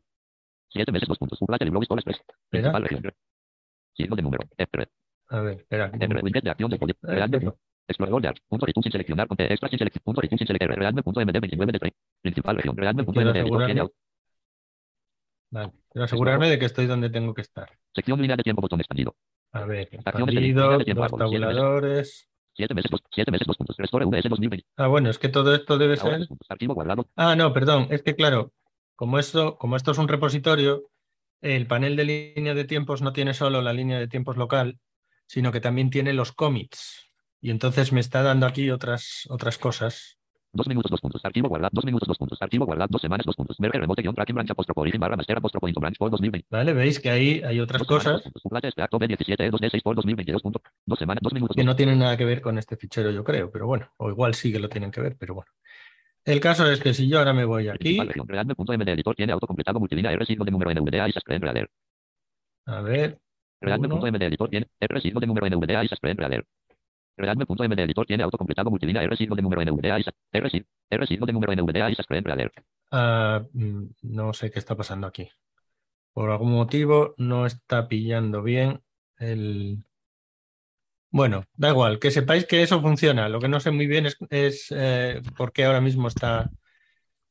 Siete 0.69 0.91
meses, 0.91 1.07
dos 1.07 1.17
puntos. 1.17 1.41
Un 1.41 1.47
placer 1.47 1.67
y 1.67 1.69
luego 1.69 1.79
pistolas. 1.81 2.03
tres. 2.05 2.17
Principal 2.49 2.81
región. 2.83 3.13
Signo 3.95 4.15
de 4.15 4.21
número. 4.21 4.43
F. 4.57 4.87
A 5.29 5.39
ver, 5.41 5.57
espera. 5.57 5.91
F. 5.93 6.19
Widget 6.21 6.43
de 6.43 6.49
acción 6.49 6.69
de 6.71 6.77
poder. 6.79 6.95
Eh, 7.03 7.07
Realme. 7.07 7.53
Explorador 7.87 8.21
de 8.21 8.27
archivos. 8.29 8.47
Punto 8.49 8.65
sin 8.81 8.91
seleccionar. 8.91 9.27
Ponte 9.27 9.43
extra 9.51 9.69
sin 9.69 9.77
seleccionar. 9.79 10.03
Punto 10.03 10.21
sin 10.21 10.37
seleccionar. 10.47 10.77
Realme.md 10.79 11.39
29 11.39 11.71
de 11.71 11.79
3. 11.79 11.93
Principal 12.21 12.55
región. 12.57 12.75
Editor 12.79 13.13
tiene 13.13 13.29
asegurarme, 13.31 13.79
auto- 13.81 13.93
vale, 15.51 15.71
quiero 15.91 16.05
asegurarme 16.05 16.49
de 16.49 16.59
que 16.59 16.65
estoy 16.65 16.87
donde 16.87 17.09
tengo 17.09 17.33
que 17.33 17.41
estar. 17.41 17.69
Sección 17.93 18.19
línea 18.21 18.35
de 18.37 18.43
tiempo 18.43 18.61
botón 18.61 18.79
expandido. 18.79 19.15
A 19.53 19.65
ver, 19.65 19.87
tiempo 19.87 21.07
dos 21.07 21.17
tabuladores. 21.17 22.27
Siete 22.55 22.73
meses, 22.73 22.91
dos, 22.91 23.01
siete 23.11 23.31
meses, 23.31 23.47
dos 23.47 23.57
puntos. 23.57 23.77
Restore 23.77 24.05
VS 24.05 24.29
2020. 24.29 24.67
Ah, 24.77 24.87
bueno, 24.87 25.09
es 25.09 25.17
que 25.17 25.29
todo 25.29 25.55
esto 25.55 25.77
debe 25.77 25.97
Ahora 25.99 26.19
ser. 26.19 26.27
Archivo 26.49 26.73
guardado. 26.73 27.07
Ah, 27.15 27.35
no, 27.35 27.53
perdón, 27.53 27.87
es 27.89 28.03
que 28.03 28.15
claro, 28.15 28.51
como 28.95 29.19
esto, 29.19 29.57
como 29.57 29.75
esto 29.75 29.91
es 29.91 29.97
un 29.97 30.07
repositorio, 30.07 30.89
el 31.41 31.67
panel 31.67 31.95
de 31.95 32.33
línea 32.35 32.53
de 32.53 32.65
tiempos 32.65 33.01
no 33.01 33.13
tiene 33.13 33.33
solo 33.33 33.61
la 33.61 33.73
línea 33.73 33.99
de 33.99 34.07
tiempos 34.07 34.37
local, 34.37 34.79
sino 35.27 35.51
que 35.51 35.61
también 35.61 35.89
tiene 35.89 36.13
los 36.13 36.31
commits. 36.31 37.11
Y 37.41 37.49
entonces 37.49 37.91
me 37.91 37.99
está 37.99 38.23
dando 38.23 38.45
aquí 38.45 38.71
otras, 38.71 39.27
otras 39.29 39.57
cosas. 39.57 40.17
Dos 40.53 40.67
minutos, 40.67 40.91
dos 40.91 41.01
puntos. 41.01 41.25
Archivo 41.25 41.49
guardado. 41.49 41.71
Dos 41.73 41.83
minutos, 41.83 42.07
dos 42.07 42.17
puntos. 42.17 42.39
Archivo 42.41 42.65
guardado. 42.65 42.87
Dos 42.91 43.01
semanas, 43.01 43.25
dos 43.25 43.35
puntos. 43.35 43.59
Merge 43.59 43.79
remote 43.79 44.01
guion 44.03 44.13
tracking 44.13 44.35
branch 44.35 44.51
apóstrofe 44.51 44.81
origin 44.81 44.99
barra 44.99 45.17
master 45.17 45.39
into 45.67 45.79
branch 45.79 45.97
por 45.97 46.11
2020. 46.11 46.47
¿Vale? 46.51 46.73
Veis 46.73 46.99
que 46.99 47.09
ahí 47.09 47.41
hay 47.43 47.59
otras 47.59 47.79
Dos 47.79 47.87
cosas 47.87 48.21
puntos. 48.21 48.45
Un 48.45 48.49
flash 48.49 48.65
este 48.65 48.81
acto 48.83 48.99
B17 48.99 49.49
2 49.49 49.61
D6 49.61 49.81
por 49.81 49.95
2022. 49.95 50.41
punto. 50.43 50.61
Dos 50.85 50.99
semanas, 50.99 51.21
dos 51.23 51.33
minutos. 51.33 51.55
que 51.55 51.63
no 51.63 51.75
tienen 51.75 51.97
nada 51.97 52.15
que 52.15 52.25
ver 52.25 52.39
con 52.41 52.57
este 52.59 52.77
fichero, 52.77 53.09
yo 53.09 53.23
creo, 53.23 53.51
pero 53.51 53.65
bueno, 53.65 53.91
o 53.97 54.09
igual 54.09 54.35
sí 54.35 54.51
que 54.51 54.59
lo 54.59 54.69
tienen 54.69 54.91
que 54.91 55.01
ver, 55.01 55.15
pero 55.17 55.33
bueno. 55.33 55.49
El 56.25 56.39
caso 56.39 56.69
es 56.71 56.79
que 56.79 56.93
si 56.93 57.09
yo 57.09 57.19
ahora 57.19 57.33
me 57.33 57.43
voy 57.43 57.67
aquí, 57.67 57.99
editor 57.99 59.15
tiene 59.15 59.33
autocompletado 59.33 59.79
multilínea 59.79 60.11
R 60.11 60.25
signo 60.25 60.45
de 60.45 60.51
número 60.51 60.71
NVDA 60.71 61.09
y 61.09 61.11
Sascreen 61.11 61.41
Reader. 61.41 61.69
a 62.65 62.81
ver, 62.81 63.19
editor 63.59 64.49
tiene 64.49 64.67
R 64.79 65.01
signo 65.01 65.19
de 65.19 65.27
número 65.27 65.49
NVDA 65.49 65.83
y 65.83 65.87
Sascreen 65.89 66.17
Reader. 66.17 66.45
Realme.md 67.17 67.79
editor 67.79 68.05
tiene 68.05 68.23
autocompletado 68.23 68.69
multilínea 68.69 69.03
R 69.03 69.15
signo 69.15 69.35
de 69.35 69.41
número 69.41 69.61
NVDA 69.61 69.99
y 69.99 70.03
Sas- 70.03 70.13
R 70.31 70.49
sig- 70.49 70.65
R 70.89 71.07
signo 71.07 71.25
de 71.25 71.33
número 71.33 71.53
NVDA 71.53 71.89
y 71.91 71.95
Sascreen 71.95 72.23
Reader. 72.23 72.51
ah, 72.91 73.43
mm, 73.53 73.83
no 74.03 74.33
sé 74.33 74.51
qué 74.51 74.59
está 74.59 74.75
pasando 74.75 75.07
aquí. 75.07 75.29
Por 76.13 76.29
algún 76.29 76.51
motivo 76.53 77.13
no 77.17 77.45
está 77.45 77.87
pillando 77.87 78.43
bien 78.43 78.81
el... 79.17 79.83
Bueno, 81.09 81.43
da 81.55 81.69
igual, 81.69 81.99
que 81.99 82.09
sepáis 82.11 82.45
que 82.45 82.63
eso 82.63 82.81
funciona. 82.81 83.29
Lo 83.29 83.39
que 83.39 83.47
no 83.47 83.59
sé 83.59 83.69
muy 83.71 83.85
bien 83.87 84.07
es, 84.07 84.17
es, 84.31 84.67
eh, 84.75 85.21
por 85.37 85.51
qué 85.51 85.65
ahora 85.65 85.79
mismo 85.81 86.07
está, 86.07 86.49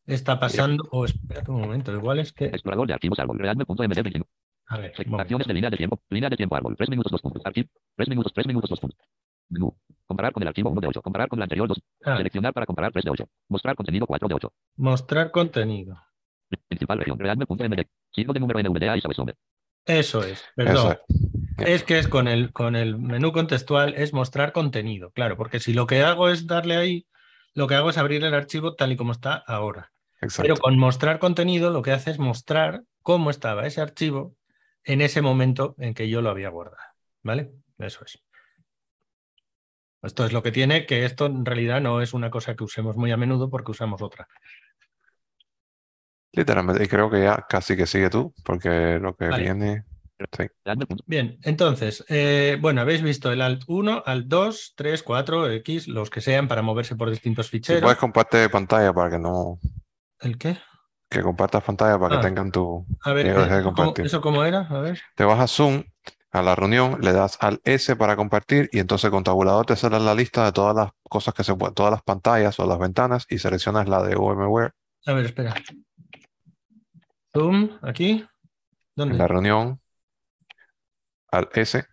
está 0.07 0.39
pasando. 0.39 0.89
O 0.93 1.05
espera 1.05 1.43
un 1.49 1.61
momento, 1.61 1.93
igual 1.93 2.20
es 2.20 2.33
que... 2.33 2.47
Explorador 2.47 2.87
de 2.87 2.95
archivos 2.95 3.18
árbol. 3.18 3.39
Realme.md 3.41 3.76
29. 4.03 4.24
A 4.66 4.78
ver. 4.78 4.93
Acciones 5.18 5.47
de 5.49 5.55
línea 5.55 5.70
de 5.70 5.76
tiempo. 5.76 6.01
Línea 6.11 6.30
de 6.30 6.37
tiempo 6.37 6.55
árbol. 6.55 6.76
3 6.76 6.91
minutos, 6.91 7.11
2 7.11 7.20
puntos. 7.22 7.43
Archivo. 7.45 7.68
3 7.97 8.09
minutos, 8.09 8.33
3 8.33 8.47
minutos, 8.47 8.70
2 8.70 8.80
puntos. 8.80 8.99
Menú. 9.49 9.76
Comparar 10.07 10.32
con 10.32 10.43
el 10.43 10.49
archivo 10.49 10.70
1 10.70 10.80
de 10.80 10.86
8. 10.88 11.03
Comparar 11.03 11.28
con 11.28 11.38
el 11.38 11.43
anterior 11.45 11.68
2. 11.68 11.82
Ah, 12.05 12.16
Seleccionar 12.16 12.53
para 12.53 12.66
comparar 12.66 12.93
3 12.93 13.05
de 13.05 13.11
8. 13.11 13.28
Mostrar 13.49 13.76
contenido 13.76 14.07
4 14.07 14.28
de 14.28 14.34
8. 14.34 14.53
mostrar 14.76 15.30
contenido. 15.30 15.97
Principal 16.68 16.99
región. 16.99 17.18
Realme.md. 17.18 17.86
Signo 18.14 18.32
de 18.32 18.40
número 18.40 18.61
NVDA 18.62 18.97
y 18.97 19.01
sabesome. 19.01 19.34
Eso 19.86 20.22
es, 20.22 20.38
Eso 20.38 20.45
perdón. 20.55 20.99
es. 21.59 21.68
Es 21.68 21.82
que 21.84 21.99
es 21.99 22.09
con 22.09 22.28
el, 22.28 22.53
con 22.53 22.76
el 22.76 22.99
menú 22.99 23.32
contextual, 23.32 23.95
es 23.95 24.12
mostrar 24.12 24.53
contenido, 24.53 25.11
claro, 25.11 25.36
porque 25.36 25.61
si 25.61 25.72
lo 25.74 25.86
que 25.86 26.03
hago 26.03 26.28
es 26.28 26.47
darle 26.47 26.76
ahí, 26.76 27.07
lo 27.55 27.66
que 27.66 27.74
hago 27.74 27.90
es 27.90 27.99
abrir 27.99 28.24
el 28.24 28.32
archivo 28.34 28.74
tal 28.74 28.93
y 28.93 28.97
como 28.97 29.12
está 29.12 29.34
ahora. 29.34 29.93
Exacto. 30.20 30.43
Pero 30.43 30.57
con 30.57 30.78
mostrar 30.78 31.18
contenido 31.18 31.70
lo 31.70 31.82
que 31.82 31.90
hace 31.93 32.11
es 32.11 32.18
mostrar 32.18 32.84
cómo 33.03 33.28
estaba 33.30 33.66
ese 33.66 33.80
archivo 33.80 34.34
en 34.84 35.01
ese 35.03 35.20
momento 35.20 35.74
en 35.78 35.95
que 35.95 36.09
yo 36.09 36.22
lo 36.22 36.30
había 36.30 36.49
guardado. 36.49 36.82
¿Vale? 37.22 37.53
Eso 37.78 38.05
es. 38.05 38.18
Esto 40.03 40.26
es 40.26 40.32
lo 40.32 40.42
que 40.42 40.50
tiene, 40.53 40.84
que 40.86 41.05
esto 41.05 41.26
en 41.26 41.44
realidad 41.44 41.80
no 41.80 42.00
es 42.00 42.12
una 42.12 42.30
cosa 42.30 42.57
que 42.57 42.64
usemos 42.64 42.96
muy 42.96 43.12
a 43.12 43.16
menudo 43.16 43.48
porque 43.48 43.70
usamos 43.70 44.03
otra. 44.03 44.26
Literalmente, 46.32 46.82
y 46.82 46.88
creo 46.88 47.11
que 47.11 47.22
ya 47.22 47.44
casi 47.48 47.76
que 47.76 47.86
sigue 47.86 48.09
tú, 48.11 48.32
porque 48.44 48.98
lo 48.98 49.14
que 49.14 49.28
Vale. 49.28 49.42
viene. 49.44 49.84
sí. 50.36 50.46
Bien, 51.07 51.38
entonces, 51.42 52.05
eh, 52.09 52.57
bueno, 52.61 52.80
habéis 52.80 53.03
visto 53.03 53.30
el 53.30 53.42
Alt 53.42 53.64
1, 53.66 54.03
Alt 54.07 54.26
2, 54.26 54.72
3, 54.76 55.03
4, 55.03 55.50
X, 55.50 55.88
los 55.88 56.11
que 56.11 56.20
sean 56.20 56.48
para 56.48 56.62
moverse 56.62 56.96
por 56.96 57.11
distintos 57.11 57.46
Si 57.46 57.59
ficheros. 57.59 57.82
puedes 57.82 57.98
compartir 57.98 58.50
pantalla 58.50 58.92
para 58.92 59.11
que 59.11 59.18
no. 59.18 59.59
¿El 60.20 60.38
qué? 60.38 60.57
Que 61.11 61.20
compartas 61.20 61.62
pantalla 61.62 61.98
para 61.98 62.16
Ah. 62.16 62.20
que 62.20 62.26
tengan 62.28 62.50
tu. 62.50 62.86
A 63.03 63.12
ver, 63.12 63.26
Ya 63.26 63.32
dejé 63.34 63.50
de 63.50 63.55
¿eso 63.61 63.62
cómo, 63.64 63.74
compartir. 63.76 64.07
eso 64.07 64.20
cómo 64.22 64.44
era? 64.44 64.61
A 64.70 64.80
ver. 64.80 65.00
Te 65.14 65.24
vas 65.24 65.38
a 65.40 65.46
Zoom, 65.46 65.82
a 66.33 66.43
la 66.43 66.55
reunión, 66.55 66.99
le 67.03 67.12
das 67.12 67.37
al 67.41 67.61
S 67.64 67.95
para 67.97 68.16
compartir 68.16 68.68
y 68.72 68.78
entonces 68.78 69.11
con 69.11 69.22
tabulador 69.22 69.66
te 69.66 69.76
sale 69.76 70.01
la 70.01 70.14
lista 70.14 70.45
de 70.47 70.53
todas 70.53 70.74
las 70.74 70.91
cosas 71.09 71.35
que 71.35 71.45
se 71.45 71.55
pueden, 71.55 71.74
todas 71.74 71.93
las 71.93 72.03
pantallas 72.03 72.59
o 72.59 72.66
las 72.66 72.78
ventanas 72.78 73.26
y 73.28 73.39
seleccionas 73.39 73.87
la 73.89 74.03
de 74.03 74.14
VMware 74.16 74.72
A 75.07 75.12
ver, 75.12 75.26
espera. 75.26 75.55
Zoom, 77.35 77.78
aquí. 77.83 78.26
¿Dónde? 78.95 79.14
en 79.14 79.18
la 79.18 79.26
reunión, 79.28 79.80
al 81.30 81.49
S. 81.55 81.85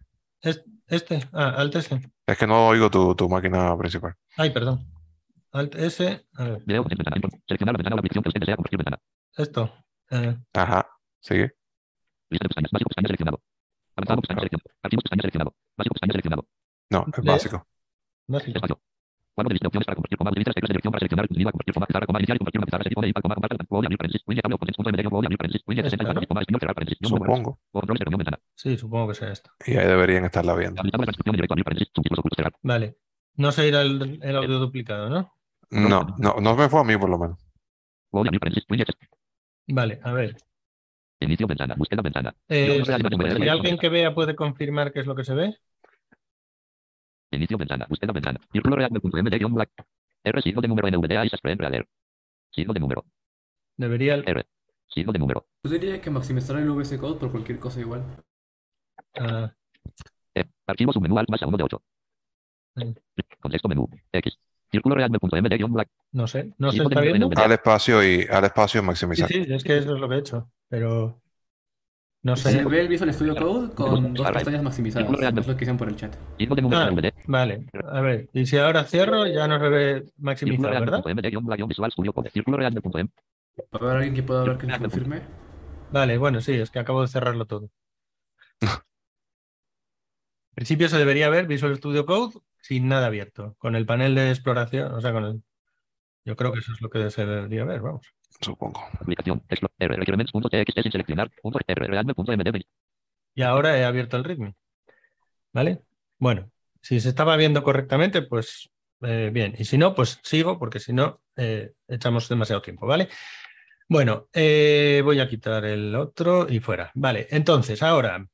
Es- 0.41 0.63
Este, 0.87 1.19
ah, 1.33 1.53
Alt 1.57 1.75
S. 1.75 1.99
Es 2.25 2.37
que 2.37 2.47
no 2.47 2.67
oigo 2.67 2.89
tu, 2.89 3.13
tu 3.15 3.29
máquina 3.29 3.77
principal. 3.77 4.15
Ay, 4.37 4.49
perdón. 4.49 4.85
Alt 5.51 5.75
S, 5.75 6.25
a 6.35 6.43
ver, 6.43 6.63
Video. 6.65 6.83
Ventana. 6.83 7.15
Import. 7.15 7.33
Seleccionar 7.47 7.73
la 7.73 7.77
ventana 7.77 7.93
o 7.93 7.97
la 7.97 7.99
aplicación 7.99 8.23
que 8.23 8.29
usted 8.29 8.39
desea 8.41 8.55
compartir 8.55 8.77
ventana. 8.79 8.99
esto. 9.37 9.73
eh, 10.11 10.35
Ajá, 10.53 10.87
sigue. 11.19 11.51
Lista 12.29 12.43
de 12.45 12.49
pestañas. 12.49 12.71
Básico 12.71 12.89
pestaña 12.89 13.07
seleccionado. 13.07 13.41
Avanzado 13.99 14.21
pestaña 14.21 14.39
seleccionado. 14.41 14.69
Archivos 14.83 15.03
pestaña 15.03 15.21
seleccionado. 15.21 15.51
Básico 15.77 15.93
pestaña 15.93 16.13
seleccionado. 16.13 16.43
No, 16.89 16.99
es 17.15 17.23
básico. 17.23 17.67
básico. 18.27 18.57
Espacio. 18.57 18.79
Cuadro 19.35 19.49
de 19.49 19.53
lista 19.55 19.65
de 19.65 19.67
opciones 19.69 19.85
para 19.85 19.95
compartir 19.95 20.17
coma. 20.17 20.31
Utiliza 20.31 20.49
las 20.49 20.55
teclas 20.55 20.69
de 20.69 20.73
dirección 20.73 20.91
para 20.91 20.99
seleccionar 20.99 21.23
el 21.25 21.29
contenido 21.29 21.49
a 21.49 21.51
compartir 21.53 21.73
coma. 21.75 21.85
Pizarra 21.87 22.05
coma. 22.07 22.19
Iniciar 22.19 22.35
y 22.35 22.39
compartir 22.39 22.59
una 22.59 22.65
pizarra. 22.69 22.83
Edición 22.83 23.01
de 23.03 23.09
iPad 23.09 23.21
coma. 23.21 23.35
Compartir. 23.35 23.67
Puedo 23.69 23.79
abrir 23.85 23.97
paréntesis. 23.99 24.23
Línea 24.27 24.41
cable 24.43 24.55
o 24.55 24.59
contexto 24.59 24.83
punto 24.83 24.89
MD. 24.95 25.03
Puedo 25.09 25.23
abrir 25.27 25.37
paréntesis. 25.39 25.63
Línea 25.67 25.83
60 25.83 26.03
Esta, 26.03 26.13
¿no? 26.13 26.27
coma. 26.27 26.41
Español 26.41 26.59
cerrar 26.59 26.75
paréntesis. 26.75 26.99
Guión 26.99 27.11
número. 27.13 27.31
Supongo. 27.31 27.51
Controles 27.71 27.99
de 27.99 28.05
reunión 28.05 28.19
ventana. 28.19 28.39
Sí, 28.55 28.77
supongo 28.77 29.07
que 29.09 29.15
sea 29.15 29.29
esto. 29.31 29.49
Y 29.65 29.77
ahí 29.77 29.87
deberían 29.87 30.25
estarla 30.25 30.55
viendo. 30.55 30.79
Habilitamos 30.81 31.03
la 31.03 31.07
transcripción 31.11 31.33
en 31.35 31.37
directo. 31.39 31.53
Abrir 31.53 31.65
paréntesis. 31.65 31.91
Subtítulos 31.95 32.19
ocultos 32.19 32.37
cerrar. 32.37 32.53
Vale. 32.63 32.97
No 33.35 33.51
se 33.51 33.67
irá 33.67 33.81
el, 33.81 34.19
el 34.21 34.35
audio 34.35 34.59
duplicado, 34.59 35.09
¿no? 35.09 35.33
No, 35.71 36.15
no, 36.17 36.35
no 36.41 36.55
me 36.55 36.67
fue 36.67 36.79
a 36.81 36.83
mí 36.83 36.97
por 36.97 37.09
lo 37.09 37.17
menos. 37.19 37.39
Puedo 38.09 38.25
abrir 38.25 38.39
paréntesis. 38.39 38.67
Línea 38.69 38.85
tres. 38.85 38.97
Vale, 39.67 39.99
a 40.03 40.11
ver. 40.13 40.35
Inicio 41.21 41.47
ventana. 41.47 41.75
Búsqueda 41.75 42.01
ventana. 42.01 42.33
Eh, 42.47 42.77
no 42.79 42.85
sé, 42.85 42.93
alguien 42.93 43.77
que 43.77 43.89
vea 43.89 44.13
puede 44.13 44.35
confirmar 44.35 44.93
qué 44.93 45.01
es 45.01 45.05
lo 45.05 45.15
que 45.15 45.25
se 45.25 45.33
ve. 45.33 45.57
Inicio 47.31 47.57
ventana. 47.57 47.85
Búsqueda 47.89 48.11
ventana. 48.13 48.39
Black. 49.49 49.71
R 50.23 50.41
signo 50.41 50.61
de 50.61 50.67
número 50.67 50.87
NVDA 50.87 51.25
y 51.25 51.29
Sasprem 51.29 51.57
Reader. 51.57 51.87
Signo 52.51 52.73
de 52.73 52.79
número. 52.79 53.05
Debería. 53.77 54.15
el- 54.15 54.23
R. 54.27 54.45
Signo 54.87 55.11
de 55.13 55.19
número. 55.19 55.45
Yo 55.63 55.71
diría 55.71 56.01
que 56.01 56.09
maximizar 56.09 56.57
el 56.57 56.69
VS 56.69 56.97
Code 56.97 57.19
por 57.19 57.31
cualquier 57.31 57.59
cosa 57.59 57.79
igual. 57.79 58.03
ah, 59.19 59.53
E. 60.33 60.43
Archivo 60.67 60.93
submenú 60.93 61.17
alt 61.17 61.29
más 61.29 61.41
a 61.41 61.47
1 61.47 61.57
de 61.57 61.63
8. 61.63 61.81
Sí. 62.75 62.93
Contexto 63.39 63.67
menú. 63.69 63.87
X. 64.11 64.37
Círculo 64.71 64.95
guion 64.95 65.73
black. 65.73 65.89
no 66.11 66.27
sé, 66.27 66.53
no 66.57 66.71
se 66.71 66.83
está 66.83 67.01
viendo. 67.01 67.29
Al 67.35 67.51
espacio 67.51 68.03
y 68.03 68.27
al 68.29 68.45
espacio 68.45 68.81
Sí, 68.81 68.87
maximizar. 68.87 69.27
sí, 69.27 69.45
es 69.47 69.63
que 69.63 69.77
eso 69.77 69.95
es 69.95 69.99
lo 69.99 70.07
que 70.07 70.15
he 70.15 70.19
hecho. 70.19 70.49
Pero. 70.67 71.21
No 72.21 72.35
Se 72.35 72.51
sé. 72.51 72.65
ve 72.65 72.81
el 72.81 72.89
Visual 72.89 73.13
Studio 73.13 73.35
Code 73.35 73.73
con 73.73 74.13
dos 74.13 74.29
pestañas 74.31 74.61
maximizadas. 74.61 75.09
Real. 75.09 75.37
Es 75.39 75.47
lo 75.47 75.53
que 75.55 75.59
dicen 75.61 75.77
por 75.77 75.87
el 75.87 75.95
chat. 75.95 76.15
Ah, 76.73 76.91
vale, 77.27 77.65
a 77.89 78.01
ver. 78.01 78.29
Y 78.33 78.45
si 78.45 78.57
ahora 78.57 78.83
cierro, 78.83 79.25
ya 79.25 79.47
no 79.47 79.57
se 79.57 79.69
ve 79.69 80.05
maximizado, 80.17 80.69
¿verdad? 80.69 81.01
real.md 81.03 81.29
guion 81.29 81.45
black 81.45 81.57
guion 81.59 81.69
visual 81.69 81.91
studio 81.91 82.13
code. 82.13 82.29
Círculo 82.29 82.57
real.m. 82.57 83.09
¿Va 83.73 83.79
a 83.79 83.83
haber 83.83 83.95
alguien 83.97 84.15
que 84.15 84.23
pueda 84.23 84.43
ver 84.43 84.57
que 84.57 84.67
nos 84.67 84.79
confirme? 84.79 85.21
Vale, 85.91 86.17
bueno, 86.17 86.41
sí, 86.41 86.53
es 86.53 86.69
que 86.69 86.79
acabo 86.79 87.01
de 87.01 87.07
cerrarlo 87.07 87.45
todo. 87.45 87.69
En 90.51 90.65
principio 90.65 90.89
se 90.89 90.97
debería 90.97 91.29
ver 91.29 91.47
Visual 91.47 91.77
Studio 91.77 92.05
Code 92.05 92.33
sin 92.69 92.87
nada 92.87 93.07
abierto, 93.07 93.55
con 93.57 93.75
el 93.75 93.87
panel 93.87 94.13
de 94.13 94.29
exploración, 94.29 94.93
o 94.93 95.01
sea, 95.01 95.11
con 95.11 95.25
el... 95.25 95.43
Yo 96.23 96.35
creo 96.35 96.53
que 96.53 96.59
eso 96.59 96.71
es 96.71 96.81
lo 96.81 96.89
que 96.91 97.09
se 97.09 97.25
debería 97.25 97.65
ver, 97.65 97.81
vamos. 97.81 98.05
Supongo. 98.39 98.79
Y 103.33 103.41
ahora 103.41 103.75
he 103.75 103.85
abierto 103.85 104.17
el 104.17 104.23
ritmo. 104.23 104.55
¿Vale? 105.51 105.81
Bueno, 106.19 106.51
si 106.79 106.99
se 106.99 107.09
estaba 107.09 107.35
viendo 107.37 107.63
correctamente, 107.63 108.21
pues 108.21 108.69
eh, 109.01 109.31
bien. 109.33 109.55
Y 109.57 109.65
si 109.65 109.79
no, 109.79 109.95
pues 109.95 110.19
sigo, 110.21 110.59
porque 110.59 110.79
si 110.79 110.93
no, 110.93 111.23
eh, 111.37 111.71
echamos 111.87 112.29
demasiado 112.29 112.61
tiempo, 112.61 112.85
¿vale? 112.85 113.09
Bueno, 113.87 114.27
eh, 114.31 115.01
voy 115.03 115.19
a 115.21 115.27
quitar 115.27 115.65
el 115.65 115.95
otro 115.95 116.45
y 116.47 116.59
fuera. 116.59 116.91
Vale, 116.93 117.25
entonces, 117.31 117.81
ahora, 117.81 118.27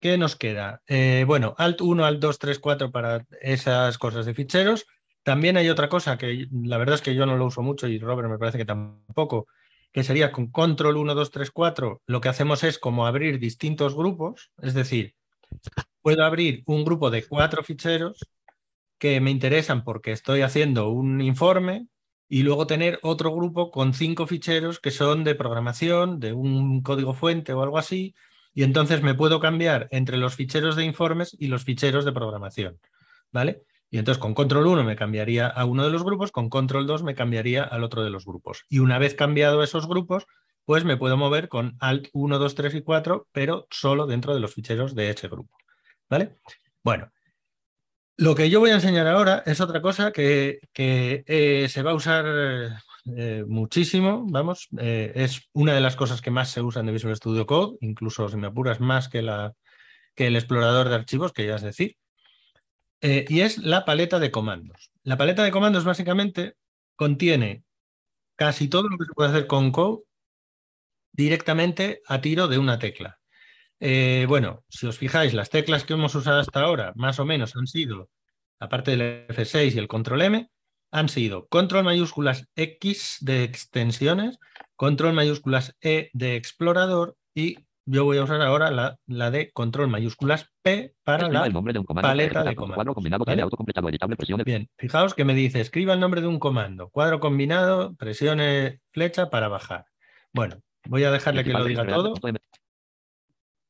¿qué 0.00 0.18
nos 0.18 0.36
queda? 0.36 0.82
Eh, 0.86 1.24
bueno, 1.26 1.54
Alt 1.58 1.80
1, 1.80 2.04
Alt 2.04 2.20
2, 2.20 2.38
3, 2.38 2.58
4 2.58 2.90
para 2.90 3.26
esas 3.40 3.98
cosas 3.98 4.26
de 4.26 4.34
ficheros. 4.34 4.86
También 5.22 5.56
hay 5.56 5.68
otra 5.68 5.88
cosa 5.88 6.16
que 6.16 6.46
la 6.50 6.78
verdad 6.78 6.94
es 6.96 7.02
que 7.02 7.14
yo 7.14 7.26
no 7.26 7.36
lo 7.36 7.46
uso 7.46 7.62
mucho 7.62 7.86
y 7.88 7.98
Robert 7.98 8.30
me 8.30 8.38
parece 8.38 8.58
que 8.58 8.64
tampoco, 8.64 9.46
que 9.92 10.04
sería 10.04 10.32
con 10.32 10.50
control 10.50 10.96
1, 10.96 11.14
2, 11.14 11.30
3, 11.30 11.50
4, 11.50 12.02
lo 12.06 12.20
que 12.20 12.28
hacemos 12.28 12.64
es 12.64 12.78
como 12.78 13.06
abrir 13.06 13.38
distintos 13.38 13.94
grupos, 13.94 14.50
es 14.62 14.74
decir, 14.74 15.14
puedo 16.02 16.24
abrir 16.24 16.62
un 16.66 16.84
grupo 16.84 17.10
de 17.10 17.26
cuatro 17.26 17.62
ficheros 17.62 18.24
que 18.98 19.20
me 19.20 19.30
interesan 19.30 19.84
porque 19.84 20.12
estoy 20.12 20.42
haciendo 20.42 20.90
un 20.90 21.20
informe 21.20 21.88
y 22.28 22.42
luego 22.42 22.66
tener 22.66 22.98
otro 23.02 23.34
grupo 23.34 23.70
con 23.70 23.94
cinco 23.94 24.26
ficheros 24.26 24.80
que 24.80 24.90
son 24.90 25.24
de 25.24 25.34
programación, 25.34 26.20
de 26.20 26.32
un 26.32 26.82
código 26.82 27.14
fuente 27.14 27.52
o 27.52 27.62
algo 27.62 27.78
así, 27.78 28.14
y 28.54 28.62
entonces 28.62 29.02
me 29.02 29.14
puedo 29.14 29.40
cambiar 29.40 29.88
entre 29.90 30.16
los 30.16 30.34
ficheros 30.34 30.76
de 30.76 30.84
informes 30.84 31.36
y 31.38 31.46
los 31.46 31.64
ficheros 31.64 32.04
de 32.04 32.12
programación, 32.12 32.78
¿vale? 33.30 33.62
Y 33.90 33.98
entonces 33.98 34.20
con 34.20 34.34
control 34.34 34.66
1 34.66 34.84
me 34.84 34.96
cambiaría 34.96 35.46
a 35.46 35.64
uno 35.64 35.84
de 35.84 35.90
los 35.90 36.04
grupos, 36.04 36.32
con 36.32 36.50
control 36.50 36.86
2 36.86 37.02
me 37.02 37.14
cambiaría 37.14 37.62
al 37.64 37.84
otro 37.84 38.04
de 38.04 38.10
los 38.10 38.24
grupos. 38.24 38.64
Y 38.68 38.80
una 38.80 38.98
vez 38.98 39.14
cambiado 39.14 39.62
esos 39.62 39.88
grupos, 39.88 40.26
pues 40.64 40.84
me 40.84 40.98
puedo 40.98 41.16
mover 41.16 41.48
con 41.48 41.76
Alt 41.80 42.08
1, 42.12 42.38
2, 42.38 42.54
3 42.54 42.74
y 42.74 42.82
4, 42.82 43.28
pero 43.32 43.66
solo 43.70 44.06
dentro 44.06 44.34
de 44.34 44.40
los 44.40 44.52
ficheros 44.52 44.94
de 44.94 45.10
ese 45.10 45.28
grupo. 45.28 45.56
¿Vale? 46.10 46.36
Bueno, 46.82 47.10
lo 48.18 48.34
que 48.34 48.50
yo 48.50 48.60
voy 48.60 48.70
a 48.70 48.74
enseñar 48.74 49.06
ahora 49.06 49.42
es 49.46 49.60
otra 49.60 49.80
cosa 49.80 50.12
que, 50.12 50.58
que, 50.72 51.24
eh, 51.26 51.68
se 51.68 51.82
va 51.82 51.92
a 51.92 51.94
usar 51.94 52.82
eh, 53.16 53.44
muchísimo, 53.46 54.24
vamos, 54.28 54.68
eh, 54.78 55.12
es 55.14 55.48
una 55.52 55.74
de 55.74 55.80
las 55.80 55.96
cosas 55.96 56.20
que 56.20 56.30
más 56.30 56.50
se 56.50 56.62
usan 56.62 56.86
de 56.86 56.92
Visual 56.92 57.16
Studio 57.16 57.46
Code, 57.46 57.78
incluso 57.80 58.28
si 58.28 58.36
me 58.36 58.48
apuras 58.48 58.80
más 58.80 59.08
que, 59.08 59.22
la, 59.22 59.54
que 60.14 60.26
el 60.26 60.36
explorador 60.36 60.88
de 60.88 60.96
archivos, 60.96 61.32
que 61.32 61.46
ya 61.46 61.56
es 61.56 61.62
decir, 61.62 61.96
eh, 63.00 63.24
y 63.28 63.40
es 63.40 63.58
la 63.58 63.84
paleta 63.84 64.18
de 64.18 64.30
comandos. 64.30 64.90
La 65.04 65.16
paleta 65.16 65.44
de 65.44 65.50
comandos 65.50 65.84
básicamente 65.84 66.54
contiene 66.96 67.64
casi 68.36 68.68
todo 68.68 68.88
lo 68.88 68.98
que 68.98 69.06
se 69.06 69.12
puede 69.12 69.30
hacer 69.30 69.46
con 69.46 69.70
Code 69.72 70.02
directamente 71.12 72.02
a 72.06 72.20
tiro 72.20 72.48
de 72.48 72.58
una 72.58 72.78
tecla. 72.78 73.18
Bueno, 73.80 74.64
si 74.68 74.86
os 74.86 74.98
fijáis, 74.98 75.34
las 75.34 75.50
teclas 75.50 75.84
que 75.84 75.94
hemos 75.94 76.14
usado 76.14 76.40
hasta 76.40 76.60
ahora, 76.60 76.92
más 76.96 77.20
o 77.20 77.24
menos 77.24 77.54
han 77.56 77.66
sido, 77.66 78.10
aparte 78.58 78.96
del 78.96 79.28
F6 79.28 79.74
y 79.74 79.78
el 79.78 79.88
control 79.88 80.22
M, 80.22 80.50
han 80.90 81.08
sido 81.08 81.48
control 81.48 81.84
mayúsculas 81.84 82.48
X 82.56 83.18
de 83.20 83.44
extensiones, 83.44 84.38
control 84.76 85.12
mayúsculas 85.12 85.76
E 85.80 86.10
de 86.12 86.36
explorador 86.36 87.16
y 87.34 87.58
yo 87.90 88.04
voy 88.04 88.18
a 88.18 88.24
usar 88.24 88.42
ahora 88.42 88.70
la, 88.70 88.98
la 89.06 89.30
de 89.30 89.50
control 89.52 89.88
mayúsculas 89.88 90.50
P 90.62 90.94
para 91.04 91.24
Escriba 91.24 91.40
la 91.40 91.46
el 91.46 91.52
nombre 91.54 91.72
de 91.72 91.78
un 91.78 91.86
comando. 91.86 92.08
paleta 92.08 92.44
de 92.44 92.54
comandos, 92.54 92.74
Cuadro 92.74 92.94
combinado 92.94 93.24
¿vale? 93.24 93.34
tiene 93.34 93.42
autocompletado 93.42 93.88
editable 93.88 94.16
presione. 94.16 94.44
Bien, 94.44 94.68
fijaos 94.76 95.14
que 95.14 95.24
me 95.24 95.34
dice, 95.34 95.60
escriba 95.60 95.94
el 95.94 96.00
nombre 96.00 96.20
de 96.20 96.26
un 96.26 96.38
comando, 96.38 96.90
cuadro 96.90 97.18
combinado, 97.18 97.94
presione 97.96 98.80
flecha 98.92 99.30
para 99.30 99.48
bajar. 99.48 99.86
Bueno, 100.34 100.56
voy 100.86 101.04
a 101.04 101.10
dejarle 101.10 101.44
que 101.44 101.52
lo 101.52 101.64
diga 101.64 101.86
todo. 101.86 102.14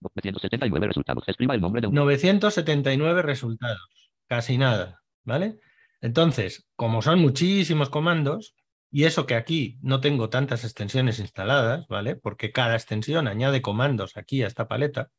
979 0.00 0.86
resultados. 0.86 1.28
Escriba 1.28 1.54
el 1.54 1.60
nombre 1.60 1.80
de 1.80 1.86
un 1.86 1.94
979 1.94 3.22
resultados, 3.22 4.10
casi 4.26 4.58
nada, 4.58 5.02
¿vale? 5.24 5.60
Entonces, 6.00 6.68
como 6.76 7.02
son 7.02 7.18
muchísimos 7.20 7.90
comandos, 7.90 8.54
y 8.90 9.04
eso 9.04 9.26
que 9.26 9.34
aquí 9.34 9.78
no 9.82 10.00
tengo 10.00 10.30
tantas 10.30 10.64
extensiones 10.64 11.18
instaladas, 11.18 11.86
¿vale? 11.88 12.16
Porque 12.16 12.52
cada 12.52 12.74
extensión 12.74 13.28
añade 13.28 13.62
comandos 13.62 14.16
aquí 14.16 14.42
a 14.42 14.46
esta 14.46 14.68
paleta, 14.68 15.10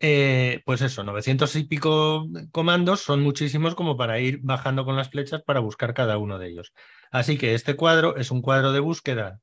eh, 0.00 0.62
pues 0.64 0.80
eso, 0.80 1.02
900 1.02 1.56
y 1.56 1.64
pico 1.64 2.28
comandos 2.52 3.00
son 3.00 3.20
muchísimos 3.20 3.74
como 3.74 3.96
para 3.96 4.20
ir 4.20 4.38
bajando 4.42 4.84
con 4.84 4.96
las 4.96 5.10
flechas 5.10 5.42
para 5.42 5.60
buscar 5.60 5.92
cada 5.94 6.18
uno 6.18 6.38
de 6.38 6.48
ellos. 6.48 6.72
Así 7.10 7.36
que 7.36 7.54
este 7.54 7.74
cuadro 7.74 8.16
es 8.16 8.30
un 8.30 8.42
cuadro 8.42 8.72
de 8.72 8.80
búsqueda 8.80 9.40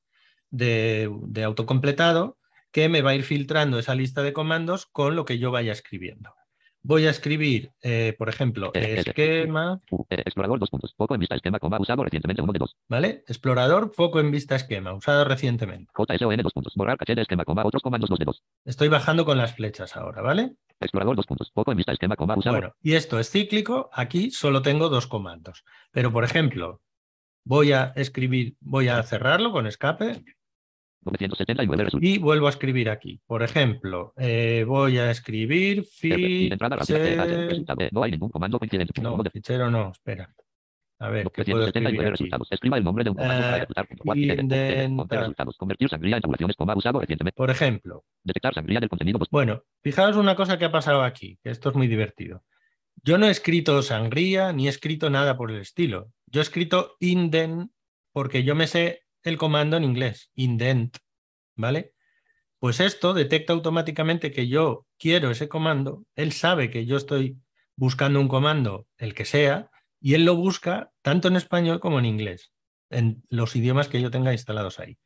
de, 0.52 1.12
de 1.28 1.44
autocompletado 1.44 2.38
que 2.72 2.90
me 2.90 3.02
va 3.02 3.12
a 3.12 3.16
ir 3.16 3.24
filtrando 3.24 3.80
esa 3.80 3.95
lista 3.95 4.22
de 4.22 4.34
comandos 4.34 4.86
con 4.86 5.16
lo 5.16 5.26
que 5.26 5.40
yo 5.40 5.52
vaya 5.52 5.74
escribiendo. 5.74 6.34
Voy 6.88 7.07
a 7.07 7.10
escribir, 7.10 7.72
eh, 7.82 8.14
por 8.16 8.30
ejemplo, 8.30 8.70
Eh, 8.76 8.80
eh, 8.84 8.99
esquema, 8.99 9.82
eh, 10.07 10.22
explorador, 10.24 10.60
dos 10.60 10.70
puntos. 10.70 10.94
Poco 10.94 11.16
en 11.16 11.20
vista, 11.20 11.34
esquema, 11.34 11.57
coma, 11.57 11.80
usado 11.80 12.03
recientemente, 12.03 12.44
uno 12.44 12.53
de 12.53 12.60
dos. 12.60 12.76
¿vale? 12.88 13.24
Explorador, 13.28 13.91
foco 13.91 14.20
en 14.20 14.30
vista 14.30 14.56
esquema, 14.56 14.94
usado 14.94 15.26
recientemente. 15.26 15.91
JSON, 15.98 16.38
dos 16.44 16.53
puntos. 16.53 16.74
Borrar 16.76 16.95
caché 16.98 17.16
de 17.16 17.24
esquema, 17.24 17.44
coma, 17.44 17.66
otros 17.66 17.82
comandos, 17.82 18.07
dos 18.07 18.20
de 18.20 18.26
dos. 18.26 18.44
Estoy 18.66 18.90
bajando 18.90 19.26
con 19.26 19.36
las 19.40 19.56
flechas 19.56 19.98
ahora, 19.98 20.22
¿vale? 20.22 20.57
Explorador, 20.80 21.16
dos 21.16 21.26
puntos. 21.26 21.49
Poco 21.52 21.72
en 21.72 21.78
vista, 21.78 21.91
esquema, 21.91 22.16
coma, 22.16 22.38
usado. 22.38 22.56
Bueno, 22.56 22.76
y 22.84 22.94
esto 22.94 23.20
es 23.20 23.32
cíclico, 23.32 23.90
aquí 23.91 24.30
solo 24.30 24.62
tengo 24.62 24.88
dos 24.88 25.07
comandos. 25.07 25.64
Pero, 25.91 26.12
por 26.12 26.24
ejemplo, 26.24 26.82
voy 27.44 27.72
a 27.72 27.94
escribir, 27.95 28.57
voy 28.60 28.90
a 28.90 29.02
cerrarlo 29.02 29.52
con 29.52 29.66
escape 29.66 30.24
979 31.06 31.84
resultados. 31.86 32.15
y 32.15 32.18
vuelvo 32.19 32.48
a 32.48 32.49
escribir 32.49 32.90
aquí. 32.90 33.22
Por 33.26 33.44
ejemplo, 33.44 34.14
eh, 34.18 34.65
voy 34.68 34.98
a 34.98 35.11
escribir 35.11 35.84
fichero... 35.84 36.57
No 37.91 38.03
hay 38.03 38.11
ningún 38.11 38.30
comando 38.30 38.60
coincidente. 38.60 39.02
No, 39.02 39.22
fichero 39.32 39.69
no, 39.72 39.91
espera. 39.91 40.34
A 40.99 41.10
ver, 41.10 41.23
¿qué 41.34 41.44
puedo 41.44 41.57
979 41.57 41.68
escribir 41.68 42.02
aquí? 42.02 42.11
resultados. 42.11 42.48
Escriba 42.52 42.77
el 42.77 42.84
nombre 42.84 43.03
de 43.03 43.10
un 43.10 43.15
comando 43.18 43.41
para 43.41 43.53
Eh, 43.53 43.57
ejecutar. 43.57 43.88
punto. 43.88 44.03
What, 44.06 44.15
indentar. 44.18 44.90
Monter 44.90 45.19
resultados. 45.19 45.57
Convertir 45.57 45.90
sangría 45.90 46.15
en 46.15 46.22
tabulaciones, 46.22 46.56
coma, 46.56 46.76
usado 46.76 46.99
recientemente. 47.02 47.36
Por 47.38 47.49
ejemplo, 47.49 48.03
Detectar 48.23 48.53
sangría 48.53 48.80
del 48.80 48.90
contenido. 48.90 49.19
dos- 49.19 49.30
Bueno, 49.30 49.64
fijaos 49.84 50.15
una 50.15 50.36
cosa 50.36 50.57
que 50.57 50.65
ha 50.65 50.72
pasado 50.72 51.03
aquí, 51.03 51.38
que 51.44 51.49
esto 51.49 51.69
es 51.69 51.76
muy 51.76 51.88
divertido. 51.88 52.44
Yo 53.03 53.18
no 53.18 53.27
he 53.27 53.30
escrito 53.30 53.82
sangría 53.82 54.53
ni 54.53 54.68
he 54.68 54.69
escrito 54.69 55.10
nada 55.10 55.36
por 55.38 55.52
el 55.52 55.57
estilo. 55.60 56.11
Yo 56.27 56.40
he 56.40 56.44
escrito 56.44 56.95
indent 57.02 57.72
porque 58.14 58.44
yo 58.44 58.56
me 58.56 58.65
sé 58.68 59.02
el 59.26 59.38
comando 59.38 59.77
en 59.77 59.84
inglés, 59.84 60.31
indent, 60.35 60.97
¿vale? 61.56 61.93
Pues 62.60 62.80
esto 62.80 63.14
detecta 63.14 63.53
automáticamente 63.53 64.31
que 64.31 64.47
yo 64.47 64.85
quiero 64.97 65.30
ese 65.31 65.49
comando, 65.49 66.06
él 66.15 66.31
sabe 66.31 66.69
que 66.69 66.85
yo 66.85 66.97
estoy 66.97 67.38
buscando 67.76 68.19
un 68.19 68.27
comando, 68.27 68.88
el 68.97 69.14
que 69.14 69.26
sea, 69.26 69.69
y 69.99 70.14
él 70.14 70.26
lo 70.26 70.35
busca 70.35 70.91
tanto 71.02 71.27
en 71.27 71.35
español 71.35 71.80
como 71.80 71.99
en 71.99 72.06
inglés, 72.06 72.52
en 72.89 73.23
los 73.30 73.56
idiomas 73.56 73.88
que 73.88 74.02
yo 74.02 74.11
tenga 74.11 74.31
instalados 74.31 74.80
ahí. 74.80 74.97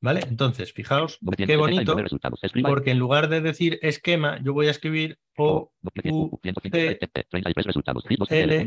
¿Vale? 0.00 0.20
Entonces, 0.28 0.72
fijaos 0.72 1.18
qué 1.36 1.56
979 1.56 1.56
bonito, 1.56 2.68
porque 2.68 2.92
en 2.92 3.00
lugar 3.00 3.28
de 3.28 3.40
decir 3.40 3.80
esquema, 3.82 4.40
yo 4.44 4.52
voy 4.52 4.68
a 4.68 4.70
escribir 4.70 5.18
O, 5.36 5.72
U, 6.04 6.38
33 6.40 7.66
resultados. 7.66 8.04
Fit, 8.06 8.18
dos, 8.18 8.30
L, 8.30 8.64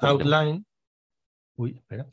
outline. 0.00 0.64
Uy, 1.56 1.74
espera. 1.76 2.06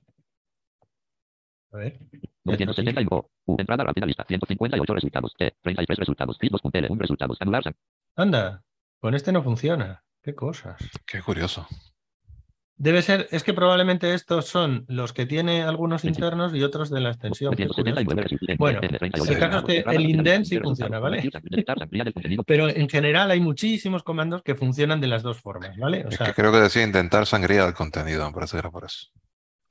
A 1.74 1.78
ver. 1.78 2.00
975. 2.46 3.32
U, 3.46 3.56
entrada 3.60 3.84
rápida 3.84 4.06
lista. 4.06 4.26
158 4.28 4.94
resultados. 4.94 5.34
T, 5.38 5.56
33 5.62 5.98
resultados. 6.00 6.38
Fit, 6.40 6.52
2.L, 6.52 6.88
un 6.90 7.00
resultados. 7.00 7.38
Anular 7.42 7.64
sang- 7.64 7.76
Anda, 8.16 8.64
con 9.00 9.14
este 9.16 9.32
no 9.32 9.44
funciona. 9.44 10.04
Qué 10.22 10.36
cosas. 10.36 10.78
Qué 11.06 11.22
curioso. 11.22 11.68
Debe 12.76 13.02
ser, 13.02 13.28
es 13.32 13.44
que 13.44 13.54
probablemente 13.54 14.14
estos 14.14 14.46
son 14.48 14.86
los 14.88 15.14
que 15.14 15.26
tiene 15.26 15.62
algunos 15.64 16.04
internos 16.06 16.56
y 16.56 16.64
otros 16.64 16.90
de 16.90 17.02
la 17.02 17.10
extensión. 17.10 17.56
Qué 17.56 17.68
curioso. 17.68 17.82
979 17.84 18.24
resultados. 18.24 18.58
Bueno, 18.58 18.80
N, 18.82 18.98
38 18.98 19.32
el 19.34 19.40
caso 19.40 19.58
es 19.60 19.64
que 19.86 19.96
el 19.96 20.02
indent 20.10 20.46
sí 20.46 20.60
funciona, 20.60 21.00
¿vale? 21.00 21.30
Pero 22.46 22.70
en 22.70 22.90
general 22.90 23.32
hay 23.32 23.40
muchísimos 23.40 24.04
comandos 24.04 24.42
que 24.42 24.56
funcionan 24.56 25.00
de 25.02 25.08
las 25.08 25.24
dos 25.24 25.40
formas, 25.40 25.78
¿vale? 25.78 26.04
O 26.06 26.10
Es 26.10 26.16
sea, 26.16 26.28
que 26.28 26.34
creo 26.34 26.52
que 26.52 26.60
decía 26.60 26.84
intentar 26.84 27.26
sangría 27.26 27.64
del 27.66 27.74
contenido, 27.74 28.26
me 28.26 28.34
parece 28.34 28.54
que 28.54 28.60
era 28.60 28.72
por 28.72 28.86
eso. 28.86 29.08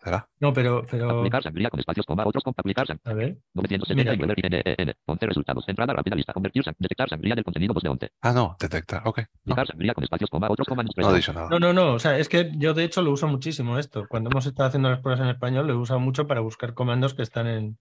¿Será? 0.02 0.28
no, 0.40 0.52
pero, 0.52 0.84
pero, 0.90 1.18
Aplicar 1.20 1.42
sangría 1.44 1.70
con 1.70 1.78
espacios, 1.78 2.04
coma, 2.06 2.26
otros 2.26 2.42
con 2.42 2.52
aplicar 2.56 2.86
sang- 2.88 3.00
a 3.04 3.12
ver, 3.12 3.38
979 3.54 4.34
N, 4.42 4.62
N, 4.78 4.94
11 5.06 5.26
resultados. 5.26 5.68
Entrada 5.68 5.92
rápida 5.92 6.16
lista. 6.16 6.32
Convertir 6.32 6.64
sang- 6.64 6.74
detectar 6.78 7.08
sangría 7.08 7.34
del 7.36 7.44
contenido 7.44 7.72
2 7.74 7.82
de 7.84 7.88
11. 7.88 8.10
Ah, 8.20 8.32
no, 8.32 8.56
detectar. 8.58 9.02
Ok. 9.06 9.18
No, 9.44 9.52
Aplicar 9.52 9.66
sangría 9.68 9.94
con 9.94 10.02
espacios, 10.04 10.28
coma, 10.30 10.48
otros 10.50 10.66
comandos. 10.66 10.94
no 10.96 11.08
ha 11.08 11.14
dicho 11.14 11.32
nada. 11.32 11.48
No, 11.50 11.60
no, 11.60 11.72
no. 11.72 11.92
O 11.94 11.98
sea, 12.00 12.18
es 12.18 12.28
que 12.28 12.50
yo 12.56 12.74
de 12.74 12.84
hecho 12.84 13.00
lo 13.02 13.12
uso 13.12 13.28
muchísimo 13.28 13.78
esto. 13.78 14.06
Cuando 14.08 14.30
hemos 14.30 14.44
estado 14.46 14.68
haciendo 14.68 14.90
las 14.90 15.00
pruebas 15.00 15.20
en 15.20 15.28
español, 15.28 15.66
lo 15.68 15.74
he 15.74 15.76
usado 15.76 16.00
mucho 16.00 16.26
para 16.26 16.40
buscar 16.40 16.74
comandos 16.74 17.14
que 17.14 17.22
están 17.22 17.46
en, 17.46 17.78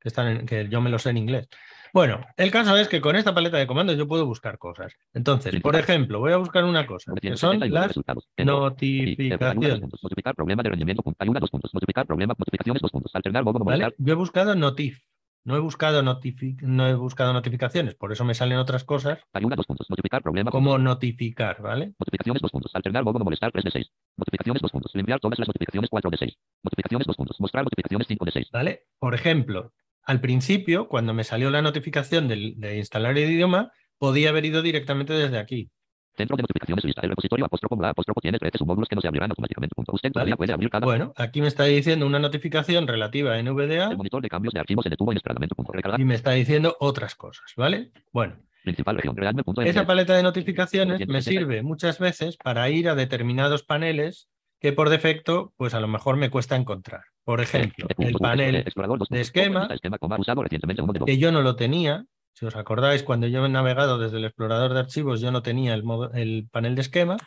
que 0.00 0.08
están 0.08 0.28
en, 0.28 0.46
que 0.46 0.68
yo 0.68 0.80
me 0.80 0.90
los 0.90 1.02
sé 1.02 1.10
en 1.10 1.16
inglés. 1.16 1.48
Bueno, 1.94 2.26
el 2.36 2.50
caso 2.50 2.76
es 2.76 2.88
que 2.88 3.00
con 3.00 3.14
esta 3.14 3.32
paleta 3.32 3.56
de 3.56 3.68
comandos 3.68 3.96
yo 3.96 4.08
puedo 4.08 4.26
buscar 4.26 4.58
cosas. 4.58 4.96
Entonces, 5.12 5.60
por 5.60 5.76
ejemplo, 5.76 6.18
voy 6.18 6.32
a 6.32 6.38
buscar 6.38 6.64
una 6.64 6.88
cosa, 6.88 7.12
que 7.14 7.36
son 7.36 7.60
979 7.60 8.34
las 8.36 8.44
notificaciones. 8.44 9.80
Notificar 10.02 10.34
problema 10.34 10.64
de 10.64 10.70
rendimiento. 10.70 11.04
Ayuda 11.20 11.38
dos 11.38 11.50
puntos. 11.50 11.72
Notificar 11.72 12.04
problema. 12.04 12.34
Notificaciones 12.36 12.82
dos 12.82 12.90
puntos. 12.90 13.14
Alternar 13.14 13.44
modo 13.44 13.60
¿Vale? 13.60 13.78
molestar. 13.78 13.94
Yo 13.98 14.12
he 14.12 14.16
buscado 14.16 14.56
notif. 14.56 15.04
No 15.44 15.54
he 15.54 15.60
buscado, 15.60 16.02
no 16.02 16.88
he 16.88 16.94
buscado 16.94 17.32
notificaciones, 17.34 17.94
por 17.94 18.10
eso 18.10 18.24
me 18.24 18.32
salen 18.32 18.56
otras 18.56 18.82
cosas 18.82 19.18
Ayuda 19.34 19.56
dos 19.56 19.66
puntos. 19.66 19.88
Notificar 19.90 20.22
problema. 20.22 20.50
como 20.50 20.78
notificar, 20.78 21.60
¿vale? 21.60 21.92
Notificaciones 22.00 22.40
dos 22.42 22.50
puntos. 22.50 22.74
Alternar 22.74 23.04
modo 23.04 23.18
molestar 23.20 23.52
3 23.52 23.62
de 23.62 23.70
6. 23.70 23.92
Notificaciones 24.16 24.62
dos 24.62 24.72
puntos. 24.72 24.90
Limpiar 24.94 25.20
todas 25.20 25.38
las 25.38 25.46
notificaciones 25.46 25.90
4 25.90 26.10
de 26.10 26.16
6. 26.16 26.38
Notificaciones 26.64 27.06
dos 27.06 27.16
puntos. 27.16 27.38
Mostrar 27.40 27.62
notificaciones 27.62 28.08
5 28.08 28.24
de 28.24 28.32
6. 28.32 28.48
¿Vale? 28.52 28.86
Por 28.98 29.14
ejemplo, 29.14 29.72
al 30.06 30.20
principio, 30.20 30.88
cuando 30.88 31.14
me 31.14 31.24
salió 31.24 31.50
la 31.50 31.62
notificación 31.62 32.28
del- 32.28 32.54
de, 32.58 32.78
instalar 32.78 33.16
el 33.16 33.30
idioma, 33.30 33.72
podía 33.98 34.30
haber 34.30 34.44
ido 34.44 34.62
directamente 34.62 35.12
desde 35.12 35.38
aquí. 35.38 35.70
Centro 36.16 36.36
de 36.36 36.42
notificaciones 36.42 36.84
lista. 36.84 37.00
El 37.02 37.08
repositorio 37.10 37.44
apóstrofo 37.46 37.76
la 37.82 37.88
apóstrofo 37.90 38.20
tiene 38.20 38.38
13 38.38 38.58
submódulos 38.58 38.88
que 38.88 38.94
no 38.94 39.00
se 39.00 39.08
abrirán 39.08 39.30
automáticamente. 39.30 39.74
Punto. 39.74 39.92
Usted 39.94 40.12
todavía 40.12 40.34
¿vale? 40.34 40.36
puede 40.36 40.52
abrir 40.52 40.70
cada. 40.70 40.84
Bueno, 40.86 41.12
aquí 41.16 41.40
me 41.40 41.48
está 41.48 41.64
diciendo 41.64 42.06
una 42.06 42.20
notificación 42.20 42.86
relativa 42.86 43.34
a 43.34 43.42
NVDA 43.42 43.90
El 43.90 43.96
monitor 43.96 44.22
de 44.22 44.28
cambios 44.28 44.54
de 44.54 44.60
archivos 44.60 44.84
se 44.84 44.90
detuvo. 44.90 45.12
Punto. 45.12 45.72
Recargar. 45.72 46.00
y 46.00 46.04
me 46.04 46.14
está 46.14 46.30
diciendo 46.30 46.76
otras 46.78 47.14
cosas, 47.16 47.44
¿vale? 47.56 47.90
Bueno, 48.12 48.36
Principal 48.62 48.96
región. 48.96 49.16
Realme. 49.16 49.42
Punto. 49.42 49.62
esa 49.62 49.86
paleta 49.86 50.14
de 50.14 50.22
notificaciones 50.22 51.00
me 51.00 51.06
970. 51.06 51.30
sirve 51.40 51.62
muchas 51.64 51.98
veces 51.98 52.36
para 52.36 52.70
ir 52.70 52.88
a 52.88 52.94
determinados 52.94 53.64
paneles 53.64 54.28
que 54.64 54.72
por 54.72 54.88
defecto, 54.88 55.52
pues 55.58 55.74
a 55.74 55.80
lo 55.80 55.88
mejor 55.88 56.16
me 56.16 56.30
cuesta 56.30 56.56
encontrar. 56.56 57.02
Por 57.22 57.42
ejemplo, 57.42 57.86
el 57.98 58.14
panel 58.14 58.64
de 59.10 59.20
esquema, 59.20 59.68
que 61.04 61.18
yo 61.18 61.30
no 61.32 61.42
lo 61.42 61.54
tenía. 61.54 62.06
Si 62.32 62.46
os 62.46 62.56
acordáis, 62.56 63.02
cuando 63.02 63.26
yo 63.26 63.44
he 63.44 63.48
navegado 63.50 63.98
desde 63.98 64.16
el 64.16 64.24
explorador 64.24 64.72
de 64.72 64.80
archivos, 64.80 65.20
yo 65.20 65.30
no 65.30 65.42
tenía 65.42 65.74
el, 65.74 65.82
modo- 65.84 66.10
el 66.14 66.48
panel 66.50 66.76
de 66.76 66.80
esquema. 66.80 67.18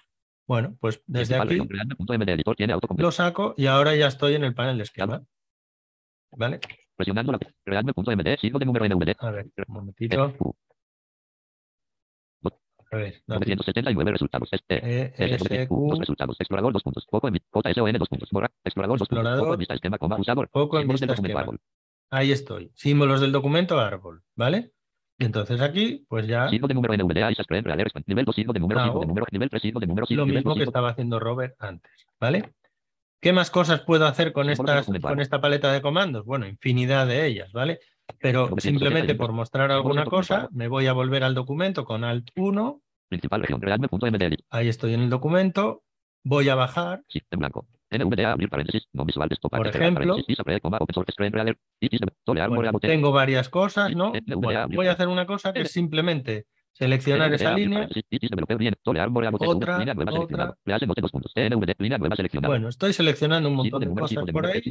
Bueno, 0.48 0.78
pues 0.82 1.04
desde 1.06 1.36
aquí 1.36 1.58
lo 3.04 3.12
saco 3.12 3.54
y 3.56 3.68
ahora 3.68 3.96
ya 3.96 4.08
estoy 4.08 4.34
en 4.34 4.44
el 4.44 4.56
panel 4.56 4.78
de 4.78 4.84
esquema. 4.84 5.22
¿Vale? 6.32 6.60
Presionando 6.96 7.34
la 7.34 7.40
Realme.md, 7.66 8.40
signo 8.40 8.58
de 8.58 8.66
número 8.66 8.86
NVD. 8.86 9.16
A 9.20 9.30
ver, 9.30 9.46
un 9.68 9.74
momentito. 9.76 10.36
A 12.92 12.96
ver, 12.98 13.22
dale. 13.28 13.40
979 13.40 14.12
resultados. 14.12 14.50
Este, 14.52 15.14
E, 15.16 15.38
dos 15.38 15.68
Q, 15.68 15.96
resultados. 16.00 16.36
Explorador, 16.40 16.74
dos 16.74 16.84
puntos. 16.84 17.06
Poco 17.10 17.28
en 17.28 17.34
mi- 17.34 17.40
JSON, 17.40 17.92
dos 17.94 18.10
puntos. 18.10 18.30
Borra, 18.32 18.52
explorador, 18.64 19.00
dos 19.00 19.08
puntos. 19.08 19.24
Explorador. 19.24 19.44
Poco 19.46 19.54
en 19.54 19.60
vista, 19.60 19.74
esquema, 19.74 19.98
coma, 19.98 20.18
usador. 20.18 20.50
poco 20.50 20.78
en 20.78 20.82
Símbolos 20.84 21.00
del 21.02 21.08
vista 21.10 21.14
documento, 21.16 21.28
esquema. 21.28 21.42
árbol. 21.42 21.60
Ahí 22.10 22.32
estoy. 22.32 22.72
Símbolos 22.76 23.22
del 23.22 23.32
documento 23.32 23.80
árbol, 23.80 24.24
¿vale? 24.36 24.72
Y 25.20 25.26
entonces 25.26 25.60
aquí, 25.62 26.06
pues 26.08 26.28
ya 26.28 26.48
Signo 26.48 26.68
de 26.68 26.74
número 26.76 26.94
NVDA. 26.94 27.30
Nivel 28.06 28.26
2, 28.26 28.36
signo 28.36 28.54
de 28.54 28.60
número, 28.60 28.84
signo 28.84 29.00
de 29.00 29.08
número, 29.08 29.26
nivel 29.32 29.50
3, 29.50 29.62
signo 29.62 29.80
de 29.80 29.88
número, 29.88 30.06
signo 30.06 30.26
lo 30.26 30.34
mismo 30.34 30.52
2, 30.52 30.58
que 30.60 30.64
estaba 30.64 30.90
haciendo 30.90 31.20
Robert 31.20 31.56
antes, 31.60 31.92
¿vale? 32.20 32.54
¿Qué 33.20 33.34
más 33.34 33.50
cosas 33.50 33.82
puedo 33.82 34.06
hacer 34.06 34.32
con, 34.32 34.48
estas, 34.50 34.86
con 34.86 35.20
esta 35.20 35.42
paleta 35.42 35.74
de 35.74 35.82
comandos? 35.82 36.24
Bueno, 36.24 36.46
infinidad 36.46 37.08
de 37.08 37.26
ellas, 37.26 37.52
¿vale? 37.52 37.80
Pero 38.20 38.48
971. 38.50 38.62
simplemente 38.62 39.16
por 39.16 39.32
mostrar 39.32 39.72
alguna 39.72 40.06
cosa, 40.06 40.48
me 40.52 40.68
voy 40.68 40.88
a 40.88 40.94
volver 40.94 41.24
al 41.24 41.36
documento 41.36 41.86
con 41.86 42.04
Alt 42.04 42.30
1, 42.36 42.82
Principal 43.10 43.42
región, 43.42 43.62
ahí 44.50 44.68
estoy 44.68 44.94
en 44.94 45.02
el 45.02 45.10
documento, 45.10 45.84
voy 46.24 46.50
a 46.50 46.56
bajar, 46.56 47.04
Sí, 47.08 47.22
en 47.32 47.40
blanco. 47.40 47.68
NVDA, 47.90 48.34
abrir 48.34 48.50
paréntesis, 48.50 48.86
no 48.92 49.06
visual, 49.06 49.30
desktop, 49.30 49.56
Por 49.56 49.68
ejemplo. 49.68 50.18
Bueno, 52.50 52.70
árbol, 52.70 52.82
tengo 52.82 53.12
varias 53.14 53.48
cosas, 53.48 53.96
¿no? 53.96 54.12
Bueno, 54.26 54.68
voy 54.76 54.88
a 54.88 54.92
hacer 54.92 55.08
una 55.08 55.26
cosa 55.26 55.54
que 55.54 55.62
es 55.62 55.72
simplemente 55.72 56.48
seleccionar 56.74 57.34
esa 57.34 57.54
línea. 57.54 57.88
Otra, 59.48 59.78
otra. 60.10 60.56
Bueno, 62.50 62.68
estoy 62.68 62.92
seleccionando 62.92 63.50
un 63.50 63.56
montón 63.56 63.80
de 63.82 63.88
cosas 63.88 64.26
por 64.32 64.46
ahí. 64.48 64.62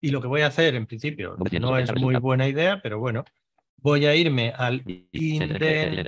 Y 0.00 0.10
lo 0.10 0.20
que 0.20 0.26
voy 0.28 0.42
a 0.42 0.46
hacer 0.46 0.74
en 0.74 0.86
principio 0.86 1.30
no 1.30 1.36
970 1.38 1.92
es 1.94 2.00
muy 2.02 2.16
buena 2.20 2.46
idea, 2.48 2.80
pero 2.82 2.98
bueno, 2.98 3.24
voy 3.76 4.06
a 4.06 4.14
irme 4.14 4.52
al 4.56 4.82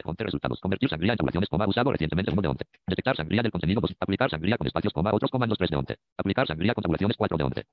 Fonte 0.02 0.24
resultados. 0.24 0.60
Convertir 0.60 0.88
sangría 0.88 1.12
en 1.12 1.16
tabulaciones, 1.18 1.48
coma, 1.48 1.66
usado 1.66 1.92
recientemente 1.92 2.30
1 2.32 2.42
de 2.42 2.48
11. 2.48 2.64
Detectar 2.86 3.16
sangría 3.16 3.42
del 3.42 3.52
contenido, 3.52 3.80
posi- 3.80 3.96
aplicar 4.00 4.30
sangría 4.30 4.56
con 4.56 4.66
espacios, 4.66 4.92
coma, 4.92 5.12
otros 5.12 5.30
comandos 5.30 5.58
3 5.58 5.70
de 5.70 5.76
11. 5.76 5.96
Aplicar 6.16 6.46
sangría 6.46 6.74
con 6.74 6.82
tabulaciones 6.82 7.16
4 7.16 7.36
de 7.38 7.44
11. 7.44 7.64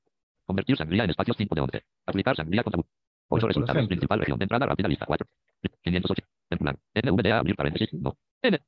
Convertir 0.46 0.78
sangría 0.78 1.04
en 1.04 1.10
espacios 1.10 1.38
5 1.38 1.56
de 1.56 1.62
11. 1.62 1.84
Aplicar 2.06 2.36
sangría 2.36 2.64
con 2.64 2.74
tabu- 2.74 2.86
Pues, 3.28 3.44
8 3.44 3.48
por 3.48 3.50
resultados. 3.50 3.88
Principal 3.88 4.20
región 4.20 4.38
de 4.40 4.44
entrada 4.44 4.66
rápida 4.66 4.88
lista 4.88 5.06
4. 5.06 5.28
508. 5.84 6.24
En 6.50 6.58
plan. 6.60 6.78
NVDA 6.94 7.40
abrir 7.40 7.56
paréntesis. 7.56 7.94
No. 7.94 8.18
N. 8.42 8.60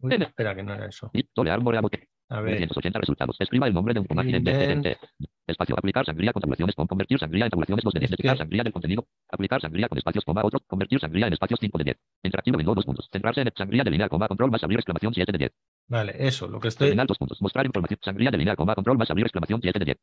Uy, 0.00 0.14
espera 0.14 0.54
que 0.54 0.62
no 0.62 0.74
era 0.74 0.86
eso. 0.86 1.10
Y 1.12 1.26
bote. 1.82 2.08
A 2.30 2.40
ver, 2.40 2.56
380 2.56 2.98
resultados. 2.98 3.36
Escriba 3.38 3.66
el 3.66 3.74
nombre 3.74 3.94
de 3.94 4.00
un 4.00 4.06
comando. 4.06 4.36
Indent. 4.36 4.86
Espacio. 5.46 5.74
Aplicar 5.78 6.04
sangría 6.04 6.32
con 6.32 6.40
tabulaciones. 6.42 6.74
Con 6.74 6.86
convertir 6.86 7.18
sangría 7.18 7.44
en 7.46 7.50
tabulaciones 7.50 7.82
2 7.84 7.94
de 7.94 8.00
10. 8.00 8.10
Es 8.10 8.16
Detectar 8.16 8.34
que- 8.36 8.38
sangría 8.42 8.62
del 8.64 8.72
contenido. 8.72 9.06
Aplicar 9.30 9.60
sangría 9.62 9.88
con 9.88 9.96
espacios, 9.96 10.24
coma, 10.24 10.42
otro. 10.44 10.60
Convertir 10.66 11.00
sangría 11.00 11.26
en 11.26 11.32
espacios 11.32 11.58
5 11.60 11.78
de 11.78 11.84
10. 11.84 11.96
Interactivo 12.22 12.58
window 12.58 12.74
2 12.74 12.84
puntos. 12.84 13.08
Centrarse 13.10 13.40
en 13.40 13.52
sangría 13.56 13.82
de 13.82 14.08
coma, 14.08 14.28
control 14.28 14.50
más 14.50 14.62
abrir 14.62 14.78
exclamación 14.78 15.14
7 15.14 15.32
de 15.32 15.38
10. 15.38 15.52
vale, 15.88 16.14
eso, 16.18 16.46
lo 16.48 16.60
que 16.60 16.68
estoy, 16.68 16.88
Terminal 16.88 17.06
2 17.06 17.16
puntos. 17.16 17.40
Mostrar 17.40 17.64
información. 17.64 17.98
Sangría 18.02 18.30
de 18.30 18.56
coma, 18.56 18.74
control 18.74 18.98
más 18.98 19.10
abrir 19.10 19.24
exclamación 19.26 19.60
7 19.62 19.78
de 19.78 19.84
10. 19.86 19.98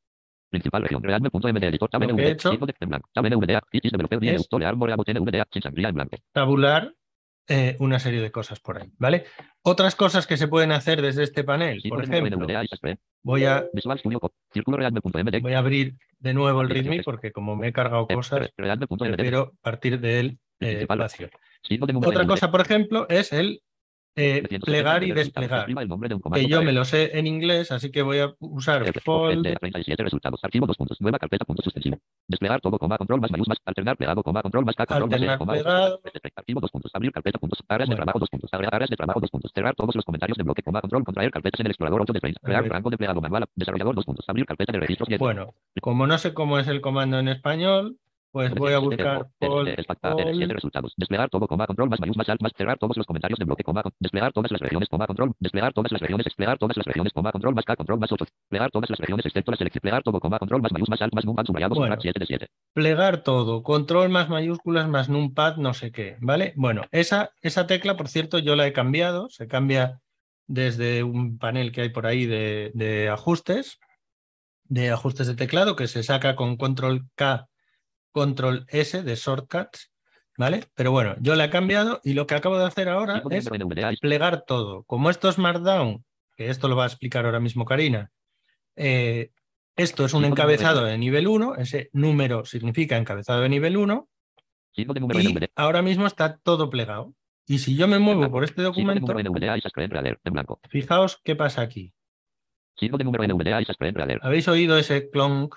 Principal 0.50 0.82
región. 0.84 1.04
Realme.md 1.04 1.64
editor. 1.64 1.90
Tab 1.90 2.04
NVDA. 2.04 2.40
signo 2.40 2.66
de- 2.66 2.76
en 2.80 2.90
blanco. 2.90 3.10
Tab 3.14 3.26
NVDA. 3.26 3.62
Itis 3.72 3.92
NVDA. 3.94 5.46
Sin 5.52 5.62
sangría 5.62 5.90
en 5.90 5.96
blanco. 5.96 6.18
tabular 6.32 6.92
eh, 7.48 7.76
una 7.80 8.00
serie 8.00 8.22
de 8.22 8.32
cosas 8.32 8.60
por 8.60 8.80
ahí, 8.80 8.90
¿vale? 8.98 9.26
Otras 9.62 9.96
cosas 9.96 10.26
que 10.26 10.38
se 10.38 10.48
pueden 10.48 10.72
hacer 10.72 11.02
desde 11.02 11.24
este 11.24 11.44
panel, 11.44 11.82
por 11.88 12.04
ejemplo, 12.04 12.48
voy 13.24 13.46
a, 13.46 13.66
voy 15.42 15.54
a 15.54 15.60
abrir 15.60 15.96
de 16.20 16.34
nuevo 16.34 16.62
el 16.62 16.70
README 16.70 17.04
porque 17.04 17.32
como 17.32 17.56
me 17.56 17.68
he 17.68 17.74
cargado 17.74 18.08
cosas, 18.08 18.52
Realme.md. 18.58 19.16
prefiero 19.16 19.54
partir 19.62 20.00
del 20.00 20.40
eh, 20.60 20.88
Otra 22.04 22.26
cosa, 22.26 22.50
por 22.52 22.62
ejemplo, 22.62 23.08
es 23.10 23.32
el 23.32 23.62
eh, 24.16 24.42
370 24.48 24.66
plegar 24.66 25.04
y 25.04 25.12
desplegar, 25.12 25.70
el 25.70 25.88
nombre 25.88 26.10
de 26.10 26.16
un 26.16 26.20
que 26.20 26.24
comando 26.24 26.48
yo 26.48 26.58
para 26.58 26.66
me 26.66 26.72
lo 26.74 26.86
sé 26.86 27.18
en 27.18 27.28
inglés, 27.28 27.72
así 27.72 27.92
que 27.92 28.02
voy 28.02 28.20
a 28.20 28.34
usar 28.40 28.86
fold, 29.02 29.46
F, 29.46 29.60
37 29.60 30.04
resultados. 30.04 30.40
Archivo 30.44 30.66
dos 30.66 30.78
puntos. 30.78 31.00
Nueva 31.02 31.20
carpeta 31.20 31.44
punto 31.46 31.62
suspensivo. 31.62 31.98
Desplegar 32.28 32.62
todo, 32.62 32.80
coma, 32.80 32.98
control 32.98 33.22
más 33.22 33.32
mayús 33.32 33.48
más. 33.48 33.58
Alternar 33.66 33.98
plegado, 33.98 34.24
coma, 34.24 34.42
control 34.42 34.66
más 34.66 34.76
K, 34.76 34.86
control 34.86 35.10
más 35.10 35.14
Alternar 35.20 35.38
coma, 35.38 35.54
plegado. 35.54 36.02
Archivo 36.36 36.60
dos 36.62 36.72
puntos. 36.72 36.92
Abrir 36.96 37.12
carpeta 37.12 37.40
puntos. 37.40 37.60
Áreas 37.68 37.90
de 37.90 37.94
Bueno. 37.96 37.98
trabajo 38.04 38.20
dos 38.20 38.30
puntos. 38.30 38.50
Áreas 38.54 38.74
áreas 38.74 38.90
de 38.90 38.96
trabajo 38.96 39.20
dos 39.20 39.30
puntos. 39.30 39.52
Cerrar 39.54 39.76
todos 39.76 39.96
los 39.96 40.06
comentarios 40.06 40.38
de 40.38 40.44
bloque, 40.44 40.64
coma, 40.64 40.82
control. 40.82 41.04
Contraer 41.04 41.32
carpetas 41.32 41.60
en 41.60 41.66
el 41.68 41.72
explorador 41.72 42.02
8 42.02 42.14
de 42.14 42.20
frames. 42.20 42.38
A 42.42 42.46
Crear 42.46 42.64
ver. 42.64 42.72
rango 42.72 42.90
de 42.90 42.98
plegado 42.98 43.22
manual. 43.22 43.46
Desarrollador 43.56 43.96
dos 43.96 44.06
puntos. 44.06 44.26
Abrir 44.28 44.46
carpeta 44.46 44.72
de 44.72 44.80
registros 44.80 45.10
10. 45.10 45.20
bueno, 45.20 45.54
como 45.82 46.08
no 46.08 46.18
sé 46.18 46.34
cómo 46.34 46.58
es 46.60 46.68
el 46.68 46.82
comando 46.82 47.20
en 47.20 47.28
español, 47.28 47.98
pues 48.36 48.54
voy 48.54 48.74
a 48.74 48.80
buscar 48.80 49.30
fold, 49.40 49.78
fold, 49.78 50.52
resultados. 50.52 50.94
Desplegar 50.98 51.30
todo, 51.30 51.48
coma, 51.48 51.66
control 51.66 51.88
más 51.90 52.02
más 52.02 52.28
alt 52.28 52.42
más 52.42 52.52
cerrar 52.58 52.78
todos 52.78 52.98
los 52.98 53.08
comentarios 53.08 53.40
de 53.40 53.46
bloque, 53.46 53.64
coma, 53.64 53.82
desplegar 53.98 54.34
todas 54.34 54.52
las 54.52 54.60
regiones, 54.60 54.90
coma, 54.90 55.08
control, 55.08 55.32
desplegar 55.40 55.72
todas 55.72 55.90
las 55.90 56.02
regiones, 56.02 56.26
desplegar 56.26 56.58
todas 56.58 56.76
las 56.76 56.86
regiones, 56.86 57.14
coma, 57.14 57.32
control 57.32 57.56
más 57.56 57.64
K, 57.64 57.78
control 57.78 57.98
más 57.98 58.12
8, 58.12 58.26
desplegar 58.26 58.72
todas 58.72 58.90
las 58.90 59.00
regiones 59.00 59.26
excepto 59.26 59.52
la 59.52 59.58
selección, 59.58 59.80
plegar 59.84 60.04
todo, 60.04 60.20
coma, 60.20 60.38
control 60.38 60.62
más 60.62 60.74
mayús 60.74 60.90
más 60.90 61.02
alt 61.02 61.14
más 61.14 61.24
num, 61.24 61.36
subrayados, 61.46 61.78
Bueno. 61.78 61.94
frac 61.94 62.02
7 62.02 62.20
de 62.20 62.26
7. 62.26 62.48
plegar 62.74 63.24
todo, 63.24 63.64
control 63.64 64.10
más 64.10 64.28
mayúsculas 64.28 64.90
más 64.90 65.08
numpad, 65.08 65.56
no 65.56 65.74
sé 65.74 65.94
qué, 65.94 66.18
¿vale? 66.20 66.52
Bueno, 66.58 66.82
esa, 66.92 67.32
esa 67.42 67.68
tecla, 67.68 67.96
por 67.96 68.10
cierto, 68.10 68.40
yo 68.40 68.58
la 68.58 68.68
he 68.68 68.74
cambiado, 68.74 69.30
se 69.30 69.48
cambia 69.48 70.02
desde 70.46 71.04
un 71.04 71.38
panel 71.38 71.72
que 71.72 71.84
hay 71.84 71.90
por 71.90 72.06
ahí 72.06 72.26
de, 72.26 72.72
de 72.74 73.08
ajustes, 73.08 73.80
de 74.66 74.92
ajustes 74.92 75.28
de 75.28 75.36
teclado, 75.36 75.78
que 75.78 75.88
se 75.88 76.04
saca 76.04 76.36
con 76.36 76.58
control 76.58 77.08
K, 77.16 77.48
control 78.16 78.66
S 78.70 79.04
de 79.04 79.16
shortcuts, 79.16 79.92
¿vale? 80.38 80.64
Pero 80.74 80.94
bueno, 80.94 81.18
yo 81.20 81.36
la 81.36 81.46
he 81.46 81.50
cambiado 81.50 82.00
y 82.02 82.14
lo 82.14 82.26
que 82.26 82.36
acabo 82.36 82.58
de 82.58 82.64
hacer 82.64 82.88
ahora 82.88 83.22
es 83.30 83.50
plegar 84.00 84.46
todo. 84.48 84.84
Como 84.84 85.10
esto 85.10 85.28
es 85.28 85.38
Markdown, 85.38 86.06
que 86.38 86.50
esto 86.50 86.70
lo 86.70 86.78
va 86.78 86.86
a 86.86 86.88
explicar 86.88 87.26
ahora 87.26 87.42
mismo 87.42 87.66
Karina, 87.66 88.10
eh, 88.78 89.32
esto 89.76 90.06
es 90.06 90.14
un 90.14 90.24
encabezado 90.24 90.86
de 90.86 90.98
nivel 90.98 91.28
1, 91.28 91.56
ese 91.58 91.90
número 91.92 92.46
significa 92.46 92.96
encabezado 92.96 93.42
de 93.42 93.50
nivel 93.50 93.76
1, 93.76 94.08
signo 94.72 94.94
de 94.94 95.00
número 95.02 95.20
y 95.20 95.34
NVDA. 95.34 95.48
ahora 95.58 95.82
mismo 95.82 96.08
está 96.08 96.38
todo 96.38 96.70
plegado. 96.70 97.14
Y 97.46 97.60
si 97.60 97.76
yo 97.76 97.90
me 97.90 98.00
muevo 98.00 98.32
por 98.32 98.46
este 98.46 98.62
documento, 98.62 99.14
fijaos 100.70 101.20
qué 101.22 101.36
pasa 101.36 101.62
aquí. 101.62 101.94
¿Habéis 104.24 104.48
oído 104.48 104.78
ese 104.78 105.10
clonk? 105.10 105.54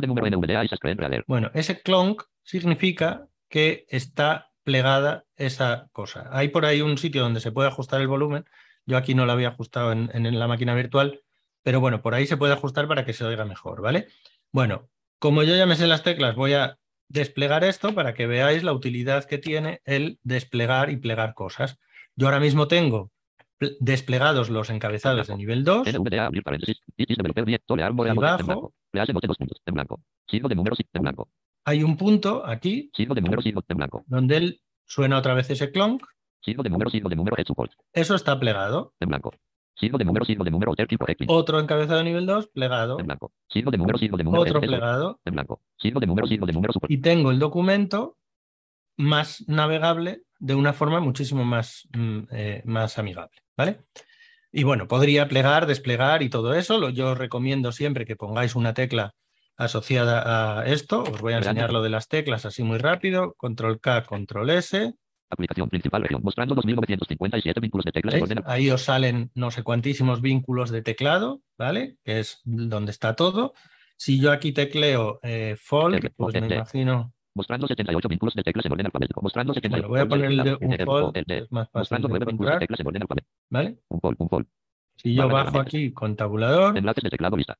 De 0.00 0.06
número. 0.06 1.24
Bueno, 1.26 1.50
ese 1.54 1.80
clonk 1.82 2.22
significa 2.42 3.28
que 3.48 3.86
está 3.88 4.50
plegada 4.62 5.24
esa 5.36 5.88
cosa. 5.92 6.28
Hay 6.32 6.48
por 6.48 6.64
ahí 6.64 6.80
un 6.80 6.98
sitio 6.98 7.22
donde 7.22 7.40
se 7.40 7.52
puede 7.52 7.68
ajustar 7.68 8.00
el 8.00 8.08
volumen. 8.08 8.44
Yo 8.84 8.96
aquí 8.96 9.14
no 9.14 9.26
lo 9.26 9.32
había 9.32 9.48
ajustado 9.48 9.92
en, 9.92 10.10
en 10.12 10.38
la 10.38 10.48
máquina 10.48 10.74
virtual, 10.74 11.22
pero 11.62 11.80
bueno, 11.80 12.02
por 12.02 12.14
ahí 12.14 12.26
se 12.26 12.36
puede 12.36 12.52
ajustar 12.52 12.88
para 12.88 13.04
que 13.04 13.12
se 13.12 13.24
oiga 13.24 13.44
mejor, 13.44 13.80
¿vale? 13.82 14.08
Bueno, 14.52 14.88
como 15.18 15.42
yo 15.42 15.56
ya 15.56 15.66
me 15.66 15.76
sé 15.76 15.86
las 15.86 16.02
teclas, 16.02 16.36
voy 16.36 16.54
a 16.54 16.78
desplegar 17.08 17.64
esto 17.64 17.94
para 17.94 18.14
que 18.14 18.26
veáis 18.26 18.62
la 18.62 18.72
utilidad 18.72 19.24
que 19.24 19.38
tiene 19.38 19.80
el 19.84 20.18
desplegar 20.22 20.90
y 20.90 20.96
plegar 20.96 21.34
cosas. 21.34 21.78
Yo 22.14 22.26
ahora 22.26 22.40
mismo 22.40 22.68
tengo 22.68 23.12
desplegados 23.80 24.50
los 24.50 24.70
encabezados 24.70 25.26
de 25.26 25.36
nivel 25.36 25.64
2. 25.64 25.88
NVDA, 25.88 26.26
abrir 26.26 26.42
paréntesis, 26.42 26.80
itis 26.96 27.16
developer 27.16 27.44
10, 27.44 27.60
tolear 27.64 27.92
morea 27.92 28.12
Y 28.12 28.16
bote, 28.16 28.26
bajo. 28.26 28.40
en 28.40 28.46
blanco. 28.46 28.74
Please 28.90 29.12
bote 29.12 29.26
dos 29.26 29.36
puntos, 29.38 29.62
en 29.64 29.74
blanco. 29.74 30.00
Signo 30.28 30.48
de 30.48 30.54
número 30.54 30.76
sí, 30.76 30.84
en 30.92 31.02
blanco. 31.02 31.28
Hay 31.64 31.82
un 31.82 31.96
punto 31.96 32.46
aquí 32.46 32.90
donde 34.06 34.36
él 34.36 34.60
suena 34.84 35.18
otra 35.18 35.34
vez 35.34 35.50
ese 35.50 35.70
clonk. 35.70 36.02
Eso 37.92 38.14
está 38.14 38.38
plegado. 38.38 38.94
Signo 39.78 39.98
de 39.98 40.04
número 40.06 40.24
signo 40.24 40.44
de 40.44 40.50
número 40.50 40.74
tipo 40.74 41.04
Eclipse, 41.06 41.34
Otro 41.34 41.60
encabezado 41.60 41.98
de 41.98 42.04
nivel 42.04 42.24
2, 42.24 42.48
plegado. 42.48 42.98
en 42.98 43.06
blanco. 43.06 43.32
Signo 43.48 43.70
de 43.70 43.76
número 43.78 43.98
signo 43.98 44.16
de 44.16 44.24
número 44.24 44.42
Otro 44.42 44.60
plegado. 44.60 45.20
en 45.24 45.34
blanco. 45.34 45.60
Signo 45.76 46.00
de 46.00 46.06
número 46.06 46.26
signo 46.26 46.46
de 46.46 46.52
número 46.52 46.72
support. 46.72 46.90
Y 46.90 46.98
tengo 46.98 47.30
el 47.30 47.38
documento 47.38 48.16
más 48.96 49.44
navegable 49.48 50.22
de 50.38 50.54
una 50.54 50.72
forma 50.72 51.00
muchísimo 51.00 51.44
más, 51.44 51.86
mm, 51.94 52.18
eh, 52.30 52.62
más 52.64 52.98
amigable. 52.98 53.36
¿Vale? 53.56 53.80
Y 54.52 54.62
bueno, 54.64 54.86
podría 54.88 55.28
plegar, 55.28 55.66
desplegar 55.66 56.22
y 56.22 56.30
todo 56.30 56.54
eso. 56.54 56.78
Lo- 56.78 56.90
Yo 56.90 57.12
os 57.12 57.18
recomiendo 57.18 57.72
siempre 57.72 58.04
que 58.06 58.16
pongáis 58.16 58.54
una 58.54 58.74
tecla 58.74 59.14
asociada 59.56 60.60
a 60.60 60.66
esto. 60.66 61.02
Os 61.02 61.20
voy 61.20 61.32
a 61.32 61.38
enseñar 61.38 61.72
lo 61.72 61.82
de 61.82 61.90
las 61.90 62.08
teclas 62.08 62.44
así 62.46 62.62
muy 62.62 62.78
rápido. 62.78 63.34
Control 63.36 63.80
K, 63.80 64.02
Control 64.04 64.50
S. 64.50 64.94
Aplicación 65.28 65.68
principal 65.68 66.02
región, 66.02 66.20
mostrando 66.22 66.54
2957 66.54 67.60
vínculos 67.60 67.84
de 67.84 67.92
teclas. 67.92 68.14
Ahí 68.46 68.70
os 68.70 68.82
salen 68.82 69.30
no 69.34 69.50
sé 69.50 69.62
cuantísimos 69.64 70.20
vínculos 70.20 70.70
de 70.70 70.82
teclado, 70.82 71.40
¿vale? 71.58 71.96
Que 72.04 72.20
es 72.20 72.40
donde 72.44 72.92
está 72.92 73.16
todo. 73.16 73.52
Si 73.96 74.20
yo 74.20 74.30
aquí 74.30 74.52
tecleo 74.52 75.18
eh, 75.22 75.56
fold, 75.58 75.96
F, 75.96 76.10
pues 76.16 76.34
me 76.34 76.40
imagino. 76.56 77.12
Mostrando 77.36 77.66
78 77.66 78.08
vínculos 78.08 78.34
de 78.34 78.42
teclas 78.42 78.64
en 78.64 78.72
orden 78.72 78.86
alfabético. 78.86 79.20
Mostrando 79.20 79.52
78. 79.52 79.88
Bueno, 79.88 80.06
voy 80.06 80.06
a 80.06 80.08
poner 80.08 80.30
el 80.30 80.42
de 80.42 80.54
un 80.54 80.86
fold, 80.86 81.70
Mostrando 81.74 82.08
de 82.08 82.12
9 82.12 82.24
vínculos 82.32 82.54
de 82.54 82.58
teclas 82.60 82.80
en 82.80 82.86
orden 82.86 83.02
alfabético. 83.02 83.32
¿vale? 83.50 83.78
Un 83.88 84.00
fold, 84.00 84.16
un 84.18 84.28
fold. 84.30 84.46
Si 84.96 85.14
yo 85.14 85.28
bajo 85.28 85.60
aquí 85.60 85.92
con 85.92 86.16
tabulador, 86.16 86.78
Enlaces 86.78 87.04
de 87.04 87.10
teclado 87.10 87.36
lista. 87.36 87.58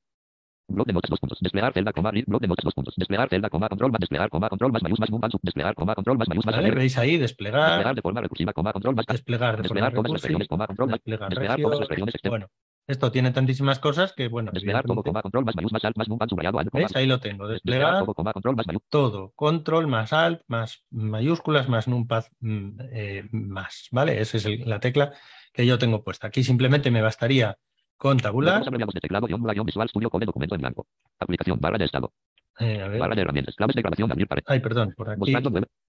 Bloc 0.68 0.86
de 0.86 0.94
notas 0.94 1.10
dos 1.10 1.20
puntos. 1.20 1.38
Desplegar 1.40 1.74
celda, 1.74 1.92
coma, 1.92 2.10
bloc 2.10 2.40
de 2.40 2.48
notas 2.48 2.64
dos 2.64 2.74
puntos. 2.74 2.94
Desplegar 2.96 3.28
celda, 3.28 3.50
coma, 3.50 3.68
control 3.68 3.92
más 3.92 4.00
desplegar, 4.00 4.30
coma, 4.30 4.48
control 4.48 4.72
más 4.72 4.82
mayús 4.82 4.98
más 4.98 5.10
num, 5.10 5.20
sub, 5.30 5.40
desplegar, 5.42 5.74
coma, 5.74 5.94
control 5.94 6.18
más 6.18 6.28
mayús 6.28 6.46
más 6.46 6.56
¿vale? 6.56 6.70
¿Veis 6.70 6.96
ahí? 6.96 7.18
Desplegar, 7.18 7.68
Desplegar 7.68 7.94
de 7.94 8.02
forma 8.02 8.20
recursiva, 8.22 8.52
coma, 8.54 8.72
control 8.72 8.96
más 8.96 9.06
desplegar 9.06 9.56
de 9.56 9.62
desplegar 9.62 9.92
forma 9.92 10.08
todas 10.08 10.12
las 10.12 10.22
regiones, 10.22 10.48
recursiva, 10.48 10.56
coma, 10.56 10.66
control 10.66 10.88
más 10.88 10.96
desplegar 11.04 11.28
desplegar 11.28 11.60
todas 11.60 11.80
las 11.80 11.88
regiones. 11.88 12.14
Bueno, 12.24 12.46
esto 12.86 13.10
tiene 13.10 13.30
tantísimas 13.32 13.78
cosas 13.78 14.12
que, 14.12 14.28
bueno, 14.28 14.52
Desplegar 14.52 14.84
todo, 14.84 15.02
coma, 15.02 15.22
control 15.22 15.44
más 15.44 15.56
mayús 15.56 15.72
más 15.72 15.84
alt 15.84 15.96
más 15.96 16.08
num, 16.08 16.18
subrayado, 16.28 16.58
alt, 16.58 16.72
¿veis? 16.72 16.94
Ahí 16.94 17.06
lo 17.06 17.18
tengo. 17.18 17.48
desplegar 17.48 17.80
Desplegar 17.88 18.04
todo, 18.04 18.14
coma, 18.14 18.32
control 18.32 18.56
más 18.56 18.66
mayús. 18.66 18.82
todo. 18.88 19.32
Control 19.34 19.86
más 19.88 20.12
alt, 20.12 20.42
más 20.46 20.84
mayúsculas, 20.90 21.68
más 21.68 21.88
numpad 21.88 22.24
mm, 22.40 22.68
eh, 22.92 23.28
más, 23.32 23.88
¿vale? 23.90 24.20
Esa 24.20 24.36
es 24.36 24.44
el- 24.46 24.68
la 24.68 24.78
tecla 24.80 25.12
que 25.52 25.66
yo 25.66 25.78
tengo 25.78 26.04
puesta. 26.04 26.28
Aquí 26.28 26.44
simplemente 26.44 26.90
me 26.90 27.02
bastaría 27.02 27.56
con 27.96 28.18
tabular. 28.18 28.62
De 28.64 29.00
teclado, 29.00 29.26
guion, 29.26 29.42
guion, 29.42 29.66
visual, 29.66 29.88
studio, 29.88 30.10
code, 30.10 30.26
documento 30.26 30.54
en 30.54 30.60
blanco. 30.60 30.86
Aplicación, 31.18 31.58
barra 31.58 31.78
de 31.78 31.86
estado, 31.86 32.12
eh, 32.60 32.82
a 32.82 32.88
ver. 32.88 33.00
barra 33.00 33.14
de 33.14 33.22
herramientas, 33.22 33.54
claves 33.56 33.74
de 33.74 33.82
grabación, 33.82 34.12
abrir 34.12 34.28
pared. 34.28 34.42
Ay, 34.46 34.60
perdón, 34.60 34.92
por 34.96 35.10
aquí. 35.10 35.32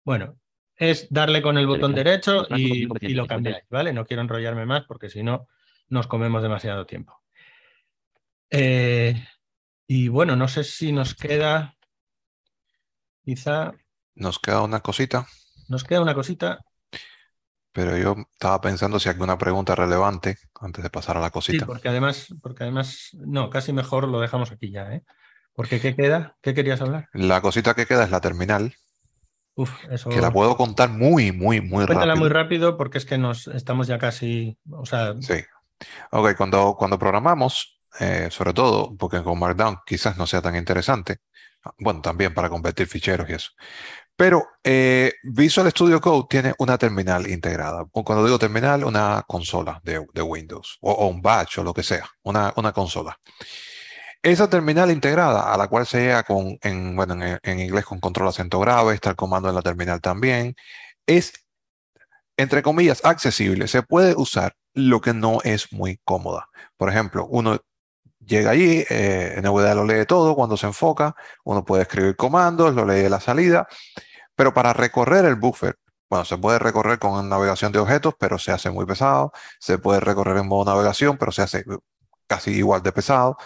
Bueno, 0.04 0.36
es 0.76 1.08
darle 1.10 1.42
con 1.42 1.58
el 1.58 1.68
botón 1.68 1.94
derecho 1.94 2.38
Mostrando 2.38 2.64
y, 2.64 2.86
2956. 2.86 3.12
y 3.12 3.16
lo 3.16 3.28
cambiáis, 3.28 3.66
¿vale? 3.70 3.94
No 3.94 4.06
quiero 4.06 4.22
enrollarme 4.22 4.66
más 4.66 4.86
porque 4.86 5.10
si 5.10 5.22
no 5.22 5.48
nos 5.90 6.08
comemos 6.08 6.42
demasiado 6.42 6.86
tiempo. 6.86 7.22
Eh, 8.50 9.16
y 9.88 10.08
bueno, 10.08 10.36
no 10.36 10.48
sé 10.48 10.64
si 10.64 10.92
nos 10.92 11.16
queda, 11.16 11.76
quizá 13.24 13.74
Nos 14.16 14.40
queda 14.40 14.62
una 14.62 14.80
cosita, 14.82 15.26
nos 15.68 15.84
queda 15.84 16.02
una 16.02 16.14
cosita. 16.16 16.60
pero 17.72 17.96
yo 17.98 18.16
estaba 18.32 18.60
pensando 18.62 19.00
si 19.00 19.10
alguna 19.10 19.38
pregunta 19.38 19.76
relevante 19.76 20.38
antes 20.60 20.84
de 20.84 20.90
pasar 20.90 21.18
a 21.18 21.20
la 21.20 21.28
Sí, 21.28 21.32
cosita. 21.34 21.66
porque 21.66 21.90
además, 21.90 22.28
porque 22.42 22.64
además, 22.64 23.10
no, 23.14 23.50
casi 23.50 23.72
mejor 23.74 24.08
lo 24.08 24.20
dejamos 24.20 24.52
aquí 24.52 24.72
ya, 24.72 24.92
¿eh? 24.94 25.04
Porque 25.54 25.80
¿qué 25.80 25.96
queda? 25.96 26.36
¿Qué 26.42 26.54
querías 26.54 26.82
hablar? 26.82 27.08
La 27.14 27.42
cosita 27.42 27.74
que 27.76 27.86
queda 27.86 28.04
es 28.04 28.12
la 28.12 28.22
terminal, 28.22 28.76
Uf, 29.56 29.72
eso. 29.90 30.10
que 30.10 30.22
la 30.22 30.32
puedo 30.32 30.56
contar 30.56 30.90
muy, 30.90 31.32
muy, 31.32 31.62
muy 31.62 31.86
Cuéntala 31.86 32.14
rápido. 32.14 32.18
muy 32.26 32.30
rápido 32.30 32.78
porque 32.78 32.98
es 33.00 33.06
que 33.06 33.18
nos 33.18 33.48
estamos 33.48 33.88
ya 33.88 33.98
casi. 33.98 34.58
O 34.72 34.86
sea, 34.86 35.16
Sí. 35.20 35.36
Ok, 36.12 36.36
cuando, 36.36 36.76
cuando 36.78 37.00
programamos, 37.00 37.80
eh, 38.00 38.30
sobre 38.32 38.54
todo, 38.54 38.96
porque 38.98 39.24
con 39.24 39.40
Markdown 39.40 39.80
quizás 39.86 40.18
no 40.18 40.28
sea 40.28 40.42
tan 40.42 40.56
interesante, 40.56 41.18
bueno, 41.80 42.02
también 42.02 42.34
para 42.34 42.50
convertir 42.50 42.88
ficheros 42.88 43.30
y 43.30 43.34
eso. 43.34 43.52
Pero 44.16 44.48
eh, 44.64 45.14
Visual 45.24 45.70
Studio 45.70 46.02
Code 46.02 46.26
tiene 46.30 46.54
una 46.60 46.78
terminal 46.78 47.30
integrada. 47.30 47.86
Cuando 47.92 48.26
digo 48.26 48.40
terminal, 48.40 48.84
una 48.84 49.24
consola 49.28 49.80
de, 49.84 50.00
Windows 50.22 50.78
o, 50.82 51.08
un 51.08 51.22
batch 51.22 51.60
o 51.60 51.64
lo 51.64 51.74
que 51.74 51.84
sea, 51.84 52.08
una, 52.24 52.52
una 52.56 52.72
consola. 52.74 53.20
Esa 54.22 54.50
terminal 54.50 54.92
integrada, 54.92 55.54
a 55.54 55.58
la 55.58 55.68
cual 55.68 55.86
se 55.86 56.00
llega 56.02 56.24
con, 56.24 56.58
en, 56.62 56.96
bueno, 56.96 57.14
en, 57.24 57.40
en 57.44 57.60
inglés 57.60 57.86
con 57.86 58.00
control 58.00 58.30
acento 58.30 58.60
grave, 58.60 58.96
está 58.96 59.12
el 59.12 59.16
comando 59.16 59.50
en 59.50 59.56
la 59.56 59.62
terminal 59.62 60.02
también, 60.02 60.56
es, 61.06 61.34
entre 62.38 62.62
comillas, 62.64 63.06
accesible. 63.06 63.68
Se 63.68 63.84
puede 63.84 64.16
usar 64.16 64.56
lo 64.78 65.02
que 65.02 65.14
no 65.14 65.40
es 65.44 65.74
muy 65.74 66.00
cómoda. 66.04 66.50
Por 66.78 66.90
ejemplo, 66.90 67.26
uno 67.30 67.60
llega 68.20 68.52
allí, 68.52 68.86
NVDA 68.90 69.74
lo 69.76 69.86
lee 69.86 70.06
todo 70.06 70.36
cuando 70.36 70.56
se 70.56 70.68
enfoca, 70.68 71.16
uno 71.44 71.66
puede 71.66 71.84
escribir 71.84 72.16
comandos, 72.16 72.76
lo 72.76 72.86
lee 72.86 73.10
la 73.10 73.20
salida, 73.20 73.68
pero 74.36 74.54
para 74.54 74.74
recorrer 74.74 75.26
el 75.26 75.36
buffer, 75.36 75.78
bueno, 76.10 76.26
se 76.26 76.38
puede 76.38 76.60
recorrer 76.60 77.00
con 77.00 77.28
navegación 77.28 77.72
de 77.72 77.80
objetos, 77.80 78.14
pero 78.20 78.38
se 78.38 78.52
hace 78.52 78.70
muy 78.70 78.86
pesado, 78.86 79.32
se 79.60 79.80
puede 79.80 80.00
recorrer 80.00 80.38
en 80.38 80.48
modo 80.48 80.72
navegación, 80.72 81.18
pero 81.18 81.32
se 81.32 81.42
hace 81.42 81.66
casi 82.28 82.52
igual 82.52 82.84
de 82.84 82.92
pesado. 82.92 83.38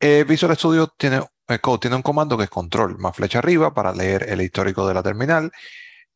Eh, 0.00 0.24
Visual 0.26 0.56
Studio 0.56 0.88
tiene, 0.96 1.20
eh, 1.48 1.58
Code 1.60 1.80
tiene 1.80 1.96
un 1.96 2.02
comando 2.02 2.38
que 2.38 2.44
es 2.44 2.50
control 2.50 2.98
más 2.98 3.14
flecha 3.16 3.38
arriba 3.40 3.74
para 3.74 3.92
leer 3.92 4.28
el 4.30 4.40
histórico 4.40 4.88
de 4.88 4.94
la 4.94 5.02
terminal. 5.02 5.52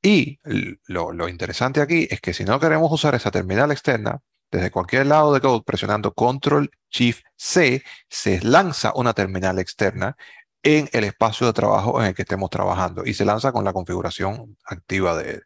Y 0.02 0.38
lo 0.86 1.28
interesante 1.28 1.80
aquí 1.80 2.06
es 2.10 2.20
que 2.20 2.32
si 2.32 2.44
no 2.44 2.60
queremos 2.60 2.90
usar 2.92 3.14
esa 3.16 3.30
terminal 3.32 3.72
externa, 3.72 4.20
desde 4.50 4.70
cualquier 4.70 5.06
lado 5.06 5.32
de 5.34 5.40
Code, 5.40 5.62
presionando 5.64 6.12
Control 6.14 6.70
Shift 6.90 7.22
C, 7.36 7.82
se 8.08 8.40
lanza 8.42 8.92
una 8.94 9.12
terminal 9.14 9.58
externa 9.58 10.16
en 10.62 10.88
el 10.92 11.04
espacio 11.04 11.46
de 11.46 11.52
trabajo 11.52 12.00
en 12.00 12.08
el 12.08 12.14
que 12.14 12.22
estemos 12.22 12.50
trabajando 12.50 13.04
y 13.04 13.14
se 13.14 13.24
lanza 13.24 13.52
con 13.52 13.64
la 13.64 13.72
configuración 13.72 14.56
activa 14.64 15.16
de- 15.16 15.42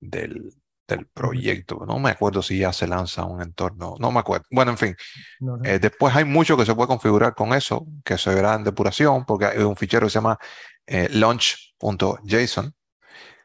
del, 0.00 0.52
del 0.88 1.06
proyecto. 1.06 1.84
No 1.86 1.98
me 1.98 2.10
acuerdo 2.10 2.42
si 2.42 2.58
ya 2.58 2.72
se 2.72 2.86
lanza 2.86 3.24
un 3.24 3.42
entorno, 3.42 3.96
no 3.98 4.10
me 4.10 4.20
acuerdo. 4.20 4.46
Bueno, 4.50 4.72
en 4.72 4.78
fin, 4.78 4.96
no 5.40 5.58
eh, 5.64 5.78
después 5.78 6.14
hay 6.16 6.24
mucho 6.24 6.56
que 6.56 6.66
se 6.66 6.74
puede 6.74 6.88
configurar 6.88 7.34
con 7.34 7.52
eso, 7.54 7.86
que 8.04 8.18
se 8.18 8.34
verá 8.34 8.54
en 8.54 8.64
depuración, 8.64 9.24
porque 9.26 9.46
hay 9.46 9.58
un 9.58 9.76
fichero 9.76 10.06
que 10.06 10.10
se 10.10 10.14
llama 10.18 10.38
eh, 10.86 11.08
launch.json. 11.12 12.74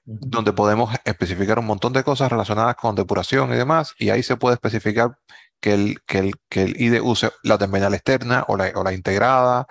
donde 0.06 0.54
podemos 0.54 0.94
especificar 1.04 1.60
un 1.60 1.66
montón 1.66 1.94
de 1.94 2.04
cosas 2.04 2.32
relacionadas 2.32 2.76
con 2.76 2.96
depuración 2.96 3.52
y 3.54 3.58
demás, 3.58 3.94
y 3.98 4.10
ahí 4.10 4.24
se 4.24 4.38
puede 4.38 4.56
especificar 4.56 5.18
que 5.60 5.74
el, 5.74 6.00
que 6.06 6.20
el, 6.20 6.34
que 6.50 6.64
el 6.64 6.80
IDE 6.82 7.02
use 7.02 7.32
la 7.44 7.58
terminal 7.58 7.94
externa 7.94 8.46
o 8.48 8.56
la, 8.56 8.72
o 8.76 8.84
la 8.84 8.94
integrada, 8.94 9.68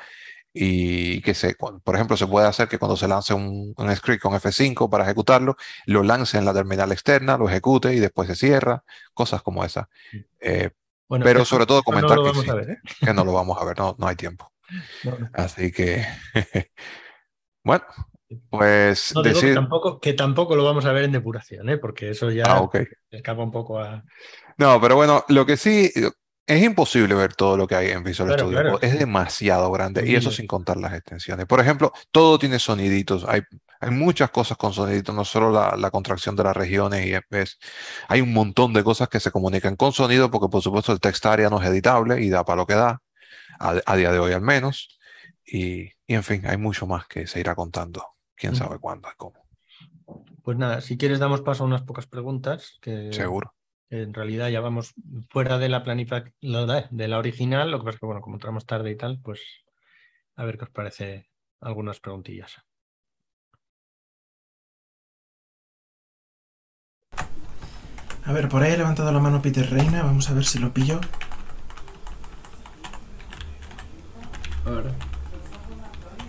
y 0.57 1.21
que 1.23 1.35
se, 1.35 1.57
por 1.57 1.95
ejemplo, 1.97 2.17
se 2.17 2.29
puede 2.29 2.47
hacer 2.47 2.69
que 2.69 2.79
cuando 2.79 2.97
se 2.97 3.09
lance 3.09 3.35
un, 3.35 3.75
un 3.77 3.97
script 3.97 4.23
con 4.23 4.35
F5 4.35 4.89
para 4.89 5.03
ejecutarlo, 5.05 5.57
lo 5.87 6.05
lance 6.05 6.39
en 6.39 6.45
la 6.45 6.55
terminal 6.55 6.93
externa, 6.93 7.37
lo 7.37 7.49
ejecute 7.49 7.93
y 7.93 7.99
después 7.99 8.29
se 8.29 8.37
cierra, 8.37 8.85
cosas 9.15 9.43
como 9.43 9.65
esas. 9.65 9.87
Eh, 10.41 10.71
Bueno, 11.09 11.25
pero 11.25 11.45
sobre 11.45 11.67
todo 11.67 11.79
no 11.79 11.83
comentar 11.83 12.19
que 12.23 12.41
sí. 12.41 12.51
ver, 12.51 12.71
¿eh? 12.71 12.79
que 13.01 13.13
no 13.13 13.25
lo 13.25 13.33
vamos 13.33 13.61
a 13.61 13.65
ver, 13.65 13.77
no, 13.79 13.97
no 13.99 14.07
hay 14.07 14.17
tiempo. 14.17 14.51
No. 15.05 15.29
Así 15.35 15.71
que, 15.73 16.07
bueno, 17.65 17.85
pues 18.51 19.13
No, 19.15 19.23
digo 19.23 19.41
que 19.41 19.47
decir, 19.47 19.55
tampoco, 19.55 20.01
que 20.01 20.13
tampoco 20.13 20.57
lo 20.57 20.65
vamos 20.65 20.85
a 20.85 20.93
ver 20.93 21.05
en 21.05 21.13
depuración, 21.13 21.69
¿eh? 21.69 21.79
porque 21.79 22.11
eso 22.11 22.31
ya 22.31 22.45
ah, 22.47 22.71
escapa 23.11 23.43
un 23.43 23.51
poco 23.51 23.79
a. 23.79 24.05
No, 24.57 24.81
pero 24.81 24.97
bueno, 24.97 25.25
lo 25.29 25.45
que 25.47 25.57
sí, 25.57 25.91
es 26.47 26.63
imposible 26.63 27.15
ver 27.15 27.35
todo 27.35 27.57
lo 27.57 27.67
que 27.67 27.75
hay 27.75 27.91
en 27.91 28.05
Visual 28.05 28.29
Claro, 28.29 28.45
Studio 28.45 28.61
claro. 28.61 28.79
Es 28.83 28.99
demasiado 28.99 29.71
grande 29.71 30.07
y 30.07 30.15
eso 30.15 30.31
sin 30.31 30.47
contar 30.47 30.77
las 30.77 30.93
extensiones. 30.93 31.47
Por 31.47 31.61
ejemplo, 31.61 31.93
todo 32.11 32.39
tiene 32.39 32.59
soniditos. 32.59 33.25
Hay, 33.27 33.43
hay 33.81 33.91
muchas 33.91 34.31
cosas 34.31 34.59
con 34.59 34.73
soniditos, 34.75 35.15
no 35.15 35.25
solo 35.25 35.51
la, 35.51 35.75
la 35.79 35.91
contracción 35.91 36.37
de 36.37 36.45
las 36.45 36.57
regiones 36.57 37.07
y 37.07 37.15
es, 37.35 37.59
hay 38.09 38.21
un 38.21 38.33
montón 38.33 38.75
de 38.75 38.85
cosas 38.85 39.09
que 39.09 39.21
se 39.21 39.31
comunican 39.31 39.77
con 39.77 39.93
sonido 39.93 40.31
porque 40.31 40.51
por 40.51 40.63
supuesto 40.63 40.93
el 40.93 41.01
text 41.01 41.25
area 41.25 41.49
no 41.49 41.63
es 41.63 41.69
editable 41.69 42.23
y 42.23 42.29
da 42.29 42.45
para 42.45 42.57
lo 42.57 42.67
que 42.67 42.75
da, 42.75 43.01
a, 43.59 43.81
a 43.87 43.97
día 43.97 44.13
de 44.13 44.19
hoy 44.19 44.33
al 44.33 44.43
menos. 44.43 44.99
Y, 45.47 45.93
y 46.07 46.15
en 46.15 46.23
fin, 46.25 46.47
hay 46.47 46.59
mucho 46.59 46.87
más 46.87 47.07
que 47.07 47.27
se 47.27 47.41
irá 47.41 47.55
contando. 47.55 48.14
Quién 48.37 48.53
Mm. 48.53 48.57
sabe 48.57 48.79
cuándo 48.79 49.09
y 49.13 49.17
cómo. 49.17 49.45
Pues 50.43 50.57
nada, 50.59 50.81
si 50.81 50.97
quieres 50.99 51.19
damos 51.19 51.41
paso 51.43 51.65
a 51.65 51.67
unas 51.67 51.83
pocas 51.83 52.07
preguntas 52.07 52.79
que, 52.83 53.13
Seguro. 53.13 53.55
en 53.91 54.13
realidad 54.13 54.49
ya 54.49 54.61
vamos 54.61 54.93
fuera 55.31 55.59
de 55.59 55.69
la 55.69 55.83
planificación 55.83 56.33
de 56.91 57.09
la 57.09 57.19
original, 57.19 57.71
lo 57.71 57.79
que 57.79 57.85
pasa 57.87 57.95
es 57.97 58.01
que 58.01 58.07
bueno, 58.07 58.21
como 58.21 58.37
entramos 58.37 58.67
tarde 58.67 58.91
y 58.91 58.97
tal, 58.97 59.21
pues 59.23 59.41
a 60.37 60.45
ver 60.45 60.59
qué 60.59 60.65
os 60.65 60.71
parece 60.71 61.31
algunas 61.61 62.01
preguntillas. 62.01 62.57
A 68.27 68.33
ver, 68.33 68.49
por 68.49 68.63
ahí 68.63 68.73
ha 68.73 68.77
levantado 68.77 69.13
la 69.13 69.21
mano 69.21 69.43
Peter 69.43 69.69
Reina, 69.69 70.03
vamos 70.03 70.31
a 70.31 70.35
ver 70.35 70.45
si 70.45 70.59
lo 70.59 70.73
pillo. 70.73 71.01
A 74.67 74.71
ver. 74.71 74.93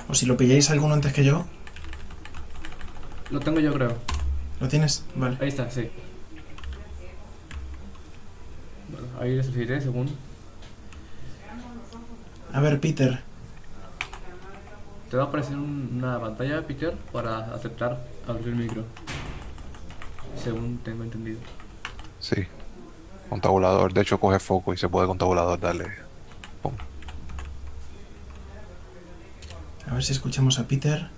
O 0.09 0.13
si 0.13 0.25
lo 0.25 0.35
pilláis 0.35 0.69
alguno 0.69 0.93
antes 0.93 1.13
que 1.13 1.23
yo. 1.23 1.45
Lo 3.31 3.39
tengo 3.39 3.59
yo, 3.59 3.73
creo. 3.73 3.97
¿Lo 4.59 4.67
tienes? 4.67 5.03
Vale. 5.15 5.37
Ahí 5.41 5.47
está, 5.49 5.69
sí. 5.69 5.89
Bueno, 8.89 9.07
ahí 9.19 9.35
les 9.35 9.45
seguiré 9.47 9.81
según. 9.81 10.09
A 12.53 12.59
ver, 12.61 12.79
Peter. 12.79 13.21
Te 15.09 15.17
va 15.17 15.23
a 15.23 15.25
aparecer 15.27 15.55
un- 15.57 15.89
una 15.97 16.19
pantalla, 16.19 16.61
Peter, 16.65 16.95
para 17.11 17.53
aceptar 17.53 18.05
abrir 18.27 18.47
el 18.49 18.55
micro. 18.55 18.83
Según 20.41 20.77
tengo 20.83 21.03
entendido. 21.03 21.39
Sí. 22.19 22.47
Con 23.29 23.41
tabulador. 23.41 23.93
De 23.93 24.01
hecho, 24.01 24.19
coge 24.19 24.39
foco 24.39 24.73
y 24.73 24.77
se 24.77 24.87
puede 24.87 25.07
con 25.07 25.17
tabulador 25.17 25.59
darle. 25.59 25.85
pum. 26.61 26.73
A 29.89 29.93
ver 29.93 30.03
si 30.03 30.13
escuchamos 30.13 30.57
a 30.59 30.67
Peter. 30.67 31.09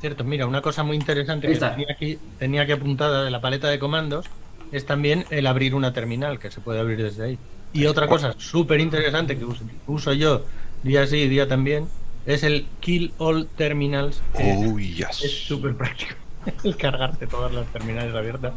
Cierto, 0.00 0.24
mira, 0.24 0.46
una 0.46 0.62
cosa 0.62 0.84
muy 0.84 0.96
interesante 0.96 1.48
que 1.48 1.56
tenía 1.56 1.86
aquí, 1.90 2.18
tenía 2.38 2.62
aquí 2.62 2.72
apuntada 2.72 3.24
de 3.24 3.30
la 3.30 3.40
paleta 3.40 3.68
de 3.68 3.78
comandos 3.78 4.26
es 4.70 4.86
también 4.86 5.24
el 5.30 5.46
abrir 5.46 5.74
una 5.74 5.92
terminal, 5.92 6.38
que 6.38 6.50
se 6.50 6.60
puede 6.60 6.78
abrir 6.78 7.02
desde 7.02 7.24
ahí. 7.24 7.38
Y 7.72 7.86
otra 7.86 8.06
cosa 8.06 8.34
súper 8.38 8.80
interesante 8.80 9.36
que 9.36 9.44
uso, 9.44 9.64
uso 9.86 10.12
yo 10.12 10.44
día 10.82 11.06
sí 11.06 11.16
y 11.16 11.28
día 11.28 11.48
también 11.48 11.88
es 12.26 12.42
el 12.42 12.66
Kill 12.80 13.12
All 13.18 13.48
Terminals. 13.56 14.22
que 14.36 14.54
Oh, 14.56 14.78
Es 14.78 14.96
yes. 14.96 15.46
súper 15.46 15.74
práctico 15.74 16.14
el 16.64 16.76
cargarte 16.76 17.26
todas 17.26 17.52
las 17.52 17.66
terminales 17.72 18.14
abiertas. 18.14 18.52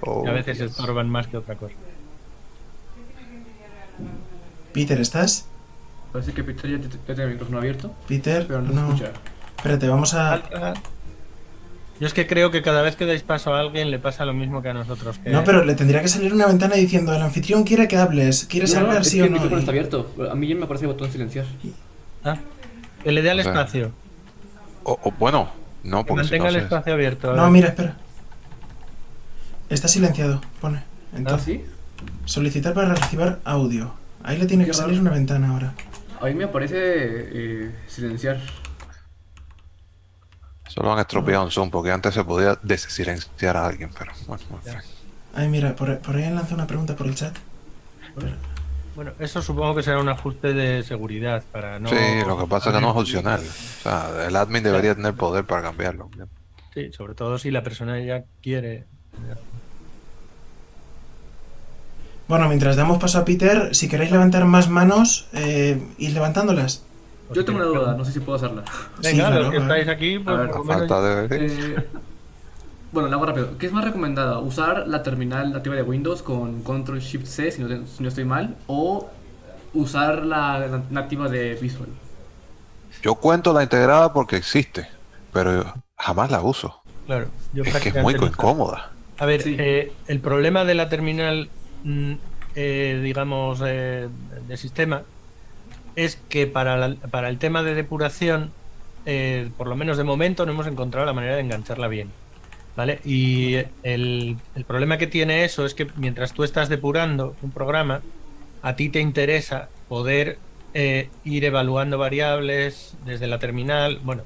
Oh, 0.00 0.22
que 0.22 0.30
a 0.30 0.32
veces 0.32 0.58
yes. 0.58 0.70
estorban 0.70 1.08
más 1.08 1.26
que 1.26 1.38
otra 1.38 1.56
cosa. 1.56 1.74
Peter, 4.72 5.00
¿estás? 5.00 5.46
Parece 6.12 6.32
que 6.32 6.44
Peter 6.44 6.70
ya, 6.70 6.88
tiene 7.06 7.22
el 7.24 7.30
micrófono 7.30 7.58
abierto, 7.58 7.94
Peter, 8.06 8.46
pero 8.46 8.62
no, 8.62 8.72
no. 8.72 8.94
escucha. 8.94 9.12
Espérate, 9.64 9.88
vamos 9.88 10.12
a. 10.12 10.74
Yo 11.98 12.06
es 12.06 12.12
que 12.12 12.26
creo 12.26 12.50
que 12.50 12.60
cada 12.60 12.82
vez 12.82 12.96
que 12.96 13.06
dais 13.06 13.22
paso 13.22 13.54
a 13.54 13.60
alguien 13.60 13.90
le 13.90 13.98
pasa 13.98 14.26
lo 14.26 14.34
mismo 14.34 14.60
que 14.60 14.68
a 14.68 14.74
nosotros. 14.74 15.16
que- 15.18 15.30
No, 15.30 15.42
pero 15.42 15.64
le 15.64 15.74
tendría 15.74 16.02
que 16.02 16.08
salir 16.08 16.34
una 16.34 16.46
ventana 16.46 16.74
diciendo: 16.74 17.14
el 17.14 17.22
anfitrión 17.22 17.64
quiere 17.64 17.88
que 17.88 17.96
hables. 17.96 18.44
¿Quieres 18.44 18.74
No, 18.74 18.80
no, 18.80 18.86
hablar, 18.88 19.00
es 19.02 19.08
sí 19.08 19.16
que 19.16 19.22
o 19.22 19.24
el 19.24 19.30
no? 19.30 19.36
micrófono 19.36 19.56
Y- 19.56 19.60
está 19.60 19.70
abierto. 19.70 20.14
A 20.30 20.34
mí 20.34 20.46
ya 20.48 20.54
me 20.54 20.64
aparece 20.64 20.84
el 20.84 20.92
botón 20.92 21.10
silenciar. 21.10 21.46
Ah, 22.24 22.36
que 23.02 23.10
le 23.10 23.22
dé 23.22 23.30
al 23.30 23.40
O 23.40 23.42
sea, 23.42 23.52
espacio. 23.52 23.92
O- 24.82 24.98
o 25.02 25.12
bueno, 25.12 25.48
no, 25.82 26.04
Que 26.04 26.08
porque 26.08 26.24
si 26.24 26.30
mantenga 26.32 26.50
no 26.52 26.58
el 26.58 26.62
espacio 26.64 26.92
abierto. 26.92 27.32
No, 27.34 27.42
ver. 27.44 27.50
mira, 27.50 27.68
espera. 27.68 27.96
Está 29.70 29.88
silenciado, 29.88 30.42
pone. 30.60 30.76
¿Ah, 30.78 31.16
Entonces, 31.16 31.44
sí? 31.46 31.64
solicitar 32.26 32.74
para 32.74 32.94
recibir 32.94 33.38
audio. 33.46 33.94
Ahí 34.22 34.36
le 34.36 34.44
tiene 34.44 34.66
que 34.66 34.74
salir 34.74 34.96
raro. 34.98 35.02
una 35.02 35.10
ventana 35.12 35.48
ahora. 35.52 35.72
A 36.20 36.26
mí 36.26 36.34
me 36.34 36.44
aparece 36.44 36.76
eh, 36.76 37.74
silenciar. 37.86 38.40
Solo 40.74 40.92
han 40.92 40.98
estropeado 40.98 41.44
un 41.44 41.52
Zoom 41.52 41.70
porque 41.70 41.92
antes 41.92 42.14
se 42.14 42.24
podía 42.24 42.58
desilenciar 42.60 43.56
a 43.56 43.66
alguien, 43.66 43.90
pero 43.96 44.12
bueno, 44.26 44.42
en 44.66 44.72
fin. 44.72 44.80
Ay, 45.32 45.48
mira, 45.48 45.76
por, 45.76 45.98
por 46.00 46.16
ahí 46.16 46.24
han 46.24 46.34
lanzado 46.34 46.56
una 46.56 46.66
pregunta 46.66 46.96
por 46.96 47.06
el 47.06 47.14
chat. 47.14 47.36
Bueno, 48.96 49.12
eso 49.20 49.40
supongo 49.40 49.76
que 49.76 49.84
será 49.84 50.00
un 50.00 50.08
ajuste 50.08 50.52
de 50.52 50.82
seguridad 50.82 51.44
para 51.52 51.78
no. 51.78 51.88
Sí, 51.88 51.96
lo 52.26 52.36
que 52.36 52.46
pasa 52.46 52.70
es 52.70 52.76
que 52.76 52.80
no 52.80 52.90
es 52.90 52.96
opcional. 52.96 53.40
O 53.40 53.82
sea, 53.82 54.26
el 54.26 54.34
admin 54.34 54.64
debería 54.64 54.96
tener 54.96 55.14
poder 55.14 55.44
para 55.44 55.62
cambiarlo. 55.62 56.10
Sí, 56.72 56.92
sobre 56.92 57.14
todo 57.14 57.38
si 57.38 57.52
la 57.52 57.62
persona 57.62 58.00
ya 58.00 58.24
quiere. 58.42 58.84
Bueno, 62.26 62.48
mientras 62.48 62.74
damos 62.74 62.98
paso 62.98 63.18
a 63.20 63.24
Peter, 63.24 63.74
si 63.76 63.88
queréis 63.88 64.10
levantar 64.10 64.44
más 64.44 64.68
manos, 64.68 65.28
eh, 65.34 65.80
id 65.98 66.14
levantándolas. 66.14 66.82
Yo 67.32 67.44
tengo 67.44 67.58
una 67.58 67.68
duda, 67.68 67.94
no 67.96 68.04
sé 68.04 68.12
si 68.12 68.20
puedo 68.20 68.36
hacerla. 68.36 68.64
Sí, 69.00 69.02
Venga, 69.02 69.28
claro, 69.28 69.42
los 69.42 69.50
que 69.50 69.56
estáis 69.58 69.88
aquí, 69.88 70.18
pues 70.18 70.36
A 70.36 70.40
ver, 70.40 70.50
por 70.50 70.66
lo 70.66 70.72
A 70.72 70.76
menos- 70.76 70.88
falta 70.90 71.02
de... 71.28 71.46
Eh, 71.46 71.88
bueno, 72.92 73.08
la 73.08 73.16
hago 73.16 73.26
rápido. 73.26 73.58
¿Qué 73.58 73.66
es 73.66 73.72
más 73.72 73.84
recomendada? 73.84 74.38
¿Usar 74.38 74.86
la 74.86 75.02
terminal 75.02 75.52
nativa 75.52 75.74
de 75.74 75.82
Windows 75.82 76.22
con 76.22 76.62
Control 76.62 77.00
Shift 77.00 77.26
C, 77.26 77.50
si 77.50 77.62
no, 77.62 77.86
si 77.86 78.02
no 78.02 78.08
estoy 78.08 78.24
mal? 78.24 78.56
¿O 78.68 79.08
usar 79.72 80.24
la 80.24 80.82
nativa 80.90 81.28
de 81.28 81.54
Visual? 81.56 81.88
Yo 83.02 83.16
cuento 83.16 83.52
la 83.52 83.62
integrada 83.64 84.12
porque 84.12 84.36
existe, 84.36 84.86
pero 85.32 85.74
jamás 85.96 86.30
la 86.30 86.40
uso. 86.42 86.80
Claro, 87.06 87.26
yo 87.52 87.64
Es 87.64 87.74
que 87.80 87.88
es 87.88 88.02
muy 88.02 88.14
incómoda. 88.14 88.92
A 89.18 89.26
ver, 89.26 89.42
Sí. 89.42 89.56
eh, 89.58 89.92
el 90.06 90.20
problema 90.20 90.64
de 90.64 90.74
la 90.74 90.88
terminal, 90.88 91.48
mm, 91.82 92.12
eh, 92.54 93.00
digamos, 93.02 93.60
eh, 93.64 94.08
de 94.46 94.56
sistema, 94.56 95.02
es 95.96 96.16
que 96.28 96.46
para, 96.46 96.94
para 97.10 97.28
el 97.28 97.38
tema 97.38 97.62
de 97.62 97.74
depuración, 97.74 98.50
eh, 99.06 99.50
por 99.56 99.66
lo 99.66 99.76
menos 99.76 99.96
de 99.96 100.04
momento, 100.04 100.46
no 100.46 100.52
hemos 100.52 100.66
encontrado 100.66 101.06
la 101.06 101.12
manera 101.12 101.34
de 101.36 101.40
engancharla 101.40 101.88
bien. 101.88 102.10
¿Vale? 102.76 102.98
Y 103.04 103.54
el, 103.84 104.36
el 104.56 104.64
problema 104.64 104.98
que 104.98 105.06
tiene 105.06 105.44
eso 105.44 105.64
es 105.64 105.74
que 105.74 105.86
mientras 105.96 106.32
tú 106.32 106.42
estás 106.42 106.68
depurando 106.68 107.36
un 107.42 107.52
programa, 107.52 108.02
a 108.62 108.74
ti 108.74 108.88
te 108.88 108.98
interesa 108.98 109.68
poder 109.88 110.38
eh, 110.72 111.08
ir 111.24 111.44
evaluando 111.44 111.98
variables 111.98 112.96
desde 113.04 113.28
la 113.28 113.38
terminal. 113.38 114.00
Bueno, 114.02 114.22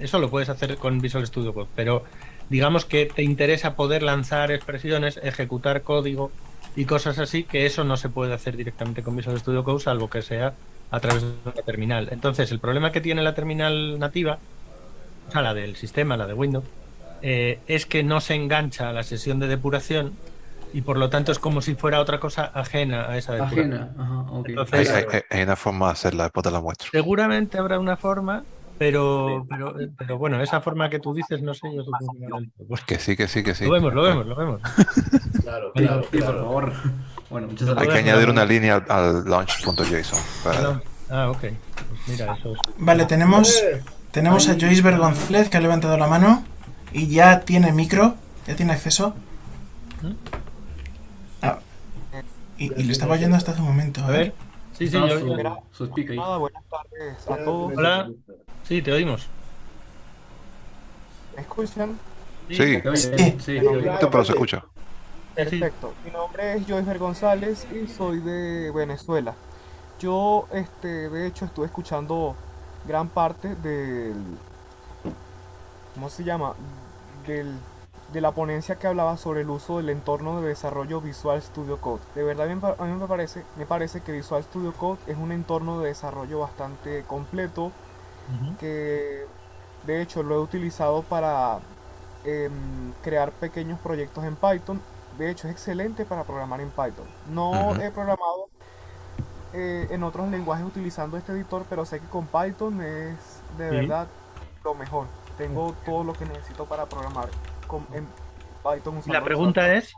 eso 0.00 0.18
lo 0.18 0.30
puedes 0.30 0.48
hacer 0.48 0.76
con 0.78 1.00
Visual 1.00 1.24
Studio 1.24 1.54
Code, 1.54 1.68
pero 1.76 2.02
digamos 2.48 2.84
que 2.84 3.06
te 3.06 3.22
interesa 3.22 3.76
poder 3.76 4.02
lanzar 4.02 4.50
expresiones, 4.50 5.20
ejecutar 5.22 5.82
código 5.82 6.32
y 6.74 6.86
cosas 6.86 7.20
así, 7.20 7.44
que 7.44 7.66
eso 7.66 7.84
no 7.84 7.96
se 7.96 8.08
puede 8.08 8.34
hacer 8.34 8.56
directamente 8.56 9.04
con 9.04 9.14
Visual 9.14 9.38
Studio 9.38 9.62
Code, 9.62 9.78
salvo 9.78 10.10
que 10.10 10.22
sea 10.22 10.54
a 10.92 11.00
través 11.00 11.22
de 11.22 11.32
la 11.44 11.62
terminal. 11.62 12.08
Entonces, 12.12 12.52
el 12.52 12.60
problema 12.60 12.92
que 12.92 13.00
tiene 13.00 13.22
la 13.22 13.34
terminal 13.34 13.98
nativa, 13.98 14.38
o 15.28 15.32
sea, 15.32 15.42
la 15.42 15.54
del 15.54 15.74
sistema, 15.76 16.16
la 16.16 16.26
de 16.26 16.34
Windows, 16.34 16.64
eh, 17.22 17.58
es 17.66 17.86
que 17.86 18.02
no 18.02 18.20
se 18.20 18.34
engancha 18.34 18.90
a 18.90 18.92
la 18.92 19.02
sesión 19.02 19.38
de 19.40 19.46
depuración 19.48 20.12
y 20.74 20.80
por 20.82 20.96
lo 20.98 21.10
tanto 21.10 21.32
es 21.32 21.38
como 21.38 21.60
si 21.62 21.74
fuera 21.74 22.00
otra 22.00 22.18
cosa 22.20 22.44
ajena 22.54 23.06
a 23.10 23.16
esa 23.18 23.32
depuración. 23.34 23.72
Ajena. 23.74 23.90
Ajá, 23.98 24.20
ok. 24.32 24.48
Entonces- 24.48 24.90
Hay, 24.90 25.04
hay- 25.12 25.20
hay 25.30 25.42
una 25.42 25.56
forma 25.56 25.86
de 25.86 25.92
hacerla, 25.92 26.22
después 26.24 26.44
te 26.44 26.50
la 26.50 26.60
muestro. 26.60 26.88
Seguramente 26.92 27.58
habrá 27.58 27.78
una 27.78 27.96
forma, 27.96 28.42
pero, 28.78 29.46
pero, 29.48 29.74
pero 29.96 30.18
bueno, 30.18 30.42
esa 30.42 30.60
forma 30.60 30.90
que 30.90 30.98
tú 30.98 31.14
dices, 31.14 31.40
no 31.42 31.54
sé, 31.54 31.68
yo 31.74 31.84
supongo 31.84 32.14
que 32.14 32.64
Pues, 32.66 32.82
sí, 33.02 33.16
que 33.16 33.28
sí, 33.28 33.42
que 33.42 33.54
sí. 33.54 33.64
Lo 33.66 33.72
vemos, 33.72 33.94
lo 33.94 34.02
vemos, 34.02 34.26
lo 34.26 34.36
vemos. 34.36 34.60
Claro, 35.42 35.72
claro, 35.72 36.02
Sí, 36.04 36.08
por 36.18 36.20
claro. 36.20 36.38
favor. 36.44 36.72
Bueno, 37.32 37.48
muchas 37.48 37.68
Hay 37.68 37.74
gracias. 37.74 37.94
que 37.94 37.98
añadir 38.10 38.28
una 38.30 38.44
línea 38.44 38.76
al, 38.76 38.84
al 38.88 39.24
launch.json. 39.24 40.20
para- 40.44 40.80
Ah, 41.08 41.30
ok. 41.30 41.40
Pues 41.40 41.54
mira, 42.08 42.34
eso 42.38 42.52
es. 42.52 42.58
Vale, 42.78 43.04
tenemos, 43.06 43.62
tenemos 44.12 44.48
a 44.48 44.52
Joyce 44.52 44.82
Bergonzlez 44.82 45.48
que 45.48 45.56
ha 45.56 45.60
levantado 45.60 45.96
la 45.98 46.06
mano 46.06 46.44
y 46.92 47.08
ya 47.08 47.40
tiene 47.40 47.72
micro, 47.72 48.14
ya 48.46 48.54
tiene 48.56 48.72
acceso. 48.72 49.14
Ah, 51.42 51.58
y, 52.58 52.72
y 52.80 52.84
le 52.84 52.92
estaba 52.92 53.14
oyendo 53.14 53.36
hasta 53.36 53.52
hace 53.52 53.60
un 53.60 53.66
momento. 53.68 54.02
A 54.04 54.08
ver. 54.10 54.34
Sí, 54.78 54.86
sí, 54.88 54.92
yo. 54.92 55.08
su, 55.72 55.86
su 55.86 55.94
ahí. 55.94 56.16
Buenas 56.38 56.62
tardes 56.70 57.30
a 57.30 57.44
todos. 57.44 57.72
Hola. 57.76 58.10
Sí, 58.66 58.80
te 58.82 58.92
oímos. 58.92 59.26
¿Me 61.36 61.42
escuchan? 61.42 61.98
Sí, 62.48 62.56
¿Te 62.82 62.88
oye? 62.88 62.96
Sí. 62.96 63.10
Sí, 63.16 63.58
sí, 63.60 63.60
pero 64.10 64.24
se 64.24 64.32
escucha. 64.32 64.64
Sí. 65.36 65.60
Perfecto. 65.60 65.96
Mi 66.04 66.10
nombre 66.10 66.54
es 66.56 66.66
Joyfer 66.66 66.98
González 66.98 67.66
y 67.70 67.88
soy 67.88 68.20
de 68.20 68.70
Venezuela. 68.72 69.38
Yo, 69.98 70.48
este, 70.52 71.10
de 71.10 71.26
hecho, 71.26 71.44
estuve 71.46 71.66
escuchando 71.66 72.38
gran 72.84 73.10
parte 73.10 73.56
del, 73.56 74.40
¿cómo 75.94 76.10
se 76.10 76.24
llama? 76.24 76.56
Del, 77.26 77.64
de 78.08 78.20
la 78.20 78.34
ponencia 78.34 78.78
que 78.78 78.86
hablaba 78.86 79.16
sobre 79.16 79.42
el 79.42 79.50
uso 79.50 79.78
del 79.78 79.90
entorno 79.90 80.40
de 80.40 80.48
desarrollo 80.48 81.00
Visual 81.00 81.40
Studio 81.42 81.80
Code. 81.80 82.02
De 82.14 82.22
verdad, 82.24 82.50
a 82.50 82.84
mí, 82.86 82.94
me 82.94 83.06
parece, 83.08 83.46
me 83.56 83.66
parece 83.66 84.02
que 84.02 84.12
Visual 84.12 84.44
Studio 84.44 84.76
Code 84.76 85.00
es 85.06 85.16
un 85.16 85.32
entorno 85.32 85.80
de 85.80 85.88
desarrollo 85.88 86.40
bastante 86.40 87.04
completo 87.04 87.72
que 88.58 89.28
de 89.82 90.02
hecho 90.02 90.22
lo 90.22 90.36
he 90.36 90.38
utilizado 90.38 91.02
para 91.02 91.60
em, 92.24 92.94
crear 93.02 93.32
pequeños 93.32 93.80
proyectos 93.80 94.24
en 94.24 94.36
Python. 94.36 94.82
De 95.18 95.30
hecho 95.30 95.46
es 95.48 95.52
excelente 95.54 96.04
para 96.04 96.24
programar 96.24 96.60
en 96.60 96.70
Python. 96.70 97.06
No 97.30 97.74
he 97.76 97.90
programado 97.90 98.48
eh, 99.52 99.86
en 99.90 100.02
otros 100.02 100.28
lenguajes 100.30 100.64
utilizando 100.64 101.16
este 101.16 101.32
editor, 101.32 101.64
pero 101.68 101.84
sé 101.84 102.00
que 102.00 102.06
con 102.06 102.26
Python 102.26 102.80
es 102.80 103.40
de 103.58 103.68
Sí. 103.70 103.76
verdad 103.76 104.08
lo 104.64 104.74
mejor. 104.74 105.06
Tengo 105.36 105.74
todo 105.84 106.04
lo 106.04 106.12
que 106.12 106.24
necesito 106.24 106.64
para 106.66 106.86
programar 106.86 107.28
con, 107.66 107.86
en 107.92 108.06
Python. 108.62 108.98
Usando 108.98 109.12
la 109.12 109.24
pregunta 109.24 109.74
es. 109.74 109.92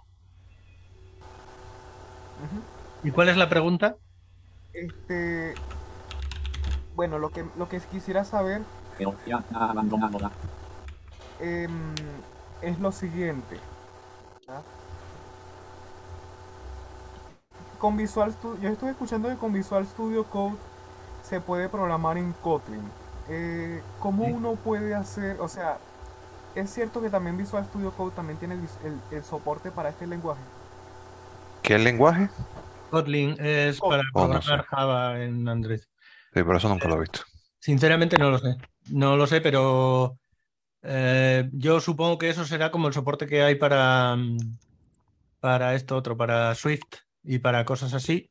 ¿y 3.02 3.10
cuál 3.10 3.28
es 3.28 3.36
la 3.36 3.48
pregunta? 3.48 3.96
Este, 4.72 5.54
bueno, 6.94 7.18
lo 7.18 7.30
que, 7.30 7.44
lo 7.56 7.68
que 7.68 7.80
quisiera 7.80 8.24
saber 8.24 8.62
em, 11.40 11.94
es 12.62 12.78
lo 12.80 12.90
siguiente. 12.92 13.58
Con 17.78 17.96
Visual 17.96 18.32
Studio, 18.32 18.60
yo 18.62 18.68
estoy 18.70 18.90
escuchando 18.90 19.28
que 19.28 19.36
con 19.36 19.52
Visual 19.52 19.86
Studio 19.86 20.24
Code 20.24 20.56
se 21.22 21.40
puede 21.40 21.68
programar 21.68 22.16
en 22.18 22.32
Kotlin. 22.42 22.82
Eh, 23.28 23.82
¿Cómo 24.00 24.24
Sí. 24.26 24.32
uno 24.32 24.54
puede 24.56 24.94
hacer, 24.94 25.40
o 25.40 25.48
sea, 25.48 25.78
es 26.54 26.70
cierto 26.72 27.00
que 27.02 27.10
también 27.10 27.36
Visual 27.36 27.64
Studio 27.66 27.90
Code 27.92 28.12
también 28.14 28.38
tiene 28.38 28.54
el, 28.54 28.60
vis- 28.60 28.78
el- 28.84 29.16
el 29.16 29.24
soporte 29.24 29.70
para 29.70 29.88
este 29.90 30.06
lenguaje? 30.06 30.42
¿Qué 31.62 31.78
lenguaje? 31.78 32.28
Kotlin 32.90 33.36
es 33.38 33.80
para 33.80 34.02
Oh, 34.12 34.26
no 34.28 34.40
programar 34.40 34.60
sé. 34.62 34.66
Java 34.68 35.20
en 35.22 35.48
Android. 35.48 35.78
Sí, 35.80 35.86
pero 36.32 36.56
eso 36.56 36.68
nunca 36.68 36.88
lo 36.88 36.96
he 36.96 37.00
visto. 37.00 37.20
Sinceramente 37.58 38.18
no 38.18 38.30
lo 38.30 38.38
sé. 38.38 38.56
No 38.90 39.16
lo 39.16 39.26
sé, 39.26 39.40
pero 39.40 40.18
eh, 40.82 41.48
yo 41.52 41.80
supongo 41.80 42.18
que 42.18 42.28
eso 42.28 42.44
será 42.44 42.70
como 42.70 42.88
el 42.88 42.94
soporte 42.94 43.26
que 43.26 43.42
hay 43.42 43.54
para, 43.54 44.14
mm, 44.16 44.36
para 45.40 45.74
esto 45.74 45.96
otro, 45.96 46.16
para 46.16 46.54
Swift 46.54 46.82
y 47.24 47.38
para 47.38 47.64
cosas 47.64 47.94
así, 47.94 48.30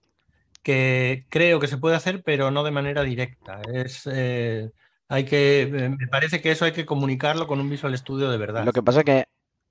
que 0.61 1.25
creo 1.29 1.59
que 1.59 1.67
se 1.67 1.77
puede 1.77 1.95
hacer, 1.95 2.23
pero 2.23 2.51
no 2.51 2.63
de 2.63 2.71
manera 2.71 3.03
directa. 3.03 3.61
Es, 3.73 4.07
eh, 4.11 4.71
hay 5.09 5.25
que, 5.25 5.95
me 5.97 6.07
parece 6.07 6.41
que 6.41 6.51
eso 6.51 6.65
hay 6.65 6.71
que 6.71 6.85
comunicarlo 6.85 7.47
con 7.47 7.59
un 7.59 7.69
Visual 7.69 7.97
Studio 7.97 8.29
de 8.31 8.37
verdad. 8.37 8.65
Lo 8.65 8.71
que 8.71 8.81
pasa 8.81 8.99
es 8.99 9.05
que 9.05 9.25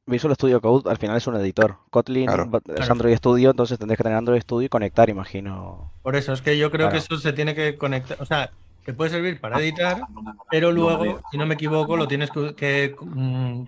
Visual 0.07 0.35
Studio 0.35 0.61
Code 0.61 0.91
al 0.91 0.99
final 0.99 1.17
es 1.17 1.27
un 1.27 1.37
editor. 1.37 1.79
Kotlin 1.91 2.27
Claro. 2.27 2.51
es 2.53 2.75
Claro. 2.75 2.93
Android 2.93 3.17
Studio, 3.17 3.51
entonces 3.51 3.79
tendrás 3.79 3.97
que 3.97 4.03
tener 4.03 4.19
Android 4.19 4.41
Studio 4.41 4.67
y 4.67 4.69
conectar, 4.69 5.09
imagino. 5.09 5.93
Por 6.03 6.17
eso 6.17 6.33
es 6.33 6.43
que 6.43 6.59
yo 6.59 6.71
creo 6.71 6.91
que 6.91 6.99
eso 6.99 7.17
se 7.17 7.33
tiene 7.33 7.55
que 7.55 7.77
conectar, 7.77 8.17
o 8.21 8.27
sea, 8.27 8.51
te 8.85 8.93
puede 8.93 9.11
servir 9.11 9.41
para 9.41 9.61
editar, 9.61 10.03
pero 10.51 10.73
luego, 10.73 11.21
si 11.31 11.39
no 11.39 11.47
me 11.47 11.55
equivoco, 11.55 11.97
lo 11.97 12.09
tienes 12.09 12.31
que, 12.31 12.55
que, 12.55 12.95
mm, 13.01 13.65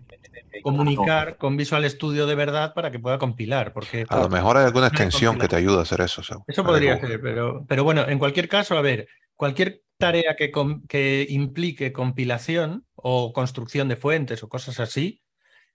comunicar 0.62 1.36
con 1.36 1.57
Visual 1.57 1.89
Studio 1.91 2.27
de 2.27 2.35
verdad 2.35 2.74
para 2.74 2.91
que 2.91 2.99
pueda 2.99 3.19
compilar, 3.19 3.73
porque 3.73 4.07
A 4.09 4.20
lo 4.20 4.28
mejor 4.28 4.57
hay 4.57 4.65
alguna 4.65 4.86
Una 4.86 4.89
extensión 4.89 5.39
que 5.39 5.49
te 5.49 5.57
ayude 5.57 5.78
a 5.78 5.82
hacer 5.82 6.01
eso. 6.01 6.20
o 6.20 6.24
sea, 6.24 6.39
eso 6.47 6.65
podría 6.65 6.99
ser, 7.01 7.20
pero, 7.20 7.65
pero 7.69 7.85
bueno, 7.85 8.09
en 8.09 8.19
cualquier 8.19 8.49
caso, 8.49 8.77
a 8.77 8.82
ver, 8.82 9.09
cualquier 9.35 9.82
tarea 9.99 10.36
que, 10.36 10.51
que 10.89 11.27
implique 11.28 11.93
compilación 11.93 12.85
o 12.95 13.32
construcción 13.32 13.89
de 13.89 13.97
fuentes 13.97 14.43
o 14.43 14.49
cosas 14.49 14.81
así, 14.81 15.23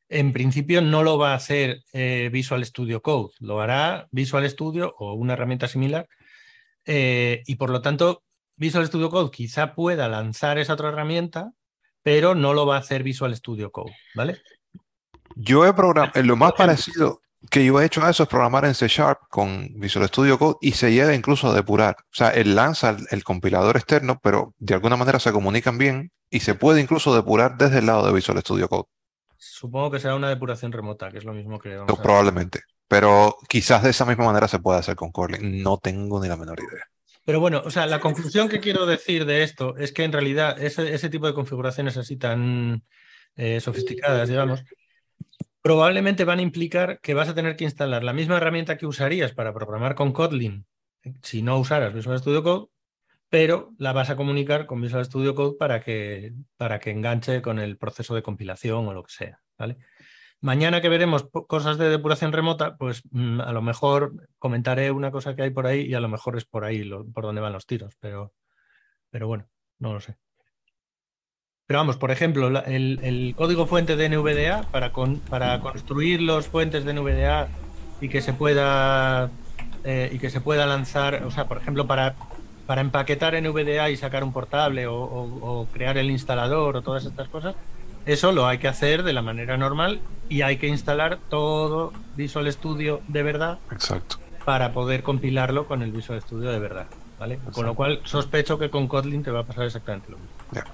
en 0.09 0.33
principio 0.33 0.81
no 0.81 1.03
lo 1.03 1.17
va 1.17 1.31
a 1.31 1.35
hacer 1.35 1.83
eh, 1.93 2.29
Visual 2.31 2.65
Studio 2.65 3.01
Code, 3.01 3.33
lo 3.39 3.61
hará 3.61 4.07
Visual 4.11 4.49
Studio 4.49 4.95
o 4.97 5.13
una 5.13 5.33
herramienta 5.33 5.67
similar, 5.67 6.07
eh, 6.85 7.43
y 7.45 7.55
por 7.55 7.69
lo 7.69 7.81
tanto 7.81 8.23
Visual 8.59 8.85
Studio 8.85 9.09
Code 9.09 9.31
quizá 9.31 9.73
pueda 9.73 10.07
lanzar 10.07 10.57
esa 10.59 10.73
otra 10.73 10.89
herramienta, 10.89 11.51
pero 12.03 12.35
no 12.35 12.53
lo 12.53 12.65
va 12.65 12.75
a 12.75 12.79
hacer 12.79 13.03
Visual 13.03 13.35
Studio 13.35 13.71
Code, 13.71 13.95
¿vale? 14.15 14.41
Yo 15.35 15.65
he 15.65 15.73
programado, 15.73 16.21
lo 16.23 16.35
más 16.35 16.53
parecido 16.53 17.21
que 17.49 17.65
yo 17.65 17.79
he 17.79 17.85
hecho 17.85 18.03
a 18.03 18.09
eso 18.09 18.23
es 18.23 18.29
programar 18.29 18.65
en 18.65 18.75
C 18.75 18.87
Sharp 18.87 19.19
con 19.29 19.69
Visual 19.75 20.07
Studio 20.07 20.37
Code 20.37 20.57
y 20.61 20.73
se 20.73 20.91
llega 20.91 21.15
incluso 21.15 21.49
a 21.49 21.53
depurar. 21.53 21.95
O 21.99 22.11
sea, 22.11 22.29
él 22.29 22.53
lanza 22.53 22.89
el, 22.89 23.07
el 23.11 23.23
compilador 23.23 23.77
externo, 23.77 24.19
pero 24.21 24.53
de 24.59 24.73
alguna 24.73 24.97
manera 24.97 25.19
se 25.19 25.31
comunican 25.31 25.77
bien 25.77 26.11
y 26.29 26.41
se 26.41 26.53
puede 26.53 26.81
incluso 26.81 27.15
depurar 27.15 27.57
desde 27.57 27.79
el 27.79 27.85
lado 27.85 28.05
de 28.05 28.13
Visual 28.13 28.39
Studio 28.41 28.67
Code, 28.67 28.89
Supongo 29.41 29.89
que 29.91 29.99
será 30.01 30.15
una 30.15 30.27
depuración 30.27 30.73
remota, 30.73 31.09
que 31.11 31.17
es 31.17 31.23
lo 31.23 31.33
mismo 31.33 31.59
que 31.59 31.73
vamos 31.77 31.97
a 31.97 32.01
probablemente. 32.01 32.59
Pero 32.89 33.37
quizás 33.47 33.83
de 33.83 33.91
esa 33.91 34.03
misma 34.03 34.25
manera 34.25 34.49
se 34.49 34.59
pueda 34.59 34.79
hacer 34.79 34.97
con 34.97 35.11
Kotlin. 35.11 35.63
No 35.63 35.77
tengo 35.77 36.21
ni 36.21 36.27
la 36.27 36.35
menor 36.35 36.59
idea. 36.59 36.83
Pero 37.29 37.39
bueno, 37.39 37.61
o 37.63 37.69
sea, 37.69 37.85
la 37.85 37.99
conclusión 37.99 38.49
que 38.49 38.59
quiero 38.59 38.87
decir 38.87 39.23
de 39.23 39.43
esto 39.43 39.77
es 39.77 39.91
que 39.91 40.03
en 40.03 40.11
realidad 40.11 40.59
ese, 40.59 41.09
tipo 41.11 41.27
de 41.27 41.35
configuraciones 41.35 41.95
así 41.95 42.17
tan 42.17 42.83
eh, 43.35 43.59
sofisticadas, 43.59 44.27
digamos, 44.27 44.63
probablemente 45.61 46.25
van 46.25 46.39
a 46.39 46.41
implicar 46.41 46.99
que 47.01 47.13
vas 47.13 47.29
a 47.29 47.35
tener 47.35 47.55
que 47.55 47.65
instalar 47.65 48.03
la 48.03 48.13
misma 48.13 48.37
herramienta 48.37 48.79
que 48.79 48.87
usarías 48.87 49.31
para 49.31 49.53
programar 49.53 49.93
con 49.93 50.11
Kotlin 50.11 50.65
si 51.21 51.43
no 51.43 51.59
usaras 51.59 51.93
Visual 51.93 52.17
Studio 52.17 52.41
Code, 52.41 52.69
pero 53.29 53.75
la 53.77 53.93
vas 53.93 54.09
a 54.09 54.15
comunicar 54.15 54.65
con 54.65 54.81
Visual 54.81 55.05
Studio 55.05 55.35
Code 55.35 55.55
para 55.59 55.81
que, 55.81 56.33
para 56.57 56.79
que 56.79 56.89
enganche 56.89 57.43
con 57.43 57.59
el 57.59 57.77
proceso 57.77 58.15
de 58.15 58.23
compilación 58.23 58.87
o 58.87 58.93
lo 58.95 59.03
que 59.03 59.13
sea. 59.13 59.39
¿vale? 59.55 59.77
Mañana 60.41 60.79
que 60.81 60.87
veremos 60.89 61.27
cosas 61.47 61.77
de 61.77 61.89
depuración 61.89 62.31
remota, 62.31 62.77
pues 62.77 63.01
mm, 63.11 63.41
a 63.41 63.51
lo 63.51 63.61
mejor 63.61 64.13
comentaré 64.37 64.89
una 64.91 65.11
cosa 65.11 65.35
que 65.35 65.41
hay 65.43 65.49
por 65.49 65.67
ahí 65.67 65.81
y 65.81 65.93
a 65.95 65.99
lo 65.99 66.07
mejor 66.07 66.37
es 66.37 66.45
por 66.45 66.63
ahí 66.63 66.83
lo- 66.83 67.05
por 67.05 67.25
donde 67.25 67.41
van 67.41 67.51
los 67.53 67.65
tiros, 67.65 67.95
pero, 67.99 68.33
pero 69.09 69.27
bueno, 69.27 69.49
no 69.79 69.93
lo 69.93 69.99
sé. 69.99 70.15
Pero 71.67 71.79
vamos, 71.79 71.97
por 71.97 72.09
ejemplo, 72.11 72.49
la- 72.49 72.61
el, 72.61 73.33
código 73.37 73.65
fuente 73.67 73.95
de 73.97 74.05
NVDA 74.09 74.63
para, 74.71 74.93
con- 74.93 75.19
para 75.19 75.59
construir 75.59 76.21
los 76.21 76.47
fuentes 76.47 76.85
de 76.85 76.93
NVDA 76.93 77.47
y 78.01 78.07
que 78.09 78.21
se 78.21 78.31
pueda 78.33 79.29
eh, 79.83 80.09
y 80.11 80.19
que 80.19 80.29
se 80.29 80.41
pueda 80.41 80.65
lanzar, 80.65 81.23
o 81.23 81.31
sea, 81.31 81.47
por 81.47 81.57
ejemplo, 81.57 81.85
para, 81.87 82.15
para 82.65 82.81
empaquetar 82.81 83.33
NVDA 83.35 83.89
y 83.89 83.97
sacar 83.97 84.23
un 84.23 84.33
portable 84.33 84.87
o- 84.87 84.95
o 85.03 85.67
crear 85.67 85.97
el 85.97 86.11
instalador 86.11 86.77
o 86.77 86.81
todas 86.81 87.05
estas 87.05 87.27
cosas, 87.29 87.55
eso 88.05 88.31
lo 88.31 88.47
hay 88.47 88.57
que 88.57 88.67
hacer 88.67 89.03
de 89.03 89.13
la 89.13 89.21
manera 89.21 89.57
normal 89.57 90.01
y 90.29 90.41
hay 90.41 90.57
que 90.57 90.67
instalar 90.67 91.19
todo 91.29 91.93
Visual 92.15 92.51
Studio 92.51 93.01
de 93.07 93.23
verdad 93.23 93.59
Exacto. 93.71 94.17
para 94.45 94.71
poder 94.73 95.03
compilarlo 95.03 95.67
con 95.67 95.81
el 95.81 95.91
Visual 95.91 96.21
Studio 96.21 96.51
de 96.51 96.59
verdad. 96.59 96.87
¿vale? 97.19 97.39
Con 97.51 97.65
lo 97.65 97.75
cual 97.75 97.99
sospecho 98.05 98.57
que 98.57 98.69
con 98.69 98.87
Kotlin 98.87 99.23
te 99.23 99.31
va 99.31 99.41
a 99.41 99.43
pasar 99.43 99.65
exactamente 99.65 100.09
lo 100.09 100.17
mismo. 100.17 100.31
Ya. 100.51 100.65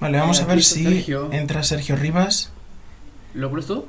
Vale, 0.00 0.18
vamos 0.18 0.40
a 0.40 0.46
ver 0.46 0.62
si 0.62 0.84
Sergio. 0.84 1.28
entra 1.32 1.62
Sergio 1.62 1.96
Rivas. 1.96 2.50
¿Lo 3.34 3.50
pones 3.50 3.66
tú? 3.66 3.86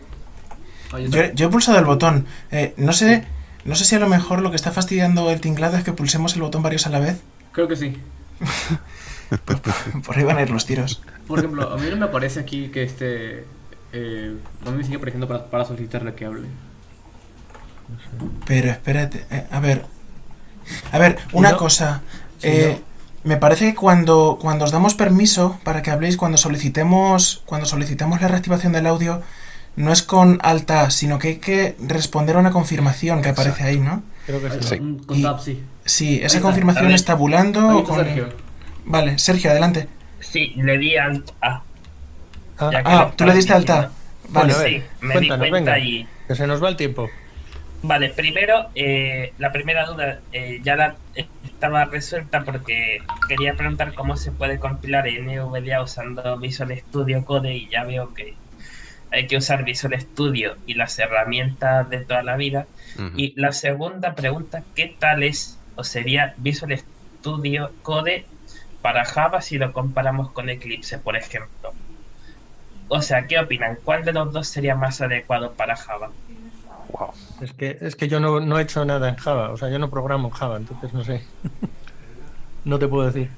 Ahí 0.94 1.10
Yo, 1.10 1.32
yo 1.34 1.48
he 1.48 1.50
pulsado 1.50 1.78
el 1.80 1.86
botón. 1.86 2.26
Eh, 2.52 2.74
no 2.78 2.94
sé, 2.94 3.26
no 3.66 3.76
sé 3.76 3.86
si 3.86 3.96
a 3.96 4.00
lo 4.00 4.08
mejor 4.08 4.42
lo 4.42 4.50
que 4.50 4.56
está 4.56 4.72
fastidiando 4.72 5.30
el 5.32 5.42
tinglado 5.42 5.78
es 5.78 5.84
que 5.84 5.92
pulsemos 5.94 6.36
el 6.36 6.42
botón 6.42 6.64
varios 6.64 6.88
a 6.88 6.90
la 6.90 7.00
vez. 7.00 7.22
Creo 7.52 7.68
que 7.68 7.76
sí. 7.76 7.98
Por 10.06 10.18
ahí 10.18 10.24
van 10.24 10.38
a 10.38 10.42
ir 10.42 10.50
los 10.50 10.66
tiros. 10.66 11.02
Por 11.28 11.40
ejemplo, 11.40 11.72
a 11.72 11.78
mí 11.78 11.88
no 11.90 11.98
me 11.98 12.06
aparece 12.06 12.40
aquí 12.40 12.70
que 12.70 12.84
este. 12.84 13.46
Eh, 13.94 14.36
no 14.66 14.72
me 14.72 14.84
sigue 14.84 14.98
apareciendo 14.98 15.28
para, 15.28 15.46
para 15.50 15.66
solicitarle 15.66 16.14
que 16.14 16.26
hable. 16.26 16.48
Pero 18.46 18.70
espérate, 18.72 19.26
eh, 19.32 19.46
a 19.52 19.60
ver. 19.60 19.86
A 20.92 21.00
ver, 21.00 21.18
una 21.34 21.52
no- 21.52 21.58
cosa. 21.58 22.02
eh, 22.42 22.82
Me 23.24 23.36
parece 23.38 23.66
que 23.70 23.76
cuando, 23.76 24.38
cuando 24.40 24.64
os 24.66 24.72
damos 24.72 24.94
permiso 24.96 25.60
para 25.64 25.82
que 25.82 25.92
habléis, 25.92 26.16
cuando 26.18 26.38
solicitemos, 26.38 27.42
cuando 27.46 27.66
solicitamos 27.68 28.22
la 28.22 28.28
reactivación 28.30 28.72
del 28.74 28.88
audio, 28.88 29.22
no 29.76 29.92
es 29.92 30.02
con 30.04 30.40
alta, 30.44 30.90
sino 30.92 31.20
que 31.20 31.28
hay 31.30 31.38
que 31.38 31.76
responder 31.80 32.36
a 32.38 32.40
una 32.40 32.52
confirmación 32.52 33.22
que 33.22 33.30
aparece 33.30 33.64
ahí, 33.64 33.80
¿no? 33.80 34.04
Creo 34.26 34.42
que 34.42 34.50
sí. 34.52 34.58
está, 34.60 34.70
Sí. 34.76 34.98
Y- 35.10 35.24
tab, 35.24 35.40
sí. 35.42 35.64
Sí, 35.86 36.18
esa 36.18 36.26
está, 36.38 36.42
confirmación 36.42 36.86
a 36.86 36.88
ver. 36.90 36.96
es 36.96 37.06
tabulando 37.06 37.80
está 37.80 37.84
con... 37.94 37.98
Sergio. 38.06 38.30
Vale, 38.88 39.18
Sergio, 39.20 39.52
adelante. 39.52 39.88
Sí, 40.20 40.54
le 40.56 40.78
di 40.78 40.98
al 40.98 41.24
A. 41.42 41.62
Ah, 42.60 42.72
Ah, 42.86 43.12
tú 43.16 43.26
le 43.26 43.34
diste. 43.34 43.54
Vale, 43.54 43.90
Bueno, 44.30 44.54
a 44.56 44.58
ver, 44.58 44.70
Sí, 44.70 44.84
me 45.02 45.20
di 45.20 45.28
cuéntanos, 45.28 45.50
cuenta 45.50 45.74
venga. 45.74 45.80
y... 45.86 46.08
que 46.28 46.36
se 46.36 46.48
nos 46.48 46.64
va 46.64 46.70
el 46.70 46.76
tiempo. 46.76 47.10
Vale, 47.84 48.10
primero, 48.10 48.68
eh, 48.76 49.34
la 49.38 49.52
primera 49.52 49.86
duda 49.86 50.20
eh, 50.34 50.60
ya 50.64 50.76
la 50.76 50.96
estaba 51.46 51.86
resuelta 51.86 52.44
porque 52.44 53.00
quería 53.28 53.54
preguntar 53.54 53.94
cómo 53.94 54.18
se 54.18 54.32
puede 54.32 54.60
compilar 54.60 55.06
NVDA 55.06 55.82
usando 55.82 56.38
Visual 56.40 56.76
Studio 56.78 57.24
Code 57.24 57.54
y 57.56 57.70
ya 57.70 57.84
veo 57.84 58.14
que 58.14 58.34
hay 59.12 59.28
que 59.28 59.38
usar 59.38 59.64
Visual 59.64 60.00
Studio 60.02 60.56
y 60.66 60.74
las 60.74 60.98
herramientas 61.00 61.90
de 61.90 62.00
toda 62.00 62.24
la 62.24 62.36
vida. 62.36 62.66
Y 63.16 63.40
la 63.40 63.52
segunda 63.52 64.16
pregunta, 64.16 64.64
¿qué 64.76 64.96
tal 65.00 65.22
es 65.24 65.60
o 65.76 65.84
sería 65.84 66.34
Visual 66.38 66.76
Studio 67.20 67.72
Code 67.84 68.26
para 68.82 69.06
Java 69.06 69.42
si 69.42 69.58
lo 69.58 69.74
comparamos 69.74 70.32
con 70.32 70.50
Eclipse, 70.50 70.98
por 71.00 71.16
ejemplo? 71.16 71.74
O 72.90 73.02
sea, 73.02 73.28
¿qué 73.28 73.38
opinan? 73.40 73.78
¿Cuál 73.84 74.06
de 74.06 74.14
los 74.14 74.32
dos 74.32 74.48
sería 74.48 74.76
más 74.76 75.02
adecuado 75.02 75.52
para 75.54 75.76
Java? 75.76 76.10
Wow. 76.92 77.10
Es 77.42 77.52
que, 77.54 77.78
es 77.82 77.96
que 77.96 78.08
yo 78.08 78.20
no, 78.20 78.40
no 78.40 78.58
he 78.58 78.62
hecho 78.62 78.86
nada 78.86 79.10
en 79.10 79.16
Java, 79.18 79.50
o 79.50 79.58
sea, 79.58 79.70
yo 79.70 79.78
no 79.78 79.90
programo 79.90 80.30
en 80.30 80.34
Java, 80.34 80.58
entonces 80.58 80.94
no 80.94 81.04
sé. 81.04 81.22
no 82.64 82.80
te 82.80 82.88
puedo 82.88 83.06
decir. 83.08 83.30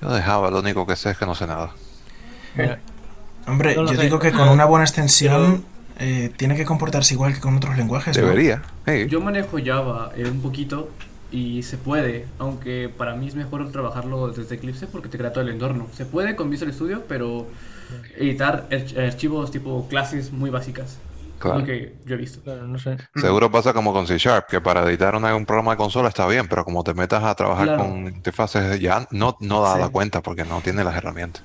Yo 0.00 0.12
de 0.12 0.22
Java 0.22 0.50
lo 0.50 0.60
único 0.60 0.86
que 0.86 0.96
sé 0.96 1.10
es 1.10 1.18
que 1.18 1.26
no 1.26 1.34
sé 1.34 1.46
nada. 1.46 1.70
Mira, 2.54 2.78
Hombre, 3.46 3.74
No 3.76 3.82
yo 3.86 3.96
sé. 3.96 4.02
digo 4.02 4.18
que 4.18 4.32
con 4.32 4.48
una 4.48 4.64
buena 4.64 4.84
extensión 4.84 5.64
eh, 5.98 6.32
tiene 6.36 6.56
que 6.56 6.64
comportarse 6.64 7.12
igual 7.14 7.34
que 7.34 7.40
con 7.40 7.56
otros 7.56 7.76
lenguajes, 7.76 8.16
¿no? 8.16 8.24
Debería. 8.26 8.62
Yo 9.08 9.20
manejo 9.20 9.58
Java 9.62 10.12
eh, 10.16 10.24
un 10.28 10.40
poquito 10.40 10.90
y 11.34 11.62
se 11.64 11.76
puede, 11.78 12.26
aunque 12.38 12.88
para 12.96 13.14
mí 13.16 13.26
es 13.28 13.34
mejor 13.34 13.70
trabajarlo 13.72 14.28
desde 14.28 14.54
Eclipse 14.54 14.86
porque 14.86 15.08
te 15.08 15.18
crea 15.18 15.32
todo 15.32 15.42
el 15.42 15.50
entorno. 15.50 15.88
Se 15.92 16.06
puede 16.06 16.36
con 16.36 16.48
Visual 16.50 16.72
Studio, 16.72 17.02
pero 17.08 17.46
editar 18.16 18.68
arch- 18.70 18.96
archivos 18.96 19.50
tipo 19.50 19.86
clases 19.88 20.32
muy 20.32 20.50
básicas. 20.50 20.98
Claro. 21.38 21.58
Lo 21.58 21.64
que 21.66 21.94
yo 22.06 22.14
he 22.14 22.18
visto. 22.18 22.40
claro, 22.40 22.66
no 22.66 22.78
sé. 22.78 22.96
Seguro 23.16 23.50
pasa 23.50 23.74
como 23.74 23.92
con 23.92 24.06
C 24.06 24.16
Sharp, 24.16 24.46
que 24.48 24.60
para 24.60 24.88
editar 24.88 25.14
una- 25.16 25.34
un 25.34 25.44
programa 25.44 25.72
de 25.72 25.76
consola 25.76 26.08
está 26.08 26.26
bien, 26.28 26.46
pero 26.48 26.64
como 26.64 26.82
te 26.84 26.94
metas 26.94 27.22
a 27.24 27.34
trabajar 27.34 27.66
Claro. 27.66 27.82
con 27.82 28.06
interfaces 28.06 28.80
ya 28.80 29.06
no, 29.10 29.36
no 29.40 29.60
da 29.62 29.76
la 29.76 29.86
Sí. 29.86 29.92
cuenta 29.92 30.22
porque 30.22 30.44
no 30.44 30.60
tiene 30.62 30.84
las 30.84 30.96
herramientas. 30.96 31.42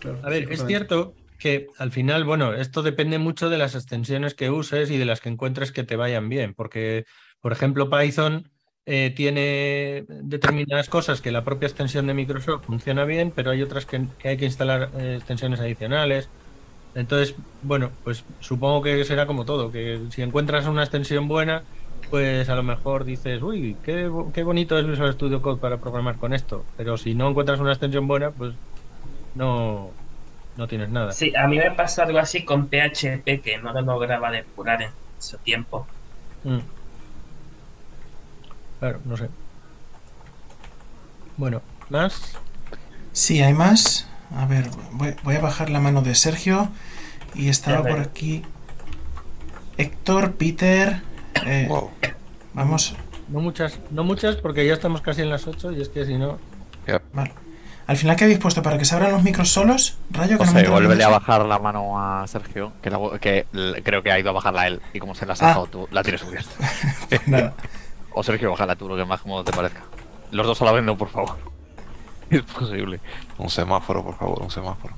Claro, 0.00 0.18
A 0.24 0.30
ver, 0.30 0.48
sí, 0.48 0.54
es 0.54 0.66
cierto 0.66 1.14
que 1.38 1.66
al 1.78 1.92
final, 1.92 2.24
bueno, 2.24 2.54
esto 2.54 2.82
depende 2.82 3.18
mucho 3.18 3.50
de 3.50 3.58
las 3.58 3.74
extensiones 3.74 4.34
que 4.34 4.50
uses 4.50 4.90
y 4.90 4.96
de 4.96 5.04
las 5.04 5.20
que 5.20 5.28
encuentres 5.28 5.70
que 5.70 5.84
te 5.84 5.94
vayan 5.96 6.28
bien, 6.30 6.54
porque, 6.54 7.04
por 7.42 7.52
ejemplo, 7.52 7.88
Python 7.90 8.50
eh, 8.86 9.12
tiene 9.14 10.04
determinadas 10.08 10.88
cosas 10.88 11.20
que 11.20 11.32
la 11.32 11.42
propia 11.42 11.66
extensión 11.66 12.06
de 12.06 12.14
Microsoft 12.14 12.64
funciona 12.66 13.04
bien, 13.04 13.32
pero 13.34 13.50
hay 13.50 13.60
otras 13.62 13.84
que, 13.84 14.06
que 14.18 14.28
hay 14.28 14.36
que 14.36 14.44
instalar 14.44 14.90
eh, 14.96 15.16
extensiones 15.16 15.58
adicionales. 15.58 16.28
Entonces, 16.94 17.34
bueno, 17.62 17.90
pues 18.04 18.24
supongo 18.40 18.82
que 18.82 19.04
será 19.04 19.26
como 19.26 19.44
todo, 19.44 19.72
que 19.72 20.00
si 20.10 20.22
encuentras 20.22 20.66
una 20.66 20.82
extensión 20.82 21.26
buena, 21.26 21.62
pues 22.10 22.48
a 22.48 22.54
lo 22.54 22.62
mejor 22.62 23.04
dices, 23.04 23.42
uy, 23.42 23.76
qué, 23.84 24.10
qué 24.32 24.44
bonito 24.44 24.78
es 24.78 24.86
Visual 24.86 25.12
Studio 25.12 25.42
Code 25.42 25.60
para 25.60 25.78
programar 25.78 26.16
con 26.16 26.32
esto, 26.32 26.64
pero 26.76 26.96
si 26.96 27.14
no 27.14 27.28
encuentras 27.28 27.58
una 27.58 27.72
extensión 27.72 28.06
buena, 28.06 28.30
pues 28.30 28.54
no, 29.34 29.90
no 30.56 30.68
tienes 30.68 30.88
nada. 30.90 31.12
Sí, 31.12 31.34
a 31.36 31.48
mí 31.48 31.58
me 31.58 31.72
pasó 31.72 32.02
algo 32.02 32.18
así 32.18 32.44
con 32.44 32.68
PHP 32.68 33.42
que 33.42 33.58
no 33.62 33.72
lo 33.72 33.82
lograba 33.82 34.30
depurar 34.30 34.82
en 34.82 34.90
su 35.18 35.36
tiempo. 35.38 35.86
Mm. 36.44 36.58
Claro, 38.80 39.00
no 39.04 39.16
sé. 39.16 39.28
Bueno, 41.36 41.62
más. 41.90 42.36
Sí, 43.12 43.42
hay 43.42 43.54
más. 43.54 44.06
A 44.36 44.46
ver, 44.46 44.68
voy, 44.92 45.14
voy 45.22 45.36
a 45.36 45.40
bajar 45.40 45.70
la 45.70 45.80
mano 45.80 46.02
de 46.02 46.14
Sergio. 46.14 46.68
Y 47.34 47.48
estaba 47.48 47.82
por 47.86 48.00
aquí 48.00 48.42
Héctor, 49.76 50.32
Peter. 50.34 51.02
eh, 51.44 51.66
Wow. 51.68 51.90
Vamos, 52.54 52.94
No 53.28 53.40
muchas, 53.40 53.78
no 53.90 54.04
muchas 54.04 54.36
porque 54.36 54.66
ya 54.66 54.72
estamos 54.72 55.02
casi 55.02 55.20
en 55.20 55.28
las 55.28 55.46
8 55.46 55.72
y 55.72 55.82
es 55.82 55.88
que 55.90 56.06
si 56.06 56.16
no. 56.16 56.38
vale. 57.12 57.32
Al 57.86 57.96
final, 57.96 58.16
¿qué 58.16 58.24
habéis 58.24 58.38
puesto? 58.40 58.62
¿Para 58.62 58.78
que 58.78 58.84
se 58.84 58.94
abran 58.96 59.12
los 59.12 59.22
micros 59.22 59.50
solos? 59.52 59.98
Rayo, 60.10 60.38
que 60.38 60.44
no 60.44 60.46
me 60.46 60.46
José, 60.46 60.58
entra 60.60 60.72
vuélvele 60.72 61.04
a 61.04 61.08
bajar 61.08 61.44
la 61.44 61.58
mano 61.60 62.00
a 62.00 62.26
Sergio, 62.26 62.72
que, 62.82 62.90
la- 62.90 63.18
que 63.20 63.46
creo 63.84 64.02
que 64.02 64.10
ha 64.10 64.18
ido 64.18 64.30
a 64.30 64.32
bajarla 64.32 64.66
él. 64.66 64.80
Y 64.92 64.98
como 64.98 65.14
se 65.14 65.24
la 65.26 65.34
has 65.34 65.42
Ah. 65.42 65.48
dejado 65.48 65.66
tú, 65.66 65.88
la 65.92 66.02
tienes 66.02 66.20
subida. 66.22 66.40
Nada. 67.26 67.54
O 68.18 68.22
Sergio, 68.22 68.50
bájala 68.50 68.76
tú, 68.76 68.88
lo 68.88 68.96
que 68.96 69.04
más 69.04 69.20
cómodo 69.20 69.44
te 69.44 69.52
parezca. 69.52 69.82
Los 70.30 70.46
dos 70.46 70.62
a 70.62 70.64
la 70.64 70.72
vez 70.72 70.82
no, 70.82 70.96
por 70.96 71.08
favor. 71.10 71.36
Es 72.30 72.42
posible. 72.42 72.98
Un 73.36 73.50
semáforo, 73.50 74.02
por 74.02 74.16
favor, 74.16 74.40
un 74.42 74.50
semáforo. 74.50 74.94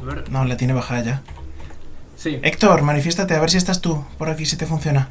A 0.00 0.04
ver, 0.04 0.30
No, 0.30 0.44
la 0.44 0.56
tiene 0.56 0.72
bajada 0.72 1.02
ya. 1.02 1.22
sí. 2.16 2.38
Héctor, 2.44 2.82
manifiéstate, 2.82 3.34
a 3.34 3.40
ver 3.40 3.50
si 3.50 3.58
estás 3.58 3.80
tú 3.80 4.04
por 4.18 4.30
aquí, 4.30 4.46
si 4.46 4.56
te 4.56 4.64
funciona. 4.66 5.08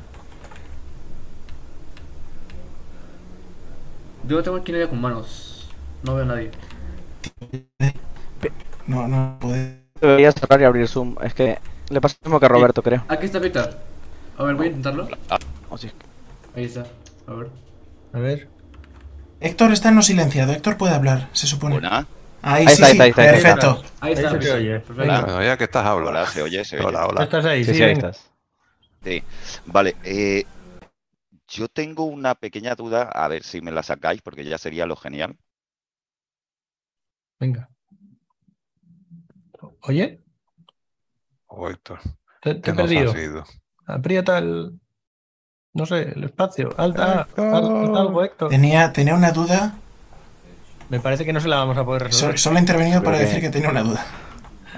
Yo 4.24 4.42
tengo 4.42 4.56
aquí 4.58 4.72
nadie 4.72 4.88
con 4.88 5.02
manos. 5.02 5.70
No 6.04 6.16
veo 6.16 6.24
a 6.24 6.28
nadie. 6.28 6.52
No, 8.88 9.08
no 9.08 9.38
puede. 9.40 9.82
Debería 10.00 10.32
cerrar 10.32 10.62
y 10.62 10.64
abrir 10.64 10.88
Zoom. 10.88 11.16
Es 11.22 11.34
que 11.34 11.60
le 11.90 12.00
pasa 12.02 12.16
lo 12.24 12.30
mismo 12.30 12.40
que 12.40 12.46
a 12.46 12.50
Roberto, 12.50 12.82
creo. 12.82 13.04
Aquí 13.10 13.26
está 13.26 13.40
Víctor. 13.40 13.78
A 14.38 14.44
ver, 14.44 14.56
voy 14.56 14.68
a 14.68 14.70
intentarlo. 14.70 15.08
O. 15.72 15.78
Ahí 16.56 16.66
está. 16.66 16.86
A 17.28 17.34
ver. 17.34 17.50
A 18.14 18.20
ver. 18.20 18.50
Héctor 19.40 19.72
está 19.72 19.90
no 19.92 20.02
silenciado. 20.02 20.52
Héctor 20.54 20.78
puede 20.78 20.94
hablar, 20.94 21.30
se 21.34 21.48
supone. 21.48 21.78
Hola, 21.78 22.06
Ahí, 22.44 22.66
Ahí 22.68 22.76
sí, 22.76 22.82
está, 22.84 22.88
sí, 22.94 23.02
ahí 23.02 23.10
está, 23.10 23.22
ahí 23.22 23.28
está, 23.30 23.48
ahí 23.50 23.54
está. 23.56 23.56
perfecto. 23.56 23.84
Ahí 24.02 24.14
está. 24.14 24.42
Se 24.42 24.52
oye. 24.52 24.80
Perfecto. 24.80 25.42
Ya 25.44 25.58
que 25.58 25.64
estás, 25.64 25.86
habla. 25.86 26.10
hola, 26.10 26.26
se 26.28 26.42
oye, 26.42 26.66
se 26.66 26.78
oye. 26.78 26.86
Hola, 26.88 27.04
¿Tú 27.04 27.10
hola. 27.10 27.24
estás 27.24 27.46
ahí? 27.46 27.64
Sí, 27.64 27.72
Sí, 27.72 27.78
sí, 27.78 27.84
ahí 27.84 27.94
estás. 27.94 28.32
Sí. 29.04 29.24
Vale, 29.66 29.96
eh, 30.04 30.46
yo 31.48 31.68
tengo 31.68 32.06
una 32.06 32.36
pequeña 32.36 32.76
duda, 32.76 33.04
a 33.04 33.28
ver 33.28 33.44
si 33.44 33.62
me 33.62 33.72
la 33.72 33.84
sacáis, 33.84 34.22
porque 34.22 34.44
ya 34.44 34.58
sería 34.58 34.86
lo 34.86 34.96
genial. 34.96 35.38
Venga. 37.40 37.70
Oye, 39.84 40.22
Oh, 41.48 41.70
Héctor, 41.70 42.00
te, 42.42 42.56
te 42.56 42.62
¿qué 42.62 42.72
he 42.72 42.74
perdido. 42.74 43.14
Aprieta 43.86 44.38
el. 44.40 44.81
No 45.74 45.86
sé, 45.86 46.12
el 46.16 46.24
espacio. 46.26 46.74
Alta, 46.78 47.28
algo, 47.38 48.24
Héctor. 48.24 48.50
Tenía, 48.50 48.92
tenía 48.92 49.16
una 49.16 49.32
duda. 49.32 49.76
Me 50.90 51.00
parece 51.00 51.24
que 51.24 51.32
no 51.32 51.40
se 51.40 51.48
la 51.48 51.58
vamos 51.58 51.78
a 51.78 51.86
poder 51.86 52.02
so- 52.02 52.08
resolver. 52.08 52.40
solo 52.40 52.58
he 52.58 52.60
intervenido 52.60 53.02
para 53.02 53.18
decir 53.20 53.40
que- 53.40 53.50
tenía 53.50 53.70
una 53.70 53.84
duda. 53.84 54.06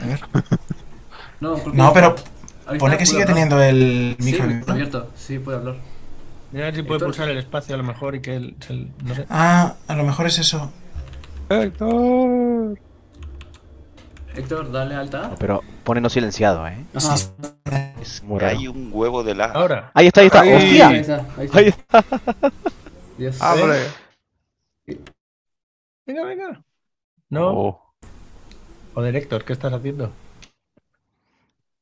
A 0.02 0.06
ver. 0.06 0.20
No, 1.40 1.57
No, 1.74 1.91
pero 1.91 2.15
pone 2.80 2.98
que 2.98 3.06
sigue 3.06 3.24
hablar. 3.24 3.36
teniendo 3.36 3.61
el 3.61 4.15
Sí, 4.18 4.24
micro 4.24 4.45
micro 4.48 4.72
abierto. 4.72 5.10
Sí, 5.18 5.40
puede 5.40 5.57
hablar. 5.57 5.76
Mira 6.53 6.65
a 6.65 6.68
ver 6.68 6.76
si 6.76 6.84
puede 6.84 6.98
Héctor. 6.99 7.07
pulsar 7.10 7.30
el 7.30 7.38
espacio 7.38 7.76
a 7.76 7.78
lo 7.80 7.84
mejor 7.84 8.15
y 8.15 8.22
que 8.22 8.36
él. 8.38 8.56
se- 8.65 8.88
no 9.03 9.14
sé. 9.15 9.26
Ah, 9.30 9.74
a 9.88 9.95
lo 9.95 10.03
mejor 10.06 10.28
es 10.28 10.40
eso. 10.40 10.72
Héctor. 11.49 12.80
Héctor, 14.36 14.72
dale 14.72 14.95
alta. 14.95 15.32
Pero 15.38 15.61
pone 15.84 15.99
no 15.99 16.10
silenciado, 16.10 16.65
¿eh? 16.68 16.78
Ajá. 16.95 17.15
Es 18.03 18.21
Que 18.39 18.45
hay 18.45 18.67
un 18.67 18.89
huevo 18.93 19.23
de 19.23 19.34
la. 19.35 19.45
Ahora. 19.45 19.91
Ahí 19.93 20.07
está, 20.07 20.21
ahí 20.21 20.27
está. 20.27 20.41
Ahí. 20.41 20.49
Ahí 20.51 20.55
¡Hostia! 20.65 20.91
está, 20.99 21.25
ahí 21.38 21.45
está. 21.45 21.57
Ahí 21.59 21.67
está. 21.67 22.03
Dios. 23.17 23.41
Abre. 23.41 23.88
Venga, 26.05 26.25
venga. 26.25 26.63
No. 27.30 27.49
Oh. 27.51 27.93
Joder, 28.93 29.15
Héctor, 29.15 29.43
¿qué 29.45 29.53
estás 29.53 29.73
haciendo? 29.73 30.11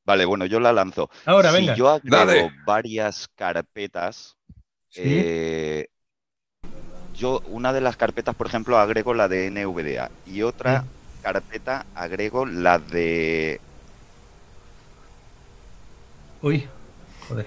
Vale, 0.04 0.24
bueno, 0.24 0.46
yo 0.46 0.60
la 0.60 0.72
lanzo. 0.72 1.10
Ahora, 1.26 1.50
si 1.50 1.56
venga. 1.58 1.74
yo 1.74 1.88
agrego 1.88 2.16
Dale. 2.24 2.50
varias 2.66 3.28
carpetas, 3.34 4.36
Sí. 4.88 5.02
eh, 5.04 5.86
yo 7.14 7.40
una 7.48 7.72
de 7.72 7.80
las 7.80 7.96
carpetas, 7.96 8.34
por 8.34 8.46
ejemplo, 8.46 8.78
agrego 8.78 9.14
la 9.14 9.28
de 9.28 9.50
NVDA 9.50 10.10
y 10.26 10.42
otra 10.42 10.84
carpeta 11.22 11.86
agrego 11.94 12.46
la 12.46 12.78
de... 12.78 13.60
Uy. 16.42 16.68
Joder. 17.28 17.46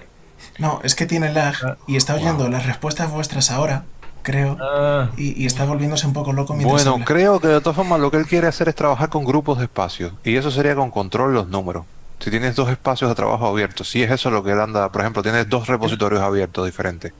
No, 0.58 0.80
es 0.84 0.94
que 0.94 1.06
tiene 1.06 1.32
lag 1.32 1.54
y 1.86 1.96
está 1.96 2.14
oyendo 2.14 2.48
las 2.48 2.66
respuestas 2.66 3.10
vuestras 3.10 3.50
ahora, 3.50 3.84
creo. 4.22 4.56
Ah, 4.60 5.10
Y, 5.16 5.42
y 5.42 5.46
está 5.46 5.64
volviéndose 5.64 6.06
un 6.06 6.12
poco 6.12 6.32
loco 6.32 6.54
mientras 6.54 6.82
Bueno, 6.84 6.94
habla. 6.94 7.04
creo 7.04 7.40
que 7.40 7.48
de 7.48 7.60
todas 7.60 7.76
formas 7.76 8.00
lo 8.00 8.10
que 8.10 8.16
él 8.18 8.26
quiere 8.26 8.46
hacer 8.46 8.68
es 8.68 8.74
trabajar 8.74 9.08
con 9.08 9.24
grupos 9.24 9.58
de 9.58 9.64
espacios. 9.64 10.12
Y 10.24 10.36
eso 10.36 10.50
sería 10.50 10.74
con 10.74 10.90
control 10.90 11.34
los 11.34 11.48
números. 11.48 11.84
Si 12.20 12.30
tienes 12.30 12.56
dos 12.56 12.70
espacios 12.70 13.10
de 13.10 13.14
trabajo 13.14 13.46
abiertos, 13.46 13.90
si 13.90 14.02
es 14.02 14.10
eso 14.10 14.30
lo 14.30 14.42
que 14.42 14.52
él 14.52 14.60
anda, 14.60 14.90
por 14.90 15.02
ejemplo, 15.02 15.22
tienes 15.22 15.48
dos 15.48 15.66
repositorios 15.66 16.22
abiertos 16.22 16.64
diferentes, 16.64 17.12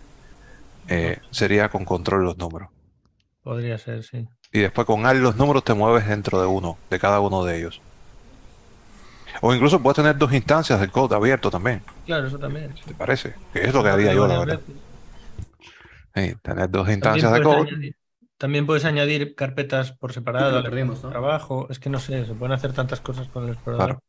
eh, 0.88 1.18
sería 1.30 1.68
con 1.68 1.84
control 1.84 2.24
los 2.24 2.38
números. 2.38 2.68
podría 3.42 3.76
ser, 3.78 4.02
sí. 4.02 4.26
Y 4.52 4.60
después 4.60 4.86
con 4.86 5.04
AL 5.06 5.18
los 5.22 5.36
números 5.36 5.64
te 5.64 5.74
mueves 5.74 6.06
dentro 6.08 6.40
de 6.40 6.46
uno, 6.46 6.78
de 6.90 6.98
cada 6.98 7.20
uno 7.20 7.44
de 7.44 7.58
ellos. 7.58 7.80
O 9.40 9.54
incluso 9.54 9.80
puedes 9.80 9.96
tener 9.96 10.16
dos 10.16 10.32
instancias 10.32 10.80
del 10.80 10.90
code 10.90 11.14
abierto 11.14 11.50
también, 11.50 11.82
Claro, 12.04 12.26
eso 12.26 12.38
también. 12.38 12.74
¿te 12.86 12.94
parece? 12.94 13.34
Que 13.52 13.64
es 13.64 13.74
lo 13.74 13.82
que 13.82 13.90
haría 13.90 14.14
yo, 14.14 14.26
la 14.26 14.38
verdad. 14.38 14.60
Sí, 16.14 16.34
tener 16.42 16.70
dos 16.70 16.88
instancias 16.88 17.32
de 17.32 17.42
code. 17.42 17.56
puedes, 17.56 17.72
añadir, 17.72 17.96
también 18.38 18.66
puedes 18.66 18.84
añadir 18.84 19.34
carpetas 19.34 19.92
por 19.92 20.12
separado 20.12 20.62
perdimos, 20.62 21.02
¿no? 21.02 21.10
trabajo. 21.10 21.66
Es 21.70 21.78
que 21.78 21.90
no 21.90 21.98
sé, 21.98 22.24
se 22.24 22.34
pueden 22.34 22.52
hacer 22.52 22.72
tantas 22.72 23.00
cosas 23.00 23.28
con 23.28 23.44
el 23.44 23.50
explorador. 23.50 23.86
Claro. 23.86 24.02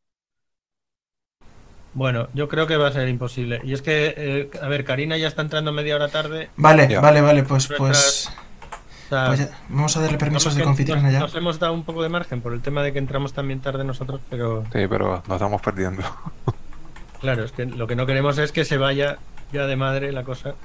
Bueno, 1.94 2.28
yo 2.34 2.48
creo 2.48 2.68
que 2.68 2.78
va 2.78 2.88
a 2.88 2.92
ser 2.92 3.10
imposible. 3.10 3.60
Y 3.64 3.74
es 3.74 3.82
que, 3.82 4.14
eh, 4.16 4.50
a 4.62 4.68
ver, 4.68 4.86
Karina 4.86 5.18
ya 5.18 5.28
está 5.28 5.42
entrando 5.42 5.72
media 5.74 5.96
hora 5.96 6.10
tarde. 6.10 6.50
Vale, 6.56 6.88
Ya. 6.88 7.02
vale, 7.02 7.22
vale, 7.22 7.44
pues, 7.44 7.68
pues, 7.76 8.32
O 9.08 9.10
sea, 9.10 9.26
pues 9.28 9.40
ya- 9.40 9.50
vamos 9.70 9.96
a 9.98 10.02
darle 10.02 10.18
permisos 10.18 10.54
de 10.56 10.64
nos, 10.66 10.80
allá. 10.80 11.20
nos 11.20 11.34
hemos 11.36 11.60
dado 11.60 11.74
un 11.74 11.84
poco 11.84 12.04
de 12.04 12.10
margen 12.10 12.42
por 12.42 12.54
el 12.54 12.62
tema 12.62 12.84
de 12.84 12.92
que 12.94 13.00
entramos 13.00 13.34
también 13.34 13.62
tarde 13.62 13.84
nosotros, 13.84 14.20
pero 14.30 14.64
Sí, 14.74 14.86
pero 14.90 15.24
nos 15.28 15.36
estamos 15.36 15.62
perdiendo. 15.62 16.04
claro, 17.22 17.46
es 17.46 17.52
que 17.54 17.66
lo 17.66 17.88
que 17.88 17.96
no 17.96 18.06
queremos 18.06 18.38
es 18.38 18.52
que 18.52 18.66
se 18.66 18.78
vaya 18.78 19.18
ya 19.54 19.66
de 19.66 19.76
madre 19.78 20.12
la 20.12 20.24
cosa. 20.24 20.56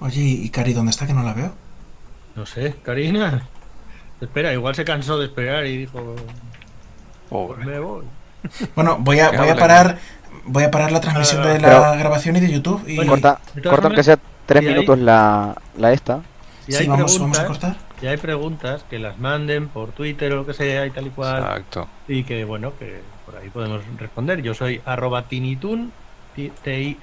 Oye, 0.00 0.20
¿y 0.20 0.48
Cari 0.50 0.72
dónde 0.72 0.90
está 0.90 1.06
que 1.06 1.12
no 1.12 1.22
la 1.22 1.34
veo? 1.34 1.52
No 2.36 2.46
sé, 2.46 2.76
Karina. 2.84 3.42
Espera, 4.20 4.52
igual 4.52 4.74
se 4.74 4.84
cansó 4.84 5.18
de 5.18 5.26
esperar 5.26 5.66
y 5.66 5.76
dijo, 5.78 6.14
pues 6.14 6.22
Pobre. 7.28 7.64
me 7.66 7.78
voy. 7.80 8.04
Bueno, 8.74 8.96
voy 9.00 9.18
a, 9.20 9.30
voy 9.32 9.48
a 9.48 9.56
parar 9.56 9.98
voy 10.46 10.64
a 10.64 10.70
parar 10.70 10.90
la 10.92 11.00
transmisión 11.00 11.42
de 11.42 11.58
la 11.60 11.68
Pero- 11.68 11.98
grabación 11.98 12.36
y 12.36 12.40
de 12.40 12.50
YouTube 12.50 12.82
y 12.86 12.96
Corta, 13.06 13.38
corta 13.62 13.86
aunque 13.88 14.02
sea 14.02 14.18
tres 14.50 14.62
si 14.62 14.68
hay- 14.68 14.74
minutos 14.74 14.98
la, 14.98 15.56
la 15.78 15.92
esta. 15.92 16.20
Si 16.66 16.72
sí, 16.72 16.82
hay 16.82 16.88
vamos, 16.88 17.18
vamos 17.18 17.38
a 17.38 17.42
preguntas, 17.46 17.46
cortar. 17.46 17.76
si 18.00 18.06
hay 18.06 18.16
preguntas, 18.18 18.84
que 18.90 18.98
las 18.98 19.18
manden 19.18 19.68
por 19.68 19.92
Twitter 19.92 20.32
o 20.32 20.36
lo 20.36 20.46
que 20.46 20.52
sea 20.54 20.86
y 20.86 20.90
tal 20.90 21.06
y 21.06 21.10
cual. 21.10 21.38
Exacto. 21.42 21.88
Y 22.06 22.22
que 22.24 22.44
bueno, 22.44 22.72
que 22.78 23.00
por 23.26 23.36
ahí 23.36 23.48
podemos 23.48 23.80
responder. 23.98 24.42
Yo 24.42 24.54
soy 24.54 24.80
arroba 24.84 25.22
tinitun, 25.22 25.90
T- 26.36 26.52
T-I 26.62 26.96